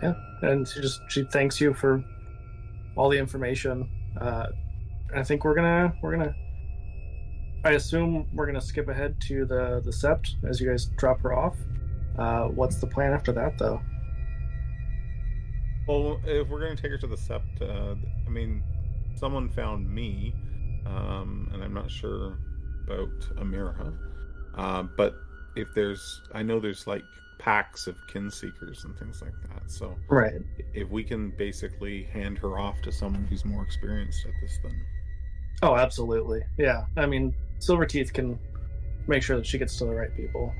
Yeah. 0.02 0.14
And 0.50 0.68
she 0.68 0.80
just 0.80 1.00
she 1.08 1.22
thanks 1.24 1.60
you 1.60 1.72
for 1.72 2.04
all 2.94 3.08
the 3.08 3.18
information. 3.18 3.88
Uh, 4.20 4.48
I 5.14 5.22
think 5.22 5.44
we're 5.44 5.54
gonna 5.54 5.94
we're 6.02 6.12
gonna. 6.16 6.34
I 7.64 7.72
assume 7.72 8.26
we're 8.32 8.46
gonna 8.46 8.60
skip 8.60 8.88
ahead 8.88 9.20
to 9.28 9.44
the 9.44 9.80
the 9.84 9.90
sept 9.90 10.34
as 10.48 10.60
you 10.60 10.68
guys 10.68 10.86
drop 10.96 11.20
her 11.22 11.32
off. 11.32 11.56
Uh, 12.18 12.44
what's 12.48 12.76
the 12.76 12.86
plan 12.86 13.12
after 13.12 13.32
that, 13.32 13.56
though? 13.58 13.80
Well, 15.86 16.20
if 16.24 16.48
we're 16.48 16.60
to 16.76 16.80
take 16.80 16.92
her 16.92 16.98
to 16.98 17.06
the 17.06 17.16
sept, 17.16 17.60
uh, 17.60 17.94
I 18.26 18.30
mean, 18.30 18.62
someone 19.16 19.48
found 19.48 19.88
me, 19.90 20.34
um, 20.86 21.50
and 21.52 21.62
I'm 21.62 21.74
not 21.74 21.90
sure 21.90 22.38
about 22.84 23.10
Amira. 23.36 23.96
Uh, 24.54 24.84
but 24.96 25.14
if 25.56 25.68
there's, 25.74 26.22
I 26.34 26.42
know 26.42 26.60
there's 26.60 26.86
like 26.86 27.02
packs 27.38 27.88
of 27.88 27.96
kin 28.06 28.30
seekers 28.30 28.84
and 28.84 28.96
things 28.96 29.20
like 29.22 29.32
that. 29.48 29.68
So 29.70 29.96
Right. 30.08 30.34
if 30.72 30.88
we 30.88 31.02
can 31.02 31.30
basically 31.36 32.04
hand 32.04 32.38
her 32.38 32.58
off 32.58 32.80
to 32.82 32.92
someone 32.92 33.24
who's 33.24 33.44
more 33.44 33.62
experienced 33.64 34.24
at 34.24 34.32
this, 34.40 34.58
then 34.62 34.80
Oh, 35.60 35.76
absolutely. 35.76 36.42
Yeah. 36.58 36.84
I 36.96 37.06
mean, 37.06 37.34
Silverteeth 37.58 38.12
can 38.12 38.38
make 39.06 39.22
sure 39.22 39.36
that 39.36 39.46
she 39.46 39.58
gets 39.58 39.76
to 39.78 39.84
the 39.84 39.94
right 39.94 40.14
people. 40.16 40.52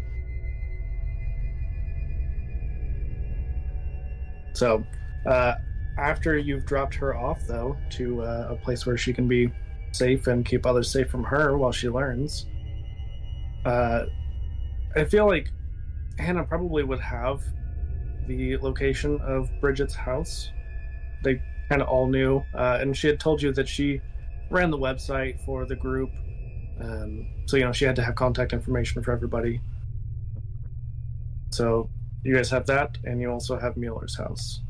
So, 4.55 4.85
uh, 5.27 5.55
after 5.99 6.39
you've 6.39 6.65
dropped 6.67 6.95
her 6.97 7.17
off, 7.17 7.41
though, 7.47 7.77
to 7.91 8.23
uh, 8.23 8.49
a 8.51 8.57
place 8.57 8.87
where 8.87 8.97
she 8.97 9.13
can 9.13 9.29
be 9.29 9.53
safe 9.93 10.27
and 10.27 10.45
keep 10.45 10.67
others 10.67 10.91
safe 10.91 11.11
from 11.11 11.25
her 11.25 11.57
while 11.59 11.73
she 11.73 11.89
learns, 11.89 12.47
uh, 13.65 14.05
I 14.95 15.05
feel 15.05 15.27
like 15.27 15.51
Hannah 16.19 16.45
probably 16.45 16.85
would 16.85 17.01
have 17.01 17.43
the 18.27 18.57
location 18.59 19.21
of 19.23 19.51
Bridget's 19.61 19.95
house. 19.95 20.51
They 21.25 21.41
kind 21.69 21.83
of 21.83 21.89
all 21.89 22.07
knew, 22.07 22.43
uh, 22.55 22.79
and 22.81 22.97
she 22.97 23.07
had 23.07 23.19
told 23.19 23.43
you 23.43 23.53
that 23.53 23.69
she 23.69 24.01
ran 24.53 24.71
the 24.71 24.79
website 24.79 25.45
for 25.45 25.65
the 25.65 25.75
group. 25.75 26.11
Um, 26.81 27.27
so 27.47 27.57
you 27.57 27.65
know 27.65 27.73
she 27.73 27.85
had 27.85 27.97
to 27.97 28.03
have 28.03 28.15
contact 28.15 28.53
information 28.53 29.03
for 29.03 29.13
everybody. 29.13 29.61
So 31.51 31.91
you 32.23 32.35
guys 32.37 32.51
have 32.51 32.67
that, 32.67 32.99
and 33.05 33.21
you 33.21 33.31
also 33.31 33.59
have 33.59 33.77
Mueller's 33.77 34.17
house. 34.17 34.61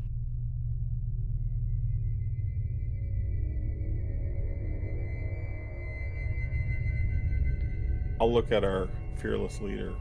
I'll 8.19 8.31
look 8.31 8.51
at 8.51 8.63
our 8.63 8.87
fearless 9.21 9.59
leader. 9.59 9.93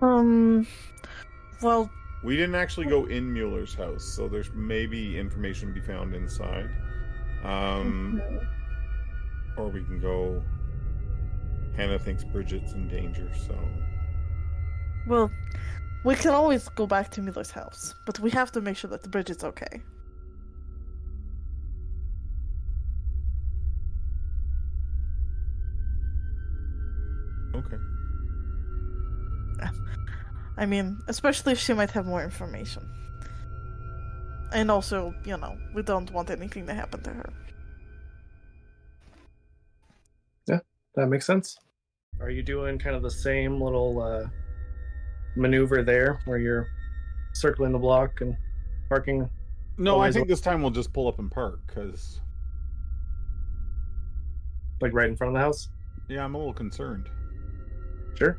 Um, 0.00 0.66
well, 1.62 1.90
We 2.22 2.36
didn't 2.36 2.54
actually 2.54 2.86
go 2.86 3.06
in 3.06 3.32
Mueller's 3.32 3.74
house, 3.74 4.04
so 4.04 4.28
there's 4.28 4.52
maybe 4.54 5.18
information 5.18 5.68
to 5.68 5.74
be 5.74 5.80
found 5.80 6.14
inside. 6.14 6.70
Um, 7.42 8.22
or 9.56 9.68
we 9.68 9.82
can 9.82 10.00
go. 10.00 10.42
Hannah 11.76 11.98
thinks 11.98 12.22
Bridget's 12.22 12.72
in 12.74 12.86
danger, 12.86 13.30
so 13.46 13.58
well, 15.06 15.30
we 16.04 16.14
can 16.14 16.30
always 16.32 16.68
go 16.68 16.86
back 16.86 17.10
to 17.12 17.22
Mueller's 17.22 17.50
house, 17.50 17.94
but 18.06 18.18
we 18.20 18.30
have 18.30 18.52
to 18.52 18.60
make 18.60 18.76
sure 18.76 18.90
that 18.90 19.02
the 19.02 19.08
bridge 19.08 19.30
is 19.30 19.42
okay. 19.44 19.82
okay. 27.54 27.76
I 30.56 30.66
mean, 30.66 30.98
especially 31.08 31.52
if 31.52 31.58
she 31.58 31.72
might 31.72 31.90
have 31.92 32.06
more 32.06 32.22
information. 32.22 32.88
And 34.52 34.70
also, 34.70 35.14
you 35.24 35.36
know, 35.38 35.56
we 35.74 35.82
don't 35.82 36.10
want 36.10 36.30
anything 36.30 36.66
to 36.66 36.74
happen 36.74 37.02
to 37.02 37.10
her. 37.10 37.32
Yeah, 40.46 40.60
that 40.96 41.06
makes 41.06 41.26
sense. 41.26 41.56
Are 42.20 42.30
you 42.30 42.42
doing 42.42 42.78
kind 42.78 42.94
of 42.94 43.02
the 43.02 43.10
same 43.10 43.60
little 43.60 44.02
uh, 44.02 44.28
maneuver 45.36 45.82
there, 45.82 46.20
where 46.26 46.38
you're 46.38 46.66
circling 47.32 47.72
the 47.72 47.78
block 47.78 48.20
and 48.20 48.36
parking? 48.88 49.28
No, 49.78 49.92
I 49.92 49.94
Always 49.94 50.14
think 50.14 50.28
this 50.28 50.42
time 50.42 50.60
we'll 50.60 50.70
just 50.70 50.92
pull 50.92 51.08
up 51.08 51.18
and 51.18 51.30
park 51.30 51.60
because 51.66 52.20
like 54.82 54.92
right 54.92 55.08
in 55.08 55.16
front 55.16 55.28
of 55.30 55.34
the 55.34 55.40
house? 55.40 55.68
yeah, 56.08 56.24
I'm 56.24 56.34
a 56.34 56.38
little 56.38 56.52
concerned, 56.52 57.08
Sure. 58.14 58.36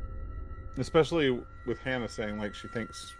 especially 0.78 1.40
with 1.66 1.78
Hannah 1.78 2.08
saying 2.08 2.38
like 2.38 2.54
she 2.54 2.68
thinks 2.68 3.14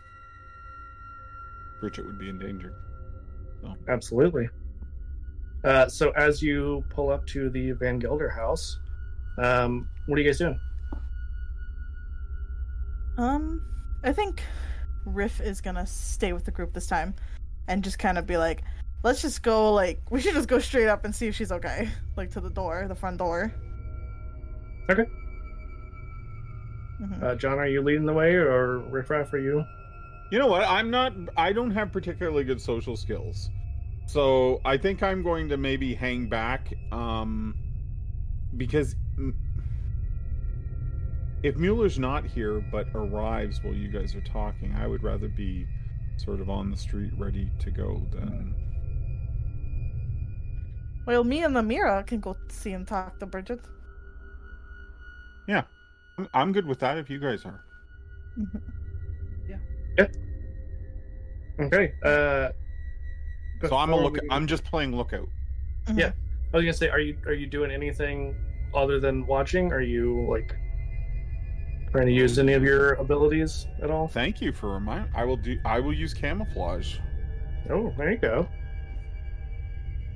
Bridget 1.81 2.07
would 2.07 2.19
be 2.19 2.29
in 2.29 2.39
danger. 2.39 2.75
Absolutely. 3.89 4.49
Uh, 5.65 5.89
so 5.89 6.11
as 6.11 6.43
you 6.43 6.85
pull 6.91 7.11
up 7.11 7.27
to 7.27 7.49
the 7.49 7.73
Van 7.73 7.99
Gelder 7.99 8.29
house, 8.29 8.79
um, 9.39 9.89
what 10.07 10.19
are 10.19 10.23
you 10.23 10.29
guys 10.29 10.39
doing? 10.39 10.59
Um, 13.17 13.63
I 14.03 14.13
think 14.13 14.43
Riff 15.07 15.41
is 15.41 15.61
gonna 15.61 15.87
stay 15.87 16.33
with 16.33 16.45
the 16.45 16.51
group 16.51 16.75
this 16.75 16.87
time 16.87 17.15
and 17.69 17.83
just 17.83 17.99
kind 17.99 18.19
of 18.19 18.27
be 18.27 18.37
like, 18.37 18.63
let's 19.03 19.23
just 19.23 19.43
go, 19.43 19.73
like, 19.73 20.01
we 20.11 20.21
should 20.21 20.35
just 20.35 20.49
go 20.49 20.59
straight 20.59 20.89
up 20.89 21.05
and 21.05 21.15
see 21.15 21.27
if 21.29 21.35
she's 21.35 21.53
okay. 21.53 21.89
Like, 22.17 22.31
to 22.33 22.41
the 22.41 22.51
door, 22.51 22.87
the 22.89 22.95
front 22.95 23.19
door. 23.19 23.53
Okay. 24.91 25.07
Mhm. 27.01 27.23
Uh, 27.23 27.35
John, 27.35 27.59
are 27.59 27.67
you 27.67 27.83
leading 27.83 28.07
the 28.07 28.13
way, 28.13 28.35
or 28.35 28.79
Riffraff, 28.79 29.33
are 29.33 29.39
you? 29.39 29.65
You 30.31 30.39
know 30.39 30.47
what? 30.47 30.65
I'm 30.69 30.91
not. 30.91 31.13
I 31.37 31.53
don't 31.53 31.71
have 31.73 31.93
particularly 31.93 32.45
good 32.45 32.61
social 32.61 32.97
skills, 32.97 33.51
so 34.07 34.61
I 34.65 34.77
think 34.77 35.03
I'm 35.03 35.23
going 35.23 35.49
to 35.49 35.57
maybe 35.57 35.95
hang 35.95 36.29
back. 36.29 36.73
Um, 36.93 37.57
because 38.57 38.97
if 41.43 41.57
Mueller's 41.57 41.99
not 41.99 42.25
here 42.25 42.61
but 42.61 42.87
arrives 42.95 43.63
while 43.63 43.75
you 43.75 43.89
guys 43.89 44.15
are 44.15 44.23
talking, 44.23 44.75
I 44.75 44.87
would 44.87 45.03
rather 45.03 45.29
be 45.29 45.67
sort 46.17 46.41
of 46.41 46.49
on 46.49 46.71
the 46.71 46.77
street 46.77 47.13
ready 47.19 47.51
to 47.59 47.71
go 47.71 48.07
than. 48.11 48.55
Well, 51.07 51.23
me 51.23 51.43
and 51.45 51.55
Amira 51.55 52.07
can 52.07 52.21
go 52.21 52.37
see 52.49 52.73
and 52.73 52.87
talk 52.89 53.19
to 53.19 53.27
Bridget. 53.27 53.61
I'm- 55.47 55.65
I'm 56.33 56.53
good 56.53 56.67
with 56.67 56.79
that 56.81 56.99
if 56.99 57.11
you 57.11 57.19
guys 57.19 57.45
are. 57.45 57.61
Yeah. 59.49 59.57
Yeah. 59.99 60.07
Okay. 61.67 61.93
Uh, 62.03 62.49
So 63.69 63.77
I'm 63.77 63.93
a 63.93 63.97
look. 63.97 64.15
we- 64.15 64.29
I'm 64.31 64.47
just 64.47 64.65
playing 64.65 64.97
lookout. 64.97 65.29
Yeah. 65.95 66.13
I 66.53 66.57
was 66.57 66.65
gonna 66.65 66.73
say, 66.73 66.89
are 66.89 66.99
you 67.01 67.17
are 67.27 67.33
you 67.35 67.47
doing 67.47 67.71
anything 67.71 68.35
other 68.75 68.99
than 68.99 69.27
watching? 69.27 69.71
Are 69.73 69.83
you 69.83 70.27
like 70.31 70.57
trying 71.93 72.07
to 72.07 72.13
use 72.13 72.39
any 72.39 72.55
of 72.55 72.63
your 72.63 72.95
abilities 72.95 73.67
at 73.83 73.91
all? 73.91 74.09
Thank 74.09 74.41
you 74.41 74.53
for 74.53 74.73
remind. 74.73 75.11
I 75.15 75.25
will 75.25 75.37
do. 75.37 75.61
I 75.65 75.79
will 75.81 75.93
use 75.95 76.15
camouflage, 76.15 76.97
Oh, 77.71 77.93
there 77.99 78.11
you 78.13 78.19
go. 78.19 78.49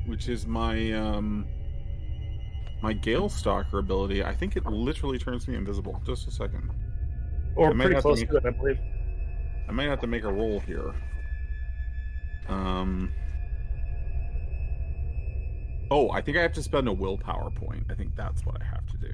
which 0.06 0.28
is 0.28 0.46
my 0.46 0.92
um 0.92 1.46
my 2.82 2.94
Galestalker 2.94 3.78
ability. 3.78 4.22
I 4.24 4.34
think 4.34 4.56
it 4.56 4.64
literally 4.66 5.18
turns 5.18 5.48
me 5.48 5.56
invisible. 5.56 6.00
Just 6.06 6.26
a 6.28 6.30
second. 6.30 6.70
Or 7.56 7.70
I 7.70 7.72
pretty 7.72 7.94
have 7.94 7.96
to 7.96 8.02
close 8.02 8.20
make- 8.20 8.30
to 8.30 8.36
it, 8.36 8.44
I 8.46 8.50
believe. 8.50 8.78
I 9.68 9.72
might 9.72 9.84
have 9.88 10.00
to 10.00 10.06
make 10.06 10.24
a 10.24 10.32
roll 10.32 10.60
here. 10.60 10.94
Um. 12.48 13.12
Oh, 15.90 16.10
I 16.10 16.20
think 16.20 16.36
I 16.36 16.42
have 16.42 16.52
to 16.52 16.62
spend 16.62 16.86
a 16.88 16.92
willpower 16.92 17.50
point. 17.50 17.84
I 17.90 17.94
think 17.94 18.14
that's 18.14 18.44
what 18.44 18.60
I 18.60 18.64
have 18.64 18.86
to 18.88 18.96
do. 18.98 19.12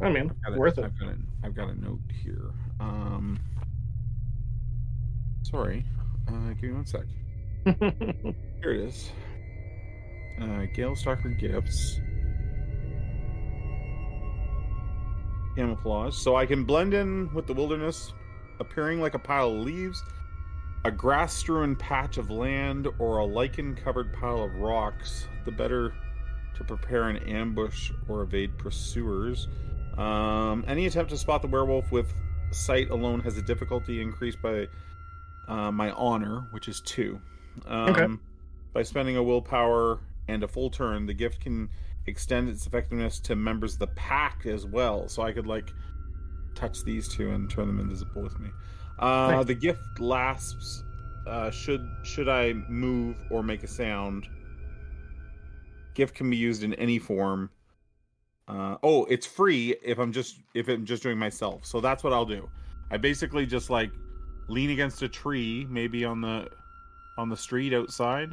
I 0.00 0.10
mean, 0.10 0.30
I've 0.30 0.42
got 0.42 0.54
a- 0.54 0.58
worth 0.58 0.78
it. 0.78 0.84
I've 0.84 0.98
got, 0.98 1.08
a, 1.08 1.16
I've 1.44 1.54
got 1.54 1.68
a 1.70 1.74
note 1.74 2.00
here. 2.22 2.52
Um. 2.80 3.40
Sorry. 5.42 5.84
Uh, 6.28 6.50
give 6.60 6.70
me 6.70 6.72
one 6.72 6.86
sec. 6.86 7.02
Here 7.64 8.72
it 8.72 8.80
is. 8.80 9.10
Uh, 10.40 10.66
Galestalker 10.76 11.38
gifts. 11.38 12.00
Camouflage. 15.58 16.14
So 16.14 16.36
I 16.36 16.46
can 16.46 16.62
blend 16.64 16.94
in 16.94 17.32
with 17.34 17.48
the 17.48 17.52
wilderness, 17.52 18.12
appearing 18.60 19.00
like 19.00 19.14
a 19.14 19.18
pile 19.18 19.50
of 19.50 19.58
leaves, 19.58 20.04
a 20.84 20.90
grass 20.90 21.34
strewn 21.34 21.74
patch 21.74 22.16
of 22.16 22.30
land, 22.30 22.86
or 23.00 23.18
a 23.18 23.24
lichen 23.24 23.74
covered 23.74 24.12
pile 24.12 24.42
of 24.42 24.54
rocks, 24.56 25.26
the 25.44 25.50
better 25.50 25.92
to 26.56 26.64
prepare 26.64 27.08
an 27.08 27.16
ambush 27.28 27.90
or 28.08 28.22
evade 28.22 28.56
pursuers. 28.56 29.48
Um, 29.96 30.64
any 30.68 30.86
attempt 30.86 31.10
to 31.10 31.16
spot 31.16 31.42
the 31.42 31.48
werewolf 31.48 31.90
with 31.90 32.12
sight 32.52 32.90
alone 32.90 33.18
has 33.20 33.36
a 33.36 33.42
difficulty 33.42 34.00
increased 34.00 34.40
by 34.40 34.68
uh, 35.48 35.72
my 35.72 35.90
honor, 35.90 36.46
which 36.52 36.68
is 36.68 36.80
two. 36.80 37.20
Um, 37.66 37.88
Okay. 37.88 38.06
By 38.74 38.82
spending 38.84 39.16
a 39.16 39.22
willpower 39.22 39.98
and 40.28 40.44
a 40.44 40.48
full 40.48 40.70
turn, 40.70 41.06
the 41.06 41.14
gift 41.14 41.40
can 41.40 41.68
extend 42.08 42.48
its 42.48 42.66
effectiveness 42.66 43.20
to 43.20 43.36
members 43.36 43.74
of 43.74 43.80
the 43.80 43.86
pack 43.88 44.46
as 44.46 44.66
well. 44.66 45.08
So 45.08 45.22
I 45.22 45.32
could 45.32 45.46
like 45.46 45.72
touch 46.54 46.84
these 46.84 47.08
two 47.08 47.30
and 47.30 47.48
turn 47.48 47.66
them 47.66 47.78
invisible 47.78 48.22
with 48.22 48.38
me. 48.40 48.50
Uh, 48.98 49.30
Nice. 49.30 49.46
The 49.46 49.54
gift 49.54 50.00
lasts. 50.00 50.84
Uh, 51.26 51.50
should 51.50 51.86
should 52.02 52.28
I 52.28 52.54
move 52.68 53.16
or 53.30 53.42
make 53.42 53.62
a 53.62 53.66
sound? 53.66 54.26
Gift 55.94 56.14
can 56.14 56.30
be 56.30 56.36
used 56.36 56.62
in 56.62 56.72
any 56.74 56.98
form. 56.98 57.50
Uh, 58.48 58.76
oh, 58.82 59.04
it's 59.04 59.26
free 59.26 59.76
if 59.84 59.98
I'm 59.98 60.10
just 60.10 60.38
if 60.54 60.68
I'm 60.68 60.86
just 60.86 61.02
doing 61.02 61.18
myself. 61.18 61.66
So 61.66 61.80
that's 61.80 62.02
what 62.02 62.14
I'll 62.14 62.24
do. 62.24 62.48
I 62.90 62.96
basically 62.96 63.44
just 63.44 63.68
like 63.68 63.90
lean 64.48 64.70
against 64.70 65.02
a 65.02 65.08
tree, 65.08 65.66
maybe 65.68 66.04
on 66.04 66.22
the 66.22 66.48
on 67.18 67.28
the 67.28 67.36
street 67.36 67.74
outside. 67.74 68.32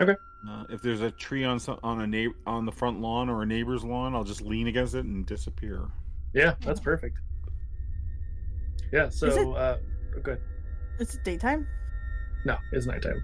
Okay. 0.00 0.16
Uh, 0.48 0.64
if 0.68 0.82
there's 0.82 1.00
a 1.00 1.10
tree 1.10 1.44
on 1.44 1.58
some, 1.58 1.78
on 1.82 2.02
a 2.02 2.06
na- 2.06 2.32
on 2.46 2.66
the 2.66 2.72
front 2.72 3.00
lawn 3.00 3.28
or 3.30 3.42
a 3.42 3.46
neighbor's 3.46 3.82
lawn, 3.84 4.14
I'll 4.14 4.24
just 4.24 4.42
lean 4.42 4.66
against 4.66 4.94
it 4.94 5.04
and 5.04 5.24
disappear. 5.24 5.86
yeah, 6.34 6.54
that's 6.60 6.80
perfect. 6.80 7.16
Yeah, 8.92 9.08
so 9.08 9.26
Is 9.26 9.36
it- 9.36 9.46
uh 9.48 9.78
good. 10.22 10.40
It's 10.98 11.16
daytime. 11.24 11.66
No, 12.44 12.56
it's 12.72 12.86
nighttime. 12.86 13.22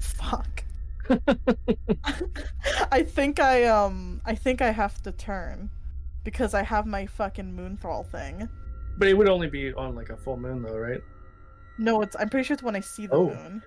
Fuck. 0.00 0.64
I 2.92 3.02
think 3.02 3.40
I 3.40 3.64
um 3.64 4.20
I 4.24 4.34
think 4.34 4.60
I 4.62 4.70
have 4.70 5.02
to 5.02 5.12
turn 5.12 5.70
because 6.24 6.54
I 6.54 6.62
have 6.62 6.86
my 6.86 7.06
fucking 7.06 7.54
moon 7.54 7.76
thrall 7.76 8.04
thing. 8.04 8.48
But 8.98 9.08
it 9.08 9.14
would 9.14 9.28
only 9.28 9.48
be 9.48 9.72
on 9.72 9.94
like 9.94 10.10
a 10.10 10.16
full 10.16 10.36
moon 10.36 10.62
though, 10.62 10.76
right? 10.76 11.00
No, 11.78 12.02
it's 12.02 12.14
I'm 12.20 12.28
pretty 12.28 12.46
sure 12.46 12.54
it's 12.54 12.62
when 12.62 12.76
I 12.76 12.80
see 12.80 13.06
the 13.06 13.14
Oh. 13.14 13.28
moon. 13.30 13.62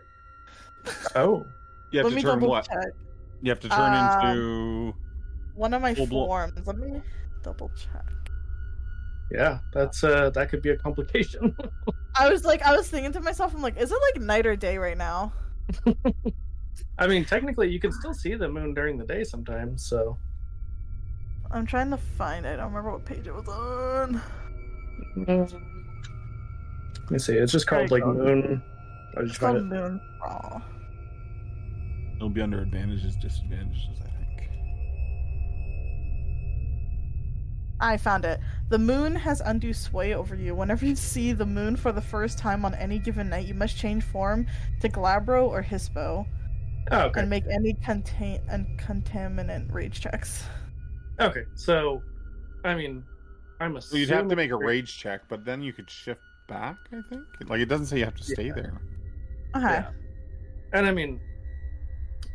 Oh. 1.16 1.46
You 1.94 2.00
have 2.00 2.06
Let 2.06 2.10
to 2.10 2.16
me 2.16 2.22
turn 2.24 2.40
double 2.40 2.50
what? 2.50 2.66
check. 2.68 2.88
You 3.44 3.52
have 3.52 3.60
to 3.60 3.70
turn 3.70 3.94
Um, 3.94 4.28
into. 4.28 4.96
One 5.54 5.74
of 5.76 5.82
my 5.84 5.94
Full 5.94 6.08
blo- 6.08 6.26
forms. 6.26 6.66
Let 6.66 6.78
me 6.80 7.02
double 7.44 7.70
check. 7.76 8.04
Yeah, 9.32 9.60
that's 9.74 10.04
uh 10.04 10.32
that 10.32 10.50
could 10.50 10.64
be 10.64 10.72
a 10.72 10.78
complication. 10.78 11.56
I 12.16 12.30
was 12.30 12.44
like 12.46 12.64
I 12.64 12.76
was 12.76 12.90
thinking 12.90 13.12
to 13.14 13.22
myself, 13.22 13.54
I'm 13.56 13.62
like, 13.62 13.78
is 13.78 13.92
it 13.92 13.98
like 14.14 14.22
night 14.24 14.48
or 14.48 14.56
day 14.56 14.78
right 14.80 14.98
now? 14.98 15.34
I 16.98 17.06
mean, 17.08 17.26
technically 17.26 17.70
you 17.70 17.80
can 17.80 17.92
still 17.92 18.14
see 18.14 18.34
the 18.34 18.50
moon 18.50 18.74
during 18.74 18.98
the 18.98 19.06
day 19.06 19.24
sometimes, 19.24 19.86
so 19.86 20.18
I'm 21.52 21.66
trying 21.68 21.92
to 21.92 21.98
find 21.98 22.46
it. 22.48 22.54
I 22.54 22.56
don't 22.58 22.68
remember 22.74 22.92
what 22.92 23.06
page 23.06 23.28
it 23.28 23.34
was 23.36 23.48
on. 23.48 24.20
let 25.28 27.12
me 27.12 27.20
see. 27.20 27.34
It's 27.38 27.52
just 27.52 27.68
called 27.68 27.92
like 27.92 28.06
moon. 28.06 28.62
I 29.16 29.22
It's 29.22 29.30
just 29.30 29.40
called 29.40 29.58
find 29.60 29.72
it. 29.72 29.76
moon 29.76 30.02
thrall. 30.20 30.62
It'll 32.24 32.30
be 32.30 32.42
under 32.42 32.62
advantages, 32.62 33.18
disadvantages, 33.18 34.00
I 34.00 34.08
think. 34.18 34.50
I 37.82 37.98
found 37.98 38.24
it. 38.24 38.40
The 38.70 38.80
moon 38.80 39.14
has 39.14 39.42
undue 39.42 39.74
sway 39.74 40.14
over 40.14 40.34
you. 40.34 40.56
Whenever 40.56 40.86
you 40.86 40.96
see 40.96 41.34
the 41.34 41.46
moon 41.46 41.76
for 41.76 41.92
the 41.92 42.00
first 42.00 42.38
time 42.38 42.64
on 42.64 42.76
any 42.76 42.98
given 42.98 43.28
night, 43.28 43.46
you 43.46 43.54
must 43.54 43.76
change 43.76 44.06
form 44.06 44.48
to 44.80 44.88
Glabro 44.88 45.50
or 45.50 45.62
Hispo 45.62 46.26
Oh, 46.92 47.00
okay. 47.08 47.20
and 47.20 47.30
make 47.30 47.44
any 47.52 47.74
contain 47.74 48.40
and 48.50 48.68
contaminant 48.80 49.74
rage 49.74 50.00
checks. 50.00 50.46
Okay. 51.20 51.44
So, 51.56 52.02
I 52.64 52.74
mean, 52.74 53.04
I'm 53.60 53.82
So 53.82 53.98
you'd 53.98 54.08
have 54.12 54.30
to 54.30 54.36
make 54.38 54.52
a 54.52 54.56
rage 54.56 54.98
check, 54.98 55.24
but 55.28 55.44
then 55.44 55.62
you 55.62 55.74
could 55.74 55.90
shift 55.90 56.22
back. 56.48 56.78
I 56.94 57.02
think. 57.10 57.26
Like 57.50 57.60
it 57.60 57.66
doesn't 57.66 57.88
say 57.88 57.98
you 58.00 58.06
have 58.06 58.16
to 58.16 58.24
stay 58.24 58.46
Yeah. 58.48 58.54
there. 58.54 58.82
Okay. 59.58 59.66
Yeah. 59.66 59.90
And 60.72 60.86
I 60.88 60.92
mean, 60.94 61.20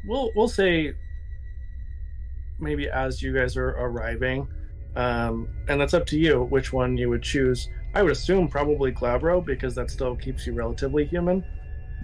we'll 0.06 0.30
we'll 0.34 0.48
say 0.48 0.94
maybe 2.58 2.88
as 2.88 3.22
you 3.22 3.32
guys 3.32 3.56
are 3.56 3.70
arriving, 3.70 4.48
um, 4.96 5.48
and 5.68 5.80
that's 5.80 5.94
up 5.94 6.06
to 6.06 6.18
you 6.18 6.44
which 6.44 6.72
one 6.72 6.96
you 6.96 7.08
would 7.08 7.22
choose. 7.22 7.68
I 7.94 8.02
would 8.02 8.12
assume 8.12 8.48
probably 8.48 8.92
Glabro 8.92 9.44
because 9.44 9.74
that 9.76 9.90
still 9.90 10.16
keeps 10.16 10.46
you 10.46 10.52
relatively 10.52 11.04
human, 11.04 11.44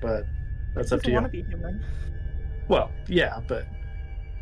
but 0.00 0.24
that's 0.74 0.92
up 0.92 1.02
to 1.02 1.08
you. 1.08 1.14
want 1.14 1.26
to 1.26 1.30
be 1.30 1.42
human. 1.42 1.84
Well, 2.68 2.90
yeah, 3.08 3.40
but 3.46 3.66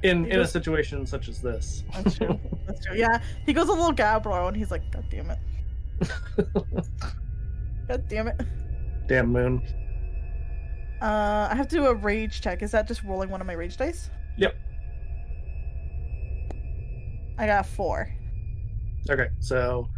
in 0.02 0.24
He 0.24 0.30
in 0.30 0.40
a 0.40 0.46
situation 0.46 1.06
such 1.06 1.28
as 1.28 1.40
this, 1.40 1.84
That's 1.92 2.16
true. 2.16 2.40
That's 2.66 2.84
true. 2.84 2.96
Yeah, 2.96 3.20
he 3.44 3.52
goes 3.52 3.68
a 3.68 3.72
little 3.72 3.92
Glabro 3.92 4.48
and 4.48 4.56
he's 4.56 4.70
like, 4.70 4.90
God 4.92 5.04
damn 5.10 5.30
it. 5.30 5.38
God 7.88 8.08
damn 8.08 8.28
it. 8.28 8.40
damn 9.06 9.32
moon. 9.32 9.62
Uh, 11.02 11.48
I 11.50 11.56
have 11.56 11.66
to 11.66 11.76
do 11.76 11.86
a 11.86 11.94
rage 11.94 12.40
check. 12.40 12.62
Is 12.62 12.70
that 12.70 12.86
just 12.86 13.02
rolling 13.02 13.28
one 13.28 13.40
of 13.40 13.46
my 13.46 13.54
rage 13.54 13.76
dice? 13.76 14.08
Yep. 14.38 14.54
I 17.38 17.46
got 17.46 17.66
four. 17.66 18.08
Okay, 19.10 19.26
so 19.40 19.88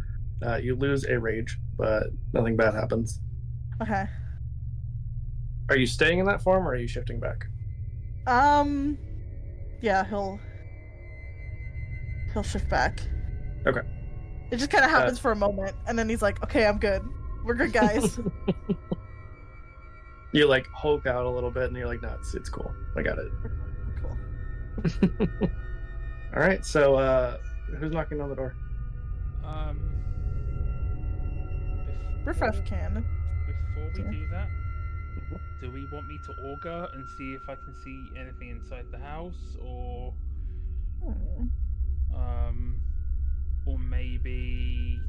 uh, 0.43 0.55
you 0.55 0.75
lose 0.75 1.05
a 1.05 1.19
rage, 1.19 1.59
but 1.77 2.07
nothing 2.33 2.55
bad 2.55 2.73
happens. 2.73 3.19
Okay. 3.83 4.07
Are 5.69 5.77
you 5.77 5.85
staying 5.85 6.17
in 6.17 6.25
that 6.25 6.41
form 6.41 6.67
or 6.67 6.71
are 6.71 6.75
you 6.75 6.87
shifting 6.87 7.19
back? 7.19 7.45
Um, 8.25 8.97
yeah, 9.81 10.05
he'll 10.05 10.39
he'll 12.33 12.41
shift 12.41 12.67
back. 12.67 13.01
Okay. 13.67 13.81
It 14.49 14.57
just 14.57 14.71
kind 14.71 14.83
of 14.83 14.89
happens 14.89 15.19
for 15.19 15.31
a 15.31 15.35
moment, 15.35 15.75
and 15.87 15.99
then 15.99 16.09
he's 16.09 16.23
like, 16.23 16.41
"Okay, 16.43 16.65
I'm 16.65 16.79
good. 16.79 17.03
We're 17.43 17.53
good, 17.53 17.73
guys." 17.73 18.19
you 20.35 20.47
like 20.47 20.67
hulk 20.71 21.05
out 21.05 21.25
a 21.25 21.29
little 21.29 21.51
bit 21.51 21.63
and 21.65 21.75
you're 21.77 21.87
like, 21.87 22.01
no, 22.01 22.13
it's, 22.19 22.33
it's 22.35 22.49
cool. 22.49 22.73
I 22.95 23.01
got 23.01 23.17
it. 23.17 23.31
cool. 24.01 24.17
All 26.35 26.41
right, 26.41 26.65
so 26.65 26.95
uh, 26.95 27.37
who's 27.79 27.91
knocking 27.91 28.19
on 28.21 28.29
the 28.29 28.35
door? 28.35 28.53
Um. 29.43 29.79
Refresh 32.25 32.55
before- 32.57 32.65
can. 32.67 33.05
Before 33.45 33.91
we 33.95 34.03
Yeah. 34.03 34.11
do 34.11 34.27
that, 34.31 34.49
do 35.61 35.71
we 35.71 35.85
want 35.91 36.07
me 36.07 36.17
to 36.25 36.31
auger 36.51 36.87
and 36.93 37.05
see 37.17 37.33
if 37.33 37.41
I 37.47 37.55
can 37.55 37.73
see 37.83 38.09
anything 38.19 38.49
inside 38.49 38.85
the 38.91 38.97
house, 38.97 39.55
or 39.61 40.13
Hmm. 41.03 41.47
um, 42.15 42.81
or 43.67 43.77
maybe 43.77 44.99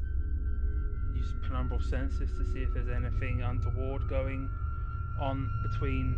use 1.15 1.33
penumbral 1.43 1.81
senses 1.81 2.31
to 2.37 2.45
see 2.53 2.59
if 2.61 2.73
there's 2.73 2.89
anything 2.89 3.41
untoward 3.41 4.07
going 4.07 4.47
on 5.19 5.49
between 5.71 6.15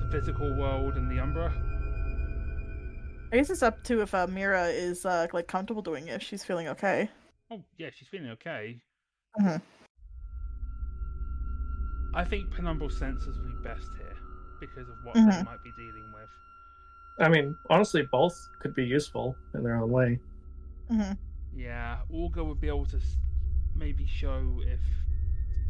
the 0.00 0.10
physical 0.10 0.52
world 0.56 0.94
and 0.96 1.10
the 1.10 1.18
Umbra? 1.20 1.52
I 3.32 3.36
guess 3.36 3.50
it's 3.50 3.62
up 3.62 3.82
to 3.84 4.02
if 4.02 4.12
uh, 4.14 4.26
Mira 4.26 4.66
is 4.66 5.06
uh, 5.06 5.26
like 5.32 5.46
comfortable 5.46 5.82
doing 5.82 6.08
it. 6.08 6.14
If 6.14 6.22
she's 6.22 6.42
feeling 6.44 6.68
okay. 6.68 7.08
Oh 7.50 7.62
yeah, 7.78 7.90
she's 7.96 8.08
feeling 8.08 8.30
okay. 8.30 8.80
Mhm. 9.40 9.60
I 12.12 12.24
think 12.24 12.50
penumbral 12.50 12.90
senses 12.90 13.38
would 13.38 13.46
be 13.46 13.68
best 13.68 13.86
here 13.96 14.16
because 14.60 14.88
of 14.88 14.96
what 15.04 15.14
they 15.14 15.20
Mhm. 15.20 15.44
might 15.44 15.62
be 15.62 15.70
dealing 15.76 16.12
with. 16.12 16.28
I 17.20 17.28
mean, 17.28 17.56
honestly, 17.68 18.02
both 18.10 18.36
could 18.60 18.74
be 18.74 18.84
useful 18.84 19.36
in 19.54 19.62
their 19.62 19.76
own 19.76 19.90
way. 19.90 20.18
hmm 20.88 21.12
Yeah, 21.54 21.98
Augur 22.12 22.42
would 22.42 22.60
be 22.60 22.66
able 22.68 22.86
to 22.86 23.00
maybe 23.76 24.06
show 24.06 24.60
if 24.66 24.80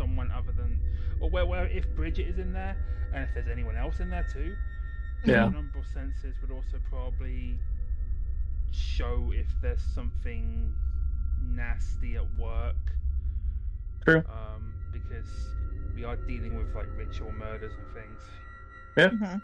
someone 0.01 0.31
other 0.31 0.52
than, 0.52 0.81
or 1.20 1.28
where, 1.28 1.44
where 1.44 1.66
if 1.66 1.85
Bridget 1.94 2.27
is 2.27 2.39
in 2.39 2.52
there, 2.52 2.77
and 3.12 3.22
if 3.24 3.35
there's 3.35 3.48
anyone 3.48 3.77
else 3.77 4.01
in 4.01 4.09
there 4.09 4.27
too. 4.32 4.55
Yeah. 5.24 5.51
Penumbral 5.51 5.85
senses 5.93 6.35
would 6.40 6.51
also 6.51 6.78
probably 6.89 7.59
show 8.70 9.31
if 9.35 9.47
there's 9.60 9.82
something 9.94 10.72
nasty 11.43 12.16
at 12.16 12.24
work. 12.39 12.77
True. 14.05 14.24
Um, 14.31 14.72
because 14.90 15.28
we 15.94 16.05
are 16.05 16.16
dealing 16.16 16.56
with 16.56 16.74
like 16.74 16.86
ritual 16.97 17.32
murders 17.32 17.72
and 17.77 19.12
things. 19.12 19.20
hmm 19.20 19.36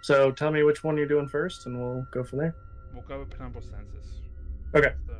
So 0.00 0.32
tell 0.32 0.50
me 0.50 0.64
which 0.64 0.82
one 0.82 0.96
you're 0.96 1.06
doing 1.06 1.28
first, 1.28 1.66
and 1.66 1.78
we'll 1.78 2.06
go 2.10 2.24
from 2.24 2.40
there. 2.40 2.56
We'll 2.92 3.04
go 3.04 3.20
with 3.20 3.30
penumbral 3.30 3.62
senses. 3.62 4.22
Okay. 4.74 4.94
So 5.06 5.14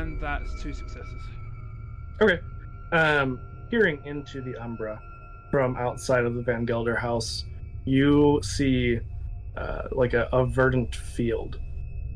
And 0.00 0.18
that's 0.18 0.62
two 0.62 0.72
successes. 0.72 1.22
Okay. 2.22 2.40
Um, 2.92 3.38
peering 3.70 4.00
into 4.06 4.40
the 4.40 4.56
Umbra 4.56 5.00
from 5.50 5.76
outside 5.76 6.24
of 6.24 6.34
the 6.34 6.42
Van 6.42 6.64
Gelder 6.64 6.96
house, 6.96 7.44
you 7.84 8.40
see 8.42 9.00
uh, 9.56 9.82
like 9.92 10.14
a, 10.14 10.28
a 10.32 10.46
verdant 10.46 10.94
field 10.94 11.60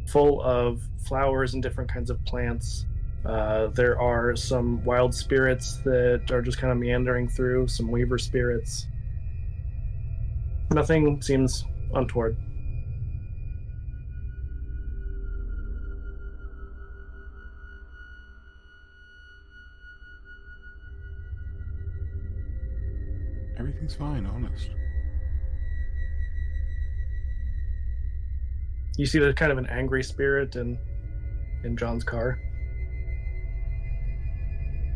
full 0.06 0.43
of 0.43 0.81
flowers 1.06 1.52
and 1.52 1.62
different 1.62 1.93
kinds 1.93 2.09
of 2.09 2.24
plants. 2.24 2.86
Uh, 3.27 3.66
there 3.69 4.01
are 4.01 4.35
some 4.35 4.82
wild 4.85 5.15
spirits 5.15 5.78
that 5.85 6.31
are 6.31 6.40
just 6.40 6.59
kind 6.59 6.73
of 6.73 6.78
meandering 6.78 7.28
through, 7.28 7.69
some 7.69 7.90
weaver 7.90 8.19
spirits. 8.19 8.86
Nothing 10.73 11.20
seems 11.20 11.65
untoward. 11.94 12.36
Everything's 23.85 23.98
fine, 24.01 24.24
honest. 24.27 24.70
You 28.97 29.05
see 29.05 29.19
there's 29.19 29.35
kind 29.35 29.52
of 29.52 29.59
an 29.59 29.66
angry 29.66 30.02
spirit 30.02 30.56
in 30.56 30.78
in 31.65 31.77
John's 31.77 32.02
car. 32.05 32.39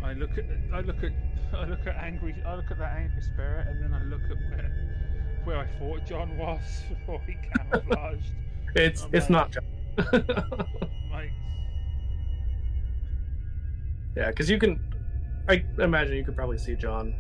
I 0.03 0.15
look 0.15 0.31
at 0.39 0.45
I 0.73 0.81
look 0.81 1.03
at 1.05 1.13
I 1.53 1.65
look 1.67 1.87
at 1.87 1.97
angry 1.97 2.35
I 2.47 2.55
look 2.55 2.71
at 2.71 2.79
that 2.79 2.97
angry 2.97 3.21
spirit 3.21 3.67
and 3.69 3.83
then 3.83 3.93
I 3.93 4.03
look 4.05 4.23
at 4.23 4.39
where 4.51 4.73
where 5.45 5.59
I 5.59 5.67
thought 5.79 6.07
John 6.07 6.39
was 6.39 6.61
before 6.89 7.21
he 7.27 7.35
camouflaged. 7.59 8.33
It's 8.75 9.03
I'm 9.03 9.11
it's 9.13 9.29
like- 9.29 9.31
not 9.31 9.51
John. 9.53 9.65
like 11.13 11.31
Yeah, 14.17 14.29
because 14.31 14.49
you 14.49 14.59
can. 14.59 14.81
I 15.49 15.63
imagine 15.79 16.17
you 16.17 16.25
could 16.25 16.35
probably 16.37 16.59
see 16.59 16.75
John, 16.75 17.15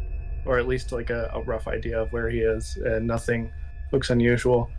or 0.44 0.59
at 0.59 0.66
least 0.66 0.93
like 0.93 1.10
a, 1.10 1.31
a 1.35 1.43
rough 1.43 1.69
idea 1.69 2.01
of 2.01 2.12
where 2.12 2.28
he 2.28 2.40
is, 2.40 2.77
and 2.77 3.06
nothing 3.06 3.51
looks 3.93 4.10
unusual. 4.10 4.70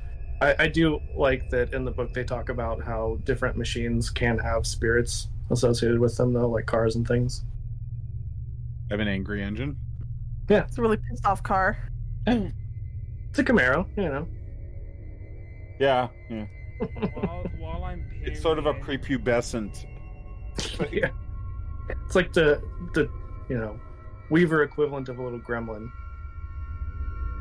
I, 0.41 0.55
I 0.59 0.67
do 0.67 0.99
like 1.15 1.49
that 1.49 1.73
in 1.73 1.83
the 1.83 1.91
book 1.91 2.13
they 2.13 2.23
talk 2.23 2.49
about 2.49 2.83
how 2.83 3.19
different 3.23 3.57
machines 3.57 4.09
can 4.09 4.37
have 4.37 4.65
spirits 4.65 5.27
associated 5.51 5.99
with 5.99 6.15
them, 6.15 6.33
though, 6.33 6.49
like 6.49 6.65
cars 6.65 6.95
and 6.95 7.07
things. 7.07 7.43
I 8.89 8.93
have 8.93 8.99
an 8.99 9.07
angry 9.07 9.43
engine. 9.43 9.77
Yeah, 10.49 10.63
it's 10.63 10.77
a 10.77 10.81
really 10.81 10.97
pissed 10.97 11.25
off 11.25 11.43
car. 11.43 11.77
It's 13.29 13.37
a 13.37 13.43
Camaro, 13.43 13.85
you 13.95 14.09
know. 14.09 14.27
Yeah, 15.79 16.07
yeah. 16.29 16.45
while 17.13 17.45
while 17.59 17.83
I'm 17.83 18.03
It's 18.23 18.41
sort 18.41 18.57
of 18.57 18.65
a 18.65 18.73
prepubescent. 18.73 19.85
Yeah, 20.91 21.11
it's 21.89 22.15
like 22.15 22.33
the 22.33 22.61
the 22.93 23.09
you 23.49 23.57
know 23.57 23.79
Weaver 24.29 24.63
equivalent 24.63 25.09
of 25.09 25.17
a 25.19 25.23
little 25.23 25.39
gremlin. 25.39 25.91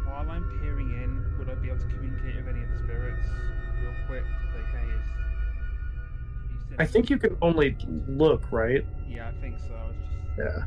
while 0.07 0.31
I'm 0.31 0.45
peering 0.61 0.91
in, 0.91 1.39
would 1.39 1.51
I 1.51 1.55
be 1.55 1.69
able 1.69 1.81
to 1.81 1.87
communicate 1.87 2.37
with 2.37 2.49
any 2.49 2.65
of 2.65 2.71
the 2.71 2.79
spirits 2.79 3.27
real 3.83 3.93
quick? 4.07 4.25
Like, 4.55 4.67
hey, 4.73 4.89
is 4.89 5.05
have 5.05 6.51
you 6.51 6.59
seen 6.71 6.77
I 6.79 6.87
think 6.87 7.11
you 7.11 7.19
can 7.19 7.37
only 7.43 7.77
look, 8.09 8.51
right? 8.51 8.85
Yeah, 9.07 9.29
I 9.29 9.41
think 9.41 9.59
so. 9.59 9.75
I 9.75 9.87
was 9.89 9.97
just 9.97 10.39
Yeah. 10.39 10.65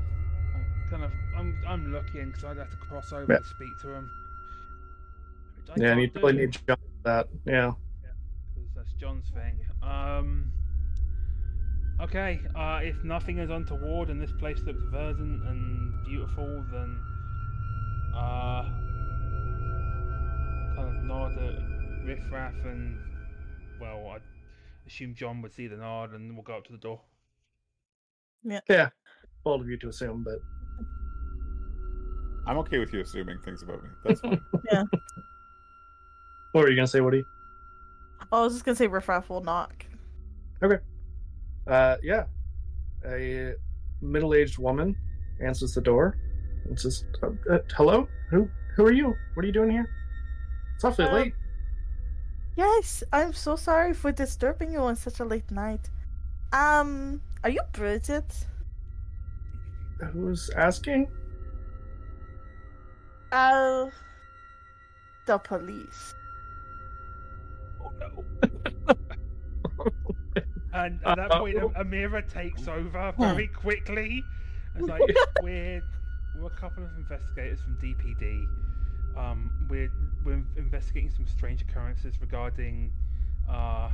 I'm 0.56 0.90
kind 0.90 1.04
of 1.04 1.12
I'm 1.36 1.58
I'm 1.68 1.92
looking 1.92 2.28
because 2.28 2.44
I'd 2.46 2.58
have 2.58 2.70
to 2.70 2.78
cross 2.78 3.12
over 3.14 3.32
Yeah. 3.34 3.40
to 3.40 3.46
speak 3.46 3.80
to 3.82 3.90
him. 3.94 4.10
Yeah, 5.78 5.92
and 5.94 6.02
you 6.02 6.08
do. 6.08 6.32
need 6.34 6.52
John 6.52 6.78
for 6.78 7.04
that. 7.06 7.28
Yeah. 7.46 7.72
because 8.54 8.70
that's 8.76 8.94
John's 8.94 9.30
thing. 9.34 9.58
Um. 9.82 10.52
Okay, 12.02 12.42
uh, 12.56 12.80
if 12.82 13.04
nothing 13.04 13.38
is 13.38 13.52
untoward 13.52 14.10
and 14.10 14.20
this 14.20 14.32
place 14.32 14.60
looks 14.66 14.82
verdant 14.86 15.44
and 15.44 16.04
beautiful, 16.04 16.66
then 16.72 16.98
uh, 18.16 18.64
kind 20.76 20.98
of 20.98 21.04
nod 21.04 21.38
at 21.38 21.60
Riffraff 22.04 22.56
and 22.66 22.98
well, 23.80 24.16
I 24.16 24.18
assume 24.88 25.14
John 25.14 25.44
would 25.44 25.54
see 25.54 25.68
the 25.68 25.78
nod 25.78 26.14
and 26.14 26.34
we'll 26.34 26.44
go 26.44 26.58
up 26.58 26.66
to 26.66 26.72
the 26.72 26.80
door. 26.80 27.02
Yeah. 28.44 28.62
Yeah. 28.68 28.90
Bold 29.44 29.62
of 29.62 29.70
you 29.70 29.78
to 29.78 29.90
assume, 29.90 30.24
but 30.24 30.40
I'm 32.48 32.58
okay 32.60 32.80
with 32.80 32.92
you 32.94 33.02
assuming 33.02 33.38
things 33.46 33.62
about 33.62 33.84
me. 33.84 33.90
That's 34.04 34.22
fine. 34.22 34.42
Yeah. 34.72 34.84
What 36.54 36.64
were 36.64 36.70
you 36.70 36.76
gonna 36.76 36.88
say, 36.88 37.00
Woody? 37.00 37.24
Oh, 38.32 38.42
I 38.42 38.44
was 38.44 38.54
just 38.54 38.66
gonna 38.66 38.76
say 38.76 38.88
riffraff 38.88 39.30
will 39.30 39.42
knock. 39.42 39.86
Uh, 41.68 41.98
yeah. 42.04 42.26
A 43.06 43.54
middle-aged 44.02 44.58
woman 44.58 44.96
answers 45.44 45.74
the 45.74 45.82
door 45.82 46.18
and 46.66 46.80
says, 46.80 47.06
uh, 47.24 47.30
uh, 47.52 47.60
"Hello, 47.76 48.08
who 48.30 48.50
who 48.76 48.86
are 48.86 48.92
you? 48.92 49.16
What 49.34 49.44
are 49.44 49.48
you 49.48 49.54
doing 49.54 49.72
here? 49.72 49.88
It's 50.76 50.84
awfully 50.84 51.08
Um, 51.08 51.14
late." 51.14 51.34
Yes, 52.56 53.04
I'm 53.14 53.34
so 53.34 53.56
sorry 53.56 53.94
for 53.94 54.12
disturbing 54.12 54.72
you 54.72 54.80
on 54.80 54.96
such 54.96 55.20
a 55.20 55.26
late 55.26 55.50
night. 55.52 55.90
Um, 56.54 57.22
are 57.44 57.50
you 57.50 57.62
Bridget? 57.72 58.48
Who's 60.14 60.50
asking? 60.52 61.08
Uh, 63.32 63.90
the 65.26 65.38
police. 65.38 66.14
Oh 67.80 67.92
no. 68.00 68.21
And 70.74 71.00
at 71.06 71.18
that 71.18 71.32
point, 71.32 71.58
Amira 71.58 72.28
takes 72.32 72.68
over 72.68 73.14
very 73.18 73.48
quickly. 73.48 74.24
It's 74.76 74.88
like 74.88 75.02
we're 75.42 75.82
we're 76.40 76.48
a 76.48 76.50
couple 76.52 76.84
of 76.84 76.90
investigators 76.98 77.60
from 77.62 77.78
DPD. 77.78 78.46
Um, 79.18 79.68
we're 79.70 79.92
we're 80.24 80.44
investigating 80.56 81.12
some 81.12 81.28
strange 81.28 81.62
occurrences 81.62 82.16
regarding 82.22 82.92
uh, 83.50 83.90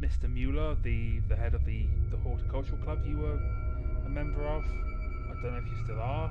Mr. 0.00 0.28
Mueller, 0.28 0.76
the 0.82 1.20
the 1.28 1.36
head 1.36 1.54
of 1.54 1.64
the 1.64 1.86
the 2.10 2.16
horticultural 2.16 2.78
club 2.78 3.00
you 3.06 3.18
were 3.18 3.38
a 4.04 4.08
member 4.08 4.42
of. 4.42 4.64
I 4.64 5.42
don't 5.42 5.52
know 5.52 5.58
if 5.58 5.66
you 5.66 5.84
still 5.84 6.00
are. 6.00 6.30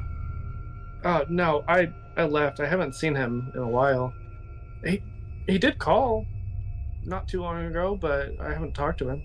Uh, 1.03 1.26
no, 1.30 1.63
I 1.68 1.91
I 2.18 2.26
left. 2.26 2.59
I 2.59 2.68
haven't 2.68 2.95
seen 2.95 3.15
him 3.15 3.51
in 3.55 3.61
a 3.61 3.68
while. 3.68 4.13
He 4.84 5.01
he 5.47 5.57
did 5.57 5.77
call 5.80 6.26
not 7.05 7.27
too 7.27 7.41
long 7.41 7.65
ago, 7.65 7.95
but 7.95 8.39
I 8.39 8.51
haven't 8.53 8.73
talked 8.73 8.99
to 8.99 9.09
him. 9.09 9.23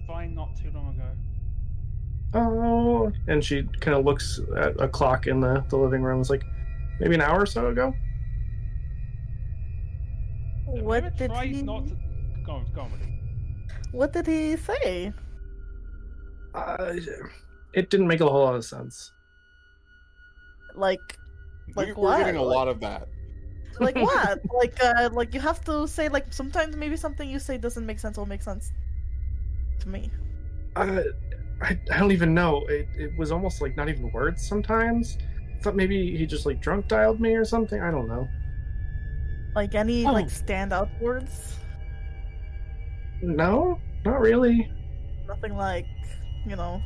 Divine 0.00 0.34
not 0.34 0.56
too 0.56 0.70
long 0.74 0.94
ago. 0.94 1.04
Oh, 2.34 3.12
and 3.26 3.42
she 3.44 3.62
kind 3.80 3.96
of 3.96 4.04
looks 4.04 4.40
at 4.56 4.78
a 4.80 4.88
clock 4.88 5.26
in 5.26 5.40
the, 5.40 5.64
the 5.70 5.76
living 5.76 6.02
room. 6.02 6.20
It's 6.20 6.30
like 6.30 6.44
maybe 7.00 7.14
an 7.14 7.20
hour 7.22 7.40
or 7.42 7.46
so 7.46 7.68
ago. 7.68 7.94
What 10.66 11.16
did 11.16 11.32
he? 11.32 11.62
not 11.62 11.86
to 11.88 11.96
go 12.44 12.52
on, 12.52 12.66
go 12.74 12.82
on 12.82 12.92
with 12.92 13.00
it. 13.02 13.08
What 13.92 14.12
did 14.12 14.26
he 14.26 14.56
say? 14.56 15.12
Uh, 16.54 16.94
it 17.72 17.88
didn't 17.90 18.06
make 18.06 18.20
a 18.20 18.28
whole 18.28 18.44
lot 18.44 18.54
of 18.54 18.64
sense. 18.64 19.12
Like, 20.74 21.00
Like 21.74 21.88
we, 21.88 21.92
what? 21.94 22.18
We're 22.18 22.18
getting 22.18 22.36
a 22.36 22.42
Like- 22.42 22.54
lot 22.56 22.68
of 22.68 22.80
that. 22.80 23.08
Like 23.80 23.96
what? 24.08 24.40
like, 24.54 24.82
uh, 24.82 25.08
like 25.12 25.34
you 25.34 25.40
have 25.40 25.62
to 25.64 25.86
say 25.88 26.08
like 26.08 26.32
sometimes 26.32 26.76
maybe 26.76 26.96
something 26.96 27.28
you 27.28 27.38
say 27.38 27.58
doesn't 27.58 27.84
make 27.86 27.98
sense 27.98 28.16
will 28.16 28.26
make 28.26 28.42
sense 28.42 28.72
to 29.80 29.88
me. 29.88 30.10
Uh, 30.76 31.02
I, 31.60 31.78
I 31.92 31.98
don't 31.98 32.12
even 32.12 32.34
know. 32.34 32.64
It, 32.68 32.88
it 32.96 33.16
was 33.18 33.32
almost 33.32 33.60
like 33.60 33.76
not 33.76 33.88
even 33.88 34.10
words 34.12 34.46
sometimes. 34.46 35.18
thought 35.62 35.74
maybe 35.74 36.16
he 36.16 36.26
just 36.26 36.46
like 36.46 36.60
drunk 36.60 36.88
dialed 36.88 37.20
me 37.20 37.34
or 37.34 37.44
something. 37.44 37.80
I 37.80 37.90
don't 37.90 38.08
know. 38.08 38.28
Like 39.56 39.74
any 39.74 40.06
Oh. 40.06 40.12
like 40.12 40.26
standout 40.26 40.88
words? 41.00 41.56
No, 43.22 43.80
not 44.04 44.20
really. 44.20 44.70
Nothing 45.26 45.56
like, 45.56 45.86
you 46.46 46.54
know. 46.54 46.80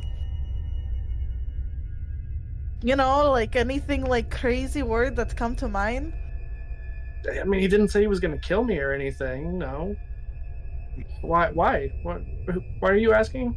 You 2.83 2.97
know, 2.97 3.31
like 3.31 3.55
anything 3.55 4.05
like 4.05 4.31
crazy 4.31 4.83
word 4.83 5.15
that's 5.15 5.35
come 5.35 5.55
to 5.57 5.69
mind? 5.69 6.15
I 7.29 7.45
mean, 7.45 7.61
he 7.61 7.69
didn't 7.69 7.89
say 7.89 8.01
he 8.01 8.07
was 8.07 8.21
going 8.21 8.33
to 8.33 8.41
kill 8.41 8.65
me 8.65 8.79
or 8.79 8.93
anything. 8.93 9.59
No. 9.59 9.97
Why? 11.23 11.51
Why? 11.53 11.89
What? 12.03 12.23
Why 12.81 12.91
are 12.91 12.97
you 12.97 13.13
asking? 13.13 13.57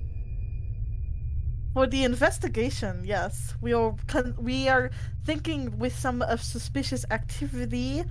For 1.73 1.87
the 1.87 2.03
investigation, 2.05 3.01
yes, 3.03 3.53
we 3.61 3.73
are 3.73 3.93
we 4.39 4.69
are 4.69 4.91
thinking 5.25 5.77
with 5.77 5.93
some 5.93 6.21
of 6.21 6.41
suspicious 6.41 7.05
activity 7.11 8.05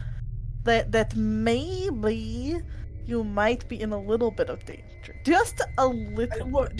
that 0.65 0.93
that 0.93 1.17
maybe 1.17 2.61
you 3.07 3.25
might 3.25 3.67
be 3.69 3.81
in 3.81 3.93
a 3.93 3.99
little 3.99 4.31
bit 4.31 4.51
of 4.51 4.65
danger, 4.67 5.15
just 5.25 5.63
a 5.79 5.87
little. 5.87 6.49
What? 6.51 6.73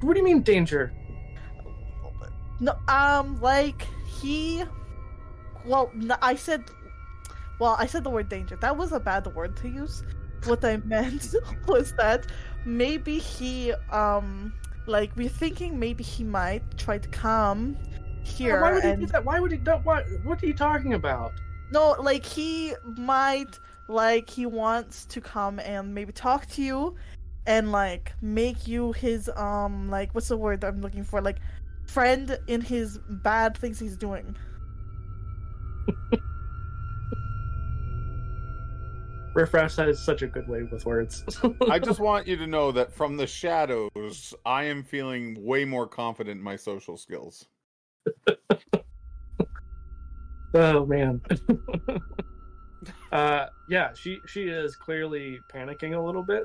What 0.00 0.14
do 0.14 0.18
you 0.20 0.24
mean 0.24 0.42
danger? 0.42 0.92
No, 2.60 2.74
um, 2.88 3.40
like 3.40 3.86
he. 4.20 4.64
Well, 5.64 5.90
I 6.20 6.34
said. 6.34 6.64
Well, 7.58 7.76
I 7.78 7.86
said 7.86 8.04
the 8.04 8.10
word 8.10 8.28
danger. 8.28 8.56
That 8.56 8.76
was 8.76 8.92
a 8.92 9.00
bad 9.00 9.26
word 9.34 9.56
to 9.58 9.68
use. 9.68 10.02
What 10.44 10.64
I 10.64 10.76
meant 10.78 11.34
was 11.66 11.92
that 11.94 12.26
maybe 12.64 13.18
he, 13.18 13.72
um, 13.90 14.52
like 14.86 15.10
we're 15.16 15.28
thinking 15.28 15.78
maybe 15.78 16.04
he 16.04 16.24
might 16.24 16.62
try 16.78 16.98
to 16.98 17.08
come 17.08 17.76
here 18.22 18.60
Why 18.60 18.72
would 18.72 18.84
he 18.84 18.96
do 18.96 19.06
that? 19.06 19.24
Why 19.24 19.40
would 19.40 19.52
he? 19.52 19.58
No, 19.58 19.78
what? 19.78 20.04
What 20.24 20.42
are 20.42 20.46
you 20.46 20.54
talking 20.54 20.94
about? 20.94 21.32
no, 21.70 21.96
like 22.00 22.24
he 22.24 22.74
might, 22.96 23.58
like 23.88 24.30
he 24.30 24.46
wants 24.46 25.04
to 25.06 25.20
come 25.20 25.58
and 25.60 25.94
maybe 25.94 26.12
talk 26.12 26.46
to 26.46 26.62
you, 26.62 26.94
and 27.46 27.72
like 27.72 28.12
make 28.20 28.68
you 28.68 28.92
his 28.92 29.30
um 29.36 29.88
like 29.88 30.14
what's 30.14 30.28
the 30.28 30.36
word 30.36 30.64
I'm 30.64 30.80
looking 30.80 31.04
for 31.04 31.20
like 31.20 31.38
friend 31.86 32.38
in 32.46 32.60
his 32.60 32.98
bad 33.08 33.56
things 33.56 33.78
he's 33.78 33.96
doing. 33.96 34.36
Riffraff 39.38 39.70
said 39.70 39.88
it's 39.88 40.02
such 40.02 40.22
a 40.22 40.26
good 40.26 40.48
way 40.48 40.64
with 40.64 40.84
words. 40.84 41.24
I 41.70 41.78
just 41.78 42.00
want 42.00 42.26
you 42.26 42.36
to 42.38 42.46
know 42.48 42.72
that 42.72 42.92
from 42.92 43.16
the 43.16 43.24
shadows, 43.26 44.34
I 44.44 44.64
am 44.64 44.82
feeling 44.82 45.36
way 45.44 45.64
more 45.64 45.86
confident 45.86 46.38
in 46.38 46.42
my 46.42 46.56
social 46.56 46.96
skills. 46.96 47.46
Oh 50.54 50.84
man. 50.86 51.20
uh 53.12 53.46
yeah, 53.68 53.90
she 53.94 54.18
she 54.26 54.44
is 54.48 54.74
clearly 54.74 55.38
panicking 55.54 55.96
a 55.96 56.00
little 56.00 56.24
bit. 56.24 56.44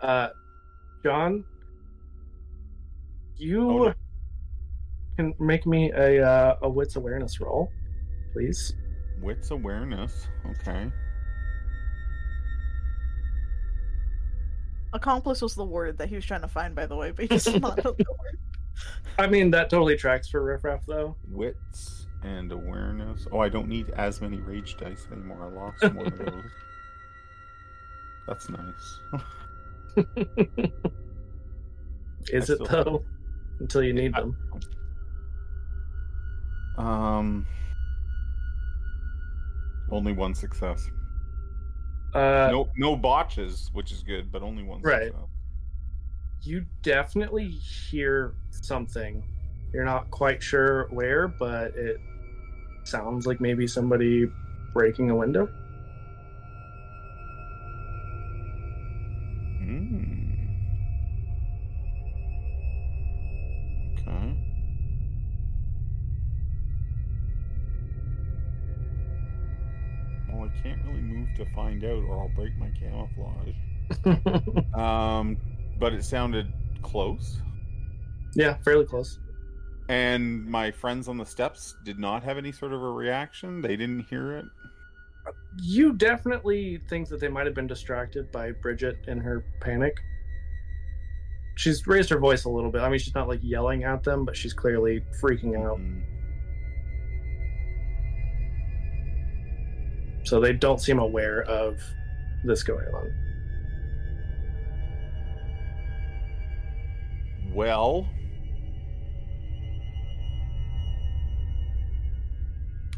Uh 0.00 0.28
John, 1.02 1.44
you 3.36 3.70
Oh, 3.70 3.84
no. 3.88 3.94
can 5.18 5.34
make 5.38 5.66
me 5.66 5.92
a 5.92 6.26
uh, 6.26 6.56
a 6.62 6.68
wits 6.70 6.96
awareness 6.96 7.38
roll, 7.38 7.70
please. 8.32 8.74
Wits 9.20 9.50
awareness. 9.50 10.26
Okay. 10.52 10.90
Accomplice 14.94 15.42
was 15.42 15.54
the 15.56 15.64
word 15.64 15.98
that 15.98 16.08
he 16.08 16.14
was 16.14 16.24
trying 16.24 16.40
to 16.42 16.48
find, 16.48 16.74
by 16.74 16.86
the 16.86 16.94
way, 16.96 17.10
but 17.10 17.30
he's 17.30 17.46
not 17.60 17.76
the 17.76 17.92
word. 17.92 18.06
I 19.18 19.26
mean 19.26 19.50
that 19.50 19.68
totally 19.70 19.96
tracks 19.96 20.28
for 20.28 20.42
Riffraff 20.42 20.86
though. 20.86 21.16
Wits 21.28 22.06
and 22.22 22.50
awareness. 22.50 23.26
Oh, 23.30 23.40
I 23.40 23.48
don't 23.48 23.68
need 23.68 23.90
as 23.90 24.20
many 24.20 24.38
rage 24.38 24.76
dice 24.76 25.06
anymore. 25.12 25.42
I 25.42 25.48
lost 25.48 25.82
one 25.94 26.06
of 26.06 26.18
those. 26.18 26.44
That's 28.26 28.48
nice. 28.48 29.00
is 32.32 32.50
I 32.50 32.54
it 32.54 32.56
still- 32.56 32.66
though? 32.66 33.04
Until 33.60 33.82
you 33.84 33.92
need 33.92 34.14
them. 34.14 34.36
Um, 36.76 37.46
only 39.92 40.12
one 40.12 40.34
success. 40.34 40.88
Uh 42.14 42.48
no, 42.50 42.68
no 42.76 42.96
botches, 42.96 43.70
which 43.72 43.90
is 43.90 44.02
good, 44.02 44.30
but 44.30 44.42
only 44.42 44.62
one. 44.62 44.80
Right. 44.82 45.12
You 46.42 46.64
definitely 46.82 47.48
hear 47.48 48.34
something. 48.50 49.24
You're 49.72 49.84
not 49.84 50.10
quite 50.10 50.42
sure 50.42 50.86
where, 50.90 51.26
but 51.26 51.74
it 51.74 52.00
sounds 52.84 53.26
like 53.26 53.40
maybe 53.40 53.66
somebody 53.66 54.30
breaking 54.72 55.10
a 55.10 55.16
window. 55.16 55.48
Can't 70.64 70.82
really 70.86 71.02
move 71.02 71.28
to 71.36 71.44
find 71.46 71.84
out, 71.84 72.02
or 72.04 72.20
I'll 72.20 72.30
break 72.30 72.56
my 72.58 72.70
camouflage. 72.70 73.54
Um, 74.74 75.36
but 75.78 75.92
it 75.92 76.02
sounded 76.04 76.52
close. 76.82 77.42
yeah, 78.34 78.56
fairly 78.64 78.86
close. 78.86 79.18
And 79.90 80.46
my 80.46 80.70
friends 80.70 81.06
on 81.08 81.18
the 81.18 81.26
steps 81.26 81.76
did 81.84 81.98
not 81.98 82.22
have 82.22 82.38
any 82.38 82.50
sort 82.50 82.72
of 82.72 82.82
a 82.82 82.90
reaction. 82.90 83.60
They 83.60 83.76
didn't 83.76 84.06
hear 84.08 84.38
it. 84.38 84.46
You 85.62 85.92
definitely 85.92 86.80
think 86.88 87.08
that 87.08 87.20
they 87.20 87.28
might 87.28 87.44
have 87.44 87.54
been 87.54 87.66
distracted 87.66 88.32
by 88.32 88.52
Bridget 88.52 88.96
in 89.06 89.18
her 89.20 89.44
panic. 89.60 89.98
She's 91.56 91.86
raised 91.86 92.08
her 92.10 92.18
voice 92.18 92.46
a 92.46 92.50
little 92.50 92.70
bit. 92.70 92.80
I 92.80 92.88
mean, 92.88 92.98
she's 92.98 93.14
not 93.14 93.28
like 93.28 93.40
yelling 93.42 93.84
at 93.84 94.02
them, 94.02 94.24
but 94.24 94.36
she's 94.36 94.54
clearly 94.54 95.04
freaking 95.20 95.56
out. 95.62 95.78
Mm. 95.78 96.02
So 100.24 100.40
they 100.40 100.52
don't 100.52 100.80
seem 100.80 100.98
aware 100.98 101.42
of 101.42 101.80
this 102.44 102.62
going 102.62 102.86
on. 102.88 103.12
Well, 107.52 108.08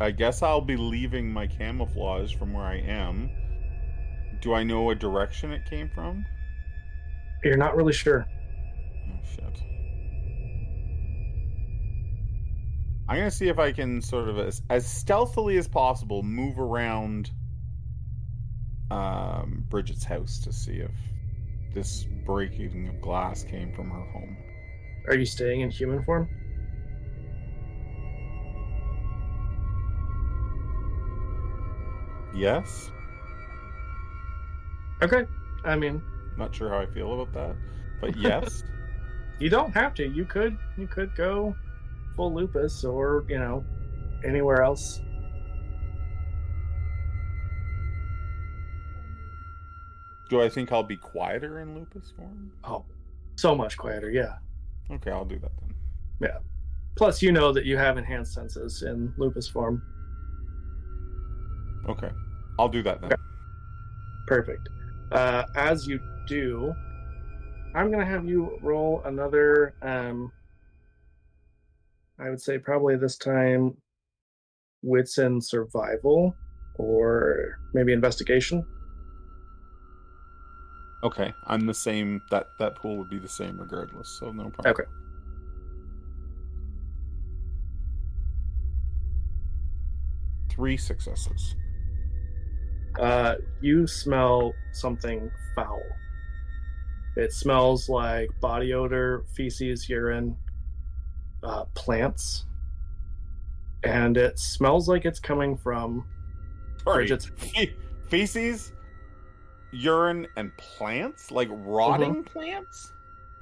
I 0.01 0.11
guess 0.11 0.43
I'll 0.43 0.61
be 0.61 0.77
leaving 0.77 1.33
my 1.33 1.47
camouflage 1.47 2.35
from 2.37 2.53
where 2.53 2.65
I 2.65 2.77
am. 2.77 3.31
Do 4.41 4.55
I 4.55 4.63
know 4.63 4.83
what 4.83 4.99
direction 4.99 5.53
it 5.53 5.65
came 5.69 5.89
from? 5.89 6.25
You're 7.43 7.57
not 7.57 7.77
really 7.77 7.93
sure. 7.93 8.27
Oh 9.11 9.19
shit. 9.35 9.66
I'm 13.09 13.19
gonna 13.19 13.31
see 13.31 13.49
if 13.49 13.59
I 13.59 13.71
can 13.73 14.03
sort 14.03 14.29
of 14.29 14.39
as, 14.39 14.63
as 14.69 14.85
stealthily 14.85 15.59
as 15.59 15.69
possible 15.69 16.23
move 16.25 16.59
around 16.59 17.31
um, 18.91 19.65
Bridget's 19.69 20.05
house 20.05 20.41
to 20.41 20.53
see 20.53 20.79
if 20.79 20.91
this 21.73 22.05
breaking 22.25 22.89
of 22.89 23.01
glass 23.01 23.45
came 23.45 23.73
from 23.73 23.91
her 23.91 24.01
home. 24.13 24.37
Are 25.07 25.15
you 25.15 25.27
staying 25.27 25.61
in 25.61 25.71
human 25.71 26.03
form? 26.03 26.29
Yes. 32.35 32.91
Okay. 35.03 35.25
I 35.65 35.77
mean, 35.77 36.03
Not 36.37 36.55
sure 36.55 36.71
how 36.71 36.79
I 36.79 36.87
feel 36.87 37.21
about 37.21 37.33
that, 37.35 37.57
but 38.01 38.17
yes. 38.17 38.65
you 39.39 39.49
don't 39.49 39.73
have 39.73 39.95
to. 39.95 40.07
You 40.09 40.25
could 40.25 40.59
you 40.77 40.87
could 40.87 41.15
go 41.15 41.55
full 42.17 42.35
lupus 42.35 42.85
or, 42.85 43.25
you 43.29 43.39
know, 43.39 43.65
anywhere 44.25 44.63
else. 44.63 45.01
Do 50.29 50.43
I 50.43 50.49
think 50.49 50.73
I'll 50.73 50.83
be 50.83 50.97
quieter 50.97 51.61
in 51.61 51.75
lupus 51.75 52.13
form? 52.17 52.51
Oh, 52.65 52.85
so 53.37 53.55
much 53.55 53.77
quieter, 53.77 54.11
yeah. 54.11 54.39
Okay, 54.91 55.11
I'll 55.11 55.25
do 55.25 55.39
that 55.39 55.53
then. 55.61 55.75
Yeah. 56.21 56.39
Plus, 56.97 57.23
you 57.23 57.31
know 57.31 57.53
that 57.53 57.65
you 57.65 57.77
have 57.77 57.99
enhanced 57.99 58.35
senses 58.35 58.83
in 58.83 59.13
lupus 59.19 59.47
form. 59.47 59.83
Okay, 61.89 62.11
I'll 62.59 62.69
do 62.69 62.83
that 62.83 63.01
then. 63.01 63.13
Okay. 63.13 63.23
Perfect. 64.27 64.69
Uh, 65.13 65.45
as 65.55 65.87
you 65.87 66.01
do, 66.27 66.75
I'm 67.75 67.91
gonna 67.91 68.05
have 68.05 68.25
you 68.25 68.59
roll 68.63 69.03
another. 69.05 69.75
Um, 69.83 70.33
I 72.19 72.31
would 72.31 72.41
say 72.41 72.59
probably 72.59 72.97
this 72.97 73.17
time, 73.17 73.77
wits 74.83 75.19
and 75.19 75.43
survival, 75.43 76.35
or 76.77 77.59
maybe 77.75 77.93
investigation. 77.93 78.65
Okay, 81.05 81.33
I'm 81.47 81.67
the 81.67 81.75
same. 81.75 82.23
That 82.31 82.47
that 82.59 82.77
pool 82.77 82.97
would 82.97 83.11
be 83.11 83.19
the 83.19 83.29
same 83.29 83.59
regardless, 83.59 84.17
so 84.19 84.33
no 84.33 84.51
problem. 84.51 84.73
Okay. 84.73 84.85
three 90.57 90.77
successes. 90.77 91.55
Uh, 92.99 93.35
you 93.61 93.87
smell 93.87 94.55
something 94.73 95.31
foul. 95.55 95.83
It 97.17 97.33
smells 97.33 97.89
like 97.89 98.29
body 98.41 98.73
odor, 98.73 99.25
feces, 99.35 99.89
urine, 99.89 100.37
uh, 101.47 101.65
plants, 101.75 102.45
and 103.85 104.17
it 104.17 104.39
smells 104.39 104.89
like 104.89 105.05
it's 105.05 105.21
coming 105.21 105.57
from 105.57 106.05
Sorry, 106.83 107.07
Bridget's. 107.07 107.27
fe- 107.37 107.75
feces, 108.09 108.73
urine, 109.73 110.27
and 110.37 110.51
plants, 110.57 111.31
like 111.31 111.49
rotting 111.53 112.25
plants. 112.25 112.93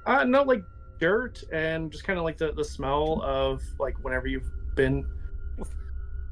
Uh, 0.05 0.23
no, 0.23 0.43
like 0.43 0.63
dirt 0.99 1.43
and 1.51 1.91
just 1.91 2.03
kind 2.03 2.17
of 2.19 2.23
like 2.23 2.37
the, 2.37 2.51
the 2.53 2.63
smell 2.63 3.21
of 3.23 3.61
like 3.79 3.95
whenever 4.03 4.27
you've 4.27 4.49
been. 4.75 5.05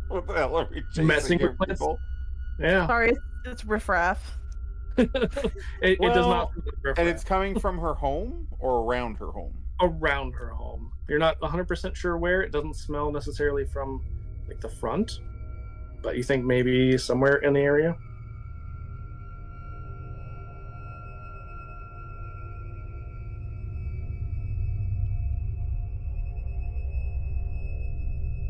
What 0.09 0.27
the 0.27 0.33
hell 0.33 0.55
are 0.57 0.69
we 0.71 1.03
Messing 1.03 1.39
with 1.41 1.57
plants? 1.57 1.79
people? 1.79 1.97
Yeah, 2.59 2.85
Sorry, 2.85 3.09
it's, 3.09 3.19
it's 3.45 3.65
riffraff. 3.65 4.37
it, 4.97 5.09
it 5.81 5.99
does 5.99 6.27
not. 6.27 6.51
And 6.97 7.09
it's 7.09 7.23
coming 7.23 7.59
from 7.59 7.79
her 7.79 7.95
home 7.95 8.47
or 8.59 8.83
around 8.83 9.15
her 9.17 9.31
home. 9.31 9.55
around 9.81 10.33
her 10.33 10.49
home. 10.49 10.91
You're 11.07 11.19
not 11.19 11.39
100% 11.41 11.95
sure 11.95 12.17
where. 12.17 12.41
It 12.41 12.51
doesn't 12.51 12.75
smell 12.75 13.11
necessarily 13.11 13.65
from 13.65 14.01
like 14.47 14.61
the 14.61 14.69
front, 14.69 15.19
but 16.01 16.15
you 16.15 16.23
think 16.23 16.45
maybe 16.45 16.97
somewhere 16.97 17.37
in 17.37 17.53
the 17.53 17.59
area. 17.59 17.95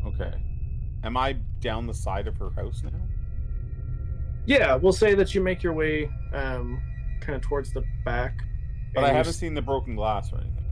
Okay. 0.06 0.32
Am 1.02 1.16
I 1.16 1.32
down 1.60 1.86
the 1.86 1.94
side 1.94 2.28
of 2.28 2.36
her 2.36 2.50
house 2.50 2.82
now? 2.84 2.90
Yeah, 4.46 4.76
we'll 4.76 4.92
say 4.92 5.14
that 5.14 5.34
you 5.34 5.40
make 5.40 5.62
your 5.62 5.72
way 5.72 6.10
um, 6.32 6.80
kind 7.20 7.34
of 7.34 7.42
towards 7.42 7.72
the 7.72 7.82
back. 8.04 8.38
But 8.94 9.04
I 9.04 9.12
haven't 9.12 9.32
seen 9.32 9.54
the 9.54 9.62
broken 9.62 9.96
glass 9.96 10.32
or 10.32 10.36
anything. 10.40 10.63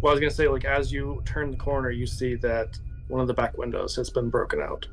Well, 0.00 0.12
I 0.12 0.14
was 0.14 0.20
gonna 0.20 0.30
say, 0.30 0.48
like 0.48 0.64
as 0.64 0.92
you 0.92 1.22
turn 1.24 1.50
the 1.50 1.56
corner, 1.56 1.90
you 1.90 2.06
see 2.06 2.36
that 2.36 2.78
one 3.08 3.20
of 3.20 3.26
the 3.26 3.34
back 3.34 3.56
windows 3.58 3.96
has 3.96 4.10
been 4.10 4.30
broken 4.30 4.60
out. 4.60 4.86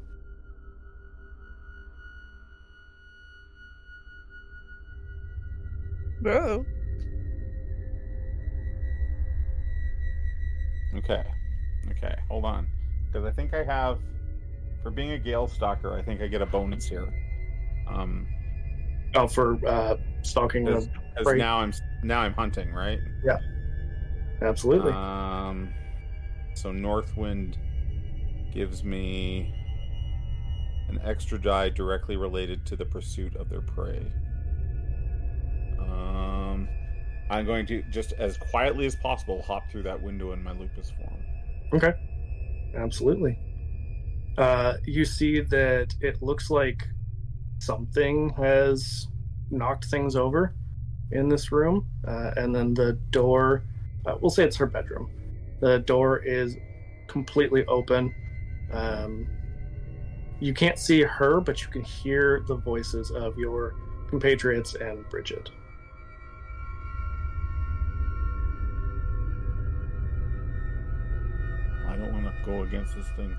No. 6.22 6.66
Okay. 10.96 11.24
Okay. 11.92 12.16
Hold 12.30 12.46
on. 12.46 12.68
Because 13.08 13.26
I 13.28 13.32
think 13.32 13.54
I 13.54 13.64
have, 13.64 14.00
for 14.82 14.92
being 14.92 15.12
a 15.14 15.18
Galestalker, 15.18 15.98
I 15.98 16.02
think 16.02 16.22
I 16.22 16.28
get 16.28 16.42
a 16.42 16.46
bonus 16.46 16.88
here. 16.88 17.08
Um, 17.88 18.28
Oh, 19.18 19.28
for 19.28 19.58
uh, 19.66 19.96
stalking 20.24 20.66
because 20.66 20.88
them. 20.88 20.94
'cause 21.16 21.26
Right. 21.28 21.38
now 21.38 21.60
I'm 21.60 21.72
now 22.04 22.20
I'm 22.20 22.34
hunting, 22.34 22.74
right? 22.74 23.00
Absolutely. 24.42 24.92
Um, 24.92 25.74
so 26.54 26.72
Northwind 26.72 27.58
gives 28.54 28.84
me 28.84 29.54
an 30.90 31.00
extra 31.04 31.40
die 31.40 31.70
directly 31.70 32.16
related 32.16 32.66
to 32.68 32.76
the 32.76 32.86
pursuit 32.86 33.36
of 33.36 33.50
their 33.50 33.62
prey. 33.62 34.06
Um, 35.80 36.68
I'm 37.30 37.46
going 37.46 37.66
to 37.68 37.82
just 37.92 38.14
as 38.14 38.38
quietly 38.38 38.86
as 38.86 38.96
possible 38.96 39.42
hop 39.42 39.64
through 39.72 39.84
that 39.84 40.02
window 40.02 40.32
in 40.32 40.44
my 40.44 40.52
lupus 40.52 40.92
form. 40.92 41.20
Okay. 41.74 41.94
Absolutely. 42.76 43.40
Uh, 44.38 44.74
you 44.86 45.06
see 45.06 45.40
that 45.40 45.96
it 46.02 46.22
looks 46.22 46.50
like 46.50 46.88
something 47.60 48.30
has 48.32 49.08
knocked 49.50 49.86
things 49.86 50.16
over 50.16 50.54
in 51.12 51.30
this 51.30 51.52
room, 51.52 51.88
uh, 52.08 52.32
and 52.36 52.54
then 52.54 52.74
the 52.74 52.94
door. 53.12 53.64
Uh, 54.06 54.16
we'll 54.22 54.30
say 54.30 54.44
it's 54.44 54.56
her 54.58 54.66
bedroom. 54.66 55.10
The 55.62 55.80
door 55.80 56.20
is 56.20 56.58
completely 57.08 57.66
open. 57.66 58.14
Um, 58.72 59.28
you 60.40 60.54
can't 60.54 60.78
see 60.78 61.02
her, 61.02 61.40
but 61.40 61.62
you 61.62 61.70
can 61.70 61.84
hear 61.84 62.44
the 62.48 62.56
voices 62.56 63.12
of 63.12 63.38
your 63.38 63.76
compatriots 64.10 64.76
and 64.76 65.08
Bridget. 65.10 65.50
I 71.88 71.96
don't 71.96 72.12
want 72.12 72.26
to 72.26 72.34
go 72.46 72.64
against 72.64 72.96
this 72.96 73.08
thing. 73.16 73.36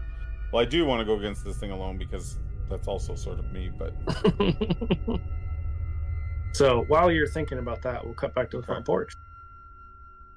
Well, 0.52 0.62
I 0.62 0.64
do 0.64 0.86
want 0.86 1.00
to 1.00 1.04
go 1.04 1.18
against 1.18 1.44
this 1.44 1.58
thing 1.58 1.70
alone 1.70 1.98
because 1.98 2.38
that's 2.70 2.88
also 2.88 3.14
sort 3.14 3.38
of 3.38 3.52
me. 3.52 3.70
But 3.76 3.94
so 6.52 6.84
while 6.88 7.10
you're 7.10 7.28
thinking 7.28 7.58
about 7.58 7.82
that, 7.82 8.04
we'll 8.04 8.14
cut 8.14 8.34
back 8.34 8.50
to 8.52 8.56
the 8.58 8.62
front 8.62 8.86
porch. 8.86 9.12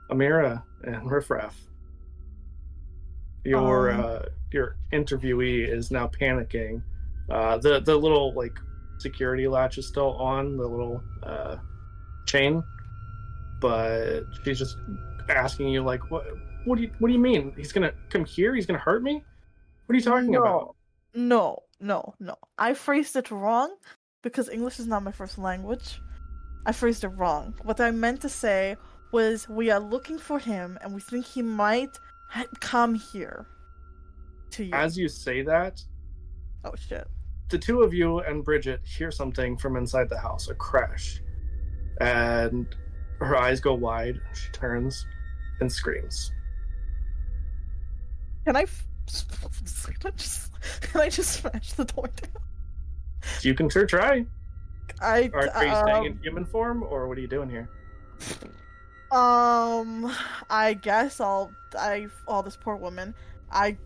Amira 0.10 0.64
and 0.84 1.10
Riffraff. 1.10 1.56
Your 3.46 3.92
Um. 3.92 4.04
uh, 4.04 4.20
your 4.52 4.76
interviewee 4.92 5.68
is 5.68 5.92
now 5.92 6.08
panicking. 6.08 6.82
Uh, 7.30 7.58
the 7.58 7.80
the 7.80 7.96
little 7.96 8.34
like 8.34 8.58
security 8.98 9.48
latch 9.48 9.78
is 9.78 9.88
still 9.88 10.14
on 10.18 10.58
the 10.58 10.68
little 10.68 11.02
uh, 11.24 11.58
chain, 12.26 12.64
but 13.62 14.22
she's 14.44 14.60
just 14.60 14.78
asking 15.30 15.70
you 15.70 15.84
like, 15.84 16.10
what 16.12 16.26
what 16.66 16.78
do 16.78 16.84
you 16.84 16.92
what 17.00 17.08
do 17.08 17.14
you 17.14 17.20
mean? 17.20 17.54
He's 17.56 17.72
gonna 17.72 17.94
come 18.10 18.26
here? 18.26 18.56
He's 18.56 18.66
gonna 18.66 18.80
hurt 18.80 19.04
me? 19.04 19.24
What 19.86 19.94
are 19.94 19.98
you 19.98 20.04
talking 20.04 20.32
no, 20.32 20.42
about? 20.42 20.76
No, 21.14 21.64
no, 21.80 22.14
no. 22.20 22.36
I 22.58 22.74
phrased 22.74 23.16
it 23.16 23.32
wrong 23.32 23.76
because 24.22 24.50
English 24.50 24.80
is 24.80 24.88
not 24.88 25.04
my 25.04 25.12
first 25.12 25.38
language. 25.38 26.02
I 26.66 26.72
phrased 26.72 27.04
it 27.04 27.10
wrong. 27.10 27.56
What 27.64 27.80
I 27.80 27.92
meant 27.92 28.22
to 28.22 28.30
say 28.30 28.76
was 29.12 29.48
we 29.50 29.70
are 29.70 29.80
looking 29.80 30.18
for 30.18 30.40
him 30.40 30.78
and 30.82 30.94
we 30.94 31.02
think 31.02 31.26
he 31.26 31.42
might 31.42 32.00
ha- 32.28 32.46
come 32.60 32.96
here 32.96 33.46
to 34.52 34.64
you. 34.66 34.74
As 34.74 34.98
you 34.98 35.08
say 35.08 35.42
that, 35.44 35.84
oh 36.66 36.74
shit. 36.76 37.08
the 37.50 37.58
two 37.58 37.82
of 37.82 37.94
you 37.94 38.20
and 38.20 38.44
Bridget 38.44 38.82
hear 38.84 39.12
something 39.12 39.58
from 39.58 39.76
inside 39.78 40.10
the 40.10 40.18
house, 40.20 40.50
a 40.50 40.56
crash. 40.56 41.22
And 42.02 42.68
her 43.20 43.36
eyes 43.36 43.60
go 43.60 43.74
wide, 43.74 44.20
she 44.34 44.50
turns 44.52 45.06
and 45.60 45.72
screams. 45.72 46.32
Can 48.46 48.56
I 48.56 48.64
f- 48.64 48.86
can 50.00 50.12
I 50.12 50.16
just 50.16 50.52
can 50.82 51.02
I 51.02 51.10
just 51.10 51.32
smash 51.42 51.74
the 51.74 51.86
door 51.86 52.10
down? 52.22 52.42
You 53.42 53.54
can 53.54 53.70
sure 53.70 53.86
try. 53.86 54.26
I 55.02 55.30
Are, 55.34 55.50
are 55.50 55.66
you 55.66 55.76
staying 55.76 56.06
in 56.06 56.12
um, 56.14 56.20
human 56.24 56.46
form, 56.46 56.84
or 56.84 57.08
what 57.08 57.18
are 57.18 57.22
you 57.22 57.28
doing 57.28 57.50
here? 57.50 57.70
Um, 59.12 60.14
I 60.50 60.74
guess 60.76 61.20
I'll 61.20 61.52
I 61.78 62.08
oh 62.28 62.42
this 62.42 62.56
poor 62.56 62.76
woman. 62.76 63.16
I 63.52 63.78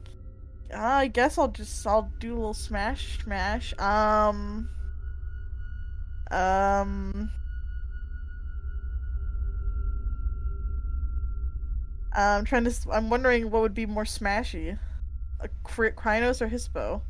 I 0.75 1.07
guess 1.07 1.37
I'll 1.37 1.47
just 1.47 1.85
I'll 1.87 2.11
do 2.19 2.33
a 2.33 2.35
little 2.35 2.53
smash 2.53 3.19
smash. 3.23 3.77
Um 3.79 4.67
um 6.31 7.29
I'm 12.15 12.45
trying 12.45 12.65
to 12.65 12.73
I'm 12.91 13.09
wondering 13.09 13.49
what 13.49 13.61
would 13.61 13.73
be 13.73 13.85
more 13.85 14.03
smashy. 14.03 14.77
A 15.39 15.49
Crinos 15.65 16.41
or 16.41 16.47
Hispo? 16.47 17.01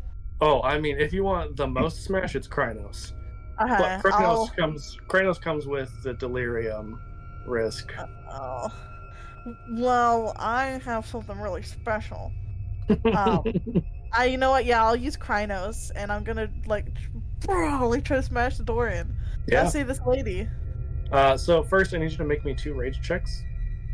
Oh, 0.41 0.61
I 0.61 0.80
mean, 0.80 0.99
if 0.99 1.14
you 1.14 1.23
want 1.23 1.56
the 1.56 1.68
most 1.68 2.03
smash, 2.03 2.35
it's 2.35 2.48
Crinos. 2.48 3.14
Uh-huh. 3.60 3.76
But 3.77 4.02
Crinos 4.02 4.22
I'll- 4.23 4.48
comes. 4.57 4.98
Crinos 5.07 5.38
comes 5.40 5.68
with 5.68 5.91
the 6.03 6.14
delirium 6.14 6.99
risk. 7.45 7.94
Oh. 8.32 8.72
Well, 9.72 10.34
I 10.38 10.82
have 10.86 11.06
something 11.06 11.38
really 11.40 11.64
special. 11.64 12.32
Um, 13.14 13.44
I, 14.14 14.26
you 14.26 14.38
know 14.38 14.52
what? 14.52 14.65
Yeah, 14.65 14.86
I'll 14.86 14.95
use 14.95 15.18
Crinos, 15.18 15.91
and 15.95 16.11
I'm 16.11 16.24
gonna 16.24 16.49
like 16.65 16.88
probably 17.41 18.02
try 18.02 18.18
to 18.18 18.24
smash 18.24 18.57
the 18.57 18.64
door 18.64 18.88
in. 18.88 19.14
yeah. 19.48 19.64
I 19.64 19.68
see 19.68 19.84
this 19.84 19.99
lady. 20.06 20.48
Uh, 21.11 21.36
so 21.38 21.64
first, 21.64 21.94
I 21.94 21.98
need 21.98 22.11
you 22.11 22.18
to 22.18 22.24
make 22.24 22.45
me 22.45 22.53
two 22.53 22.74
rage 22.74 23.02
checks. 23.02 23.44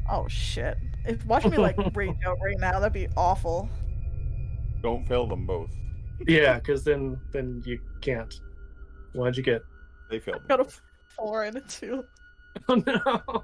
Oh 0.10 0.28
shit! 0.28 0.78
If 1.06 1.26
watch 1.26 1.46
me 1.46 1.58
like 1.58 1.78
rage 1.96 2.16
out 2.26 2.38
right 2.44 2.60
now, 2.60 2.80
that'd 2.80 2.94
be 2.94 3.08
awful. 3.18 3.70
don't 4.82 5.08
fail 5.08 5.26
them 5.28 5.46
both. 5.46 5.72
Yeah, 6.28 6.60
because 6.60 6.84
then 6.84 7.20
then 7.32 7.64
you 7.66 7.80
can't. 8.02 8.34
Why'd 9.14 9.38
you 9.38 9.44
get? 9.44 9.62
They 10.12 10.20
failed. 10.20 10.48
Got 10.48 10.60
a 10.60 10.68
four 11.16 11.44
and 11.46 11.58
a 11.58 11.62
two. 11.62 12.04
Oh 12.70 12.76
no. 12.86 13.44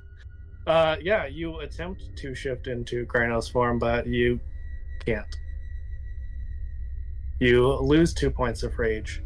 Uh, 0.68 0.96
yeah, 1.02 1.28
you 1.28 1.60
attempt 1.60 2.16
to 2.18 2.34
shift 2.34 2.68
into 2.68 3.06
Crinos 3.06 3.48
form, 3.52 3.78
but 3.78 4.08
you 4.08 4.40
can't. 5.06 5.36
You 7.40 7.68
lose 7.76 8.14
two 8.14 8.32
points 8.32 8.64
of 8.64 8.78
rage. 8.80 9.22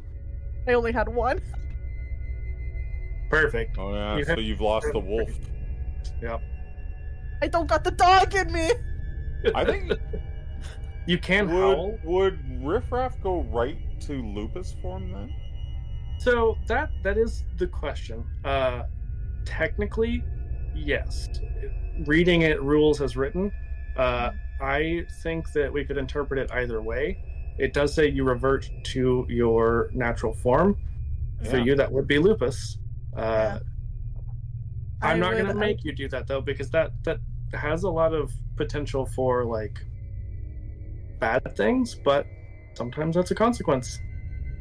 I 0.68 0.74
only 0.74 0.92
had 0.92 1.08
one. 1.08 1.42
Perfect. 3.30 3.78
Oh 3.78 3.94
yeah, 3.94 4.18
You 4.18 4.24
so 4.26 4.30
have- 4.32 4.40
you've 4.44 4.62
lost 4.62 4.88
the 4.92 5.00
wolf. 5.00 5.30
Yep. 6.22 6.42
I 7.42 7.48
don't 7.48 7.68
got 7.68 7.84
the 7.84 7.92
dog 7.92 8.36
in 8.36 8.52
me. 8.52 8.72
I 9.56 9.64
think 9.64 9.94
You 11.08 11.18
can 11.18 11.48
would 11.50 11.78
howl. 11.78 11.98
would 12.04 12.38
Riffraff 12.62 13.22
go 13.22 13.44
right 13.44 13.78
to 14.02 14.14
lupus 14.22 14.76
form 14.82 15.12
then? 15.12 15.34
So 16.20 16.58
that 16.68 16.90
that 17.04 17.18
is 17.18 17.46
the 17.58 17.68
question. 17.68 18.26
Uh, 18.44 18.84
technically, 19.50 20.24
yes. 20.76 21.28
Reading 22.06 22.44
it 22.44 22.62
rules 22.62 23.02
as 23.02 23.18
written, 23.18 23.52
uh, 23.98 24.30
I 24.62 25.06
think 25.24 25.52
that 25.54 25.74
we 25.74 25.84
could 25.84 25.98
interpret 25.98 26.40
it 26.40 26.52
either 26.52 26.82
way. 26.82 27.18
It 27.58 27.74
does 27.74 27.94
say 27.94 28.08
you 28.08 28.24
revert 28.24 28.70
to 28.84 29.26
your 29.28 29.90
natural 29.94 30.34
form. 30.34 30.78
For 31.50 31.58
you, 31.58 31.74
that 31.76 31.90
would 31.90 32.06
be 32.06 32.20
lupus. 32.20 32.78
Uh, 33.16 33.22
Yeah. 33.22 33.60
I'm 35.02 35.16
I 35.16 35.20
not 35.20 35.38
gonna 35.38 35.54
make 35.54 35.86
you 35.86 35.94
do 35.94 36.10
that 36.10 36.28
though, 36.28 36.42
because 36.42 36.70
that 36.72 36.92
that 37.06 37.20
has 37.54 37.84
a 37.84 37.90
lot 37.90 38.14
of 38.14 38.34
potential 38.58 39.06
for 39.06 39.46
like 39.46 39.80
bad 41.20 41.56
things, 41.56 41.96
but 41.96 42.28
sometimes 42.74 43.16
that's 43.16 43.32
a 43.32 43.36
consequence. 43.36 44.00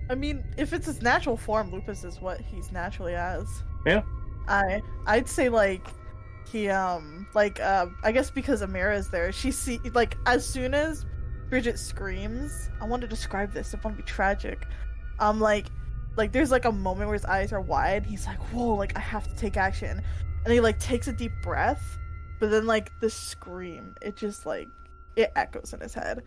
I 0.09 0.15
mean, 0.15 0.45
if 0.57 0.73
it's 0.73 0.87
his 0.87 1.03
natural 1.03 1.37
form, 1.37 1.73
lupus 1.73 2.05
is 2.05 2.21
what 2.21 2.41
he's 2.41 2.71
naturally 2.71 3.17
as. 3.17 3.65
Yeah. 3.85 4.03
I 4.49 4.83
I'd 5.07 5.29
say 5.29 5.49
like 5.49 5.87
he 6.51 6.69
um 6.69 7.27
like 7.35 7.61
uh 7.61 7.87
I 8.03 8.13
guess 8.13 8.31
because 8.31 8.63
Amira 8.63 8.97
is 8.97 9.11
there, 9.11 9.33
she 9.33 9.51
see 9.51 9.81
like 9.95 10.17
as 10.27 10.47
soon 10.47 10.75
as 10.75 11.07
Bridget 11.51 11.79
screams, 11.79 12.71
I 12.81 12.87
want 12.87 13.03
to 13.03 13.09
describe 13.09 13.53
this. 13.53 13.75
I 13.75 13.79
want 13.83 13.97
to 13.97 14.03
be 14.03 14.07
tragic. 14.07 14.67
Um 15.19 15.41
like 15.41 15.67
like 16.17 16.33
there's 16.33 16.51
like 16.51 16.65
a 16.65 16.73
moment 16.73 17.09
where 17.09 17.15
his 17.15 17.25
eyes 17.25 17.53
are 17.53 17.61
wide. 17.61 18.05
He's 18.05 18.27
like, 18.27 18.41
whoa, 18.53 18.75
like 18.75 18.97
I 18.97 19.01
have 19.01 19.29
to 19.29 19.37
take 19.37 19.57
action, 19.57 20.03
and 20.45 20.53
he 20.53 20.61
like 20.61 20.79
takes 20.79 21.07
a 21.09 21.13
deep 21.13 21.33
breath, 21.43 21.99
but 22.41 22.51
then 22.51 22.67
like 22.67 22.91
the 23.01 23.11
scream, 23.11 23.95
it 24.03 24.17
just 24.17 24.45
like 24.45 24.67
it 25.17 25.33
echoes 25.37 25.73
in 25.73 25.81
his 25.81 25.95
head, 25.95 26.23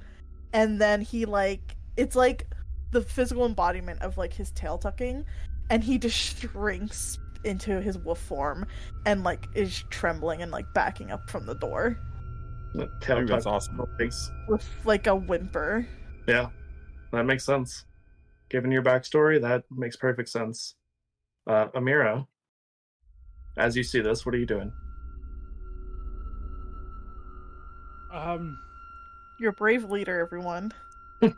and 0.53 0.79
then 0.79 1.01
he 1.01 1.25
like 1.25 1.75
it's 1.97 2.15
like 2.15 2.47
the 2.91 3.01
physical 3.01 3.45
embodiment 3.45 4.01
of 4.01 4.17
like 4.17 4.33
his 4.33 4.51
tail 4.51 4.77
tucking 4.77 5.25
and 5.69 5.83
he 5.83 5.97
just 5.97 6.39
shrinks 6.39 7.17
into 7.43 7.81
his 7.81 7.97
wolf 7.97 8.19
form 8.19 8.65
and 9.05 9.23
like 9.23 9.47
is 9.55 9.83
trembling 9.89 10.41
and 10.41 10.51
like 10.51 10.65
backing 10.73 11.11
up 11.11 11.29
from 11.29 11.45
the 11.45 11.55
door 11.55 11.97
The 12.73 12.89
I 13.01 13.05
think 13.05 13.27
that's 13.27 13.45
awesome. 13.45 13.81
legs. 13.99 14.31
with 14.47 14.67
like 14.85 15.07
a 15.07 15.15
whimper 15.15 15.87
Yeah, 16.27 16.49
that 17.11 17.25
makes 17.25 17.43
sense. 17.45 17.85
Given 18.49 18.71
your 18.71 18.83
backstory, 18.83 19.39
that 19.41 19.63
makes 19.71 19.95
perfect 19.95 20.29
sense. 20.29 20.75
Uh, 21.47 21.67
Amira, 21.69 22.27
as 23.57 23.75
you 23.77 23.83
see 23.83 24.01
this, 24.01 24.25
what 24.25 24.35
are 24.35 24.37
you 24.37 24.45
doing? 24.45 24.71
Um, 28.13 28.59
you're 29.39 29.51
a 29.51 29.53
brave 29.53 29.89
leader 29.89 30.19
everyone 30.19 30.73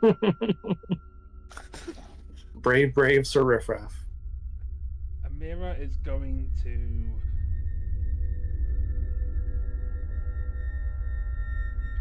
brave, 2.56 2.92
brave 2.94 3.26
Sir 3.26 3.44
Riffraff. 3.44 4.03
Amira 5.44 5.78
is 5.80 5.96
going 6.04 6.50
to. 6.62 6.78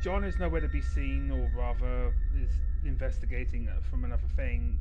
John 0.01 0.23
is 0.23 0.37
nowhere 0.37 0.61
to 0.61 0.67
be 0.67 0.81
seen, 0.81 1.31
or 1.31 1.51
rather, 1.57 2.13
is 2.41 2.49
investigating 2.85 3.69
from 3.89 4.03
another 4.05 4.27
thing. 4.35 4.79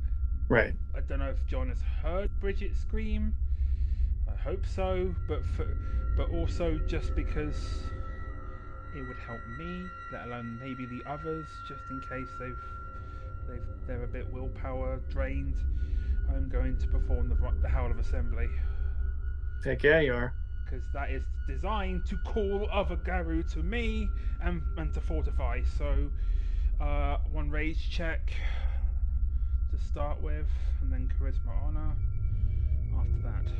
Right. 0.48 0.74
I 0.96 1.00
don't 1.00 1.20
know 1.20 1.30
if 1.30 1.46
John 1.46 1.68
has 1.68 1.80
heard 2.02 2.30
Bridget 2.40 2.76
scream. 2.76 3.34
I 4.30 4.36
hope 4.36 4.64
so, 4.66 5.14
but 5.28 5.44
for, 5.56 5.66
but 6.16 6.30
also 6.30 6.78
just 6.86 7.14
because 7.14 7.84
it 8.96 9.02
would 9.06 9.16
help 9.26 9.40
me, 9.58 9.84
let 10.12 10.26
alone 10.26 10.58
maybe 10.60 10.86
the 10.86 11.02
others, 11.08 11.46
just 11.68 11.82
in 11.90 12.00
case 12.00 12.28
they've 12.38 12.56
they've 13.48 13.62
they're 13.86 14.04
a 14.04 14.08
bit 14.08 14.32
willpower 14.32 15.00
drained. 15.10 15.56
I'm 16.28 16.48
going 16.48 16.76
to 16.78 16.86
perform 16.88 17.28
the 17.28 17.36
the 17.60 17.68
howl 17.68 17.90
of 17.90 17.98
assembly 17.98 18.48
Heck 19.64 19.82
yeah, 19.82 20.00
you 20.00 20.14
are. 20.14 20.32
because 20.64 20.84
that 20.92 21.10
is 21.10 21.24
designed 21.46 22.04
to 22.06 22.16
call 22.18 22.68
other 22.72 22.96
Garou 22.96 23.42
to 23.44 23.62
me 23.62 24.08
and 24.40 24.62
and 24.76 24.92
to 24.94 25.00
fortify. 25.00 25.62
So, 25.78 26.10
uh, 26.80 27.18
one 27.30 27.50
rage 27.50 27.90
check 27.90 28.32
to 29.70 29.78
start 29.78 30.20
with, 30.20 30.48
and 30.80 30.92
then 30.92 31.08
charisma 31.20 31.52
honor 31.64 31.92
after 32.98 33.22
that. 33.22 33.52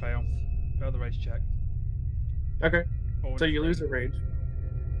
Fail. 0.00 0.24
Fail 0.78 0.90
the 0.92 0.98
rage 0.98 1.20
check. 1.22 1.40
Okay. 2.62 2.84
Or 3.22 3.38
So 3.38 3.44
you 3.44 3.62
lose 3.62 3.78
fail. 3.80 3.88
a 3.88 3.90
rage. 3.90 4.14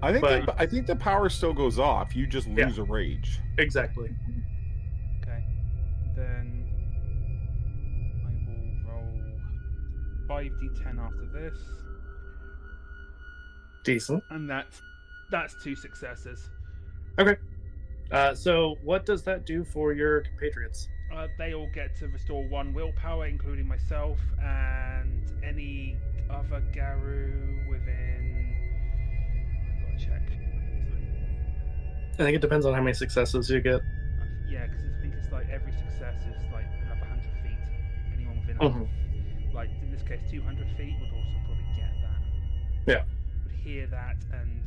I 0.02 0.12
think 0.12 0.22
But- 0.22 0.46
the, 0.46 0.60
I 0.60 0.66
think 0.66 0.86
the 0.86 0.96
power 0.96 1.28
still 1.28 1.52
goes 1.52 1.78
off. 1.78 2.14
You 2.14 2.26
just 2.26 2.48
Yeah. 2.48 2.66
lose 2.66 2.78
a 2.78 2.84
rage. 2.84 3.40
Exactly. 3.58 4.14
Okay. 5.22 5.44
Then 6.14 6.64
I 8.24 8.30
will 8.46 8.92
roll 8.92 9.40
5d10 10.28 10.98
after 11.00 11.26
this. 11.32 11.58
Decent. 13.84 14.22
And 14.30 14.48
that's 14.48 14.82
that's 15.30 15.54
two 15.62 15.74
successes. 15.74 16.48
Okay. 17.18 17.36
Uh, 18.10 18.34
so 18.34 18.76
what 18.82 19.04
does 19.04 19.22
that 19.24 19.44
do 19.44 19.62
for 19.64 19.92
your 19.92 20.20
compatriots? 20.22 20.88
Uh, 21.12 21.26
they 21.38 21.54
all 21.54 21.68
get 21.74 21.96
to 21.96 22.08
restore 22.08 22.44
one 22.48 22.74
willpower, 22.74 23.26
including 23.26 23.66
myself 23.66 24.18
and 24.42 25.22
any 25.42 25.96
other 26.30 26.62
Garou 26.74 27.60
within. 27.68 28.54
I've 29.82 29.90
got 29.90 29.98
to 29.98 30.04
check. 30.04 30.22
I 32.14 32.22
think 32.24 32.36
it 32.36 32.40
depends 32.40 32.66
on 32.66 32.74
how 32.74 32.80
many 32.82 32.92
successes 32.94 33.48
you 33.48 33.60
get. 33.60 33.80
Yeah, 34.50 34.66
because 34.66 34.84
I 34.84 35.00
think 35.00 35.14
it's 35.14 35.32
like 35.32 35.48
every 35.50 35.72
success 35.72 36.16
is 36.28 36.42
like 36.52 36.66
another 36.84 37.06
hundred 37.06 37.32
feet. 37.42 37.58
Anyone 38.14 38.38
within, 38.40 38.56
Mhm. 38.58 39.54
like 39.54 39.70
in 39.82 39.90
this 39.90 40.02
case, 40.02 40.20
two 40.30 40.42
hundred 40.42 40.68
feet 40.76 40.94
would 41.00 41.10
also 41.10 41.38
probably 41.46 41.64
get 41.76 41.92
that. 42.02 42.92
Yeah. 42.92 43.04
Would 43.44 43.52
hear 43.54 43.86
that 43.86 44.16
and 44.32 44.62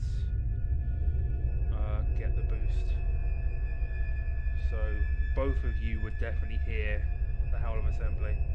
uh, 1.73 2.01
get 2.17 2.35
the 2.35 2.41
boost. 2.43 2.93
So 4.71 4.95
both 5.35 5.57
of 5.63 5.75
you 5.81 5.99
would 6.01 6.19
definitely 6.19 6.59
hear 6.65 7.05
the 7.51 7.57
howl 7.57 7.77
of 7.77 7.85
assembly. 7.85 8.37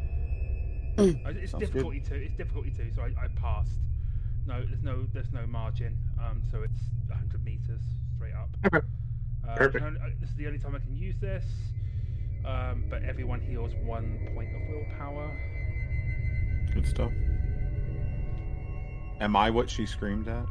Uh, 0.98 1.28
it's 1.28 1.52
Sounds 1.52 1.64
good. 1.64 1.72
difficulty 1.74 2.00
two. 2.00 2.14
It's 2.14 2.34
difficulty 2.36 2.70
two, 2.70 2.90
so 2.96 3.02
I, 3.02 3.08
I 3.22 3.28
passed. 3.38 3.68
No, 4.46 4.64
there's 4.64 4.82
no 4.82 5.06
there's 5.12 5.30
no 5.30 5.46
margin. 5.46 5.94
Um, 6.18 6.42
so 6.50 6.62
it's 6.62 6.80
100 7.08 7.44
meters 7.44 7.82
straight 8.14 8.32
up. 8.32 8.48
Okay. 8.64 8.86
Uh, 9.46 9.56
Perfect. 9.56 9.84
can 9.84 9.98
uh, 9.98 10.08
this 10.18 10.30
is 10.30 10.36
the 10.36 10.46
only 10.46 10.58
time 10.58 10.74
I 10.74 10.78
can 10.78 10.96
use 10.96 11.16
this. 11.20 11.44
Um, 12.46 12.84
but 12.88 13.02
everyone 13.02 13.40
heals 13.40 13.72
one 13.84 14.18
point 14.34 14.48
of 14.54 14.62
willpower. 14.70 15.38
Good 16.72 16.86
stuff. 16.86 17.12
Am 19.20 19.36
I 19.36 19.50
what 19.50 19.68
she 19.68 19.84
screamed 19.84 20.28
at? 20.28 20.46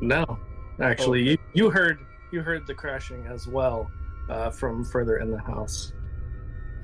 No, 0.00 0.38
actually, 0.80 1.30
you, 1.30 1.38
you 1.52 1.68
heard 1.68 1.98
you 2.32 2.40
heard 2.40 2.66
the 2.66 2.74
crashing 2.74 3.26
as 3.26 3.46
well 3.46 3.90
uh, 4.30 4.50
from 4.50 4.84
further 4.84 5.18
in 5.18 5.30
the 5.30 5.38
house. 5.38 5.92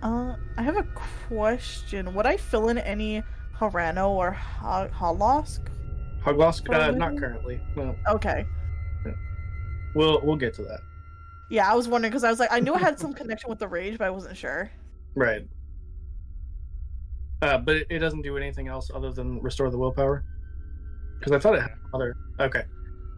uh 0.03 0.35
i 0.57 0.63
have 0.63 0.77
a 0.77 0.87
question 1.29 2.13
would 2.15 2.27
i 2.27 2.37
fill 2.37 2.69
in 2.69 2.79
any 2.79 3.23
harano 3.59 4.09
or 4.11 4.31
ha- 4.33 4.89
holosk 4.89 5.61
Hauglosk, 6.25 6.73
uh, 6.73 6.91
not 6.93 7.17
currently. 7.19 7.61
No, 7.77 7.97
okay 8.09 8.47
we'll 9.95 10.21
we'll 10.25 10.37
get 10.37 10.55
to 10.55 10.63
that. 10.63 10.81
yeah 11.51 11.71
i 11.71 11.75
was 11.75 11.87
wondering 11.89 12.11
because 12.11 12.25
i 12.25 12.31
was 12.31 12.39
like 12.41 12.53
i 12.53 12.61
knew 12.61 12.75
i 12.75 12.79
had 12.79 12.99
some 12.99 13.13
connection 13.21 13.51
with 13.51 13.59
the 13.59 13.69
rage 13.69 13.99
but 13.99 14.07
i 14.07 14.11
wasn't 14.11 14.37
sure 14.37 14.71
Right. 15.15 15.47
Uh, 17.43 17.59
but 17.59 17.77
it, 17.77 17.87
it 17.91 17.99
doesn't 17.99 18.23
do 18.23 18.39
anything 18.39 18.67
else 18.69 18.91
other 18.95 19.13
than 19.13 19.43
restore 19.43 19.69
the 19.69 19.77
willpower. 19.77 20.25
Because 21.19 21.33
I 21.33 21.39
thought 21.39 21.55
it 21.57 21.61
had 21.61 21.73
other. 21.93 22.17
Okay. 22.41 22.63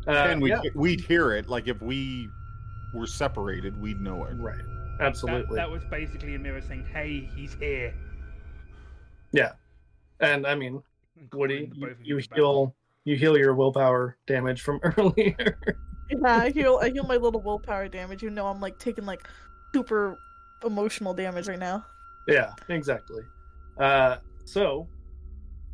Uh, 0.08 0.10
and 0.10 0.42
we'd, 0.42 0.48
yeah, 0.50 0.60
we'd 0.74 1.00
hear 1.02 1.30
it. 1.32 1.48
Like 1.48 1.68
if 1.68 1.80
we 1.80 2.28
were 2.94 3.06
separated, 3.06 3.80
we'd 3.80 4.00
know 4.00 4.24
it. 4.24 4.34
right. 4.34 4.60
Absolutely. 5.00 5.56
that 5.56 5.68
was 5.70 5.82
basically 5.90 6.38
Amira 6.38 6.66
saying, 6.66 6.86
"Hey, 6.92 7.28
he's 7.34 7.54
here." 7.54 7.92
Yeah. 9.32 9.52
And 10.20 10.46
I 10.46 10.54
mean, 10.54 10.80
and 11.18 11.28
Woody, 11.34 11.66
calling 11.66 11.72
you, 11.80 11.86
both 11.88 11.96
you 12.02 12.16
back. 12.16 12.28
heal 12.36 12.74
you 13.04 13.16
heal 13.16 13.36
your 13.36 13.54
willpower 13.54 14.16
damage 14.26 14.62
from 14.62 14.80
earlier. 14.96 15.58
yeah 16.10 16.36
i 16.36 16.50
heal 16.50 16.78
i 16.82 16.88
heal 16.88 17.04
my 17.04 17.16
little 17.16 17.40
willpower 17.40 17.88
damage 17.88 18.22
you 18.22 18.30
know 18.30 18.46
i'm 18.46 18.60
like 18.60 18.78
taking 18.78 19.04
like 19.04 19.26
super 19.74 20.18
emotional 20.64 21.12
damage 21.14 21.48
right 21.48 21.58
now 21.58 21.84
yeah, 22.26 22.52
exactly. 22.70 23.22
Uh, 23.76 24.16
so 24.46 24.88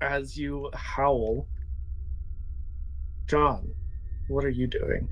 as 0.00 0.36
you 0.36 0.68
howl, 0.74 1.46
John, 3.28 3.72
what 4.26 4.44
are 4.44 4.48
you 4.50 4.66
doing? 4.66 5.08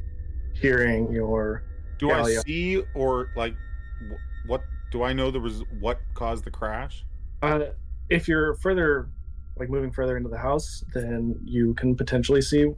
Hearing 0.55 1.13
your 1.13 1.63
Do 1.99 2.11
I 2.11 2.37
see 2.47 2.83
or 2.95 3.31
like 3.37 3.55
what 4.47 4.63
do 4.91 5.03
I 5.03 5.13
know 5.13 5.31
there 5.31 5.41
was 5.41 5.63
what 5.81 6.01
caused 6.15 6.45
the 6.45 6.51
crash? 6.51 7.05
Uh, 7.43 7.61
if 8.09 8.27
you're 8.29 8.55
further, 8.55 9.09
like 9.59 9.69
moving 9.69 9.91
further 9.93 10.17
into 10.17 10.29
the 10.29 10.39
house, 10.39 10.85
then 10.95 11.39
you 11.45 11.75
can 11.75 11.95
potentially 11.95 12.41
see. 12.43 12.73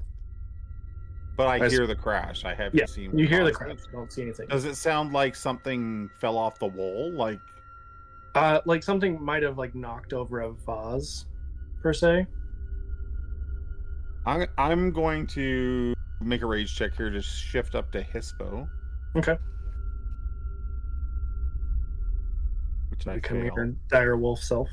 But 1.37 1.47
I 1.47 1.69
hear 1.69 1.87
the 1.87 1.95
crash. 1.95 2.45
I 2.45 2.55
haven't 2.55 2.79
Yeah, 2.79 2.87
seen. 2.87 3.17
you 3.17 3.27
hear 3.27 3.45
the 3.45 3.53
crash. 3.53 3.73
it. 3.73 3.87
Don't 3.93 4.13
see 4.13 4.23
anything. 4.23 4.49
Does 4.49 4.65
it 4.65 4.75
sound 4.75 5.13
like 5.13 5.35
something 5.35 6.11
fell 6.19 6.37
off 6.37 6.59
the 6.59 6.67
wall? 6.67 7.13
Like 7.13 7.39
Uh, 8.35 8.61
like 8.67 8.83
something 8.83 9.23
might 9.23 9.43
have 9.43 9.57
like 9.59 9.75
knocked 9.75 10.13
over 10.13 10.41
a 10.41 10.53
vase, 10.53 11.27
per 11.83 11.93
se. 11.93 12.27
I'm 14.27 14.47
I'm 14.59 14.91
going 14.91 15.27
to 15.29 15.95
make 16.21 16.43
a 16.43 16.47
rage 16.47 16.75
check 16.77 16.95
here 16.97 17.11
to 17.11 17.23
shift 17.23 17.75
up 17.75 17.91
to 17.93 18.03
Hispo, 18.03 18.69
Okay. 19.17 19.37
which 22.91 23.07
I 23.07 23.15
Become 23.17 23.41
fail. 23.43 23.53
your 23.57 23.67
dire 23.89 24.17
wolf 24.17 24.43
self. 24.43 24.69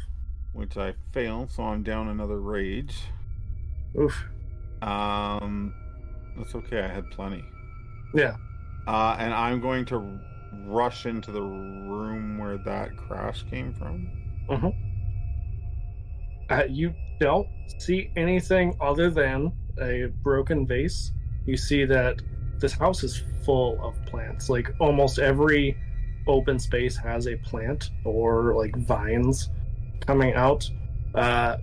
Which 0.53 0.75
I 0.77 0.93
fail, 1.11 1.47
so 1.49 1.63
I'm 1.63 1.83
down 1.83 2.09
another 2.09 2.39
rage. 2.39 2.95
Oof. 3.99 4.25
Um, 4.81 5.73
that's 6.37 6.53
okay. 6.55 6.81
I 6.81 6.87
had 6.87 7.09
plenty. 7.11 7.43
Yeah. 8.13 8.35
Uh, 8.87 9.15
and 9.19 9.33
I'm 9.33 9.59
going 9.61 9.85
to 9.85 10.19
rush 10.65 11.05
into 11.05 11.31
the 11.31 11.41
room 11.41 12.37
where 12.37 12.57
that 12.59 12.95
crash 12.97 13.43
came 13.49 13.73
from. 13.73 14.09
Uh, 16.49 16.63
you 16.69 16.93
don't 17.19 17.47
see 17.79 18.11
anything 18.15 18.75
other 18.81 19.09
than 19.09 19.51
a 19.81 20.07
broken 20.23 20.65
vase. 20.65 21.11
You 21.45 21.57
see 21.57 21.85
that 21.85 22.21
this 22.59 22.73
house 22.73 23.03
is 23.03 23.23
full 23.45 23.79
of 23.83 23.95
plants. 24.05 24.49
Like 24.49 24.73
almost 24.79 25.19
every 25.19 25.77
open 26.27 26.59
space 26.59 26.97
has 26.97 27.27
a 27.27 27.35
plant 27.37 27.91
or 28.03 28.53
like 28.55 28.75
vines 28.75 29.49
coming 30.05 30.33
out. 30.33 30.69
Uh, 31.15 31.57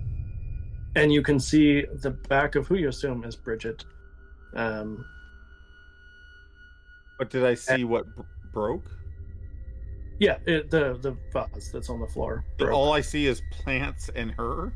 and 0.97 1.12
you 1.12 1.23
can 1.23 1.39
see 1.41 1.85
the 2.03 2.11
back 2.11 2.55
of 2.55 2.66
who 2.66 2.77
you 2.77 2.89
assume 2.89 3.25
is 3.25 3.37
Bridget. 3.37 3.85
Um, 4.55 5.05
But 7.19 7.31
did 7.31 7.45
I 7.45 7.55
see 7.55 7.85
what 7.85 8.05
b- 8.16 8.23
broke? 8.53 8.85
yeah, 10.21 10.39
it, 10.47 10.71
the 10.71 10.97
the 11.03 11.16
vase 11.33 11.71
that's 11.73 11.91
on 11.91 12.01
the 12.01 12.07
floor. 12.07 12.45
broke. 12.57 12.73
All 12.73 12.93
I 12.93 13.01
see 13.01 13.27
is 13.27 13.43
plants 13.51 14.11
and 14.15 14.31
her. 14.33 14.73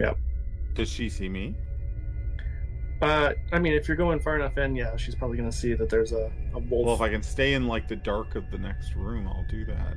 Yep. 0.00 0.18
Does 0.74 0.88
she 0.88 1.08
see 1.08 1.28
me? 1.28 1.54
Uh, 3.02 3.32
I 3.52 3.58
mean, 3.58 3.72
if 3.72 3.88
you're 3.88 3.96
going 3.96 4.20
far 4.20 4.36
enough 4.36 4.56
in, 4.58 4.76
yeah, 4.76 4.96
she's 4.96 5.14
probably 5.16 5.36
gonna 5.36 5.50
see 5.52 5.74
that 5.74 5.88
there's 5.90 6.12
a, 6.12 6.30
a 6.54 6.58
wolf. 6.60 6.86
Well, 6.86 6.94
if 6.94 7.00
I 7.00 7.08
can 7.08 7.22
stay 7.22 7.54
in 7.54 7.66
like 7.66 7.88
the 7.88 7.96
dark 7.96 8.36
of 8.36 8.50
the 8.50 8.58
next 8.58 8.94
room, 8.94 9.26
I'll 9.26 9.44
do 9.50 9.64
that. 9.66 9.96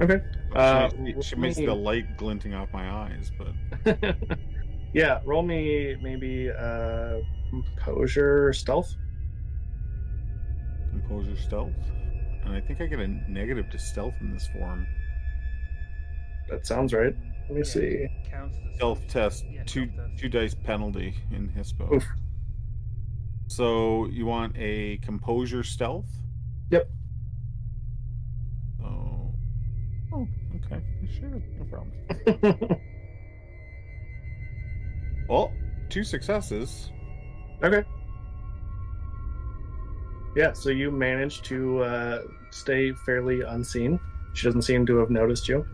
Okay. 0.00 0.20
But 0.50 0.58
Uh, 0.58 0.88
she, 0.90 0.96
might 0.96 1.14
see- 1.16 1.22
she 1.22 1.36
let 1.36 1.54
see 1.54 1.60
me- 1.62 1.66
the 1.66 1.74
light 1.74 2.16
glinting 2.16 2.54
off 2.54 2.72
my 2.72 2.88
eyes, 2.90 3.30
but 3.36 3.96
yeah, 4.94 5.20
roll 5.24 5.42
me 5.42 5.96
maybe 6.00 6.50
uh 6.50 7.18
composure 7.50 8.52
stealth. 8.54 8.94
composure 10.90 11.36
stealth. 11.36 11.72
And 12.44 12.54
I 12.54 12.60
think 12.62 12.80
I 12.80 12.86
get 12.86 12.98
a 13.00 13.08
negative 13.30 13.68
to 13.70 13.78
stealth 13.78 14.14
in 14.20 14.32
this 14.32 14.46
form. 14.48 14.86
That 16.48 16.66
sounds 16.66 16.94
right. 16.94 17.14
Let 17.48 17.50
me 17.50 17.58
Yeah, 17.58 17.62
see. 17.64 18.08
Counts 18.30 18.56
as 18.56 18.72
a 18.72 18.76
Stealth 18.76 19.06
test, 19.08 19.44
Yeah, 19.50 19.62
two 19.64 19.86
stealth 19.90 20.08
test. 20.08 20.18
two 20.18 20.28
dice 20.30 20.54
penalty 20.54 21.14
in 21.30 21.48
Hispo. 21.50 21.92
Oof. 21.94 22.04
So 23.48 24.06
you 24.06 24.26
want 24.26 24.54
a 24.56 24.98
composure 24.98 25.62
stealth? 25.62 26.06
Yep. 26.70 26.88
Oh. 28.84 29.32
Oh, 30.12 30.28
okay. 30.64 30.82
Sure, 31.18 31.42
no 31.58 31.64
problem. 31.64 32.80
Well, 35.28 35.52
two 35.90 36.04
successes. 36.04 36.90
okay. 37.62 37.84
Yeah, 40.34 40.54
so 40.54 40.70
you 40.70 40.90
managed 40.90 41.44
to 41.46 41.80
uh, 41.82 42.22
stay 42.50 42.92
fairly 43.04 43.42
unseen. 43.42 44.00
She 44.32 44.46
doesn't 44.46 44.62
seem 44.62 44.86
to 44.86 44.96
have 44.96 45.10
noticed 45.10 45.46
you, 45.46 45.66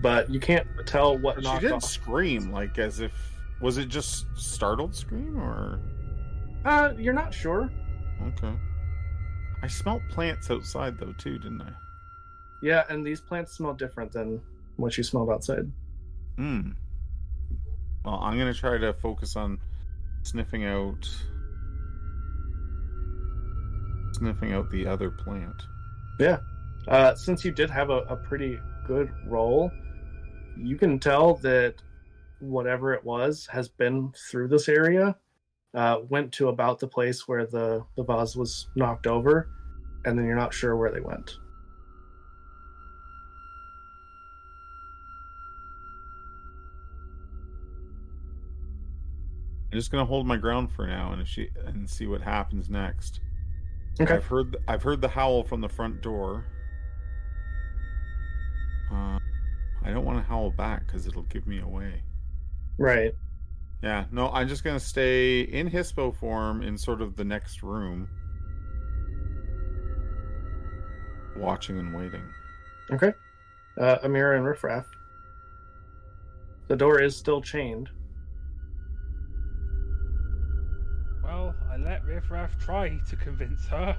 but 0.00 0.30
you 0.30 0.38
can't 0.38 0.68
tell 0.86 1.18
what 1.18 1.38
She 1.38 1.42
knocked 1.42 1.62
didn't 1.62 1.76
off. 1.78 1.84
scream 1.84 2.52
like 2.52 2.78
as 2.78 3.00
if 3.00 3.12
was 3.60 3.78
it 3.78 3.88
just 3.88 4.26
startled 4.36 4.94
scream 4.94 5.36
or 5.36 5.80
Uh, 6.64 6.92
you're 6.98 7.14
not 7.14 7.32
sure. 7.32 7.70
okay. 8.28 8.52
I 9.62 9.66
smelled 9.66 10.02
plants 10.10 10.50
outside 10.50 10.98
though 10.98 11.12
too, 11.18 11.38
didn't 11.38 11.62
I? 11.62 11.72
Yeah, 12.62 12.84
and 12.88 13.04
these 13.04 13.20
plants 13.20 13.52
smell 13.52 13.74
different 13.74 14.12
than 14.12 14.40
what 14.76 14.96
you 14.96 15.02
smelled 15.04 15.30
outside. 15.30 15.70
Hmm. 16.36 16.70
Well, 18.04 18.20
I'm 18.22 18.38
gonna 18.38 18.54
try 18.54 18.78
to 18.78 18.92
focus 18.94 19.36
on 19.36 19.58
sniffing 20.22 20.64
out 20.64 21.08
sniffing 24.12 24.52
out 24.52 24.70
the 24.70 24.86
other 24.86 25.10
plant. 25.10 25.62
Yeah. 26.18 26.38
Uh, 26.88 27.14
since 27.14 27.44
you 27.44 27.52
did 27.52 27.70
have 27.70 27.90
a, 27.90 27.98
a 28.08 28.16
pretty 28.16 28.58
good 28.86 29.10
roll, 29.26 29.70
you 30.56 30.76
can 30.76 30.98
tell 30.98 31.34
that 31.36 31.74
whatever 32.40 32.92
it 32.94 33.04
was 33.04 33.46
has 33.46 33.68
been 33.68 34.12
through 34.30 34.48
this 34.48 34.68
area, 34.68 35.16
uh, 35.74 35.98
went 36.08 36.32
to 36.32 36.48
about 36.48 36.78
the 36.78 36.88
place 36.88 37.28
where 37.28 37.46
the, 37.46 37.84
the 37.96 38.02
vase 38.02 38.36
was 38.36 38.68
knocked 38.74 39.06
over, 39.06 39.48
and 40.04 40.18
then 40.18 40.26
you're 40.26 40.36
not 40.36 40.52
sure 40.52 40.76
where 40.76 40.90
they 40.90 41.00
went. 41.00 41.38
I'm 49.72 49.78
just 49.78 49.92
gonna 49.92 50.04
hold 50.04 50.26
my 50.26 50.36
ground 50.36 50.72
for 50.72 50.86
now, 50.86 51.12
and 51.12 51.26
she 51.26 51.48
and 51.64 51.88
see 51.88 52.08
what 52.08 52.20
happens 52.20 52.68
next. 52.68 53.20
Okay. 54.00 54.14
I've 54.14 54.24
heard 54.24 54.56
I've 54.66 54.82
heard 54.82 55.00
the 55.00 55.08
howl 55.08 55.44
from 55.44 55.60
the 55.60 55.68
front 55.68 56.02
door. 56.02 56.44
Uh, 58.90 59.18
I 59.84 59.90
don't 59.92 60.04
want 60.04 60.18
to 60.18 60.24
howl 60.24 60.50
back 60.50 60.86
because 60.86 61.06
it'll 61.06 61.22
give 61.24 61.46
me 61.46 61.60
away. 61.60 62.02
Right. 62.78 63.14
Yeah, 63.82 64.04
no, 64.10 64.30
I'm 64.30 64.46
just 64.46 64.62
gonna 64.62 64.78
stay 64.80 65.40
in 65.40 65.70
Hispo 65.70 66.14
form 66.14 66.62
in 66.62 66.76
sort 66.76 67.00
of 67.00 67.16
the 67.16 67.24
next 67.24 67.62
room, 67.62 68.08
watching 71.36 71.78
and 71.78 71.94
waiting. 71.94 72.22
Okay. 72.92 73.12
Uh, 73.80 73.96
Amira 74.04 74.36
and 74.36 74.44
Riffraff. 74.44 74.84
The 76.68 76.76
door 76.76 77.00
is 77.00 77.16
still 77.16 77.40
chained. 77.40 77.88
Well, 81.22 81.54
I 81.70 81.76
let 81.76 82.04
Riffraff 82.04 82.58
try 82.58 82.98
to 83.08 83.16
convince 83.16 83.64
her. 83.66 83.96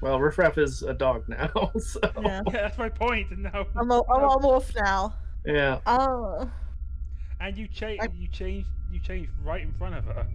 Well, 0.00 0.20
Riffraff 0.20 0.58
is 0.58 0.82
a 0.82 0.94
dog 0.94 1.24
now, 1.28 1.72
so 1.78 1.98
Yeah. 2.22 2.42
Yeah, 2.46 2.52
that's 2.52 2.78
my 2.78 2.88
point. 2.88 3.30
And 3.32 3.42
now, 3.42 3.66
I'm 3.76 3.90
a, 3.90 4.02
I'm 4.08 4.22
a 4.22 4.38
wolf 4.38 4.72
now. 4.76 5.14
yeah. 5.44 5.80
Oh, 5.86 6.48
and 7.40 7.56
you 7.56 7.68
change, 7.68 8.00
I- 8.02 8.08
you 8.14 8.28
changed, 8.28 8.68
you 8.90 8.98
changed 9.00 9.30
right 9.44 9.62
in 9.62 9.72
front 9.74 9.94
of 9.94 10.04
her. 10.04 10.26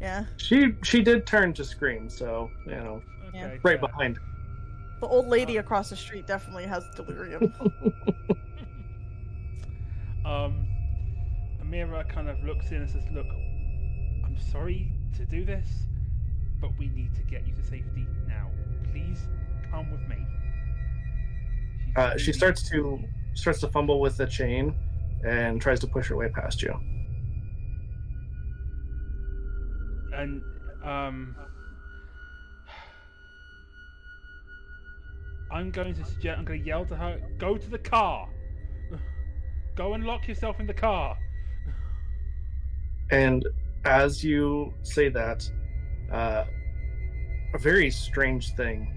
yeah. 0.00 0.24
She 0.36 0.74
she 0.82 1.02
did 1.02 1.26
turn 1.26 1.52
to 1.54 1.64
scream, 1.64 2.08
so 2.08 2.50
you 2.66 2.72
know, 2.72 3.02
Okay, 3.28 3.44
right 3.62 3.62
fair. 3.62 3.78
behind. 3.78 4.18
The 5.00 5.06
old 5.06 5.28
lady 5.28 5.56
across 5.58 5.88
the 5.90 5.96
street 5.96 6.26
definitely 6.26 6.66
has 6.66 6.84
delirium. 6.94 7.52
um, 10.24 10.66
Amira 11.62 12.08
kind 12.08 12.28
of 12.28 12.42
looks 12.44 12.70
in 12.70 12.78
and 12.82 12.90
says, 12.90 13.04
"Look, 13.12 13.26
I'm 14.24 14.36
sorry 14.50 14.92
to 15.16 15.24
do 15.24 15.44
this, 15.44 15.66
but 16.60 16.70
we 16.78 16.88
need 16.88 17.14
to 17.14 17.22
get 17.22 17.46
you 17.46 17.54
to 17.54 17.62
safety 17.62 18.06
now. 18.28 18.50
Please 18.92 19.20
come 19.70 19.90
with 19.90 20.06
me." 20.08 20.16
She's 21.86 21.96
Uh, 21.96 22.16
she 22.18 22.32
starts 22.32 22.68
to 22.70 23.02
starts 23.34 23.60
to 23.60 23.68
fumble 23.68 24.00
with 24.00 24.16
the 24.16 24.26
chain 24.26 24.74
and 25.24 25.60
tries 25.60 25.80
to 25.80 25.86
push 25.86 26.08
her 26.08 26.16
way 26.16 26.28
past 26.28 26.62
you. 26.62 26.74
and 30.12 30.42
um, 30.84 31.34
I'm 35.50 35.70
going 35.70 35.94
to 35.94 36.04
suggest. 36.04 36.38
I'm 36.38 36.44
going 36.44 36.60
to 36.60 36.66
yell 36.66 36.84
to 36.86 36.96
her, 36.96 37.20
"Go 37.38 37.56
to 37.56 37.70
the 37.70 37.78
car. 37.78 38.28
Go 39.76 39.94
and 39.94 40.04
lock 40.04 40.28
yourself 40.28 40.60
in 40.60 40.66
the 40.66 40.74
car." 40.74 41.16
And 43.10 43.46
as 43.84 44.22
you 44.22 44.72
say 44.82 45.08
that, 45.08 45.50
uh, 46.12 46.44
a 47.54 47.58
very 47.58 47.90
strange 47.90 48.54
thing 48.54 48.96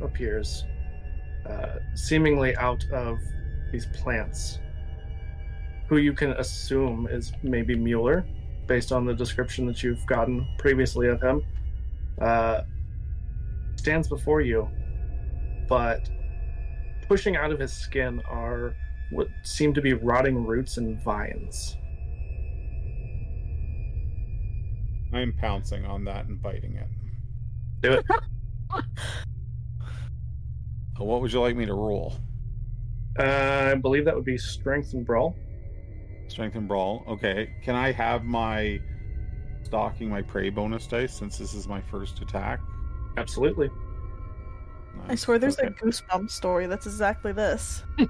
appears, 0.00 0.64
uh, 1.48 1.76
seemingly 1.94 2.56
out 2.56 2.84
of 2.92 3.18
these 3.70 3.86
plants, 3.86 4.58
who 5.92 5.98
you 5.98 6.14
can 6.14 6.30
assume 6.32 7.06
is 7.10 7.34
maybe 7.42 7.76
Mueller, 7.76 8.24
based 8.66 8.92
on 8.92 9.04
the 9.04 9.12
description 9.12 9.66
that 9.66 9.82
you've 9.82 10.06
gotten 10.06 10.46
previously 10.56 11.08
of 11.08 11.20
him, 11.20 11.42
uh, 12.18 12.62
stands 13.76 14.08
before 14.08 14.40
you 14.40 14.66
but 15.68 16.08
pushing 17.08 17.36
out 17.36 17.52
of 17.52 17.58
his 17.60 17.74
skin 17.74 18.22
are 18.26 18.74
what 19.10 19.28
seem 19.42 19.74
to 19.74 19.82
be 19.82 19.92
rotting 19.92 20.46
roots 20.46 20.78
and 20.78 20.98
vines. 21.02 21.76
I'm 25.12 25.34
pouncing 25.34 25.84
on 25.84 26.04
that 26.04 26.26
and 26.26 26.40
biting 26.40 26.76
it. 26.76 26.88
Do 27.80 27.92
it. 27.92 28.06
Uh, 31.00 31.04
What 31.04 31.22
would 31.22 31.32
you 31.32 31.40
like 31.40 31.56
me 31.56 31.64
to 31.64 31.72
roll? 31.72 32.16
Uh, 33.18 33.72
I 33.72 33.74
believe 33.74 34.04
that 34.04 34.14
would 34.14 34.26
be 34.26 34.36
strength 34.36 34.92
and 34.92 35.06
brawl. 35.06 35.34
Strength 36.32 36.56
and 36.56 36.66
brawl. 36.66 37.04
Okay. 37.06 37.52
Can 37.62 37.74
I 37.74 37.92
have 37.92 38.24
my 38.24 38.80
stalking 39.64 40.08
my 40.08 40.22
prey 40.22 40.48
bonus 40.48 40.86
dice 40.86 41.12
since 41.12 41.36
this 41.36 41.52
is 41.52 41.68
my 41.68 41.78
first 41.82 42.20
attack? 42.22 42.58
Absolutely. 43.18 43.68
I 45.08 45.14
swear 45.14 45.38
there's 45.38 45.58
Okay. 45.58 45.66
a 45.68 45.70
goosebump 45.72 46.30
story 46.30 46.66
that's 46.66 46.86
exactly 46.86 47.32
this. 47.32 47.82
I 47.98 48.04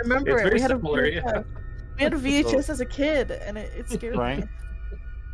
remember 0.00 0.32
It's 0.32 0.40
it. 0.40 0.44
very 0.44 0.54
We 0.54 0.60
had, 0.60 0.70
a 0.72 0.74
similar, 0.74 1.02
VHS. 1.02 1.14
yeah. 1.24 1.42
we 1.96 2.02
had 2.02 2.14
a 2.14 2.18
VHS 2.18 2.68
as 2.68 2.80
a 2.80 2.84
kid, 2.86 3.30
and 3.30 3.56
it, 3.56 3.72
it 3.76 3.88
scared 3.90 4.14
me. 4.16 4.18
Strength, 4.18 4.48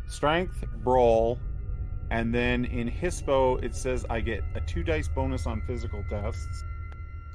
strength, 0.07 0.65
brawl, 0.83 1.39
and 2.11 2.31
then 2.31 2.65
in 2.65 2.87
Hispo 2.91 3.63
it 3.63 3.75
says 3.75 4.05
I 4.11 4.19
get 4.19 4.43
a 4.53 4.61
two 4.61 4.83
dice 4.83 5.07
bonus 5.07 5.47
on 5.47 5.61
physical 5.65 6.03
tests, 6.11 6.63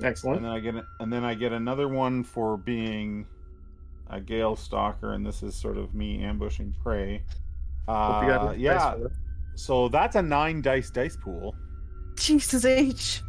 Excellent. 0.05 0.37
and 0.37 0.45
then 0.47 0.53
I 0.53 0.61
get 0.61 0.75
a, 0.77 0.87
and 1.01 1.13
then 1.13 1.25
I 1.25 1.35
get 1.35 1.53
another 1.53 1.89
one 1.89 2.23
for 2.23 2.57
being 2.57 3.27
a 4.11 4.21
Galestalker, 4.21 5.15
and 5.15 5.25
this 5.25 5.43
is 5.43 5.55
sort 5.55 5.77
of 5.77 5.95
me 5.95 6.23
ambushing 6.23 6.75
prey. 6.83 7.23
Hope 7.87 8.23
you 8.25 8.29
got 8.29 8.49
Uh, 8.49 8.53
yeah, 8.53 8.95
so 9.55 9.89
that's 9.89 10.17
a 10.17 10.23
nine 10.23 10.63
dice 10.63 10.91
dice 10.91 11.17
pool, 11.17 11.55
Jesus 12.17 12.65
H. 12.65 13.23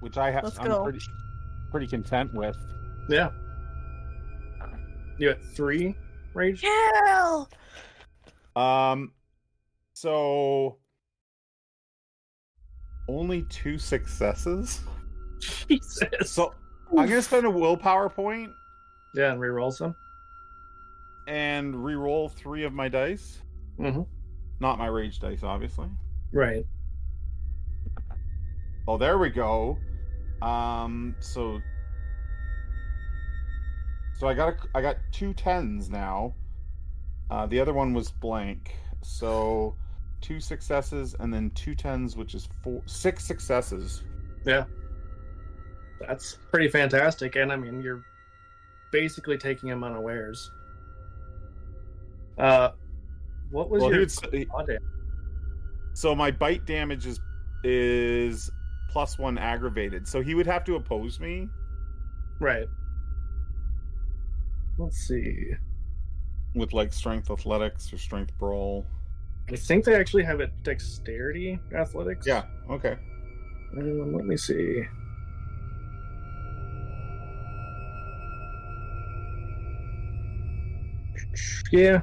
which 0.00 0.16
I 0.16 0.30
have. 0.30 0.44
I'm 0.58 0.82
pretty 0.82 1.00
pretty 1.70 1.86
content 1.86 2.32
with. 2.34 2.56
Yeah. 3.08 3.30
You 5.18 5.34
got 5.34 5.42
three 5.54 5.94
rage? 6.34 6.62
Hell! 6.62 7.48
Um, 8.56 9.12
so 9.92 10.78
only 13.08 13.42
two 13.50 13.78
successes. 13.78 14.80
Jesus. 15.40 16.30
So 16.30 16.54
I'm 16.90 17.08
gonna 17.08 17.22
spend 17.22 17.46
a 17.46 17.50
willpower 17.50 18.08
point 18.08 18.50
Yeah, 19.14 19.32
and 19.32 19.40
reroll 19.40 19.72
some. 19.72 19.94
and 21.26 21.84
re-roll 21.84 22.28
three 22.28 22.64
of 22.64 22.72
my 22.72 22.88
dice. 22.88 23.42
Mm-hmm. 23.78 24.02
Not 24.60 24.78
my 24.78 24.86
rage 24.86 25.18
dice, 25.20 25.42
obviously. 25.42 25.88
Right. 26.32 26.64
Oh, 28.88 28.96
there 28.98 29.18
we 29.18 29.30
go. 29.30 29.78
Um, 30.40 31.14
so 31.20 31.60
so 34.18 34.26
I 34.28 34.34
got 34.34 34.48
a, 34.48 34.56
I 34.74 34.82
got 34.82 34.96
two 35.12 35.32
tens 35.34 35.88
now. 35.90 36.34
Uh, 37.30 37.46
the 37.46 37.60
other 37.60 37.72
one 37.72 37.92
was 37.94 38.10
blank. 38.10 38.74
So 39.02 39.76
two 40.20 40.40
successes 40.40 41.14
and 41.18 41.32
then 41.32 41.50
two 41.50 41.74
tens, 41.74 42.16
which 42.16 42.34
is 42.34 42.48
four 42.62 42.82
six 42.86 43.24
successes. 43.24 44.02
Yeah. 44.44 44.64
That's 46.00 46.38
pretty 46.50 46.68
fantastic. 46.68 47.36
And 47.36 47.52
I 47.52 47.56
mean, 47.56 47.80
you're 47.80 48.04
basically 48.92 49.36
taking 49.36 49.68
him 49.68 49.82
unawares. 49.82 50.50
Uh, 52.38 52.70
what 53.50 53.68
was 53.68 53.82
Well, 53.82 53.90
your 53.92 54.00
would 54.00 54.12
he- 54.32 54.44
damage? 54.44 54.82
So 55.94 56.14
my 56.14 56.30
bite 56.30 56.64
damage 56.64 57.06
is 57.06 57.20
is 57.64 58.50
plus 58.88 59.18
one 59.18 59.36
aggravated. 59.38 60.06
So 60.06 60.20
he 60.20 60.34
would 60.34 60.46
have 60.46 60.64
to 60.64 60.76
oppose 60.76 61.18
me. 61.20 61.48
Right. 62.40 62.66
Let's 64.78 64.96
see. 64.98 65.52
with 66.54 66.72
like 66.74 66.92
strength 66.92 67.30
athletics 67.30 67.90
or 67.94 67.98
strength 67.98 68.36
brawl. 68.38 68.84
I 69.50 69.56
think 69.56 69.84
they 69.86 69.94
actually 69.94 70.22
have 70.24 70.40
it 70.40 70.50
dexterity 70.62 71.58
athletics. 71.74 72.26
Yeah. 72.26 72.44
Okay. 72.70 72.96
Um, 73.78 74.14
let 74.14 74.26
me 74.26 74.36
see. 74.36 74.82
Yeah, 81.72 82.02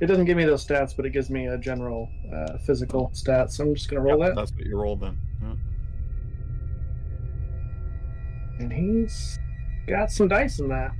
it 0.00 0.06
doesn't 0.06 0.24
give 0.24 0.36
me 0.36 0.44
those 0.44 0.66
stats, 0.66 0.96
but 0.96 1.06
it 1.06 1.10
gives 1.10 1.30
me 1.30 1.46
a 1.46 1.58
general 1.58 2.08
uh, 2.34 2.58
physical 2.66 3.10
stat. 3.12 3.52
So 3.52 3.64
I'm 3.64 3.74
just 3.74 3.88
gonna 3.88 4.00
roll 4.00 4.18
Yeah, 4.18 4.28
that. 4.28 4.36
That's 4.36 4.52
what 4.52 4.66
you 4.66 4.76
rolled 4.76 5.00
then. 5.00 5.18
Yeah. 5.42 5.54
And 8.60 8.72
he's 8.72 9.38
got 9.86 10.10
some 10.10 10.28
dice 10.28 10.58
in 10.58 10.68
that. 10.68 10.90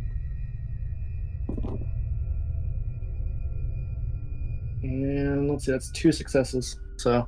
And 4.82 5.50
let's 5.50 5.64
see, 5.64 5.72
that's 5.72 5.90
two 5.92 6.12
successes. 6.12 6.78
So 6.98 7.26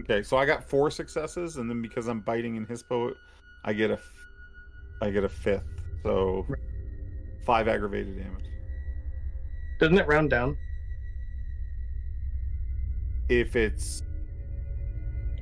Okay. 0.00 0.22
So 0.22 0.36
I 0.36 0.46
got 0.46 0.68
four 0.68 0.90
successes, 0.90 1.56
and 1.56 1.68
then 1.68 1.82
because 1.82 2.08
I'm 2.08 2.20
biting 2.20 2.56
in 2.56 2.66
his 2.66 2.82
poet, 2.82 3.14
I 3.64 3.72
get 3.72 3.90
a, 3.90 3.98
I 5.02 5.10
get 5.10 5.24
a 5.24 5.28
fifth. 5.28 5.64
So 6.02 6.46
five 7.44 7.68
aggravated 7.68 8.16
damage. 8.16 8.44
Doesn't 9.78 9.98
it 9.98 10.06
round 10.06 10.30
down? 10.30 10.56
If 13.28 13.56
it's 13.56 14.02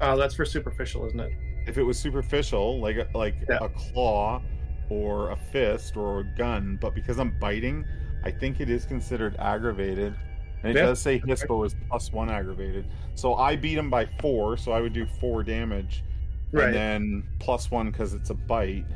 Oh, 0.01 0.17
that's 0.17 0.35
for 0.35 0.45
superficial, 0.45 1.07
isn't 1.07 1.21
it? 1.21 1.33
if 1.67 1.79
it 1.79 1.83
was 1.83 1.99
superficial, 1.99 2.81
like 2.81 2.97
a, 2.97 3.09
like 3.15 3.35
Yeah. 3.49 3.59
a 3.63 3.69
claw 3.71 4.41
or 4.89 5.31
a 5.31 5.37
fist 5.37 5.97
or 5.97 6.21
a 6.21 6.25
gun, 6.37 6.79
but 6.81 6.95
because 6.95 7.19
I'm 7.19 7.37
biting, 7.41 7.85
I 8.25 8.31
think 8.31 8.61
it 8.61 8.71
is 8.71 8.85
considered 8.85 9.35
aggravated. 9.39 10.15
And 10.63 10.77
it 10.77 10.77
Yeah. 10.81 10.87
does 10.87 11.01
say 11.01 11.19
Hispo 11.21 11.65
is 11.67 11.75
plus 11.89 12.13
one 12.13 12.31
aggravated. 12.31 12.87
So 13.15 13.35
I 13.35 13.57
beat 13.57 13.77
him 13.79 13.91
by 13.91 14.07
four, 14.21 14.57
so 14.57 14.73
I 14.73 14.81
would 14.81 14.93
do 14.93 15.07
four 15.07 15.43
damage. 15.43 16.05
Right. 16.53 16.67
And 16.67 16.75
then 16.75 17.23
plus 17.41 17.71
one 17.71 17.91
because 17.91 18.15
it's 18.15 18.31
a 18.31 18.35
bite. 18.35 18.87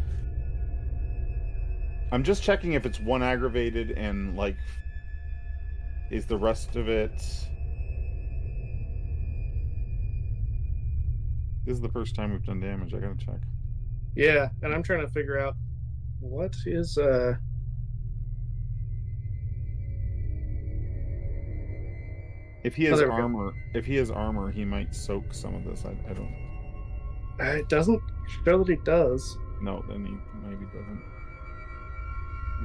I'm 2.12 2.22
just 2.22 2.42
checking 2.42 2.72
if 2.74 2.86
it's 2.86 3.00
one 3.00 3.22
aggravated 3.22 3.92
and 3.92 4.36
like 4.36 4.56
is 6.10 6.26
the 6.26 6.36
rest 6.36 6.76
of 6.76 6.88
it 6.88 7.12
This 11.66 11.74
is 11.76 11.80
the 11.82 11.90
first 11.90 12.14
time 12.16 12.32
we've 12.32 12.44
done 12.44 12.58
damage. 12.58 12.94
I 12.94 12.98
gotta 12.98 13.16
check. 13.16 13.38
Yeah, 14.16 14.48
and 14.62 14.74
I'm 14.74 14.82
trying 14.82 15.06
to 15.06 15.12
figure 15.12 15.38
out 15.38 15.54
what 16.20 16.56
is 16.66 16.96
uh 16.98 17.34
If 22.64 22.74
he 22.74 22.88
Oh, 22.88 22.90
has 22.90 23.00
go. 23.00 23.10
armor, 23.10 23.54
if 23.74 23.86
he 23.86 23.96
has 23.96 24.10
armor, 24.10 24.50
he 24.50 24.64
might 24.64 24.94
soak 24.94 25.32
some 25.32 25.54
of 25.54 25.64
this. 25.64 25.84
I, 25.84 25.90
I 26.10 26.12
don't 26.14 26.34
uh, 27.40 27.44
it 27.56 27.68
doesn't 27.70 28.02
show 28.44 28.58
that 28.64 28.68
he 28.68 28.76
does. 28.84 29.38
No, 29.62 29.82
Then 29.88 30.04
he 30.04 30.12
maybe 30.46 30.64
doesn't. 30.66 31.02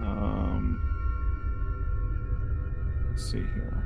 Um, 0.02 0.95
let's 3.16 3.32
see 3.32 3.40
here. 3.54 3.84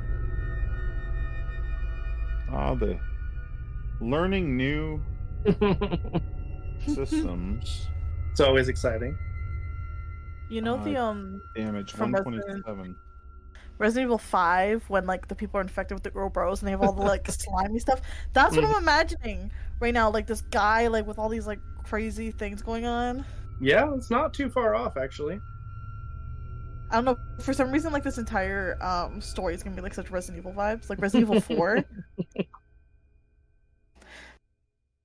Ah, 2.50 2.74
the 2.74 2.98
learning 4.00 4.56
new 4.56 5.00
systems. 6.86 7.86
it's 8.32 8.40
always 8.40 8.68
exciting. 8.68 9.16
You 10.48 10.62
know 10.62 10.82
the 10.82 10.96
Uh, 10.96 11.04
um 11.04 11.40
damage 11.54 11.92
From 11.92 12.10
one 12.10 12.24
Resident- 12.24 12.96
Resident 13.78 14.06
Evil 14.08 14.18
Five 14.18 14.82
when 14.88 15.06
like 15.06 15.28
the 15.28 15.34
people 15.36 15.58
are 15.58 15.62
infected 15.62 15.94
with 15.94 16.02
the 16.02 16.10
Uroboros 16.10 16.58
and 16.58 16.66
they 16.66 16.72
have 16.72 16.82
all 16.82 16.92
the 16.92 17.02
like 17.02 17.30
slimy 17.30 17.78
stuff. 17.78 18.00
That's 18.32 18.56
what 18.56 18.64
I'm 18.64 18.82
imagining 18.82 19.52
right 19.78 19.94
now. 19.94 20.10
Like 20.10 20.26
this 20.26 20.40
guy 20.50 20.88
like 20.88 21.06
with 21.06 21.18
all 21.20 21.28
these 21.28 21.46
like 21.46 21.60
crazy 21.84 22.32
things 22.32 22.62
going 22.62 22.84
on. 22.84 23.24
Yeah, 23.60 23.94
it's 23.94 24.10
not 24.10 24.34
too 24.34 24.50
far 24.50 24.74
off 24.74 24.96
actually. 24.96 25.40
I 26.90 26.96
don't 26.96 27.04
know. 27.04 27.16
For 27.40 27.52
some 27.52 27.70
reason, 27.70 27.92
like 27.92 28.02
this 28.02 28.18
entire 28.18 28.76
um 28.82 29.20
story 29.20 29.54
is 29.54 29.62
gonna 29.62 29.76
be 29.76 29.82
like 29.82 29.94
such 29.94 30.10
Resident 30.10 30.38
Evil 30.38 30.52
vibes, 30.52 30.90
like 30.90 31.00
Resident 31.00 31.30
Evil 31.30 31.40
Four. 31.40 31.84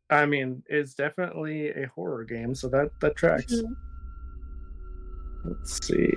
I 0.10 0.26
mean, 0.26 0.64
it's 0.68 0.94
definitely 0.94 1.70
a 1.70 1.88
horror 1.88 2.24
game, 2.24 2.56
so 2.56 2.68
that 2.70 2.90
that 3.02 3.16
tracks. 3.16 3.54
Mhm. 3.54 3.76
Let's 5.46 5.86
see. 5.86 6.12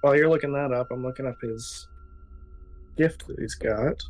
While 0.00 0.16
you're 0.16 0.28
looking 0.28 0.52
that 0.52 0.72
up, 0.72 0.88
I'm 0.90 1.04
looking 1.04 1.26
up 1.26 1.40
his 1.40 1.88
gift 2.96 3.26
that 3.26 3.38
he's 3.38 3.54
got. 3.54 4.02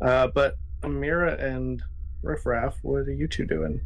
Uh, 0.00 0.28
but 0.34 0.54
Amira 0.82 1.40
and 1.42 1.82
Riffraff, 2.22 2.76
what 2.82 3.08
are 3.08 3.12
you 3.12 3.26
two 3.28 3.44
doing? 3.44 3.80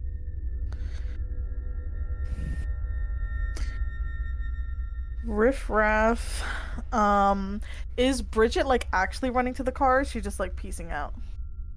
Riff 5.24 5.70
Raff. 5.70 6.44
Um, 6.93 7.61
is 7.97 8.23
Bridget 8.23 8.66
like 8.66 8.89
actually 8.93 9.31
running 9.31 9.55
to 9.55 9.62
the 9.62 9.73
car? 9.73 9.99
Or 9.99 10.01
is 10.03 10.11
she 10.11 10.20
just 10.20 10.40
like 10.40 10.57
piecing 10.57 10.90
out? 10.90 11.15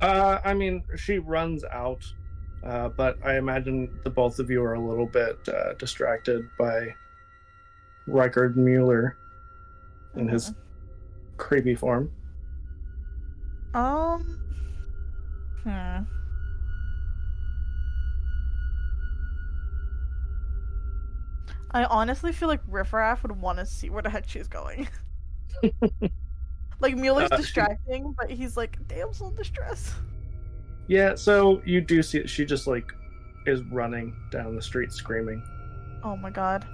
Uh, 0.02 0.40
I 0.44 0.54
mean, 0.54 0.84
she 0.98 1.20
runs 1.20 1.64
out, 1.64 2.04
uh, 2.64 2.90
but 2.90 3.18
I 3.24 3.38
imagine 3.38 4.00
the 4.04 4.10
both 4.10 4.40
of 4.40 4.50
you 4.50 4.64
are 4.64 4.74
a 4.74 4.80
little 4.80 5.06
bit 5.06 5.38
uh, 5.48 5.74
distracted 5.74 6.48
by 6.58 6.94
Reichard 8.08 8.56
Mueller 8.56 9.18
in 10.16 10.28
his 10.28 10.54
creepy 11.38 11.76
form. 11.76 12.12
Um. 13.74 14.40
Hmm. 15.64 16.04
I 21.76 21.84
honestly 21.86 22.32
feel 22.32 22.48
like 22.48 22.62
Riffraff 22.70 23.22
would 23.24 23.34
want 23.34 23.60
to 23.60 23.66
see 23.66 23.90
where 23.90 24.02
the 24.02 24.10
heck 24.10 24.30
she's 24.30 24.48
going. 24.48 24.88
like 26.80 26.96
Mueller's 26.96 27.30
Uh, 27.32 27.36
she- 27.36 27.42
distracting, 27.44 28.16
but 28.18 28.32
he's 28.32 28.56
like 28.56 28.78
damsel 28.88 29.28
in 29.28 29.36
distress. 29.36 29.94
Yeah, 30.88 31.16
so 31.16 31.62
you 31.66 31.82
do 31.82 32.02
see 32.02 32.20
that 32.20 32.30
she 32.30 32.46
just 32.46 32.66
like 32.66 32.86
is 33.46 33.62
running 33.64 34.16
down 34.32 34.56
the 34.56 34.62
street 34.62 34.92
screaming. 34.94 35.44
Oh 36.04 36.16
my 36.16 36.30
god. 36.30 36.66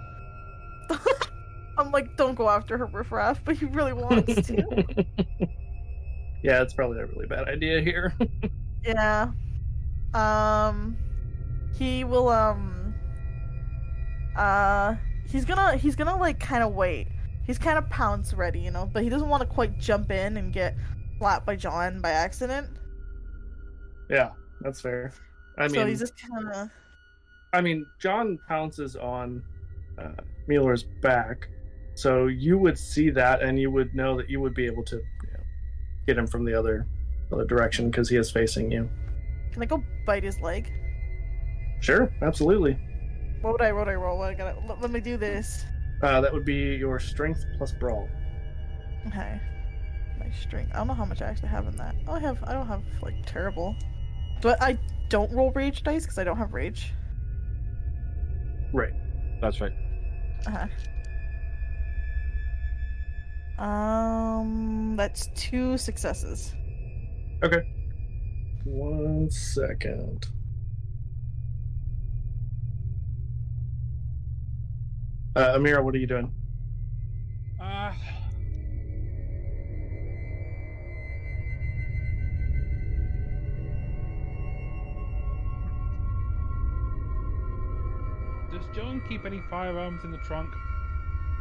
I'm 1.77 1.89
like, 1.91 2.15
don't 2.17 2.35
go 2.35 2.47
after 2.49 2.77
her, 2.77 2.85
Riffraff, 2.85 3.43
but 3.43 3.55
he 3.55 3.65
really 3.65 3.93
wants 3.93 4.35
to. 4.47 4.85
yeah, 6.43 6.61
it's 6.61 6.73
probably 6.73 6.99
a 6.99 7.05
really 7.07 7.25
bad 7.25 7.47
idea 7.47 7.81
here. 7.81 8.13
yeah. 8.85 9.31
Um. 10.13 10.95
He 11.73 12.03
will. 12.03 12.29
Um. 12.29 12.80
Uh. 14.35 14.95
He's 15.31 15.45
gonna. 15.45 15.77
He's 15.77 15.95
gonna 15.95 16.17
like 16.17 16.39
kind 16.39 16.61
of 16.61 16.73
wait. 16.73 17.07
He's 17.47 17.57
kind 17.57 17.77
of 17.77 17.89
pounce 17.89 18.33
ready, 18.33 18.59
you 18.59 18.69
know, 18.71 18.89
but 18.91 19.01
he 19.01 19.09
doesn't 19.09 19.29
want 19.29 19.41
to 19.41 19.47
quite 19.47 19.79
jump 19.79 20.11
in 20.11 20.35
and 20.37 20.51
get 20.51 20.75
slapped 21.17 21.45
by 21.45 21.55
John 21.55 22.01
by 22.01 22.11
accident. 22.11 22.67
yeah, 24.09 24.31
that's 24.59 24.81
fair. 24.81 25.13
I 25.57 25.63
mean, 25.63 25.75
so 25.75 25.85
he's 25.85 25.99
just 25.99 26.13
kind 26.17 26.47
of. 26.49 26.69
I 27.53 27.61
mean, 27.61 27.85
John 27.99 28.39
pounces 28.47 28.95
on 28.95 29.41
uh, 29.97 30.11
Mueller's 30.47 30.83
back, 30.83 31.47
so 31.95 32.27
you 32.27 32.57
would 32.57 32.77
see 32.77 33.09
that, 33.11 33.41
and 33.41 33.57
you 33.59 33.71
would 33.71 33.95
know 33.95 34.17
that 34.17 34.29
you 34.29 34.41
would 34.41 34.53
be 34.53 34.65
able 34.65 34.83
to 34.83 34.97
you 34.97 35.31
know, 35.33 35.43
get 36.07 36.17
him 36.17 36.27
from 36.27 36.43
the 36.43 36.53
other 36.53 36.85
other 37.31 37.45
direction 37.45 37.89
because 37.89 38.09
he 38.09 38.17
is 38.17 38.29
facing 38.29 38.69
you. 38.69 38.89
Can 39.53 39.63
I 39.63 39.65
go 39.65 39.81
bite 40.05 40.23
his 40.23 40.41
leg? 40.41 40.71
Sure, 41.79 42.11
absolutely. 42.21 42.77
What 43.41 43.53
would 43.53 43.61
I? 43.61 43.71
What 43.71 43.85
would 43.85 43.91
I 43.91 43.95
roll? 43.95 44.17
What 44.17 44.29
I 44.29 44.33
gotta. 44.33 44.55
Let, 44.67 44.81
let 44.81 44.91
me 44.91 44.99
do 44.99 45.17
this. 45.17 45.65
Uh, 46.01 46.21
that 46.21 46.31
would 46.31 46.45
be 46.45 46.75
your 46.75 46.99
strength 46.99 47.45
plus 47.57 47.71
brawl. 47.71 48.07
Okay. 49.07 49.39
My 50.19 50.29
strength. 50.31 50.71
I 50.73 50.77
don't 50.77 50.87
know 50.87 50.93
how 50.93 51.05
much 51.05 51.21
I 51.21 51.25
actually 51.25 51.49
have 51.49 51.67
in 51.67 51.75
that. 51.77 51.95
Oh, 52.07 52.13
I 52.13 52.19
have. 52.19 52.43
I 52.43 52.53
don't 52.53 52.67
have 52.67 52.83
like 53.01 53.15
terrible. 53.25 53.75
But 54.41 54.61
I 54.61 54.79
don't 55.09 55.31
roll 55.31 55.51
rage 55.51 55.83
dice 55.83 56.03
because 56.03 56.17
I 56.17 56.23
don't 56.23 56.37
have 56.37 56.53
rage. 56.53 56.93
Right. 58.73 58.93
That's 59.41 59.59
right. 59.59 59.73
Uh 60.47 60.51
huh. 60.51 60.67
Um, 63.63 64.95
that's 64.95 65.27
two 65.35 65.77
successes. 65.77 66.55
Okay. 67.43 67.61
One 68.65 69.29
second. 69.29 70.27
Uh, 75.35 75.53
Amira, 75.57 75.83
what 75.83 75.95
are 75.95 75.97
you 75.97 76.07
doing? 76.07 76.31
Uh, 77.59 77.93
does 88.51 88.61
John 88.75 89.01
keep 89.07 89.25
any 89.25 89.41
firearms 89.49 90.03
in 90.03 90.11
the 90.11 90.17
trunk? 90.19 90.49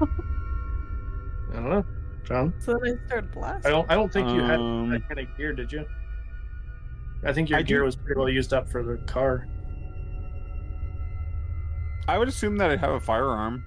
I 0.01 0.07
don't 1.55 1.69
know, 1.69 1.85
John. 2.25 2.55
So 2.61 2.79
then 2.83 2.99
I 3.03 3.07
started 3.07 3.33
blasting. 3.33 3.67
I 3.67 3.71
don't. 3.75 3.91
I 3.91 3.95
don't 3.95 4.13
think 4.13 4.29
you 4.31 4.41
had 4.43 4.61
Um, 4.61 4.91
that 4.91 5.07
kind 5.09 5.21
of 5.21 5.37
gear, 5.37 5.53
did 5.53 5.73
you? 5.73 5.85
I 7.25 7.33
think 7.33 7.51
your 7.51 7.59
I 7.59 7.63
gear 7.63 7.81
do- 7.81 7.85
was 7.85 7.97
pretty 7.97 8.19
well 8.19 8.29
used 8.29 8.53
up 8.55 8.69
for 8.71 8.83
the 8.83 8.97
car. 9.07 9.47
I 12.09 12.17
would 12.19 12.29
assume 12.29 12.57
that 12.59 12.71
I'd 12.71 12.79
have 12.81 12.93
a 12.93 13.01
firearm. 13.01 13.65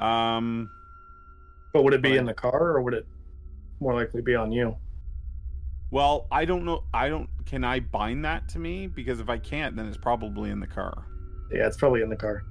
Um, 0.00 0.70
But 1.72 1.84
would 1.84 1.94
it 1.94 2.02
be 2.02 2.10
Right. 2.10 2.18
in 2.18 2.26
the 2.26 2.34
car, 2.34 2.70
or 2.76 2.82
would 2.82 2.94
it 2.94 3.06
more 3.80 3.94
likely 3.94 4.22
be 4.22 4.34
on 4.34 4.50
you? 4.52 4.76
well, 5.92 6.26
I 6.30 6.44
don't 6.44 6.64
know. 6.64 6.84
I 6.94 7.08
don't. 7.08 7.28
Can 7.46 7.64
I 7.64 7.80
bind 7.80 8.24
that 8.24 8.48
to 8.50 8.58
me? 8.58 8.86
Because 8.86 9.18
if 9.20 9.28
I 9.28 9.38
can't, 9.38 9.74
then 9.76 9.86
it's 9.86 9.96
probably 9.96 10.50
in 10.50 10.60
the 10.60 10.66
car. 10.66 11.04
Yeah, 11.52 11.66
it's 11.66 11.76
probably 11.76 12.02
in 12.02 12.08
the 12.08 12.16
car. 12.16 12.42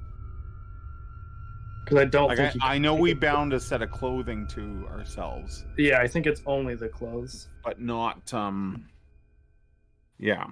Because 1.85 1.97
I 1.99 2.05
don't 2.05 2.27
Like 2.27 2.37
think. 2.37 2.53
I, 2.61 2.75
I 2.75 2.77
know 2.77 2.93
we 2.95 3.13
bound 3.13 3.53
a 3.53 3.59
set 3.59 3.81
of 3.81 3.89
clothing 3.91 4.45
to 4.47 4.85
ourselves, 4.91 5.65
Yeah, 5.77 5.99
I 5.99 6.07
think 6.07 6.27
it's 6.27 6.41
only 6.45 6.75
the 6.75 6.89
clothes. 6.89 7.47
but 7.63 7.79
not. 7.81 8.33
Um. 8.33 8.85
Yeah. 10.17 10.45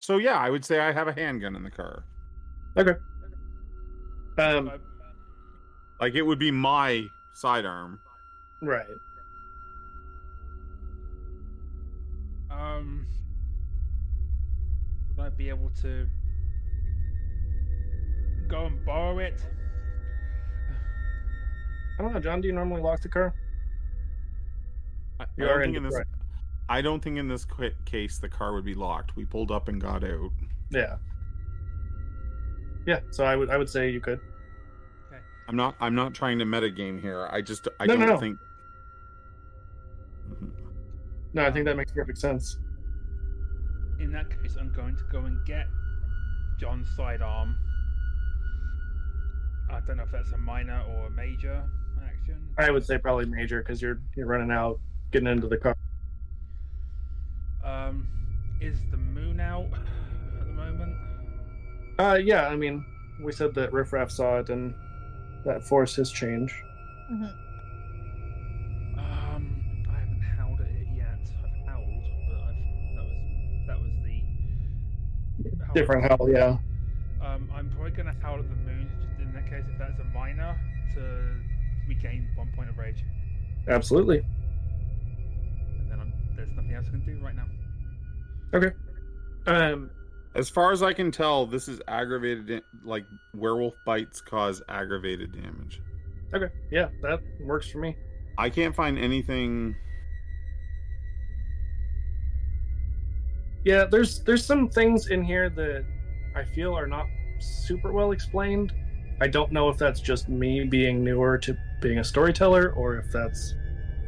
So 0.00 0.18
yeah, 0.18 0.38
I 0.38 0.50
would 0.50 0.64
say 0.64 0.78
I 0.80 0.92
have 0.92 1.08
a 1.08 1.12
handgun 1.12 1.56
in 1.56 1.62
the 1.64 1.70
car. 1.70 2.04
Okay. 2.76 2.94
Um, 4.38 4.70
Like 6.00 6.14
it 6.14 6.22
would 6.22 6.38
be 6.38 6.50
my 6.50 7.06
sidearm. 7.32 8.00
right. 8.62 8.86
Um, 12.50 13.06
would 15.16 15.26
I 15.26 15.28
be 15.30 15.48
able 15.48 15.70
to 15.82 16.06
go 18.48 18.66
and 18.66 18.84
borrow 18.84 19.18
it? 19.18 19.40
I 21.98 22.02
don't 22.02 22.12
know, 22.12 22.20
John. 22.20 22.40
Do 22.40 22.48
you 22.48 22.54
normally 22.54 22.80
lock 22.82 23.00
the 23.02 23.08
car? 23.08 23.34
I, 25.20 25.24
I 25.24 25.26
You 25.36 25.44
don't 25.46 25.52
are 25.56 25.62
in 25.62 25.68
think 25.74 25.76
in 25.78 25.82
this. 25.90 26.00
I 26.68 26.80
don't 26.80 27.02
think 27.02 27.18
in 27.18 27.28
this 27.28 27.44
qu- 27.44 27.70
case 27.84 28.18
the 28.18 28.28
car 28.28 28.52
would 28.54 28.64
be 28.64 28.74
locked. 28.74 29.16
We 29.16 29.24
pulled 29.24 29.50
up 29.50 29.68
and 29.68 29.80
got 29.80 30.02
out. 30.04 30.30
Yeah. 30.70 30.96
Yeah. 32.86 33.00
So 33.10 33.24
I 33.24 33.36
would. 33.36 33.50
I 33.50 33.56
would 33.56 33.68
say 33.70 33.90
you 33.90 34.00
could. 34.00 34.20
I'm 35.48 35.56
not. 35.56 35.74
I'm 35.80 35.94
not 35.94 36.14
trying 36.14 36.38
to 36.38 36.44
metagame 36.44 37.00
here. 37.00 37.28
I 37.30 37.40
just. 37.40 37.68
I 37.80 37.86
No, 37.86 37.94
no, 37.94 38.00
don't 38.06 38.14
no. 38.14 38.20
think. 38.20 38.38
Mhm. 40.30 40.50
No, 41.34 41.44
I 41.46 41.50
think 41.50 41.64
that 41.66 41.76
makes 41.76 41.92
perfect 41.92 42.18
sense. 42.18 42.58
In 43.98 44.10
that 44.12 44.30
case, 44.30 44.56
I'm 44.58 44.72
going 44.72 44.96
to 44.96 45.02
go 45.10 45.20
and 45.20 45.44
get 45.46 45.66
John's 46.58 46.88
sidearm. 46.96 47.56
I 49.70 49.80
don't 49.80 49.96
know 49.96 50.02
if 50.04 50.10
that's 50.12 50.32
a 50.32 50.38
minor 50.38 50.80
or 50.88 51.06
a 51.06 51.10
major 51.10 51.62
action. 52.04 52.36
I 52.58 52.70
would 52.70 52.84
say 52.84 52.98
probably 52.98 53.26
major 53.26 53.60
because 53.60 53.82
you're 53.82 54.00
you're 54.16 54.26
running 54.26 54.50
out, 54.50 54.78
getting 55.10 55.28
into 55.28 55.48
the 55.48 55.56
car. 55.58 55.76
Um, 57.64 58.06
is 58.60 58.78
the 58.90 58.96
moon 58.96 59.40
out 59.40 59.66
at 60.40 60.46
the 60.46 60.52
moment? 60.52 60.94
Uh, 61.98 62.18
yeah. 62.22 62.46
I 62.48 62.56
mean, 62.56 62.84
we 63.22 63.32
said 63.32 63.54
that 63.54 63.72
Riff 63.72 63.92
Raff 63.92 64.10
saw 64.10 64.38
it, 64.38 64.50
and 64.50 64.74
that 65.44 65.62
forced 65.62 65.96
his 65.96 66.10
change. 66.10 66.54
Mhm. 67.10 67.32
Um, 68.96 69.84
I 69.88 69.98
haven't 69.98 70.20
howled 70.22 70.60
at 70.60 70.66
it 70.68 70.86
yet. 70.96 71.18
I've 71.44 71.66
howled, 71.66 72.02
but 72.28 72.40
I've, 72.40 72.56
that 72.96 73.04
was 73.04 73.66
that 73.66 73.80
was 73.80 73.92
the 74.04 75.64
howl. 75.64 75.74
Different 75.74 76.04
hell, 76.04 76.28
yeah. 76.30 76.56
Um, 77.20 77.48
I'm 77.54 77.70
probably 77.70 77.90
gonna 77.92 78.14
howl 78.22 78.38
at 78.38 78.48
the 78.48 78.56
moon 78.56 78.90
in 79.20 79.32
that 79.34 79.48
case 79.48 79.64
if 79.70 79.78
that's 79.78 79.98
a 80.00 80.04
minor 80.04 80.56
to 80.94 81.36
regain 81.88 82.28
one 82.36 82.50
point 82.54 82.70
of 82.70 82.78
rage, 82.78 83.04
Absolutely. 83.68 84.18
and 84.18 85.90
then 85.90 86.00
I'm, 86.00 86.12
there's 86.36 86.50
nothing 86.56 86.72
else 86.74 86.86
I 86.88 86.90
can 86.92 87.04
do 87.04 87.18
right 87.24 87.34
now. 87.34 87.46
Okay. 88.54 88.70
Um, 89.46 89.90
As 90.34 90.50
far 90.50 90.72
as 90.72 90.82
I 90.82 90.92
can 90.92 91.10
tell, 91.12 91.46
this 91.46 91.68
is 91.68 91.80
aggravated. 91.86 92.46
da- 92.46 92.60
Like 92.84 93.04
werewolf 93.34 93.74
bites 93.86 94.20
cause 94.20 94.62
aggravated 94.68 95.32
damage. 95.32 95.80
okay. 96.34 96.48
Yeah, 96.70 96.88
that 97.02 97.20
works 97.40 97.68
for 97.70 97.78
me. 97.78 97.96
I 98.36 98.50
can't 98.50 98.74
find 98.74 98.98
anything. 98.98 99.76
Yeah, 103.64 103.84
there's 103.84 104.20
there's 104.24 104.44
some 104.44 104.68
things 104.68 105.08
in 105.08 105.22
here 105.22 105.48
that 105.50 105.84
I 106.36 106.44
feel 106.44 106.76
are 106.76 106.86
not 106.86 107.06
super 107.38 107.92
well 107.92 108.10
explained. 108.12 108.72
I 109.20 109.28
don't 109.28 109.52
know 109.52 109.68
if 109.68 109.78
that's 109.78 110.00
just 110.00 110.28
me 110.28 110.64
being 110.64 111.02
newer 111.04 111.38
to 111.38 111.56
being 111.80 111.98
a 111.98 112.04
storyteller 112.04 112.72
or 112.72 112.96
if 112.98 113.06
that's 113.12 113.54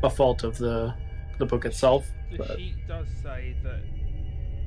a 0.02 0.10
fault 0.10 0.42
of 0.44 0.58
the 0.58 0.92
the 1.38 1.46
book 1.46 1.64
itself. 1.64 2.06
The 2.32 2.38
But 2.38 2.58
sheet 2.58 2.74
does 2.88 3.06
say 3.22 3.56
that 3.62 3.80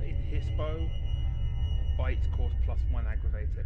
in 0.08 0.16
Hispo, 0.32 0.90
bites 2.00 2.26
cause 2.36 2.52
plus 2.66 2.80
one 2.92 3.06
aggravated. 3.06 3.66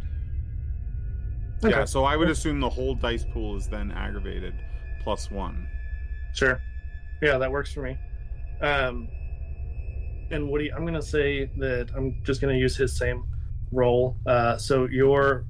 Yeah, 1.62 1.84
so 1.86 2.04
I 2.04 2.16
would 2.16 2.28
assume 2.28 2.60
the 2.60 2.68
whole 2.68 2.94
dice 2.94 3.24
pool 3.24 3.56
is 3.56 3.68
then 3.68 3.90
aggravated 3.92 4.54
plus 5.02 5.30
one. 5.30 5.66
sure. 6.34 6.60
Yeah, 7.22 7.38
that 7.38 7.50
works 7.50 7.72
for 7.72 7.80
me. 7.82 7.96
Um 8.60 9.08
and 10.30 10.48
Woody, 10.50 10.72
I'm 10.72 10.84
gonna 10.84 11.00
say 11.00 11.46
that 11.58 11.90
I'm 11.96 12.16
just 12.24 12.40
gonna 12.40 12.54
use 12.54 12.76
his 12.76 12.96
same 12.96 13.24
roll. 13.70 14.16
Uh, 14.26 14.56
so 14.56 14.86
your 14.86 15.44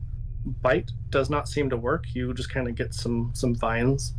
bite 0.62 0.90
does 1.11 1.31
not 1.31 1.48
seem 1.48 1.70
to 1.70 1.77
work. 1.77 2.05
You 2.12 2.35
just 2.35 2.51
kind 2.51 2.69
of 2.69 2.74
get 2.74 2.93
some 2.93 3.31
some 3.35 3.55
vines. 3.55 4.15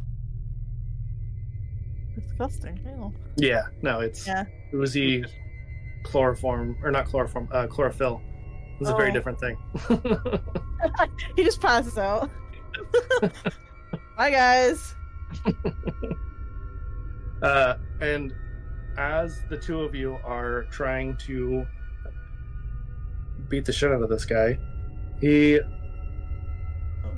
Disgusting. 2.15 2.79
Ew. 2.85 3.13
Yeah, 3.37 3.63
no, 3.81 3.99
it's 3.99 4.25
Yeah. 4.27 4.45
was 4.73 4.95
oozy 4.95 5.23
chloroform 6.03 6.77
or 6.83 6.91
not 6.91 7.05
chloroform, 7.05 7.47
uh, 7.51 7.67
chlorophyll. 7.67 8.21
It's 8.79 8.89
a 8.89 8.95
very 8.95 9.09
Oh. 9.09 9.13
different 9.13 9.39
thing. 9.39 9.57
He 11.35 11.43
just 11.43 11.59
passes 11.61 11.97
out. 11.97 12.29
Bye, 14.17 14.31
guys. 14.31 14.95
Uh, 17.41 17.75
and 17.99 18.33
as 18.97 19.41
the 19.49 19.57
two 19.57 19.81
of 19.81 19.93
you 19.93 20.17
are 20.23 20.63
trying 20.71 21.15
to 21.17 21.65
beat 23.49 23.65
the 23.65 23.73
shit 23.73 23.91
out 23.91 24.01
of 24.01 24.09
this 24.09 24.23
guy, 24.25 24.57
he 25.19 25.59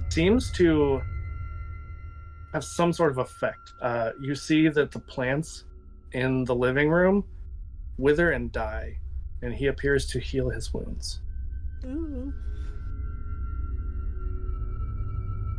seems 0.09 0.51
to 0.53 0.99
have 2.51 2.63
some 2.63 2.91
sort 2.91 3.11
of 3.11 3.19
effect. 3.19 3.73
Uh, 3.81 4.09
you 4.19 4.33
see 4.35 4.67
that 4.69 4.91
the 4.91 4.99
plants 4.99 5.65
in 6.13 6.43
the 6.45 6.55
living 6.55 6.89
room 6.89 7.23
wither 7.97 8.31
and 8.31 8.51
die, 8.51 8.97
and 9.43 9.53
he 9.53 9.67
appears 9.67 10.07
to 10.07 10.19
heal 10.19 10.49
his 10.49 10.73
wounds. 10.73 11.21
Ooh. 11.87 12.33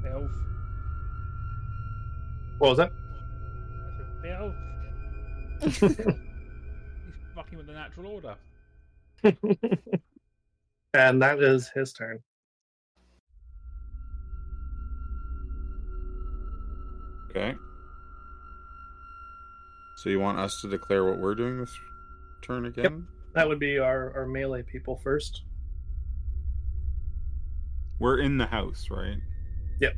Elf. 0.07 0.31
What 2.59 2.71
was 2.71 2.79
that? 2.79 2.93
I 2.93 3.97
said, 3.97 4.31
Elf. 4.33 4.55
He's 5.63 5.79
fucking 7.35 7.59
with 7.59 7.67
the 7.67 7.73
natural 7.73 8.13
order. 8.13 8.37
and 10.95 11.23
that 11.23 11.43
is 11.43 11.69
his 11.75 11.93
turn. 11.93 12.23
Okay. 17.31 17.55
So 19.97 20.11
you 20.11 20.21
want 20.21 20.39
us 20.39 20.61
to 20.61 20.69
declare 20.69 21.05
what 21.05 21.19
we're 21.19 21.35
doing 21.35 21.59
this 21.59 21.77
turn 22.43 22.67
again? 22.67 23.07
That 23.35 23.49
would 23.49 23.59
be 23.59 23.79
our, 23.79 24.13
our 24.15 24.27
melee 24.27 24.63
people 24.63 24.97
first. 24.97 25.43
We're 28.01 28.19
in 28.19 28.39
the 28.39 28.47
house, 28.47 28.89
right? 28.91 29.17
Yep. 29.81 29.95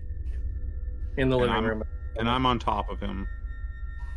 In 1.16 1.28
the 1.28 1.36
And 1.36 1.42
living 1.42 1.54
I'm- 1.54 1.64
room. 1.64 1.82
And 2.16 2.28
I'm 2.28 2.44
on 2.44 2.58
top 2.58 2.90
of 2.90 2.98
him. 3.00 3.26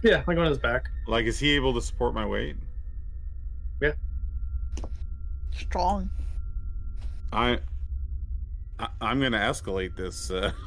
Yeah, 0.03 0.23
like 0.27 0.38
on 0.38 0.47
his 0.47 0.57
back. 0.57 0.89
Like, 1.07 1.26
is 1.26 1.39
he 1.39 1.51
able 1.55 1.73
to 1.76 1.81
support 1.81 2.14
my 2.14 2.26
weight? 2.26 2.55
Yeah. 3.81 3.93
Strong. 5.51 6.10
I, 7.31 7.60
I 8.80 8.88
I'm 8.99 9.22
gonna 9.22 9.38
escalate 9.38 9.95
this. 9.95 10.30
Uh, 10.31 10.51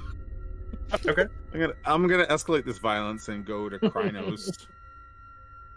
Okay. 1.04 1.26
I'm 1.52 1.60
gonna 1.60 1.72
I'm 1.84 2.06
gonna 2.06 2.26
escalate 2.26 2.64
this 2.64 2.78
violence 2.78 3.28
and 3.28 3.44
go 3.44 3.68
to 3.68 3.78
Crinos. 3.90 4.66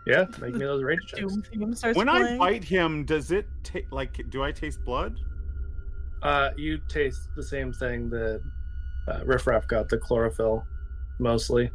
Yeah, 0.06 0.26
make 0.40 0.54
me 0.54 0.60
those 0.60 0.84
rage 0.84 1.00
checks. 1.08 1.20
Doom 1.22 1.42
theme 1.42 1.74
starts 1.76 1.98
when 1.98 2.08
I 2.08 2.20
playing. 2.20 2.38
bite 2.38 2.64
him, 2.64 3.06
does 3.06 3.32
it 3.32 3.48
ta- 3.64 3.80
like? 3.92 4.30
Do 4.30 4.44
I 4.44 4.52
taste 4.52 4.84
blood? 4.86 5.20
Uh, 6.22 6.50
you 6.58 6.80
taste 6.90 7.30
the 7.36 7.44
same 7.44 7.72
thing 7.72 8.10
that 8.10 8.42
uh, 9.08 9.22
Riff 9.26 9.48
Raff 9.48 9.68
got, 9.68 9.90
the 9.90 9.98
chlorophyll, 9.98 10.66
mostly. 11.20 11.72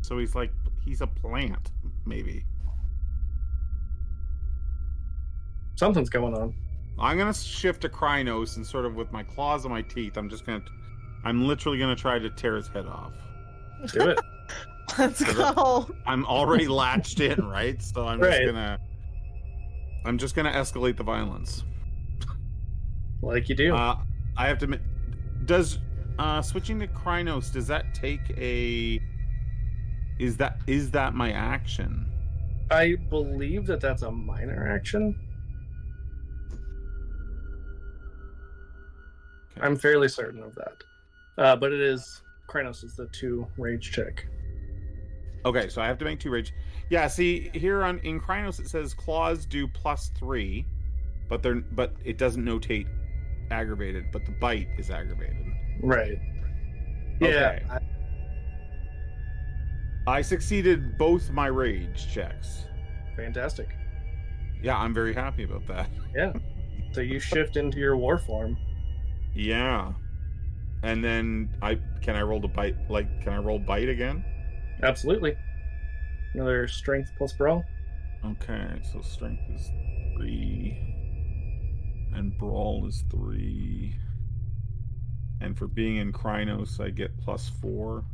So 0.00 0.18
he's 0.18 0.34
like 0.34 0.50
he's 0.84 1.00
a 1.00 1.06
plant, 1.06 1.70
maybe. 2.06 2.44
Something's 5.76 6.10
going 6.10 6.34
on. 6.34 6.54
I'm 6.98 7.18
gonna 7.18 7.34
shift 7.34 7.82
to 7.82 7.88
Crinos 7.88 8.56
and 8.56 8.66
sort 8.66 8.84
of 8.84 8.94
with 8.94 9.12
my 9.12 9.22
claws 9.22 9.64
and 9.64 9.72
my 9.72 9.82
teeth, 9.82 10.16
I'm 10.16 10.28
just 10.28 10.46
gonna, 10.46 10.62
I'm 11.24 11.46
literally 11.46 11.78
gonna 11.78 11.96
try 11.96 12.18
to 12.18 12.30
tear 12.30 12.56
his 12.56 12.68
head 12.68 12.86
off. 12.86 13.12
Do 13.92 14.10
it. 14.10 14.18
Let's 14.98 15.22
go. 15.34 15.90
I'm 16.06 16.26
already 16.26 16.68
latched 16.68 17.20
in, 17.20 17.44
right? 17.46 17.80
So 17.80 18.06
I'm 18.06 18.20
just 18.20 18.44
gonna, 18.44 18.78
I'm 20.04 20.18
just 20.18 20.34
gonna 20.34 20.52
escalate 20.52 20.96
the 20.96 21.04
violence. 21.04 21.64
Like 23.22 23.48
you 23.48 23.54
do. 23.54 23.74
Uh, 23.74 23.98
I 24.36 24.48
have 24.48 24.58
to. 24.58 24.64
admit- 24.64 24.80
Does 25.46 25.78
uh, 26.18 26.42
switching 26.42 26.78
to 26.80 26.86
Crinos 26.88 27.50
does 27.52 27.66
that 27.68 27.94
take 27.94 28.20
a? 28.36 29.00
Is 30.18 30.36
that 30.36 30.58
is 30.66 30.90
that 30.90 31.14
my 31.14 31.32
action? 31.32 32.06
I 32.70 32.96
believe 33.10 33.66
that 33.66 33.80
that's 33.80 34.02
a 34.02 34.10
minor 34.10 34.68
action. 34.74 35.18
Okay. 39.56 39.66
I'm 39.66 39.76
fairly 39.76 40.08
certain 40.08 40.42
of 40.42 40.54
that. 40.54 40.84
Uh, 41.38 41.56
but 41.56 41.72
it 41.72 41.80
is 41.80 42.22
Crinos 42.48 42.84
is 42.84 42.96
the 42.96 43.06
two 43.08 43.46
rage 43.56 43.90
check. 43.92 44.26
Okay, 45.44 45.68
so 45.68 45.82
I 45.82 45.86
have 45.86 45.98
to 45.98 46.04
make 46.04 46.20
two 46.20 46.30
rage. 46.30 46.52
Yeah, 46.88 47.06
see 47.08 47.50
here 47.54 47.82
on 47.82 47.98
in 48.00 48.20
Crinos 48.20 48.60
it 48.60 48.68
says 48.68 48.94
claws 48.94 49.44
do 49.46 49.66
plus 49.66 50.10
three, 50.18 50.64
but 51.28 51.42
they're 51.42 51.56
but 51.56 51.92
it 52.04 52.16
doesn't 52.18 52.44
notate 52.44 52.86
aggravated, 53.50 54.06
but 54.12 54.24
the 54.24 54.32
bite 54.32 54.68
is 54.78 54.90
aggravated. 54.90 55.46
Right. 55.82 56.18
Yeah. 57.20 57.28
Okay. 57.28 57.62
I- 57.70 57.78
I 60.04 60.20
succeeded 60.22 60.98
both 60.98 61.30
my 61.30 61.46
rage 61.46 62.12
checks. 62.12 62.66
fantastic. 63.16 63.68
Yeah, 64.60 64.76
I'm 64.76 64.92
very 64.94 65.14
happy 65.14 65.44
about 65.44 65.66
that. 65.68 65.88
Yeah. 66.14 66.32
So 66.92 67.00
you 67.00 67.18
shift 67.20 67.56
into 67.56 67.78
your 67.78 67.96
war 67.96 68.18
form. 68.18 68.56
Yeah. 69.34 69.92
And 70.82 71.02
then 71.02 71.48
I 71.62 71.78
can 72.02 72.16
I 72.16 72.22
roll 72.22 72.38
the 72.40 72.48
bite 72.48 72.76
like 72.90 73.22
can 73.22 73.32
I 73.32 73.38
roll 73.38 73.58
bite 73.58 73.88
again? 73.88 74.22
Absolutely. 74.82 75.36
Another 76.34 76.66
strength 76.68 77.10
plus 77.16 77.32
brawl. 77.32 77.64
Okay, 78.24 78.80
so 78.92 79.00
strength 79.00 79.42
is 79.54 79.70
three. 80.16 80.91
And 82.14 82.36
brawl 82.36 82.86
is 82.86 83.04
three. 83.10 83.94
And 85.40 85.56
for 85.58 85.66
being 85.66 85.96
in 85.96 86.12
Crinos, 86.12 86.78
I 86.78 86.90
get 86.90 87.18
plus 87.18 87.48
four. 87.60 88.04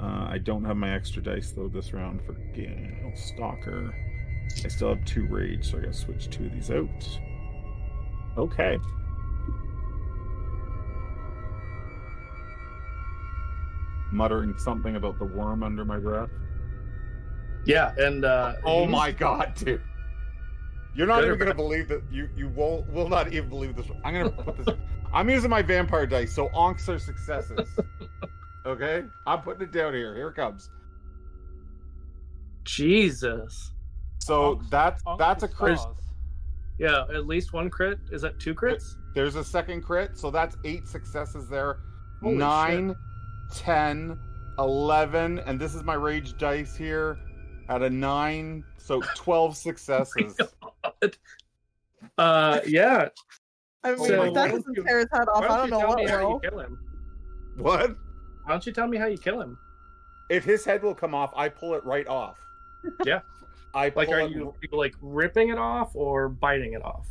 Uh, 0.00 0.26
I 0.28 0.38
don't 0.38 0.64
have 0.64 0.76
my 0.76 0.94
extra 0.94 1.22
dice 1.22 1.52
though 1.52 1.68
this 1.68 1.92
round 1.92 2.22
for 2.24 2.32
Galestalker. 2.54 3.92
I 4.64 4.68
still 4.68 4.88
have 4.88 5.04
two 5.04 5.26
rage, 5.26 5.70
so 5.70 5.78
I 5.78 5.82
gotta 5.82 5.92
switch 5.92 6.30
two 6.30 6.46
of 6.46 6.52
these 6.52 6.70
out. 6.70 7.20
Okay. 8.36 8.78
Muttering 14.10 14.56
something 14.58 14.96
about 14.96 15.18
the 15.18 15.24
worm 15.24 15.62
under 15.62 15.84
my 15.84 15.98
breath. 15.98 16.30
Yeah, 17.66 17.94
and 17.98 18.24
uh 18.24 18.54
Oh 18.64 18.86
my 18.86 19.10
god, 19.10 19.54
dude. 19.54 19.80
You're 20.94 21.06
not 21.06 21.22
Good 21.22 21.34
even 21.34 21.38
gonna 21.40 21.54
believe 21.54 21.88
that 21.88 22.02
you 22.10 22.28
you 22.36 22.48
won't 22.48 22.88
will 22.92 23.08
not 23.08 23.32
even 23.32 23.48
believe 23.48 23.74
this. 23.74 23.86
I'm 24.04 24.14
gonna 24.14 24.30
put 24.30 24.64
this 24.64 24.76
I'm 25.12 25.30
using 25.30 25.50
my 25.50 25.62
vampire 25.62 26.06
dice, 26.06 26.32
so 26.32 26.48
ankhs 26.48 26.88
are 26.88 26.98
successes. 26.98 27.68
okay? 28.66 29.04
I'm 29.26 29.40
putting 29.42 29.62
it 29.62 29.72
down 29.72 29.94
here. 29.94 30.14
Here 30.14 30.28
it 30.28 30.34
comes. 30.34 30.70
Jesus. 32.64 33.72
So 34.18 34.56
Ankhs- 34.56 34.70
that's 34.70 35.02
Ankhs 35.04 35.18
that's 35.18 35.42
a 35.42 35.48
crit. 35.48 35.78
stars. 35.78 35.96
Yeah, 36.78 37.04
at 37.14 37.26
least 37.26 37.52
one 37.52 37.70
crit. 37.70 37.98
Is 38.10 38.22
that 38.22 38.40
two 38.40 38.54
crits? 38.54 38.96
There's 39.14 39.36
a 39.36 39.44
second 39.44 39.82
crit, 39.82 40.18
so 40.18 40.30
that's 40.30 40.56
eight 40.64 40.88
successes 40.88 41.48
there. 41.48 41.78
Holy 42.20 42.36
Nine, 42.36 42.96
ten, 43.52 44.18
eleven, 44.58 45.38
and 45.40 45.60
this 45.60 45.74
is 45.74 45.84
my 45.84 45.94
rage 45.94 46.36
dice 46.36 46.74
here 46.74 47.18
at 47.68 47.82
a 47.82 47.90
nine, 47.90 48.64
so 48.76 49.00
twelve 49.14 49.56
successes. 49.56 50.36
Uh 52.18 52.60
yeah. 52.66 53.08
I 53.82 53.90
mean, 53.94 53.98
So, 54.06 54.22
if 54.24 54.34
that 54.34 54.50
doesn't 54.50 54.76
you- 54.76 54.84
tear 54.84 54.98
his 55.00 55.08
head 55.12 55.26
off, 55.28 55.42
I 55.44 55.48
don't 55.48 55.70
don't 55.70 55.80
know 55.80 55.88
what 55.88 55.98
me 55.98 56.04
you 56.10 56.18
will. 56.18 56.38
kill 56.40 56.58
him? 56.60 56.78
what? 57.56 57.90
Why 57.90 58.50
don't 58.50 58.66
you 58.66 58.72
tell 58.72 58.86
me 58.88 58.96
how 58.98 59.06
you 59.06 59.18
kill 59.18 59.40
him? 59.40 59.56
If 60.30 60.44
his 60.44 60.64
head 60.64 60.82
will 60.82 60.94
come 60.94 61.14
off, 61.14 61.32
I 61.36 61.48
pull 61.48 61.74
it 61.74 61.84
right 61.84 62.06
off. 62.06 62.38
Yeah. 63.06 63.20
I 63.74 63.92
Like 63.96 64.08
are 64.10 64.20
it- 64.20 64.30
you, 64.30 64.54
you 64.62 64.68
like 64.78 64.94
ripping 65.00 65.48
it 65.48 65.58
off 65.58 65.96
or 65.96 66.28
biting 66.28 66.74
it 66.74 66.84
off? 66.84 67.06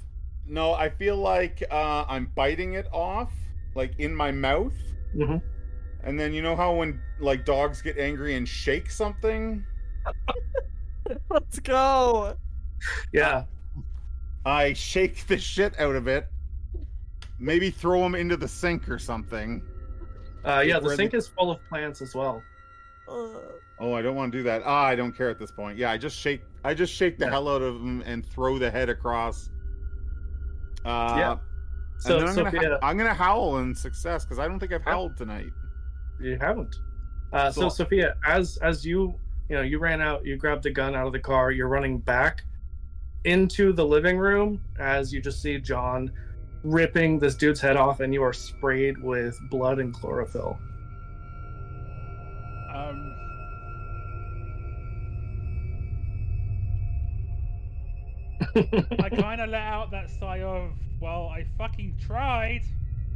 No, 0.48 0.74
I 0.74 0.90
feel 0.90 1.18
like 1.18 1.64
uh, 1.72 2.06
I'm 2.08 2.32
biting 2.36 2.74
it 2.74 2.88
off, 2.92 3.32
like 3.76 3.94
in 4.00 4.14
my 4.16 4.32
mouth. 4.32 4.74
Mm-hmm. 5.16 5.38
And 6.06 6.20
then 6.20 6.34
you 6.34 6.42
know 6.42 6.56
how 6.56 6.74
when 6.76 7.00
like 7.20 7.46
dogs 7.46 7.82
get 7.82 7.98
angry 7.98 8.36
and 8.36 8.48
shake 8.48 8.90
something, 8.92 9.64
Let's 11.30 11.60
go. 11.60 12.36
Yeah. 13.12 13.44
I 14.46 14.74
shake 14.74 15.26
the 15.28 15.38
shit 15.38 15.80
out 15.80 15.96
of 15.96 16.08
it. 16.08 16.28
Maybe 17.40 17.70
throw 17.70 18.02
them 18.02 18.16
into 18.16 18.38
the 18.38 18.48
sink 18.48 18.90
or 18.90 19.00
something. 19.00 19.62
Uh 20.46 20.64
yeah, 20.66 20.80
the 20.80 20.96
sink 20.96 21.12
the- 21.12 21.18
is 21.18 21.28
full 21.28 21.52
of 21.52 21.64
plants 21.70 22.02
as 22.02 22.14
well. 22.16 22.42
Oh, 23.08 23.94
I 23.94 24.02
don't 24.02 24.16
want 24.16 24.32
to 24.32 24.38
do 24.38 24.44
that. 24.44 24.62
Ah, 24.66 24.86
I 24.86 24.96
don't 24.96 25.12
care 25.12 25.30
at 25.30 25.40
this 25.40 25.52
point. 25.52 25.78
Yeah, 25.78 25.92
I 25.92 25.98
just 25.98 26.18
shake. 26.18 26.42
I 26.64 26.74
just 26.74 26.94
shake 26.94 27.18
the 27.18 27.26
Yeah. 27.26 27.32
hell 27.32 27.50
out 27.50 27.62
of 27.62 27.76
him 27.76 28.02
and 28.06 28.26
throw 28.26 28.58
the 28.58 28.70
head 28.72 28.88
across. 28.90 29.50
Uh, 30.86 31.16
Yeah. 31.18 31.32
and 31.32 31.40
So 31.98 32.20
then 32.20 32.30
I'm 32.30 32.36
gonna, 32.36 32.52
Sophia, 32.52 32.70
ha- 32.82 32.88
I'm 32.88 32.98
gonna 32.98 33.14
howl 33.14 33.58
in 33.60 33.74
success 33.76 34.24
because 34.26 34.40
I 34.40 34.48
don't 34.48 34.60
think 34.60 34.72
I've 34.74 34.84
howled 34.84 35.18
tonight. 35.18 35.52
you 36.20 36.38
haven't. 36.40 36.76
Uh, 37.34 37.52
so 37.52 37.62
So- 37.62 37.70
Sophia, 37.70 38.16
as 38.26 38.58
as 38.58 38.86
you 38.86 39.16
you 39.50 39.56
know 39.58 39.62
you 39.62 39.80
ran 39.80 40.02
out, 40.02 40.26
you 40.26 40.38
grabbed 40.38 40.64
the 40.64 40.72
gun 40.72 40.96
out 40.96 41.08
of 41.08 41.12
the 41.14 41.20
car. 41.20 41.52
You're 41.52 41.68
running 41.68 41.98
back 42.00 42.46
into 43.26 43.74
the 43.74 43.86
living 43.86 44.18
room 44.18 44.62
as 44.80 45.14
you 45.14 45.22
just 45.22 45.42
see 45.42 45.60
John 45.60 46.12
ripping 46.64 47.20
this 47.20 47.36
dude's 47.36 47.60
head 47.60 47.76
off, 47.78 48.00
and 48.00 48.14
you 48.14 48.24
are 48.24 48.34
sprayed 48.34 49.02
with 49.02 49.38
blood 49.50 49.80
and 49.80 49.94
chlorophyll. 49.94 50.58
Um. 52.74 53.16
I 59.00 59.10
kind 59.16 59.42
of 59.42 59.50
let 59.50 59.62
out 59.62 59.92
that 59.92 60.10
sigh 60.10 60.42
of, 60.42 60.72
well, 61.02 61.28
I 61.28 61.46
fucking 61.58 61.98
tried. 62.06 62.62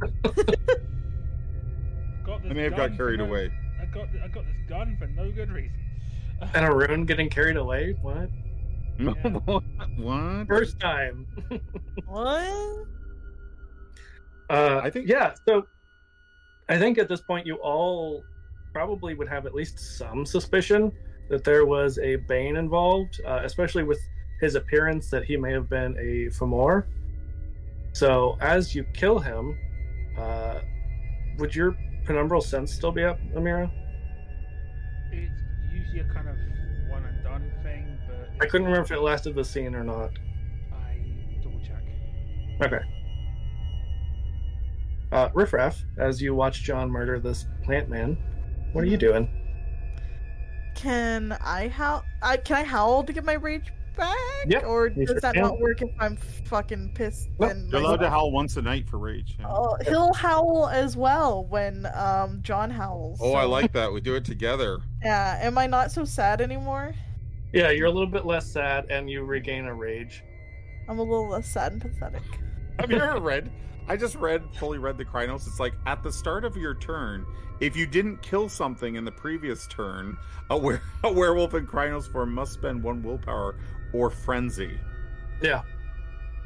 got 2.24 2.42
this 2.42 2.50
I 2.50 2.54
may 2.54 2.62
have 2.64 2.76
got 2.76 2.96
carried 2.96 3.18
no- 3.18 3.26
away. 3.26 3.52
I 3.80 3.86
got 3.86 4.08
I 4.22 4.28
got 4.28 4.44
this 4.44 4.56
gun 4.68 4.96
for 4.98 5.06
no 5.06 5.30
good 5.30 5.50
reason. 5.50 5.78
and 6.40 6.66
Ahroun 6.66 7.06
getting 7.06 7.28
carried 7.28 7.56
away. 7.56 7.96
What? 8.02 8.28
Yeah. 8.98 9.12
what? 9.96 10.46
First 10.48 10.80
time. 10.80 11.26
what? 12.06 12.86
Uh, 14.50 14.80
I 14.82 14.90
think- 14.90 15.08
yeah. 15.08 15.34
So 15.46 15.66
I 16.68 16.78
think 16.78 16.98
at 16.98 17.08
this 17.08 17.20
point 17.20 17.46
you 17.46 17.56
all 17.56 18.22
probably 18.72 19.14
would 19.14 19.28
have 19.28 19.46
at 19.46 19.54
least 19.54 19.78
some 19.98 20.24
suspicion 20.26 20.92
that 21.30 21.44
there 21.44 21.66
was 21.66 21.98
a 21.98 22.16
Bane 22.16 22.56
involved, 22.56 23.20
uh, 23.26 23.40
especially 23.44 23.82
with 23.82 24.00
his 24.40 24.54
appearance 24.54 25.10
that 25.10 25.24
he 25.24 25.36
may 25.36 25.52
have 25.52 25.68
been 25.68 25.96
a 25.98 26.30
Fomor. 26.34 26.86
So 27.92 28.36
as 28.40 28.74
you 28.74 28.84
kill 28.94 29.18
him, 29.18 29.58
uh, 30.16 30.60
would 31.38 31.54
your 31.54 31.76
penumbral 32.04 32.42
sense 32.42 32.72
still 32.72 32.92
be 32.92 33.04
up, 33.04 33.18
Amira? 33.34 33.70
It's 35.12 35.42
usually 35.72 36.00
a 36.00 36.12
kind 36.12 36.28
of 36.28 36.36
I 38.40 38.46
couldn't 38.46 38.66
remember 38.66 38.84
if 38.84 38.90
it 38.92 39.00
lasted 39.00 39.34
the 39.34 39.44
scene 39.44 39.74
or 39.74 39.82
not. 39.84 40.10
I 40.72 41.00
double 41.42 41.60
check. 41.60 41.82
Okay. 42.62 42.80
Uh, 45.10 45.28
Riffraff, 45.34 45.82
as 45.96 46.20
you 46.20 46.34
watch 46.34 46.62
John 46.62 46.90
murder 46.90 47.18
this 47.18 47.46
plant 47.64 47.88
man, 47.88 48.16
what 48.72 48.84
are 48.84 48.86
you 48.86 48.98
doing? 48.98 49.28
Can 50.74 51.32
I 51.44 51.68
howl? 51.68 52.04
I 52.22 52.36
can 52.36 52.56
I 52.58 52.62
howl 52.62 53.02
to 53.04 53.12
get 53.12 53.24
my 53.24 53.32
rage 53.32 53.72
back? 53.96 54.14
Yep, 54.46 54.64
Or 54.64 54.88
does 54.90 55.08
sure 55.08 55.20
that 55.20 55.34
can. 55.34 55.42
not 55.42 55.58
work 55.58 55.82
if 55.82 55.88
I'm 55.98 56.16
fucking 56.16 56.92
pissed? 56.94 57.28
Nope, 57.40 57.50
and 57.50 57.72
You're 57.72 57.80
my- 57.80 57.88
allowed 57.88 57.96
to 58.00 58.10
howl 58.10 58.30
once 58.30 58.56
a 58.56 58.62
night 58.62 58.88
for 58.88 58.98
rage. 58.98 59.36
yeah. 59.40 59.46
Oh, 59.48 59.76
he'll 59.86 60.12
howl 60.12 60.68
as 60.68 60.96
well 60.96 61.44
when 61.46 61.88
um 61.94 62.40
John 62.42 62.70
howls. 62.70 63.18
Oh, 63.20 63.32
I 63.32 63.44
like 63.44 63.72
that. 63.72 63.92
We 63.92 64.00
do 64.00 64.14
it 64.14 64.24
together. 64.24 64.78
Yeah. 65.02 65.38
Am 65.40 65.56
I 65.58 65.66
not 65.68 65.90
so 65.92 66.04
sad 66.04 66.40
anymore? 66.40 66.92
Yeah, 67.52 67.70
you're 67.70 67.86
a 67.86 67.90
little 67.90 68.06
bit 68.06 68.26
less 68.26 68.46
sad, 68.50 68.86
and 68.90 69.08
you 69.08 69.22
regain 69.22 69.64
a 69.64 69.74
rage. 69.74 70.22
I'm 70.88 70.98
a 70.98 71.02
little 71.02 71.28
less 71.28 71.48
sad 71.48 71.72
and 71.72 71.80
pathetic. 71.80 72.22
Have 72.78 72.90
you 72.90 72.98
ever 72.98 73.20
read? 73.20 73.50
I 73.88 73.96
just 73.96 74.16
read, 74.16 74.42
fully 74.56 74.78
read 74.78 74.98
the 74.98 75.04
Crinos. 75.04 75.46
It's 75.46 75.58
like 75.58 75.72
at 75.86 76.02
the 76.02 76.12
start 76.12 76.44
of 76.44 76.56
your 76.56 76.74
turn, 76.74 77.24
if 77.60 77.74
you 77.74 77.86
didn't 77.86 78.20
kill 78.22 78.48
something 78.48 78.96
in 78.96 79.04
the 79.04 79.10
previous 79.10 79.66
turn, 79.66 80.16
a, 80.50 80.58
were- 80.58 80.82
a 81.04 81.12
werewolf 81.12 81.54
in 81.54 81.66
Crinos 81.66 82.10
form 82.10 82.34
must 82.34 82.52
spend 82.52 82.82
one 82.82 83.02
willpower 83.02 83.56
or 83.94 84.10
frenzy. 84.10 84.78
Yeah, 85.40 85.62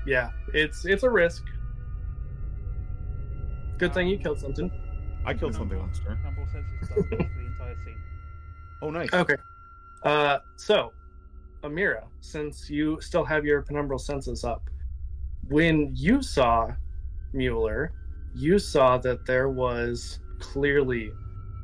yeah, 0.07 0.31
it's 0.55 0.85
it's 0.85 1.03
a 1.03 1.11
risk. 1.11 1.45
Good 3.79 3.93
thing 3.93 4.07
you 4.07 4.19
killed 4.19 4.39
something. 4.39 4.71
I 5.25 5.35
killed 5.35 5.55
something 5.55 5.79
last 5.81 6.03
turn. 6.03 6.23
Number 6.23 6.47
senses 6.53 6.89
does 6.89 7.05
for 7.09 7.17
the 7.17 7.47
entire 7.47 7.77
scene. 7.85 8.01
Oh, 8.81 8.91
nice. 8.91 9.13
Okay. 9.13 9.37
Uh, 10.05 10.39
so, 10.57 10.93
Amira, 11.63 12.05
since 12.21 12.69
you 12.69 13.01
still 13.01 13.25
have 13.25 13.45
your 13.45 13.63
penumbral 13.63 14.01
senses 14.01 14.45
up, 14.45 14.69
when 15.49 15.91
you 15.95 16.23
saw 16.23 16.73
Mueller, 17.33 17.93
you 18.35 18.59
saw 18.59 18.99
that 18.99 19.27
there 19.27 19.49
was 19.49 20.21
clearly 20.39 21.13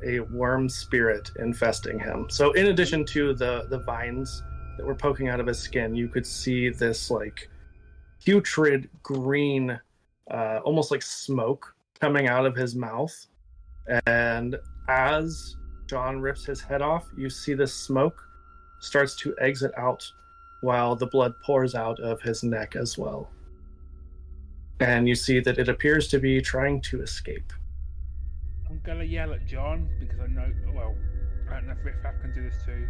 a 0.05 0.19
worm 0.21 0.69
spirit 0.69 1.29
infesting 1.39 1.99
him. 1.99 2.27
So, 2.29 2.51
in 2.53 2.67
addition 2.67 3.05
to 3.07 3.33
the 3.33 3.67
the 3.69 3.79
vines 3.79 4.43
that 4.77 4.85
were 4.85 4.95
poking 4.95 5.27
out 5.27 5.39
of 5.39 5.47
his 5.47 5.59
skin, 5.59 5.95
you 5.95 6.07
could 6.07 6.25
see 6.25 6.69
this 6.69 7.11
like 7.11 7.49
putrid 8.23 8.89
green, 9.03 9.79
uh, 10.31 10.59
almost 10.63 10.91
like 10.91 11.01
smoke 11.01 11.75
coming 11.99 12.27
out 12.27 12.45
of 12.45 12.55
his 12.55 12.75
mouth. 12.75 13.13
And 14.05 14.55
as 14.87 15.55
John 15.87 16.21
rips 16.21 16.45
his 16.45 16.61
head 16.61 16.81
off, 16.81 17.07
you 17.17 17.29
see 17.29 17.53
the 17.53 17.67
smoke 17.67 18.28
starts 18.79 19.15
to 19.17 19.35
exit 19.39 19.71
out 19.77 20.11
while 20.61 20.95
the 20.95 21.07
blood 21.07 21.33
pours 21.41 21.75
out 21.75 21.99
of 21.99 22.21
his 22.21 22.43
neck 22.43 22.75
as 22.75 22.97
well. 22.97 23.29
And 24.79 25.07
you 25.07 25.15
see 25.15 25.39
that 25.41 25.57
it 25.57 25.67
appears 25.67 26.07
to 26.09 26.19
be 26.19 26.41
trying 26.41 26.81
to 26.81 27.01
escape. 27.01 27.51
I'm 28.69 28.79
gonna 28.83 29.03
yell 29.03 29.33
at 29.33 29.45
John 29.45 29.89
because 29.99 30.19
I 30.19 30.27
know. 30.27 30.51
Well, 30.73 30.95
I 31.49 31.55
don't 31.55 31.67
know 31.67 31.73
if 31.73 31.83
Riff 31.83 31.95
can 32.21 32.33
do 32.33 32.43
this 32.43 32.55
too. 32.65 32.87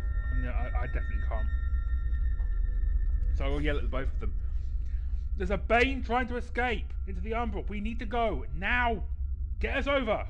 I, 0.47 0.83
I, 0.83 0.85
definitely 0.87 1.27
can't. 1.27 1.47
So 3.35 3.45
I'll 3.45 3.61
yell 3.61 3.77
at 3.77 3.89
both 3.89 4.13
of 4.13 4.19
them. 4.19 4.33
There's 5.37 5.51
a 5.51 5.57
Bane 5.57 6.03
trying 6.03 6.27
to 6.27 6.37
escape 6.37 6.93
into 7.07 7.21
the 7.21 7.31
Umbral. 7.31 7.67
We 7.69 7.79
need 7.79 7.99
to 7.99 8.05
go 8.05 8.45
now. 8.55 9.03
Get 9.59 9.77
us 9.77 9.87
over. 9.87 10.25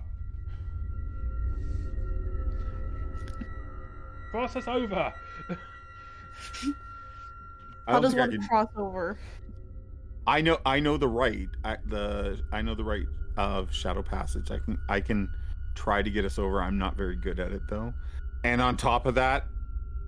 Cross 4.32 4.56
us 4.58 4.67
over. 4.67 5.14
I 5.49 5.53
How 7.88 7.93
don't 7.93 8.01
does 8.03 8.16
one 8.16 8.32
can- 8.32 8.48
cross 8.48 8.67
over? 8.77 9.17
I 10.27 10.41
know 10.41 10.59
I 10.66 10.80
know 10.80 10.98
the 10.98 11.08
rite 11.08 11.49
I, 11.64 11.77
the 11.88 12.40
I 12.51 12.61
know 12.61 12.75
the 12.75 12.83
rite 12.83 13.08
of 13.38 13.74
shadow 13.74 14.03
passage. 14.03 14.51
I 14.51 14.59
can 14.59 14.77
I 14.88 15.01
can 15.01 15.30
try 15.74 16.03
to 16.03 16.09
get 16.09 16.25
us 16.25 16.38
over. 16.38 16.61
I'm 16.61 16.77
not 16.77 16.95
very 16.95 17.16
good 17.16 17.40
at 17.40 17.51
it 17.51 17.61
though. 17.67 17.93
And 18.43 18.61
on 18.61 18.77
top 18.77 19.06
of 19.08 19.16
that, 19.16 19.45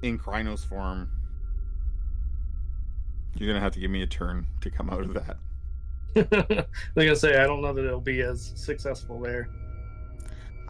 in 0.04 0.20
Crinos 0.20 0.64
form, 0.64 1.10
you're 3.36 3.48
gonna 3.50 3.60
have 3.60 3.74
to 3.74 3.80
give 3.80 3.90
me 3.90 4.04
a 4.04 4.08
turn 4.08 4.46
to 4.62 4.70
come 4.70 4.90
out 4.92 5.02
of 5.02 5.14
that. 5.16 5.38
like 6.96 7.08
I 7.10 7.14
say, 7.14 7.40
I 7.40 7.48
don't 7.48 7.62
know 7.62 7.74
that 7.74 7.84
it'll 7.86 8.00
be 8.02 8.22
as 8.22 8.52
successful 8.56 9.20
there. 9.20 9.48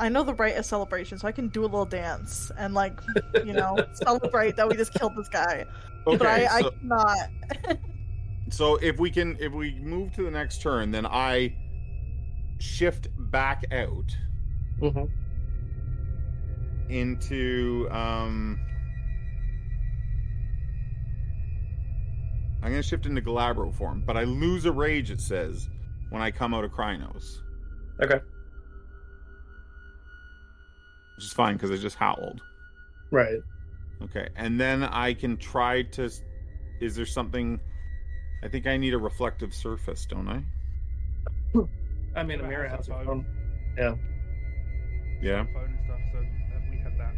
I 0.01 0.09
know 0.09 0.23
the 0.23 0.33
rite 0.33 0.57
of 0.57 0.65
celebration, 0.65 1.19
so 1.19 1.27
I 1.27 1.31
can 1.31 1.47
do 1.49 1.61
a 1.61 1.69
little 1.69 1.85
dance 1.85 2.51
and 2.57 2.73
like, 2.73 2.99
you 3.45 3.53
know, 3.53 3.77
celebrate 3.93 4.55
that 4.55 4.67
we 4.67 4.75
just 4.75 4.93
killed 4.95 5.15
this 5.15 5.29
guy. 5.29 5.65
but 6.05 6.23
I, 6.23 6.45
I 6.47 6.61
cannot. 6.63 7.29
so 8.49 8.77
if 8.77 8.97
we 8.97 9.11
can 9.11 9.37
if 9.39 9.53
we 9.53 9.75
move 9.75 10.11
to 10.15 10.23
the 10.23 10.31
next 10.31 10.63
turn, 10.63 10.89
then 10.89 11.05
I 11.05 11.55
shift 12.59 13.09
back 13.31 13.63
out 13.71 14.15
hmm 14.79 15.05
into 16.89 17.87
um 17.91 18.59
I'm 22.63 22.71
gonna 22.71 22.81
shift 22.81 23.05
into 23.05 23.21
Glabro 23.21 23.73
form, 23.73 24.03
but 24.05 24.17
I 24.17 24.23
lose 24.23 24.65
a 24.65 24.71
rage, 24.71 25.11
it 25.11 25.21
says, 25.21 25.69
when 26.09 26.23
I 26.23 26.31
come 26.31 26.55
out 26.55 26.63
of 26.63 26.71
Crinos. 26.71 27.41
Okay. 28.03 28.19
Which 31.21 31.27
is 31.27 31.33
fine 31.33 31.53
because 31.53 31.69
I 31.69 31.77
just 31.77 31.97
howled. 31.97 32.41
Right. 33.11 33.37
Okay. 34.01 34.29
And 34.35 34.59
then 34.59 34.81
I 34.81 35.13
can 35.13 35.37
try 35.37 35.83
to 35.83 36.09
is 36.79 36.95
there 36.95 37.05
something 37.05 37.59
I 38.43 38.47
think 38.47 38.65
I 38.65 38.75
need 38.75 38.95
a 38.95 38.97
reflective 38.97 39.53
surface, 39.53 40.07
don't 40.07 40.27
I? 40.27 40.41
I 42.15 42.23
mean, 42.23 42.39
What 42.41 42.49
about 42.49 42.51
Amira 42.51 42.69
house 42.69 42.87
has 42.87 42.87
her 42.87 42.93
phone? 43.05 43.05
phone. 43.05 43.25
Yeah. 43.77 43.93
Yeah. 45.21 45.45
Phone 45.53 45.65
and 45.65 45.79
stuff. 45.85 45.99
So 46.11 46.25
we 46.71 46.77
have 46.79 46.97
that. 46.97 47.13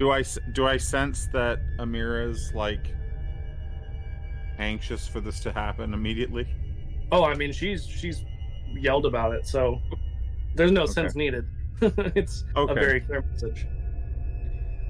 Do 0.00 0.10
I 0.10 0.24
do 0.54 0.66
I 0.66 0.76
sense 0.76 1.28
that 1.34 1.60
Amira's 1.78 2.50
like 2.52 2.92
anxious 4.58 5.06
for 5.06 5.20
this 5.20 5.38
to 5.38 5.52
happen 5.52 5.94
immediately? 5.94 6.48
Oh, 7.12 7.22
I 7.22 7.34
mean, 7.34 7.52
she's 7.52 7.86
she's 7.86 8.24
yelled 8.74 9.06
about 9.06 9.34
it, 9.36 9.46
so 9.46 9.80
there's 10.56 10.72
no 10.72 10.82
Okay. 10.82 10.90
sense 10.94 11.14
needed. 11.14 11.46
it's 12.14 12.44
a 12.54 12.60
Okay. 12.60 12.74
very 12.74 13.00
clear 13.00 13.22
message. 13.22 13.66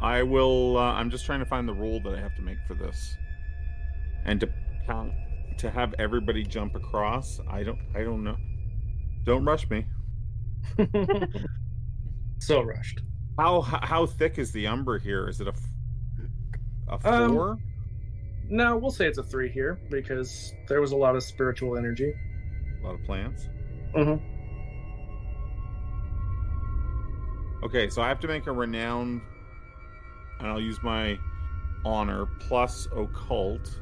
I 0.00 0.22
will. 0.22 0.76
Uh, 0.78 0.92
I'm 0.92 1.10
just 1.10 1.24
trying 1.26 1.40
to 1.40 1.46
find 1.46 1.66
the 1.68 1.72
rule 1.74 2.00
that 2.00 2.14
I 2.14 2.20
have 2.20 2.34
to 2.36 2.42
make 2.42 2.58
for 2.68 2.74
this, 2.74 3.16
and 4.24 4.38
to 4.40 4.48
count 4.86 5.12
to 5.58 5.70
have 5.70 5.94
everybody 5.98 6.42
jump 6.44 6.74
across. 6.74 7.40
I 7.50 7.62
don't. 7.62 7.78
I 7.94 8.02
don't 8.04 8.22
know. 8.22 8.36
Don't 9.24 9.44
rush 9.44 9.68
me. 9.70 9.86
so 12.38 12.62
rushed. 12.62 13.00
How 13.38 13.60
how 13.62 14.06
thick 14.06 14.38
is 14.38 14.52
the 14.52 14.66
Umbra 14.66 15.00
here? 15.00 15.28
Is 15.28 15.40
it 15.40 15.48
a 15.48 15.54
a 16.88 16.98
four? 16.98 17.58
No, 18.48 18.76
we'll 18.76 18.90
say 18.92 19.06
it's 19.06 19.18
a 19.18 19.22
three 19.24 19.48
here 19.50 19.80
because 19.90 20.52
there 20.68 20.80
was 20.80 20.92
a 20.92 20.96
lot 20.96 21.16
of 21.16 21.22
spiritual 21.22 21.76
energy. 21.76 22.14
a 22.80 22.86
lot 22.86 22.94
of 22.94 23.02
plants. 23.04 23.48
Mm-hmm. 23.94 24.24
Okay, 27.62 27.88
so 27.88 28.02
I 28.02 28.08
have 28.08 28.20
to 28.20 28.28
make 28.28 28.46
a 28.46 28.52
renown, 28.52 29.22
and 30.38 30.48
I'll 30.48 30.60
use 30.60 30.82
my 30.82 31.18
honor 31.84 32.26
plus 32.40 32.86
occult, 32.94 33.80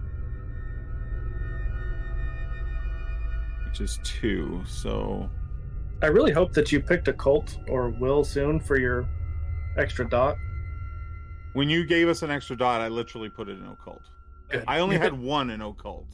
which 3.66 3.80
is 3.80 3.98
two. 4.04 4.62
So 4.66 5.28
I 6.02 6.06
really 6.06 6.32
hope 6.32 6.52
that 6.52 6.70
you 6.70 6.80
picked 6.80 7.08
occult 7.08 7.58
or 7.68 7.88
will 7.88 8.24
soon 8.24 8.60
for 8.60 8.78
your 8.78 9.08
extra 9.76 10.08
dot. 10.08 10.36
when 11.54 11.68
you 11.68 11.84
gave 11.84 12.08
us 12.08 12.22
an 12.22 12.30
extra 12.30 12.56
dot, 12.56 12.80
I 12.80 12.88
literally 12.88 13.28
put 13.28 13.48
it 13.48 13.58
in 13.58 13.66
occult. 13.66 14.02
Good. 14.50 14.64
I 14.68 14.78
only 14.78 14.98
had 15.06 15.18
one 15.18 15.50
in 15.50 15.60
occult, 15.60 16.06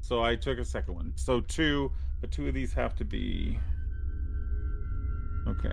so 0.00 0.22
I 0.22 0.36
took 0.36 0.58
a 0.58 0.64
second 0.64 0.94
one. 0.94 1.12
So 1.16 1.40
two, 1.40 1.90
but 2.20 2.30
two 2.30 2.46
of 2.46 2.54
these 2.54 2.72
have 2.74 2.94
to 2.96 3.04
be. 3.04 3.58
Okay. 5.48 5.72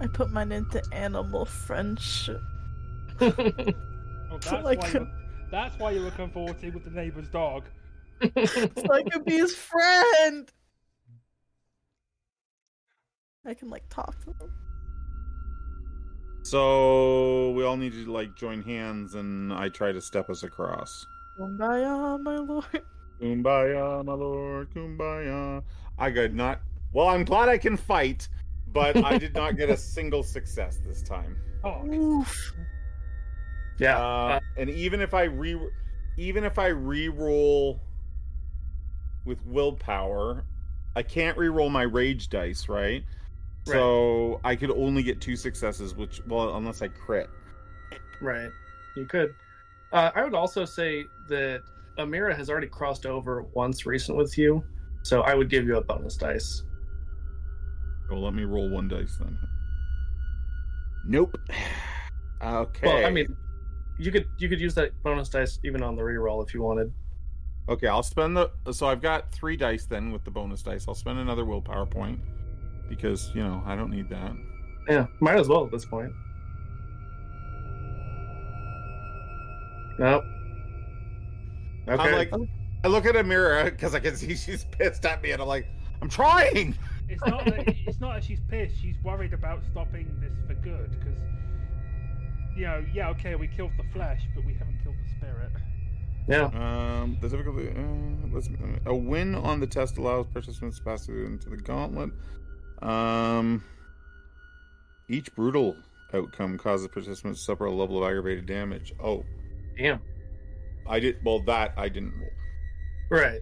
I 0.00 0.06
put 0.06 0.30
mine 0.30 0.52
into 0.52 0.82
animal 0.92 1.44
friendship. 1.44 2.40
Oh, 4.32 4.38
that's, 4.38 4.64
Like- 4.64 4.80
why 4.80 4.90
you're, 4.92 5.08
that's 5.50 5.78
why 5.80 5.90
you're 5.90 6.04
looking 6.04 6.30
forward 6.30 6.60
to 6.60 6.70
with 6.70 6.84
the 6.84 6.90
neighbor's 6.90 7.26
dog. 7.28 7.64
so 8.22 8.92
I 8.92 9.02
could 9.02 9.24
be 9.24 9.38
his 9.38 9.56
friend. 9.56 10.48
I 13.44 13.54
can 13.54 13.68
like 13.68 13.82
talk 13.88 14.14
to 14.24 14.30
him. 14.30 14.52
So 16.42 17.50
we 17.52 17.64
all 17.64 17.76
need 17.76 17.92
to 17.94 18.10
like 18.10 18.36
join 18.36 18.62
hands, 18.62 19.14
and 19.16 19.52
I 19.52 19.68
try 19.68 19.90
to 19.90 20.00
step 20.00 20.30
us 20.30 20.44
across. 20.44 21.04
Kumbaya, 21.38 22.20
my 22.22 22.36
lord. 22.36 22.82
Kumbaya, 23.20 24.04
my 24.04 24.12
lord, 24.12 24.70
kumbaya. 24.72 25.62
I 25.98 26.10
got 26.10 26.32
not. 26.32 26.60
Well, 26.92 27.08
I'm 27.08 27.24
glad 27.24 27.48
I 27.48 27.58
can 27.58 27.76
fight, 27.76 28.28
but 28.72 28.96
I 29.04 29.18
did 29.18 29.34
not 29.34 29.56
get 29.56 29.70
a 29.70 29.76
single 29.76 30.22
success 30.22 30.78
this 30.84 31.02
time. 31.02 31.36
Oh, 31.62 31.84
Oof. 31.86 32.54
yeah. 33.78 33.98
Uh, 33.98 34.40
and 34.56 34.70
even 34.70 35.02
if 35.02 35.12
I 35.12 35.24
re, 35.24 35.60
even 36.16 36.42
if 36.42 36.58
I 36.58 36.68
re-roll 36.68 37.82
with 39.26 39.44
willpower, 39.44 40.46
I 40.96 41.02
can't 41.02 41.36
re-roll 41.36 41.68
my 41.68 41.82
rage 41.82 42.30
dice, 42.30 42.66
right? 42.66 43.04
So 43.64 44.40
I 44.42 44.56
could 44.56 44.70
only 44.70 45.02
get 45.02 45.20
two 45.20 45.36
successes, 45.36 45.94
which 45.94 46.22
well, 46.26 46.56
unless 46.56 46.80
I 46.80 46.88
crit. 46.88 47.28
Right. 48.20 48.50
You 48.96 49.04
could. 49.04 49.34
Uh, 49.92 50.10
I 50.14 50.24
would 50.24 50.34
also 50.34 50.64
say 50.64 51.04
that 51.28 51.60
Amira 51.98 52.34
has 52.36 52.48
already 52.48 52.68
crossed 52.68 53.06
over 53.06 53.42
once 53.54 53.86
recent 53.86 54.16
with 54.16 54.38
you, 54.38 54.64
so 55.02 55.22
I 55.22 55.34
would 55.34 55.50
give 55.50 55.66
you 55.66 55.76
a 55.76 55.82
bonus 55.82 56.16
dice. 56.16 56.62
Well, 58.10 58.22
let 58.22 58.34
me 58.34 58.44
roll 58.44 58.68
one 58.68 58.88
dice 58.88 59.16
then. 59.18 59.38
Nope. 61.06 61.36
Okay. 62.42 62.80
Well, 62.86 63.06
I 63.06 63.10
mean, 63.10 63.36
you 63.98 64.10
could 64.10 64.26
you 64.38 64.48
could 64.48 64.60
use 64.60 64.74
that 64.74 64.90
bonus 65.02 65.28
dice 65.28 65.58
even 65.62 65.82
on 65.82 65.94
the 65.94 66.02
reroll 66.02 66.46
if 66.46 66.54
you 66.54 66.62
wanted. 66.62 66.92
Okay, 67.68 67.86
I'll 67.86 68.02
spend 68.02 68.36
the. 68.36 68.50
So 68.72 68.86
I've 68.86 69.02
got 69.02 69.30
three 69.30 69.56
dice 69.56 69.84
then 69.84 70.10
with 70.10 70.24
the 70.24 70.30
bonus 70.30 70.62
dice. 70.62 70.86
I'll 70.88 70.94
spend 70.94 71.18
another 71.18 71.44
willpower 71.44 71.86
point 71.86 72.18
because 72.88 73.30
you 73.34 73.42
know 73.42 73.62
I 73.66 73.76
don't 73.76 73.90
need 73.90 74.08
that. 74.08 74.32
Yeah, 74.88 75.06
might 75.20 75.38
as 75.38 75.48
well 75.48 75.64
at 75.66 75.70
this 75.70 75.84
point. 75.84 76.12
Nope. 79.98 80.24
Okay. 81.86 82.02
I'm 82.02 82.12
like, 82.14 82.32
I 82.84 82.88
look 82.88 83.04
at 83.04 83.14
Amira 83.14 83.66
because 83.66 83.94
I 83.94 84.00
can 84.00 84.16
see 84.16 84.34
she's 84.34 84.64
pissed 84.64 85.04
at 85.04 85.22
me, 85.22 85.32
and 85.32 85.42
I'm 85.42 85.48
like, 85.48 85.66
I'm 86.00 86.08
trying. 86.08 86.76
It's 87.10 87.26
not 87.26 87.44
that 87.44 87.68
it's 87.86 88.00
not 88.00 88.14
that 88.14 88.24
she's 88.24 88.40
pissed. 88.48 88.80
She's 88.80 88.96
worried 89.02 89.32
about 89.32 89.62
stopping 89.70 90.06
this 90.20 90.32
for 90.46 90.54
good 90.54 90.90
because 90.98 91.18
you 92.56 92.66
know, 92.66 92.84
yeah, 92.92 93.08
okay, 93.10 93.34
we 93.36 93.48
killed 93.48 93.72
the 93.76 93.84
flesh, 93.92 94.22
but 94.34 94.44
we 94.44 94.54
haven't 94.54 94.78
killed 94.82 94.96
the 95.02 95.10
spirit. 95.16 95.50
yeah. 96.28 97.00
Um, 97.02 97.16
the 97.20 97.28
difficulty. 97.28 97.68
Uh, 97.68 98.28
let's. 98.32 98.48
A 98.86 98.94
win 98.94 99.34
on 99.34 99.60
the 99.60 99.66
test 99.66 99.98
allows 99.98 100.26
participants 100.26 100.78
to 100.78 100.84
pass 100.84 101.06
through 101.06 101.26
into 101.26 101.48
the 101.48 101.56
gauntlet. 101.56 102.10
Um, 102.82 103.64
each 105.08 105.34
brutal 105.34 105.76
outcome 106.12 106.58
causes 106.58 106.88
participants 106.88 107.40
to 107.40 107.44
suffer 107.44 107.66
a 107.66 107.72
level 107.72 108.02
of 108.02 108.08
aggravated 108.08 108.46
damage. 108.46 108.92
Oh, 109.02 109.24
Damn. 109.76 110.00
I 110.86 111.00
did. 111.00 111.16
Well, 111.24 111.40
that 111.44 111.72
I 111.76 111.88
didn't 111.88 112.12
roll. 112.18 112.30
Right. 113.10 113.40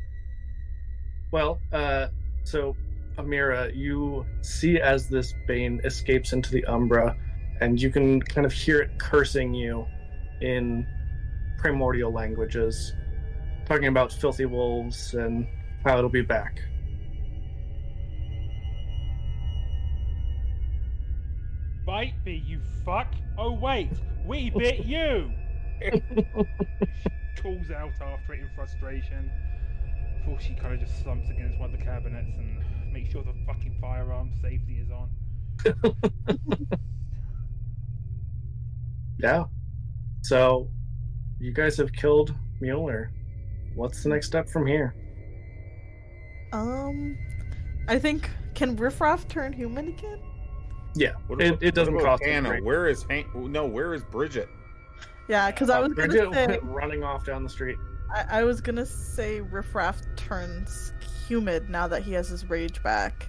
Well, 1.30 1.60
uh, 1.72 2.08
so 2.44 2.76
Amira, 3.18 3.74
you 3.74 4.24
see 4.42 4.80
as 4.80 5.08
this 5.08 5.34
Bane 5.46 5.80
escapes 5.84 6.32
into 6.32 6.52
the 6.52 6.64
Umbra, 6.66 7.16
and 7.60 7.80
you 7.80 7.90
can 7.90 8.22
kind 8.22 8.46
of 8.46 8.52
hear 8.52 8.80
it 8.80 8.96
cursing 8.98 9.52
you 9.52 9.86
in 10.40 10.86
primordial 11.58 12.12
languages, 12.12 12.94
talking 13.66 13.88
about 13.88 14.12
filthy 14.12 14.46
wolves 14.46 15.14
and 15.14 15.48
how 15.84 15.98
it'll 15.98 16.08
be 16.08 16.22
back. 16.22 16.62
Bite 21.84 22.14
me, 22.24 22.44
you 22.46 22.60
fuck! 22.84 23.12
Oh 23.36 23.52
wait, 23.52 23.90
we 24.24 24.50
bit 24.50 24.84
you! 24.84 25.32
Calls 27.42 27.70
out 27.70 27.92
after 28.00 28.34
it 28.34 28.40
in 28.40 28.50
frustration. 28.54 29.30
Before 30.18 30.38
she 30.38 30.54
kind 30.54 30.74
of 30.74 30.80
just 30.80 31.02
slumps 31.02 31.30
against 31.30 31.58
one 31.58 31.72
of 31.72 31.78
the 31.78 31.84
cabinets 31.84 32.36
and 32.36 32.62
makes 33.00 33.12
sure 33.12 33.22
the 33.22 33.32
fucking 33.46 33.76
firearm 33.80 34.32
safety 34.42 34.78
is 34.84 34.90
on. 34.90 35.08
Yeah. 39.20 39.46
So, 40.22 40.70
you 41.40 41.52
guys 41.52 41.76
have 41.78 41.92
killed 41.92 42.32
Mueller. 42.60 43.10
What's 43.74 44.04
the 44.04 44.10
next 44.10 44.28
step 44.28 44.48
from 44.48 44.64
here? 44.64 44.94
Um, 46.52 47.18
I 47.88 47.98
think 47.98 48.30
can 48.54 48.76
Riffraff 48.76 49.26
turn 49.26 49.52
human 49.52 49.88
again? 49.88 50.20
Yeah, 50.94 51.14
What 51.26 51.40
it, 51.42 51.48
about- 51.48 51.62
it 51.64 51.74
doesn't 51.74 51.98
cost 51.98 52.22
him 52.22 52.30
Hannah. 52.30 52.48
great. 52.50 52.64
Where 52.64 52.86
is 52.86 53.04
Hank? 53.10 53.34
No, 53.34 53.66
where 53.66 53.92
is 53.92 54.04
Bridget? 54.04 54.48
Yeah, 55.28 55.50
because 55.50 55.68
I 55.68 55.78
Uh, 55.78 55.88
was 55.88 55.94
gonna 55.94 56.08
Bridget 56.08 56.32
say 56.34 56.46
went 56.46 56.62
running 56.62 57.02
off 57.02 57.26
down 57.26 57.42
the 57.42 57.50
street. 57.50 57.76
I, 58.14 58.24
I 58.38 58.44
was 58.44 58.60
gonna 58.60 58.86
say 58.86 59.40
Riffraff 59.40 60.00
turns 60.14 60.92
Homid 61.28 61.68
now 61.68 61.86
that 61.88 62.02
he 62.02 62.12
has 62.12 62.28
his 62.28 62.48
rage 62.48 62.82
back, 62.82 63.28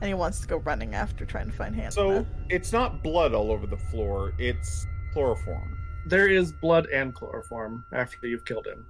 and 0.00 0.08
he 0.08 0.14
wants 0.14 0.40
to 0.40 0.46
go 0.46 0.56
running 0.58 0.94
after 0.94 1.24
trying 1.24 1.50
to 1.50 1.56
find 1.56 1.74
Hannah. 1.74 1.92
So 1.92 2.26
it's 2.48 2.72
not 2.72 3.02
blood 3.02 3.34
all 3.34 3.50
over 3.50 3.66
the 3.66 3.76
floor. 3.76 4.32
It's 4.38 4.86
chloroform. 5.12 5.78
There 6.06 6.28
is 6.28 6.52
blood 6.52 6.86
and 6.86 7.14
chloroform 7.14 7.84
after 7.92 8.26
you've 8.26 8.44
killed 8.44 8.66
him. 8.66 8.86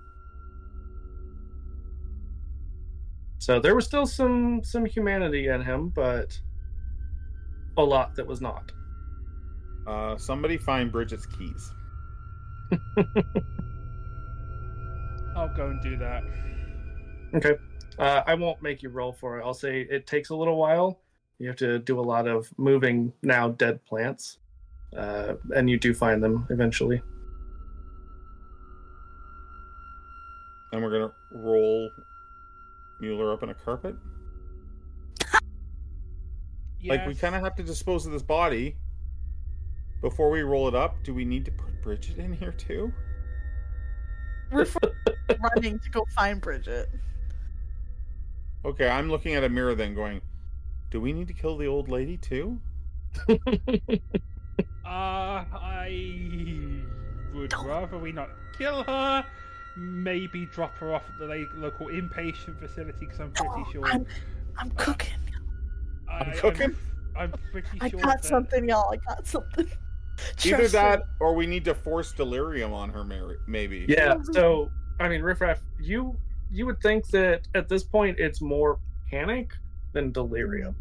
So 3.39 3.59
there 3.59 3.75
was 3.75 3.86
still 3.86 4.07
some 4.07 4.62
some 4.62 4.85
humanity 4.85 5.49
in 5.49 5.62
him, 5.62 5.89
but 5.89 6.39
a 7.77 7.83
lot 7.83 8.15
that 8.17 8.27
was 8.27 8.41
not. 8.41 8.70
Uh, 9.86 10.17
somebody 10.17 10.57
find 10.59 10.93
Bridget's 10.93 11.27
keys. 11.27 11.73
I'll 15.36 15.49
go 15.57 15.69
and 15.69 15.81
do 15.81 15.97
that. 15.97 16.23
Okay. 17.35 17.57
Uh, 18.01 18.23
I 18.27 18.35
won't 18.35 18.62
make 18.62 18.83
you 18.83 18.89
roll 18.89 19.12
for 19.12 19.39
it. 19.39 19.45
I'll 19.45 19.53
say 19.53 19.83
it 19.83 20.07
takes 20.07 20.31
a 20.31 20.35
little 20.35 20.57
while. 20.57 21.01
You 21.39 21.49
have 21.49 21.57
to 21.57 21.79
do 21.79 22.01
a 22.01 22.03
lot 22.03 22.27
of 22.27 22.51
moving 22.57 23.12
now 23.23 23.51
dead 23.51 23.85
plants, 23.85 24.39
uh, 24.97 25.35
and 25.55 25.69
you 25.69 25.79
do 25.79 25.93
find 25.93 26.23
them 26.23 26.47
eventually. 26.49 27.03
And 30.73 30.83
we're 30.83 30.91
gonna 30.91 31.12
roll 31.31 31.91
Mueller 33.03 33.35
up 33.35 33.43
in 33.43 33.51
a 33.51 33.55
carpet. 33.55 33.95
Yes. 36.81 36.97
Like 36.97 37.07
we 37.07 37.15
kind 37.15 37.35
of 37.35 37.43
have 37.43 37.55
to 37.57 37.62
dispose 37.62 38.07
of 38.07 38.12
this 38.12 38.23
body 38.23 38.77
before 40.01 40.31
we 40.31 40.41
roll 40.41 40.69
it 40.69 40.75
up. 40.75 40.97
Do 41.05 41.12
we 41.12 41.27
need 41.27 41.45
to 41.45 41.51
put 41.51 41.83
Bridget 41.83 42.17
in 42.17 42.33
here 42.33 42.53
too? 42.53 42.91
We're 44.51 44.67
running 45.55 45.79
to 45.81 45.91
go 45.91 46.07
find 46.15 46.41
Bridget. 46.41 46.89
Okay, 48.65 48.89
I'm 48.89 49.11
looking 49.11 49.35
at 49.35 49.43
Amira 49.43 49.77
then, 49.77 49.95
going, 49.95 50.21
"Do 50.91 51.01
we 51.01 51.13
need 51.13 51.29
to 51.29 51.35
kill 51.35 51.57
the 51.57 51.67
old 51.67 51.89
lady 51.89 52.17
too?" 52.17 52.61
Uh, 54.85 55.45
I 55.55 56.83
would 57.33 57.53
rather 57.65 57.97
we 57.97 58.11
not 58.11 58.29
kill 58.59 58.83
her. 58.83 59.25
Maybe 59.77 60.47
drop 60.47 60.77
her 60.79 60.93
off 60.93 61.05
at 61.09 61.19
the 61.19 61.47
local 61.55 61.87
inpatient 61.87 62.59
facility 62.59 62.99
because 63.07 63.21
I'm 63.21 63.31
pretty 63.31 63.53
Oh, 63.57 63.69
sure. 63.73 63.87
I'm, 63.87 64.05
I'm 64.59 64.71
cooking. 64.73 65.13
I, 66.09 66.19
I'm 66.25 66.33
cooking? 66.33 66.77
I'm, 67.17 67.33
I'm 67.33 67.41
pretty 67.53 67.69
I 67.81 67.89
sure. 67.89 68.01
got 68.01 68.23
that- 68.23 68.25
something, 68.29 68.69
y'all. 68.69 68.93
I 68.93 68.97
got 68.97 69.27
something. 69.29 69.71
Either 70.45 70.67
that, 70.69 70.99
me. 70.99 71.05
or 71.21 71.35
we 71.37 71.47
need 71.47 71.65
to 71.67 71.75
force 71.75 72.13
delirium 72.13 72.73
on 72.73 72.91
her, 72.91 73.05
Maybe. 73.47 73.87
Yeah. 73.89 74.17
So 74.33 74.73
I 74.99 75.09
mean, 75.09 75.23
Riffraff, 75.23 75.61
you 75.81 76.17
you 76.51 76.67
would 76.67 76.81
think 76.81 77.07
that 77.09 77.47
at 77.55 77.69
this 77.69 77.85
point 77.85 78.19
it's 78.19 78.41
more 78.41 78.79
panic 79.11 79.53
than 79.93 80.12
delirium 80.12 80.75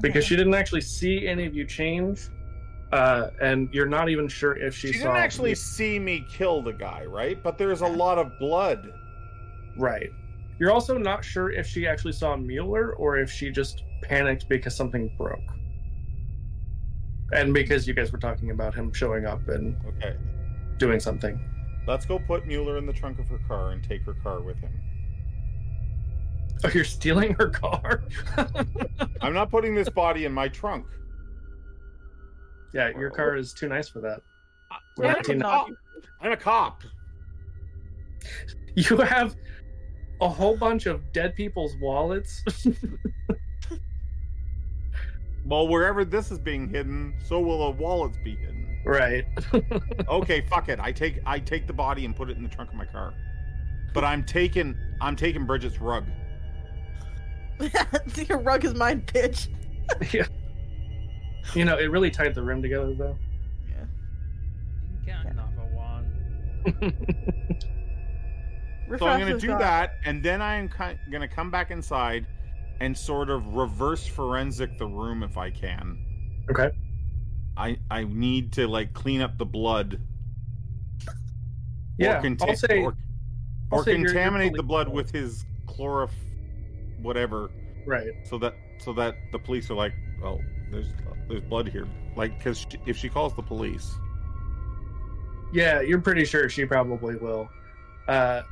because 0.00 0.24
she 0.24 0.36
didn't 0.36 0.54
actually 0.54 0.80
see 0.82 1.26
any 1.26 1.46
of 1.46 1.54
you 1.54 1.64
change, 1.64 2.28
uh, 2.92 3.28
and 3.40 3.68
you're 3.72 3.86
not 3.86 4.08
even 4.08 4.28
sure 4.28 4.56
if 4.56 4.74
she, 4.74 4.88
saw. 4.88 4.92
She 4.92 4.98
saw 4.98 5.04
didn't 5.06 5.24
actually 5.24 5.54
see 5.54 5.98
me 5.98 6.26
kill 6.30 6.62
the 6.62 6.72
guy, 6.72 7.04
right? 7.04 7.42
But 7.42 7.56
there's 7.56 7.80
a 7.80 7.86
lot 7.86 8.18
of 8.18 8.38
blood. 8.38 8.92
Right. 9.76 10.10
You're 10.58 10.72
also 10.72 10.96
not 10.96 11.24
sure 11.24 11.50
if 11.50 11.66
she 11.66 11.86
actually 11.86 12.12
saw 12.12 12.36
Mueller 12.36 12.94
or 12.94 13.18
if 13.18 13.30
she 13.30 13.50
just 13.50 13.84
panicked 14.02 14.48
because 14.48 14.74
something 14.74 15.10
broke. 15.18 15.38
And 17.32 17.52
because 17.52 17.86
you 17.86 17.94
guys 17.94 18.12
were 18.12 18.18
talking 18.18 18.50
about 18.50 18.74
him 18.74 18.92
showing 18.92 19.26
up 19.26 19.48
and 19.48 19.76
Okay. 19.86 20.16
doing 20.78 21.00
something. 21.00 21.38
Let's 21.86 22.06
go 22.06 22.18
put 22.18 22.46
Mueller 22.46 22.78
in 22.78 22.86
the 22.86 22.92
trunk 22.92 23.18
of 23.18 23.28
her 23.28 23.40
car 23.48 23.72
and 23.72 23.82
take 23.82 24.02
her 24.04 24.14
car 24.14 24.40
with 24.40 24.58
him. 24.58 24.72
Oh, 26.64 26.70
you're 26.72 26.84
stealing 26.84 27.34
her 27.34 27.48
car? 27.50 28.02
I'm 29.20 29.34
not 29.34 29.50
putting 29.50 29.74
this 29.74 29.88
body 29.88 30.24
in 30.24 30.32
my 30.32 30.48
trunk. 30.48 30.86
yeah, 32.72 32.88
your 32.90 33.10
car 33.10 33.36
is 33.36 33.52
too 33.52 33.68
nice 33.68 33.88
for 33.88 34.00
that. 34.00 34.20
Yeah, 34.70 34.76
We're 34.96 35.06
I 35.10 35.22
did 35.22 35.38
19 35.38 35.38
not. 35.38 35.70
I'm 36.20 36.32
a 36.32 36.36
cop. 36.36 36.82
You 38.74 38.96
have 38.98 39.36
a 40.20 40.28
whole 40.28 40.56
bunch 40.56 40.86
of 40.86 41.12
dead 41.12 41.34
people's 41.36 41.74
wallets. 41.80 42.42
Well, 45.44 45.68
wherever 45.68 46.04
this 46.04 46.32
is 46.32 46.40
being 46.40 46.68
hidden, 46.68 47.14
so 47.24 47.38
will 47.40 47.70
the 47.70 47.78
wallets 47.78 48.18
be 48.24 48.34
hidden. 48.34 48.80
right. 48.84 49.24
Okay, 50.08 50.40
fuck 50.40 50.68
it. 50.68 50.80
I 50.80 50.90
take 50.90 51.20
I 51.24 51.38
take 51.38 51.66
the 51.68 51.72
body 51.72 52.04
and 52.04 52.16
put 52.16 52.30
it 52.30 52.36
in 52.36 52.42
the 52.42 52.48
trunk 52.48 52.70
of 52.70 52.76
my 52.76 52.84
car. 52.84 53.14
But 53.94 54.02
I'm 54.04 54.24
taking 54.24 54.76
I'm 55.00 55.14
taking 55.14 55.46
Bridget's 55.46 55.80
rug. 55.80 56.04
Your 58.28 58.38
rug 58.38 58.64
is 58.64 58.74
mine, 58.74 59.02
bitch. 59.06 59.48
yeah. 60.14 60.26
You 61.54 61.64
know, 61.64 61.76
it 61.78 61.90
really 61.90 62.10
tied 62.10 62.34
the 62.34 62.42
room 62.42 62.60
together 62.62 62.94
though. 62.94 63.16
Yeah. 63.68 63.84
Didn't 65.04 65.06
get 65.06 65.32
another 65.32 65.68
one. 65.72 66.10
So 68.98 69.06
I'm 69.06 69.20
going 69.20 69.32
to 69.32 69.38
do 69.40 69.48
has 69.48 69.58
got- 69.58 69.60
that, 69.60 69.94
and 70.04 70.22
then 70.22 70.40
I'm 70.42 70.68
ki- 70.68 70.98
going 71.10 71.20
to 71.22 71.28
come 71.28 71.50
back 71.50 71.70
inside 71.70 72.26
and 72.80 72.96
sort 72.96 73.30
of 73.30 73.54
reverse 73.54 74.06
forensic 74.06 74.76
the 74.78 74.86
room 74.86 75.22
if 75.22 75.36
I 75.38 75.50
can. 75.50 75.98
Okay. 76.50 76.70
I 77.56 77.78
I 77.90 78.04
need 78.04 78.52
to 78.54 78.66
like 78.68 78.92
clean 78.92 79.20
up 79.22 79.38
the 79.38 79.46
blood. 79.46 79.98
Yeah, 81.98 82.18
or, 82.18 82.22
conta- 82.22 82.48
I'll 82.50 82.56
say- 82.56 82.82
or, 82.82 82.94
or 83.70 83.82
say 83.84 83.92
you're- 83.92 84.02
you're 84.02 84.10
contaminate 84.10 84.52
the 84.54 84.62
blood 84.62 84.86
clothed. 84.88 84.96
with 84.96 85.10
his 85.10 85.44
chlorof, 85.66 86.10
whatever, 87.06 87.50
Right. 87.86 88.10
so 88.24 88.36
that 88.38 88.54
so 88.78 88.92
that 88.94 89.14
the 89.32 89.38
police 89.38 89.70
are 89.70 89.74
like, 89.74 89.94
oh, 90.22 90.40
there's 90.70 90.88
there's 91.28 91.40
blood 91.42 91.68
here, 91.68 91.86
like 92.16 92.36
because 92.38 92.66
if 92.86 92.96
she 92.96 93.08
calls 93.08 93.34
the 93.34 93.42
police, 93.42 93.94
Yeah, 95.52 95.80
you're 95.80 96.00
pretty 96.00 96.24
sure 96.24 96.48
she 96.48 96.64
probably 96.64 97.16
will. 97.16 97.48
Uh, 98.08 98.42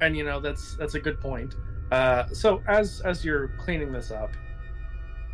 and 0.00 0.16
you 0.16 0.24
know 0.24 0.40
that's 0.40 0.74
that's 0.76 0.94
a 0.94 1.00
good 1.00 1.20
point. 1.20 1.54
Uh, 1.92 2.26
so 2.32 2.62
as 2.68 3.00
as 3.02 3.24
you're 3.24 3.48
cleaning 3.58 3.92
this 3.92 4.10
up, 4.10 4.30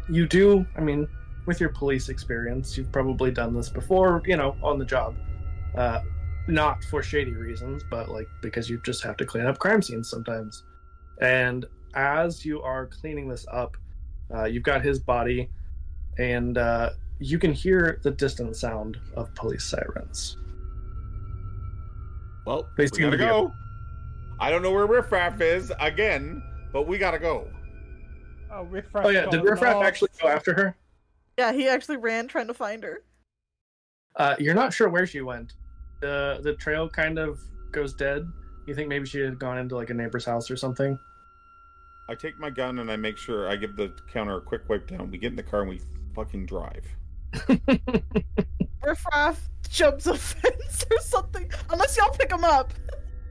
you 0.08 0.26
do. 0.26 0.66
I 0.76 0.80
mean, 0.80 1.08
with 1.46 1.60
your 1.60 1.68
police 1.70 2.08
experience, 2.08 2.76
you've 2.76 2.90
probably 2.92 3.30
done 3.30 3.54
this 3.54 3.68
before. 3.68 4.22
You 4.26 4.36
know, 4.36 4.56
on 4.62 4.78
the 4.78 4.84
job, 4.84 5.14
uh, 5.76 6.00
not 6.48 6.82
for 6.84 7.02
shady 7.02 7.32
reasons, 7.34 7.82
but 7.90 8.08
like 8.08 8.28
because 8.42 8.68
you 8.68 8.78
just 8.78 9.02
have 9.02 9.16
to 9.18 9.24
clean 9.26 9.46
up 9.46 9.58
crime 9.58 9.82
scenes 9.82 10.08
sometimes. 10.10 10.64
And 11.20 11.64
as 11.96 12.44
you 12.44 12.62
are 12.62 12.86
cleaning 12.86 13.28
this 13.28 13.46
up, 13.50 13.76
uh, 14.32 14.44
you've 14.44 14.62
got 14.62 14.82
his 14.82 15.00
body, 15.00 15.50
and 16.18 16.58
uh, 16.58 16.90
you 17.18 17.38
can 17.38 17.52
hear 17.52 17.98
the 18.02 18.10
distant 18.10 18.54
sound 18.54 18.98
of 19.16 19.34
police 19.34 19.64
sirens. 19.64 20.36
well, 22.46 22.68
They 22.76 22.84
we 22.84 22.88
seem 22.88 23.00
gotta 23.06 23.16
to 23.16 23.22
be 23.24 23.28
go. 23.28 23.52
I 24.38 24.50
don't 24.50 24.62
know 24.62 24.70
where 24.72 24.86
Riffraff 24.86 25.40
is 25.40 25.72
again, 25.80 26.42
but 26.72 26.86
we 26.86 26.98
gotta 26.98 27.18
go. 27.18 27.48
Oh, 28.52 28.62
Riffraff. 28.64 29.06
Oh 29.06 29.08
yeah, 29.08 29.26
did 29.26 29.42
Riffraff 29.42 29.76
lost. 29.76 29.86
actually 29.86 30.10
go 30.22 30.28
after 30.28 30.54
her? 30.54 30.76
Yeah, 31.38 31.52
he 31.52 31.68
actually 31.68 31.96
ran 31.96 32.28
trying 32.28 32.46
to 32.46 32.54
find 32.54 32.82
her. 32.84 33.02
Uh, 34.16 34.36
you're 34.38 34.54
not 34.54 34.72
sure 34.72 34.88
where 34.88 35.06
she 35.06 35.20
went. 35.22 35.54
The 36.00 36.40
the 36.42 36.54
trail 36.54 36.88
kind 36.88 37.18
of 37.18 37.40
goes 37.72 37.94
dead. 37.94 38.26
You 38.66 38.74
think 38.74 38.88
maybe 38.88 39.06
she 39.06 39.20
had 39.20 39.38
gone 39.38 39.58
into 39.58 39.76
like 39.76 39.90
a 39.90 39.94
neighbor's 39.94 40.24
house 40.24 40.50
or 40.50 40.56
something? 40.56 40.98
I 42.08 42.14
take 42.14 42.38
my 42.38 42.50
gun 42.50 42.78
and 42.78 42.90
I 42.90 42.96
make 42.96 43.16
sure 43.18 43.48
I 43.48 43.56
give 43.56 43.76
the 43.76 43.92
counter 44.12 44.36
a 44.36 44.40
quick 44.40 44.68
wipe 44.68 44.86
down. 44.88 45.10
We 45.10 45.18
get 45.18 45.30
in 45.30 45.36
the 45.36 45.42
car 45.42 45.60
and 45.62 45.70
we 45.70 45.80
fucking 46.14 46.46
drive. 46.46 46.84
Riffraff 48.82 49.48
jumps 49.68 50.06
a 50.06 50.14
fence 50.16 50.86
or 50.90 50.98
something. 51.00 51.50
Unless 51.70 51.96
y'all 51.96 52.10
pick 52.14 52.30
him 52.30 52.44
up. 52.44 52.72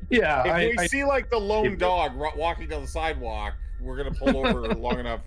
yeah, 0.09 0.41
If 0.45 0.51
I, 0.51 0.65
we 0.67 0.77
I, 0.77 0.87
see 0.87 1.03
like 1.05 1.29
the 1.29 1.37
lone 1.37 1.77
dog 1.77 2.15
ro- 2.15 2.33
walking 2.35 2.67
down 2.67 2.81
the 2.81 2.87
sidewalk, 2.87 3.53
we're 3.81 3.95
gonna 3.97 4.11
pull 4.13 4.35
over 4.45 4.61
long 4.75 4.99
enough 4.99 5.21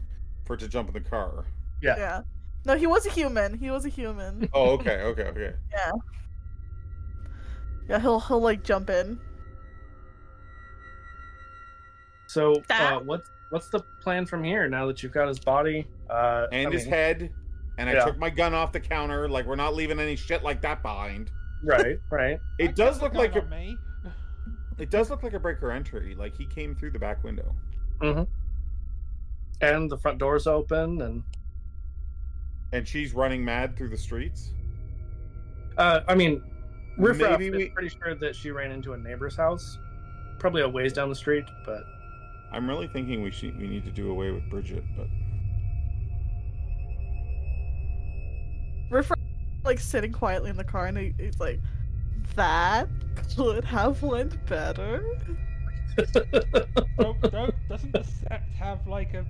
for 0.45 0.55
it 0.55 0.61
to 0.61 0.69
jump 0.69 0.89
in 0.89 0.95
the 1.03 1.09
car. 1.09 1.45
Yeah. 1.83 1.97
Yeah. 1.97 2.21
No, 2.67 2.77
he 2.77 2.87
was 2.87 3.07
a 3.07 3.11
human. 3.11 3.57
He 3.57 3.71
was 3.71 3.87
a 3.87 3.89
human. 3.89 4.51
Oh, 4.53 4.71
okay, 4.73 5.01
okay, 5.03 5.23
okay. 5.25 5.55
Yeah, 5.73 5.93
Yeah, 7.89 7.99
he'll 7.99 8.21
he'll 8.21 8.41
like 8.43 8.63
jump 8.63 8.91
in. 8.91 9.19
so 12.27 12.53
uh, 12.57 12.63
That- 12.69 13.07
what's 13.51 13.65
what's 13.65 13.69
the 13.69 13.81
plan 14.03 14.27
from 14.27 14.43
here 14.45 14.69
now 14.69 14.87
that 14.87 15.03
you've 15.03 15.13
got 15.13 15.29
his 15.29 15.39
body 15.39 15.87
uh, 16.11 16.47
And 16.53 16.69
I 16.69 16.71
his 16.71 16.85
mean, 16.85 16.93
head, 16.93 17.31
and 17.79 17.89
I 17.89 18.05
took 18.05 18.19
my 18.19 18.31
gun 18.31 18.55
off 18.55 18.73
the 18.73 18.81
counter. 18.81 19.29
Like 19.29 19.47
we're 19.47 19.57
not 19.57 19.75
leaving 19.75 19.99
any 20.01 20.17
shit 20.17 20.43
like 20.43 20.61
that 20.63 20.83
behind. 20.83 21.31
Right, 21.63 21.99
right. 22.11 22.39
It 22.59 22.75
does 22.77 23.03
look 23.03 23.15
like 23.15 23.35
a... 23.37 23.41
a, 23.41 23.45
me. 23.47 23.77
it 24.79 24.91
does 24.91 25.11
look 25.11 25.23
like 25.23 25.35
a 25.35 25.41
breaker 25.41 25.71
entry. 25.73 26.15
Like 26.15 26.37
he 26.37 26.47
came 26.47 26.75
through 26.75 26.93
the 26.93 26.99
back 26.99 27.23
window. 27.25 27.55
Mm-hmm. 28.01 28.23
And 29.61 29.91
the 29.91 29.99
front 29.99 30.19
door's 30.19 30.47
open, 30.47 31.03
and 31.03 31.23
And 32.73 32.87
she's 32.87 33.13
running 33.13 33.45
mad 33.45 33.77
through 33.77 33.89
the 33.89 33.97
streets. 33.97 34.53
uh, 35.79 36.01
I 36.07 36.15
mean, 36.15 36.43
Riffraff 36.97 37.41
Maybe 37.41 37.47
is 37.47 37.53
we- 37.65 37.69
pretty 37.71 37.89
sure 37.89 38.15
that 38.15 38.37
she 38.37 38.51
ran 38.51 38.71
into 38.71 38.93
a 38.93 38.99
neighbor's 38.99 39.37
house, 39.37 39.79
probably 40.39 40.63
a 40.63 40.69
ways 40.69 40.93
down 40.93 41.09
the 41.09 41.15
street. 41.15 41.45
But 41.67 41.83
I'm 42.53 42.69
really 42.69 42.89
thinking 42.89 43.23
we 43.23 43.31
should 43.31 43.59
we 43.59 43.69
need 43.69 43.85
to 43.85 43.91
do 43.91 44.11
away 44.11 44.31
with 44.31 44.49
Bridget, 44.49 44.85
but 44.97 45.07
Riffraff 48.91 49.19
like 49.65 49.81
sitting 49.81 50.13
quietly 50.13 50.51
in 50.51 50.57
the 50.57 50.65
car 50.65 50.87
and 50.87 50.97
he, 50.97 51.15
he's 51.19 51.39
like, 51.39 51.61
that 52.37 52.89
could 53.37 53.65
have 53.65 54.03
went 54.03 54.45
better. 54.47 55.05
don't, 56.99 57.21
don't, 57.21 57.55
doesn't 57.69 57.93
the 57.93 58.05
sect 58.05 58.55
have 58.55 58.87
like 58.87 59.15
a 59.15 59.27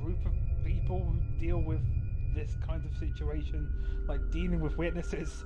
group 0.00 0.24
of 0.26 0.32
people 0.64 1.00
who 1.00 1.40
deal 1.40 1.58
with 1.58 1.80
this 2.34 2.56
kind 2.66 2.84
of 2.84 2.96
situation, 2.98 3.68
like 4.06 4.20
dealing 4.30 4.60
with 4.60 4.76
witnesses? 4.76 5.44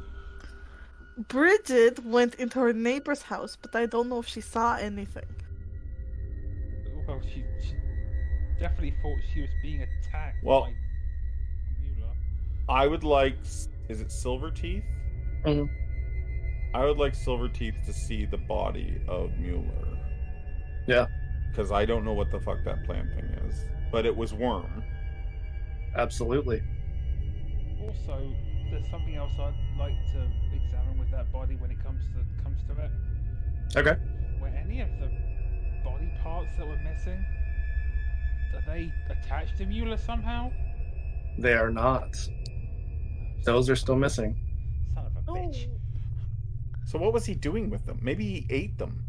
Bridget 1.29 2.05
went 2.05 2.35
into 2.35 2.59
her 2.61 2.73
neighbor's 2.73 3.23
house, 3.23 3.57
but 3.61 3.75
I 3.75 3.87
don't 3.87 4.09
know 4.09 4.21
if 4.21 4.29
she 4.29 4.41
saw 4.41 4.77
anything. 4.77 5.27
Well, 7.09 7.21
she, 7.23 7.43
she 7.61 7.75
definitely 8.61 8.95
thought 9.03 9.17
she 9.33 9.41
was 9.41 9.51
being 9.63 9.83
attacked. 9.83 10.45
Well- 10.45 10.63
by 10.65 10.75
Mueller. 11.83 12.13
I 12.69 12.87
would 12.87 13.03
like 13.03 13.37
is 13.89 14.01
it 14.03 14.13
Silver 14.13 14.51
Teeth? 14.51 14.85
Mhm. 15.45 15.69
I 16.75 16.85
would 16.85 16.99
like 16.99 17.15
Silver 17.15 17.49
Teeth 17.49 17.77
to 17.87 17.93
see 17.95 18.27
the 18.27 18.37
body 18.37 19.01
of 19.09 19.31
Mueller. 19.39 19.97
Yeah. 20.87 21.07
Because 21.51 21.73
I 21.73 21.87
don't 21.87 22.05
know 22.05 22.13
what 22.13 22.31
the 22.31 22.39
fuck 22.41 22.59
that 22.65 22.85
plant 22.85 23.09
thing 23.15 23.25
is. 23.49 23.67
But 23.91 24.05
it 24.05 24.15
was 24.15 24.33
Wyrm. 24.33 24.85
absolutely. 25.97 26.63
Also, 27.81 28.31
there's 28.71 28.87
something 28.91 29.17
else 29.17 29.33
I'd 29.41 29.55
like 29.79 29.97
to 30.13 30.31
examine 30.55 30.99
with 30.99 31.11
that 31.11 31.33
body 31.33 31.57
when 31.57 31.71
it 31.71 31.83
comes 31.83 32.03
to 32.13 32.43
comes 32.45 32.59
to 32.69 32.73
it. 32.85 32.91
Okay. 33.79 33.99
Were 34.41 34.49
any 34.49 34.83
of 34.83 34.89
the 35.01 35.11
body 35.85 36.11
parts 36.23 36.57
that 36.59 36.67
were 36.67 36.79
missing? 36.79 37.25
Are 38.55 38.63
they 38.67 38.93
attached 39.11 39.57
to 39.59 39.67
Mueller 39.67 39.97
somehow? 39.97 40.51
They 41.39 41.53
are 41.55 41.71
not. 41.71 42.17
Those 43.45 43.71
are 43.71 43.77
still 43.77 43.97
missing. 43.97 44.37
Son 44.95 45.07
of 45.07 45.17
a 45.17 45.23
bitch. 45.33 45.69
So 46.87 46.99
what 46.99 47.13
was 47.13 47.25
he 47.27 47.35
doing 47.35 47.71
with 47.71 47.85
them? 47.87 47.99
Maybe 48.03 48.25
he 48.25 48.47
ate 48.51 48.79
them. 48.79 49.05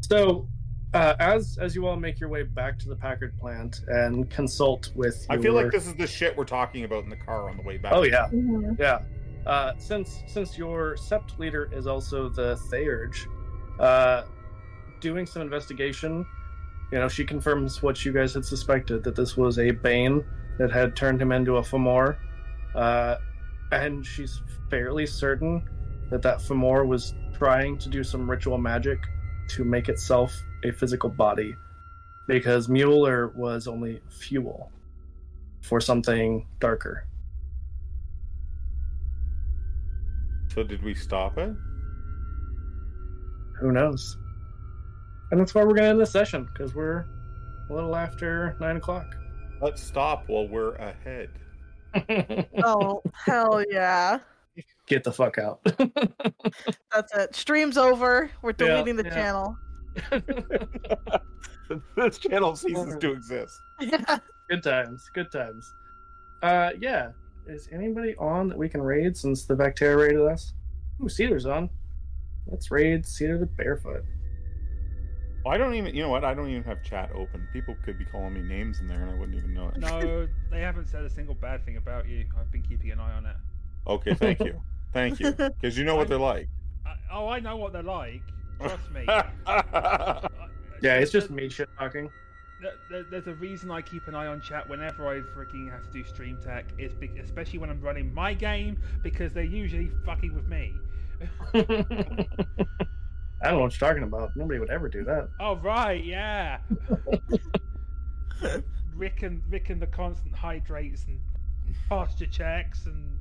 So, 0.00 0.48
Uh, 0.94 1.14
as 1.18 1.58
as 1.60 1.74
you 1.74 1.86
all 1.86 1.96
make 1.96 2.18
your 2.20 2.30
way 2.30 2.42
back 2.44 2.78
to 2.78 2.88
the 2.88 2.94
Packard 2.96 3.36
plant 3.38 3.82
and 3.88 4.30
consult 4.30 4.90
with, 4.94 5.26
I 5.28 5.36
feel 5.36 5.52
like 5.52 5.70
this 5.72 5.86
is 5.86 5.94
the 5.96 6.06
shit 6.06 6.34
we're 6.36 6.44
talking 6.44 6.84
about 6.84 7.04
in 7.04 7.10
the 7.10 7.16
car 7.16 7.50
on 7.50 7.56
the 7.58 7.62
way 7.64 7.76
back. 7.76 7.92
Oh 7.92 8.02
yeah, 8.04 8.28
Mhm. 8.32 8.78
yeah. 8.78 9.00
Uh, 9.44 9.72
since 9.78 10.22
since 10.26 10.56
your 10.56 10.94
sept 10.94 11.38
leader 11.38 11.68
is 11.72 11.86
also 11.86 12.28
the 12.30 12.56
Theurge, 12.70 13.26
uh, 13.78 14.22
doing 15.00 15.26
some 15.26 15.42
investigation, 15.42 16.26
you 16.92 16.98
know, 16.98 17.08
she 17.08 17.24
confirms 17.24 17.82
what 17.82 18.04
you 18.04 18.12
guys 18.12 18.34
had 18.34 18.44
suspected 18.44 19.02
that 19.04 19.16
this 19.16 19.36
was 19.36 19.58
a 19.58 19.70
Bane 19.70 20.24
that 20.58 20.70
had 20.70 20.96
turned 20.96 21.20
him 21.20 21.32
into 21.32 21.56
a 21.56 21.62
Fomor, 21.62 22.16
uh, 22.74 23.16
and 23.72 24.06
she's 24.06 24.40
fairly 24.70 25.06
certain 25.06 25.68
that 26.10 26.22
that 26.22 26.38
Fomor 26.38 26.86
was 26.86 27.14
trying 27.36 27.76
to 27.78 27.88
do 27.88 28.02
some 28.02 28.30
ritual 28.30 28.58
magic 28.58 28.98
to 29.48 29.64
make 29.64 29.88
itself 29.88 30.32
a 30.64 30.72
physical 30.72 31.10
body, 31.10 31.54
because 32.28 32.68
Mueller 32.68 33.28
was 33.36 33.66
only 33.66 34.00
fuel 34.08 34.70
for 35.62 35.80
something 35.80 36.46
darker. 36.60 37.06
So 40.54 40.62
did 40.62 40.82
we 40.82 40.94
stop 40.94 41.36
it? 41.36 41.54
who 43.60 43.72
knows? 43.72 44.16
And 45.30 45.40
that's 45.40 45.54
why 45.54 45.64
we're 45.64 45.74
gonna 45.74 45.88
end 45.88 46.00
this 46.00 46.10
session 46.12 46.48
because 46.52 46.74
we're 46.74 47.04
a 47.68 47.74
little 47.74 47.96
after 47.96 48.56
nine 48.60 48.76
o'clock. 48.76 49.16
Let's 49.60 49.82
stop 49.82 50.24
while 50.28 50.48
we're 50.48 50.74
ahead. 50.76 51.30
Oh 52.62 53.00
hell 53.24 53.64
yeah! 53.70 54.18
Get 54.86 55.02
the 55.02 55.12
fuck 55.12 55.38
out. 55.38 55.60
That's 56.92 57.14
it. 57.14 57.34
Stream's 57.34 57.78
over. 57.78 58.30
We're 58.42 58.50
Yeah, 58.50 58.66
deleting 58.66 58.96
the 58.96 59.04
yeah. 59.04 59.14
channel. 59.14 59.56
this 61.96 62.18
channel 62.18 62.54
ceases 62.54 62.96
to 62.98 63.12
exist. 63.12 63.54
Yeah. 63.80 64.18
good 64.50 64.62
times. 64.62 65.08
Good 65.14 65.32
times. 65.32 65.72
Uh, 66.42 66.70
yeah. 66.80 67.12
Is 67.46 67.68
anybody 67.72 68.14
on 68.18 68.48
that 68.48 68.58
we 68.58 68.68
can 68.68 68.82
raid 68.82 69.16
since 69.16 69.44
the 69.46 69.54
Vaktare 69.54 69.96
raided 69.98 70.20
us? 70.20 70.52
Ooh, 71.02 71.08
Cedar's 71.08 71.46
on. 71.46 71.70
Let's 72.46 72.70
raid 72.70 73.06
Cedar 73.06 73.38
the 73.38 73.46
Barefoot. 73.46 74.04
Well, 75.46 75.54
I 75.54 75.58
don't 75.58 75.74
even. 75.74 75.94
You 75.94 76.02
know 76.02 76.08
what? 76.08 76.24
I 76.24 76.34
don't 76.34 76.50
even 76.50 76.64
have 76.64 76.82
chat 76.82 77.12
open. 77.14 77.46
People 77.52 77.76
could 77.84 77.96
be 77.96 78.04
calling 78.04 78.34
me 78.34 78.42
names 78.42 78.80
in 78.80 78.88
there, 78.88 79.00
and 79.00 79.08
I 79.08 79.14
wouldn't 79.14 79.38
even 79.38 79.54
know 79.54 79.68
it. 79.68 79.76
No, 79.76 80.26
they 80.50 80.60
haven't 80.60 80.88
said 80.88 81.04
a 81.04 81.08
single 81.08 81.36
bad 81.36 81.64
thing 81.64 81.76
about 81.76 82.08
you. 82.08 82.26
I've 82.36 82.50
been 82.50 82.64
keeping 82.64 82.90
an 82.90 82.98
eye 82.98 83.12
on 83.12 83.26
it. 83.26 83.36
Okay, 83.86 84.14
thank 84.14 84.40
you, 84.40 84.60
thank 84.92 85.20
you, 85.20 85.30
because 85.60 85.78
you 85.78 85.84
know 85.84 85.94
what 85.94 86.08
they're 86.08 86.18
like. 86.18 86.48
I, 86.84 86.96
oh, 87.12 87.28
I 87.28 87.38
know 87.38 87.56
what 87.58 87.72
they're 87.72 87.84
like. 87.84 88.22
Trust 88.58 88.90
me. 88.90 89.06
Yeah, 90.82 90.96
it's 90.98 91.10
just 91.12 91.30
me 91.30 91.48
shit 91.48 91.68
talking. 91.78 92.10
There- 92.60 92.74
there- 92.90 93.04
There's 93.04 93.28
a 93.28 93.34
reason 93.34 93.70
I 93.70 93.80
keep 93.82 94.08
an 94.08 94.16
eye 94.16 94.26
on 94.26 94.40
chat 94.40 94.68
whenever 94.68 95.06
I 95.08 95.20
freaking 95.20 95.70
have 95.70 95.84
to 95.84 95.90
do 95.92 96.04
stream 96.04 96.38
tech. 96.44 96.66
Is 96.76 96.92
be- 96.92 97.10
especially 97.22 97.60
when 97.60 97.70
I'm 97.70 97.80
running 97.80 98.12
my 98.12 98.34
game 98.34 98.78
because 99.02 99.32
they're 99.32 99.44
usually 99.44 99.90
fucking 100.04 100.34
with 100.34 100.48
me. 100.48 100.74
I 103.42 103.48
don't 103.48 103.58
know 103.58 103.62
what 103.62 103.80
you're 103.80 103.88
talking 103.88 104.02
about. 104.02 104.34
Nobody 104.36 104.58
would 104.58 104.70
ever 104.70 104.88
do 104.88 105.04
that. 105.04 105.28
Oh 105.40 105.56
right, 105.56 106.02
yeah. 106.04 106.58
Rick 108.94 109.22
and 109.22 109.42
Rick 109.50 109.70
and 109.70 109.80
the 109.80 109.86
constant 109.86 110.34
hydrates 110.34 111.04
and 111.06 111.20
posture 111.88 112.26
checks 112.26 112.86
and 112.86 113.18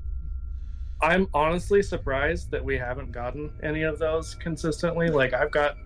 I'm 1.01 1.27
honestly 1.33 1.81
surprised 1.83 2.49
that 2.51 2.63
we 2.63 2.77
haven't 2.77 3.11
gotten 3.11 3.51
any 3.61 3.83
of 3.83 3.99
those 3.99 4.35
consistently. 4.35 5.09
Like 5.09 5.33
I've 5.33 5.51
got 5.51 5.77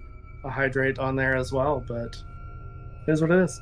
a 0.44 0.50
hydrate 0.50 1.00
on 1.00 1.16
there 1.16 1.36
as 1.36 1.52
well, 1.52 1.84
but 1.88 2.16
it 3.08 3.12
is 3.12 3.22
what 3.22 3.32
it 3.32 3.40
is. 3.40 3.60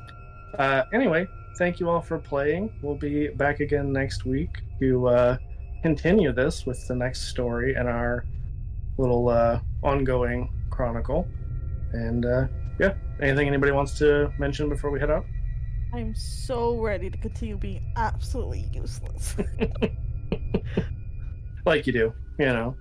Uh, 0.58 0.84
anyway, 0.94 1.28
thank 1.58 1.80
you 1.80 1.90
all 1.90 2.02
for 2.02 2.20
playing. 2.20 2.72
We'll 2.82 2.96
be 2.96 3.30
back 3.30 3.60
again 3.60 3.92
next 3.94 4.26
week 4.26 4.62
to 4.80 5.08
uh, 5.08 5.38
continue 5.82 6.32
this 6.34 6.66
with 6.66 6.86
the 6.88 6.96
next 6.96 7.30
story 7.30 7.76
and 7.76 7.88
our 7.88 8.26
little 8.98 9.30
uh, 9.30 9.60
ongoing 9.84 10.50
chronicle. 10.78 11.28
And 11.92 12.26
uh, 12.26 12.48
yeah, 12.80 12.94
anything 13.22 13.48
anybody 13.48 13.74
wants 13.74 13.98
to 14.00 14.32
mention 14.38 14.70
before 14.70 14.92
we 14.92 15.00
head 15.00 15.12
out? 15.12 15.26
I'm 15.94 16.16
so 16.16 16.80
ready 16.80 17.10
to 17.10 17.18
continue 17.18 17.58
being 17.58 17.84
absolutely 17.98 18.70
useless. 18.72 19.36
Like 21.68 21.86
you 21.86 21.92
do, 21.92 22.14
you 22.40 22.46
know. 22.46 22.78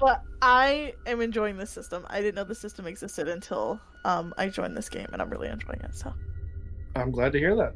but 0.00 0.22
I 0.40 0.94
am 1.04 1.20
enjoying 1.20 1.58
this 1.58 1.68
system. 1.68 2.06
I 2.08 2.22
didn't 2.22 2.36
know 2.36 2.44
the 2.44 2.54
system 2.54 2.86
existed 2.86 3.28
until 3.28 3.78
um, 4.06 4.32
I 4.38 4.48
joined 4.48 4.74
this 4.74 4.88
game, 4.88 5.06
and 5.12 5.20
I'm 5.20 5.28
really 5.28 5.48
enjoying 5.48 5.80
it. 5.80 5.94
So 5.94 6.14
I'm 6.96 7.10
glad 7.10 7.32
to 7.32 7.38
hear 7.38 7.54
that. 7.56 7.74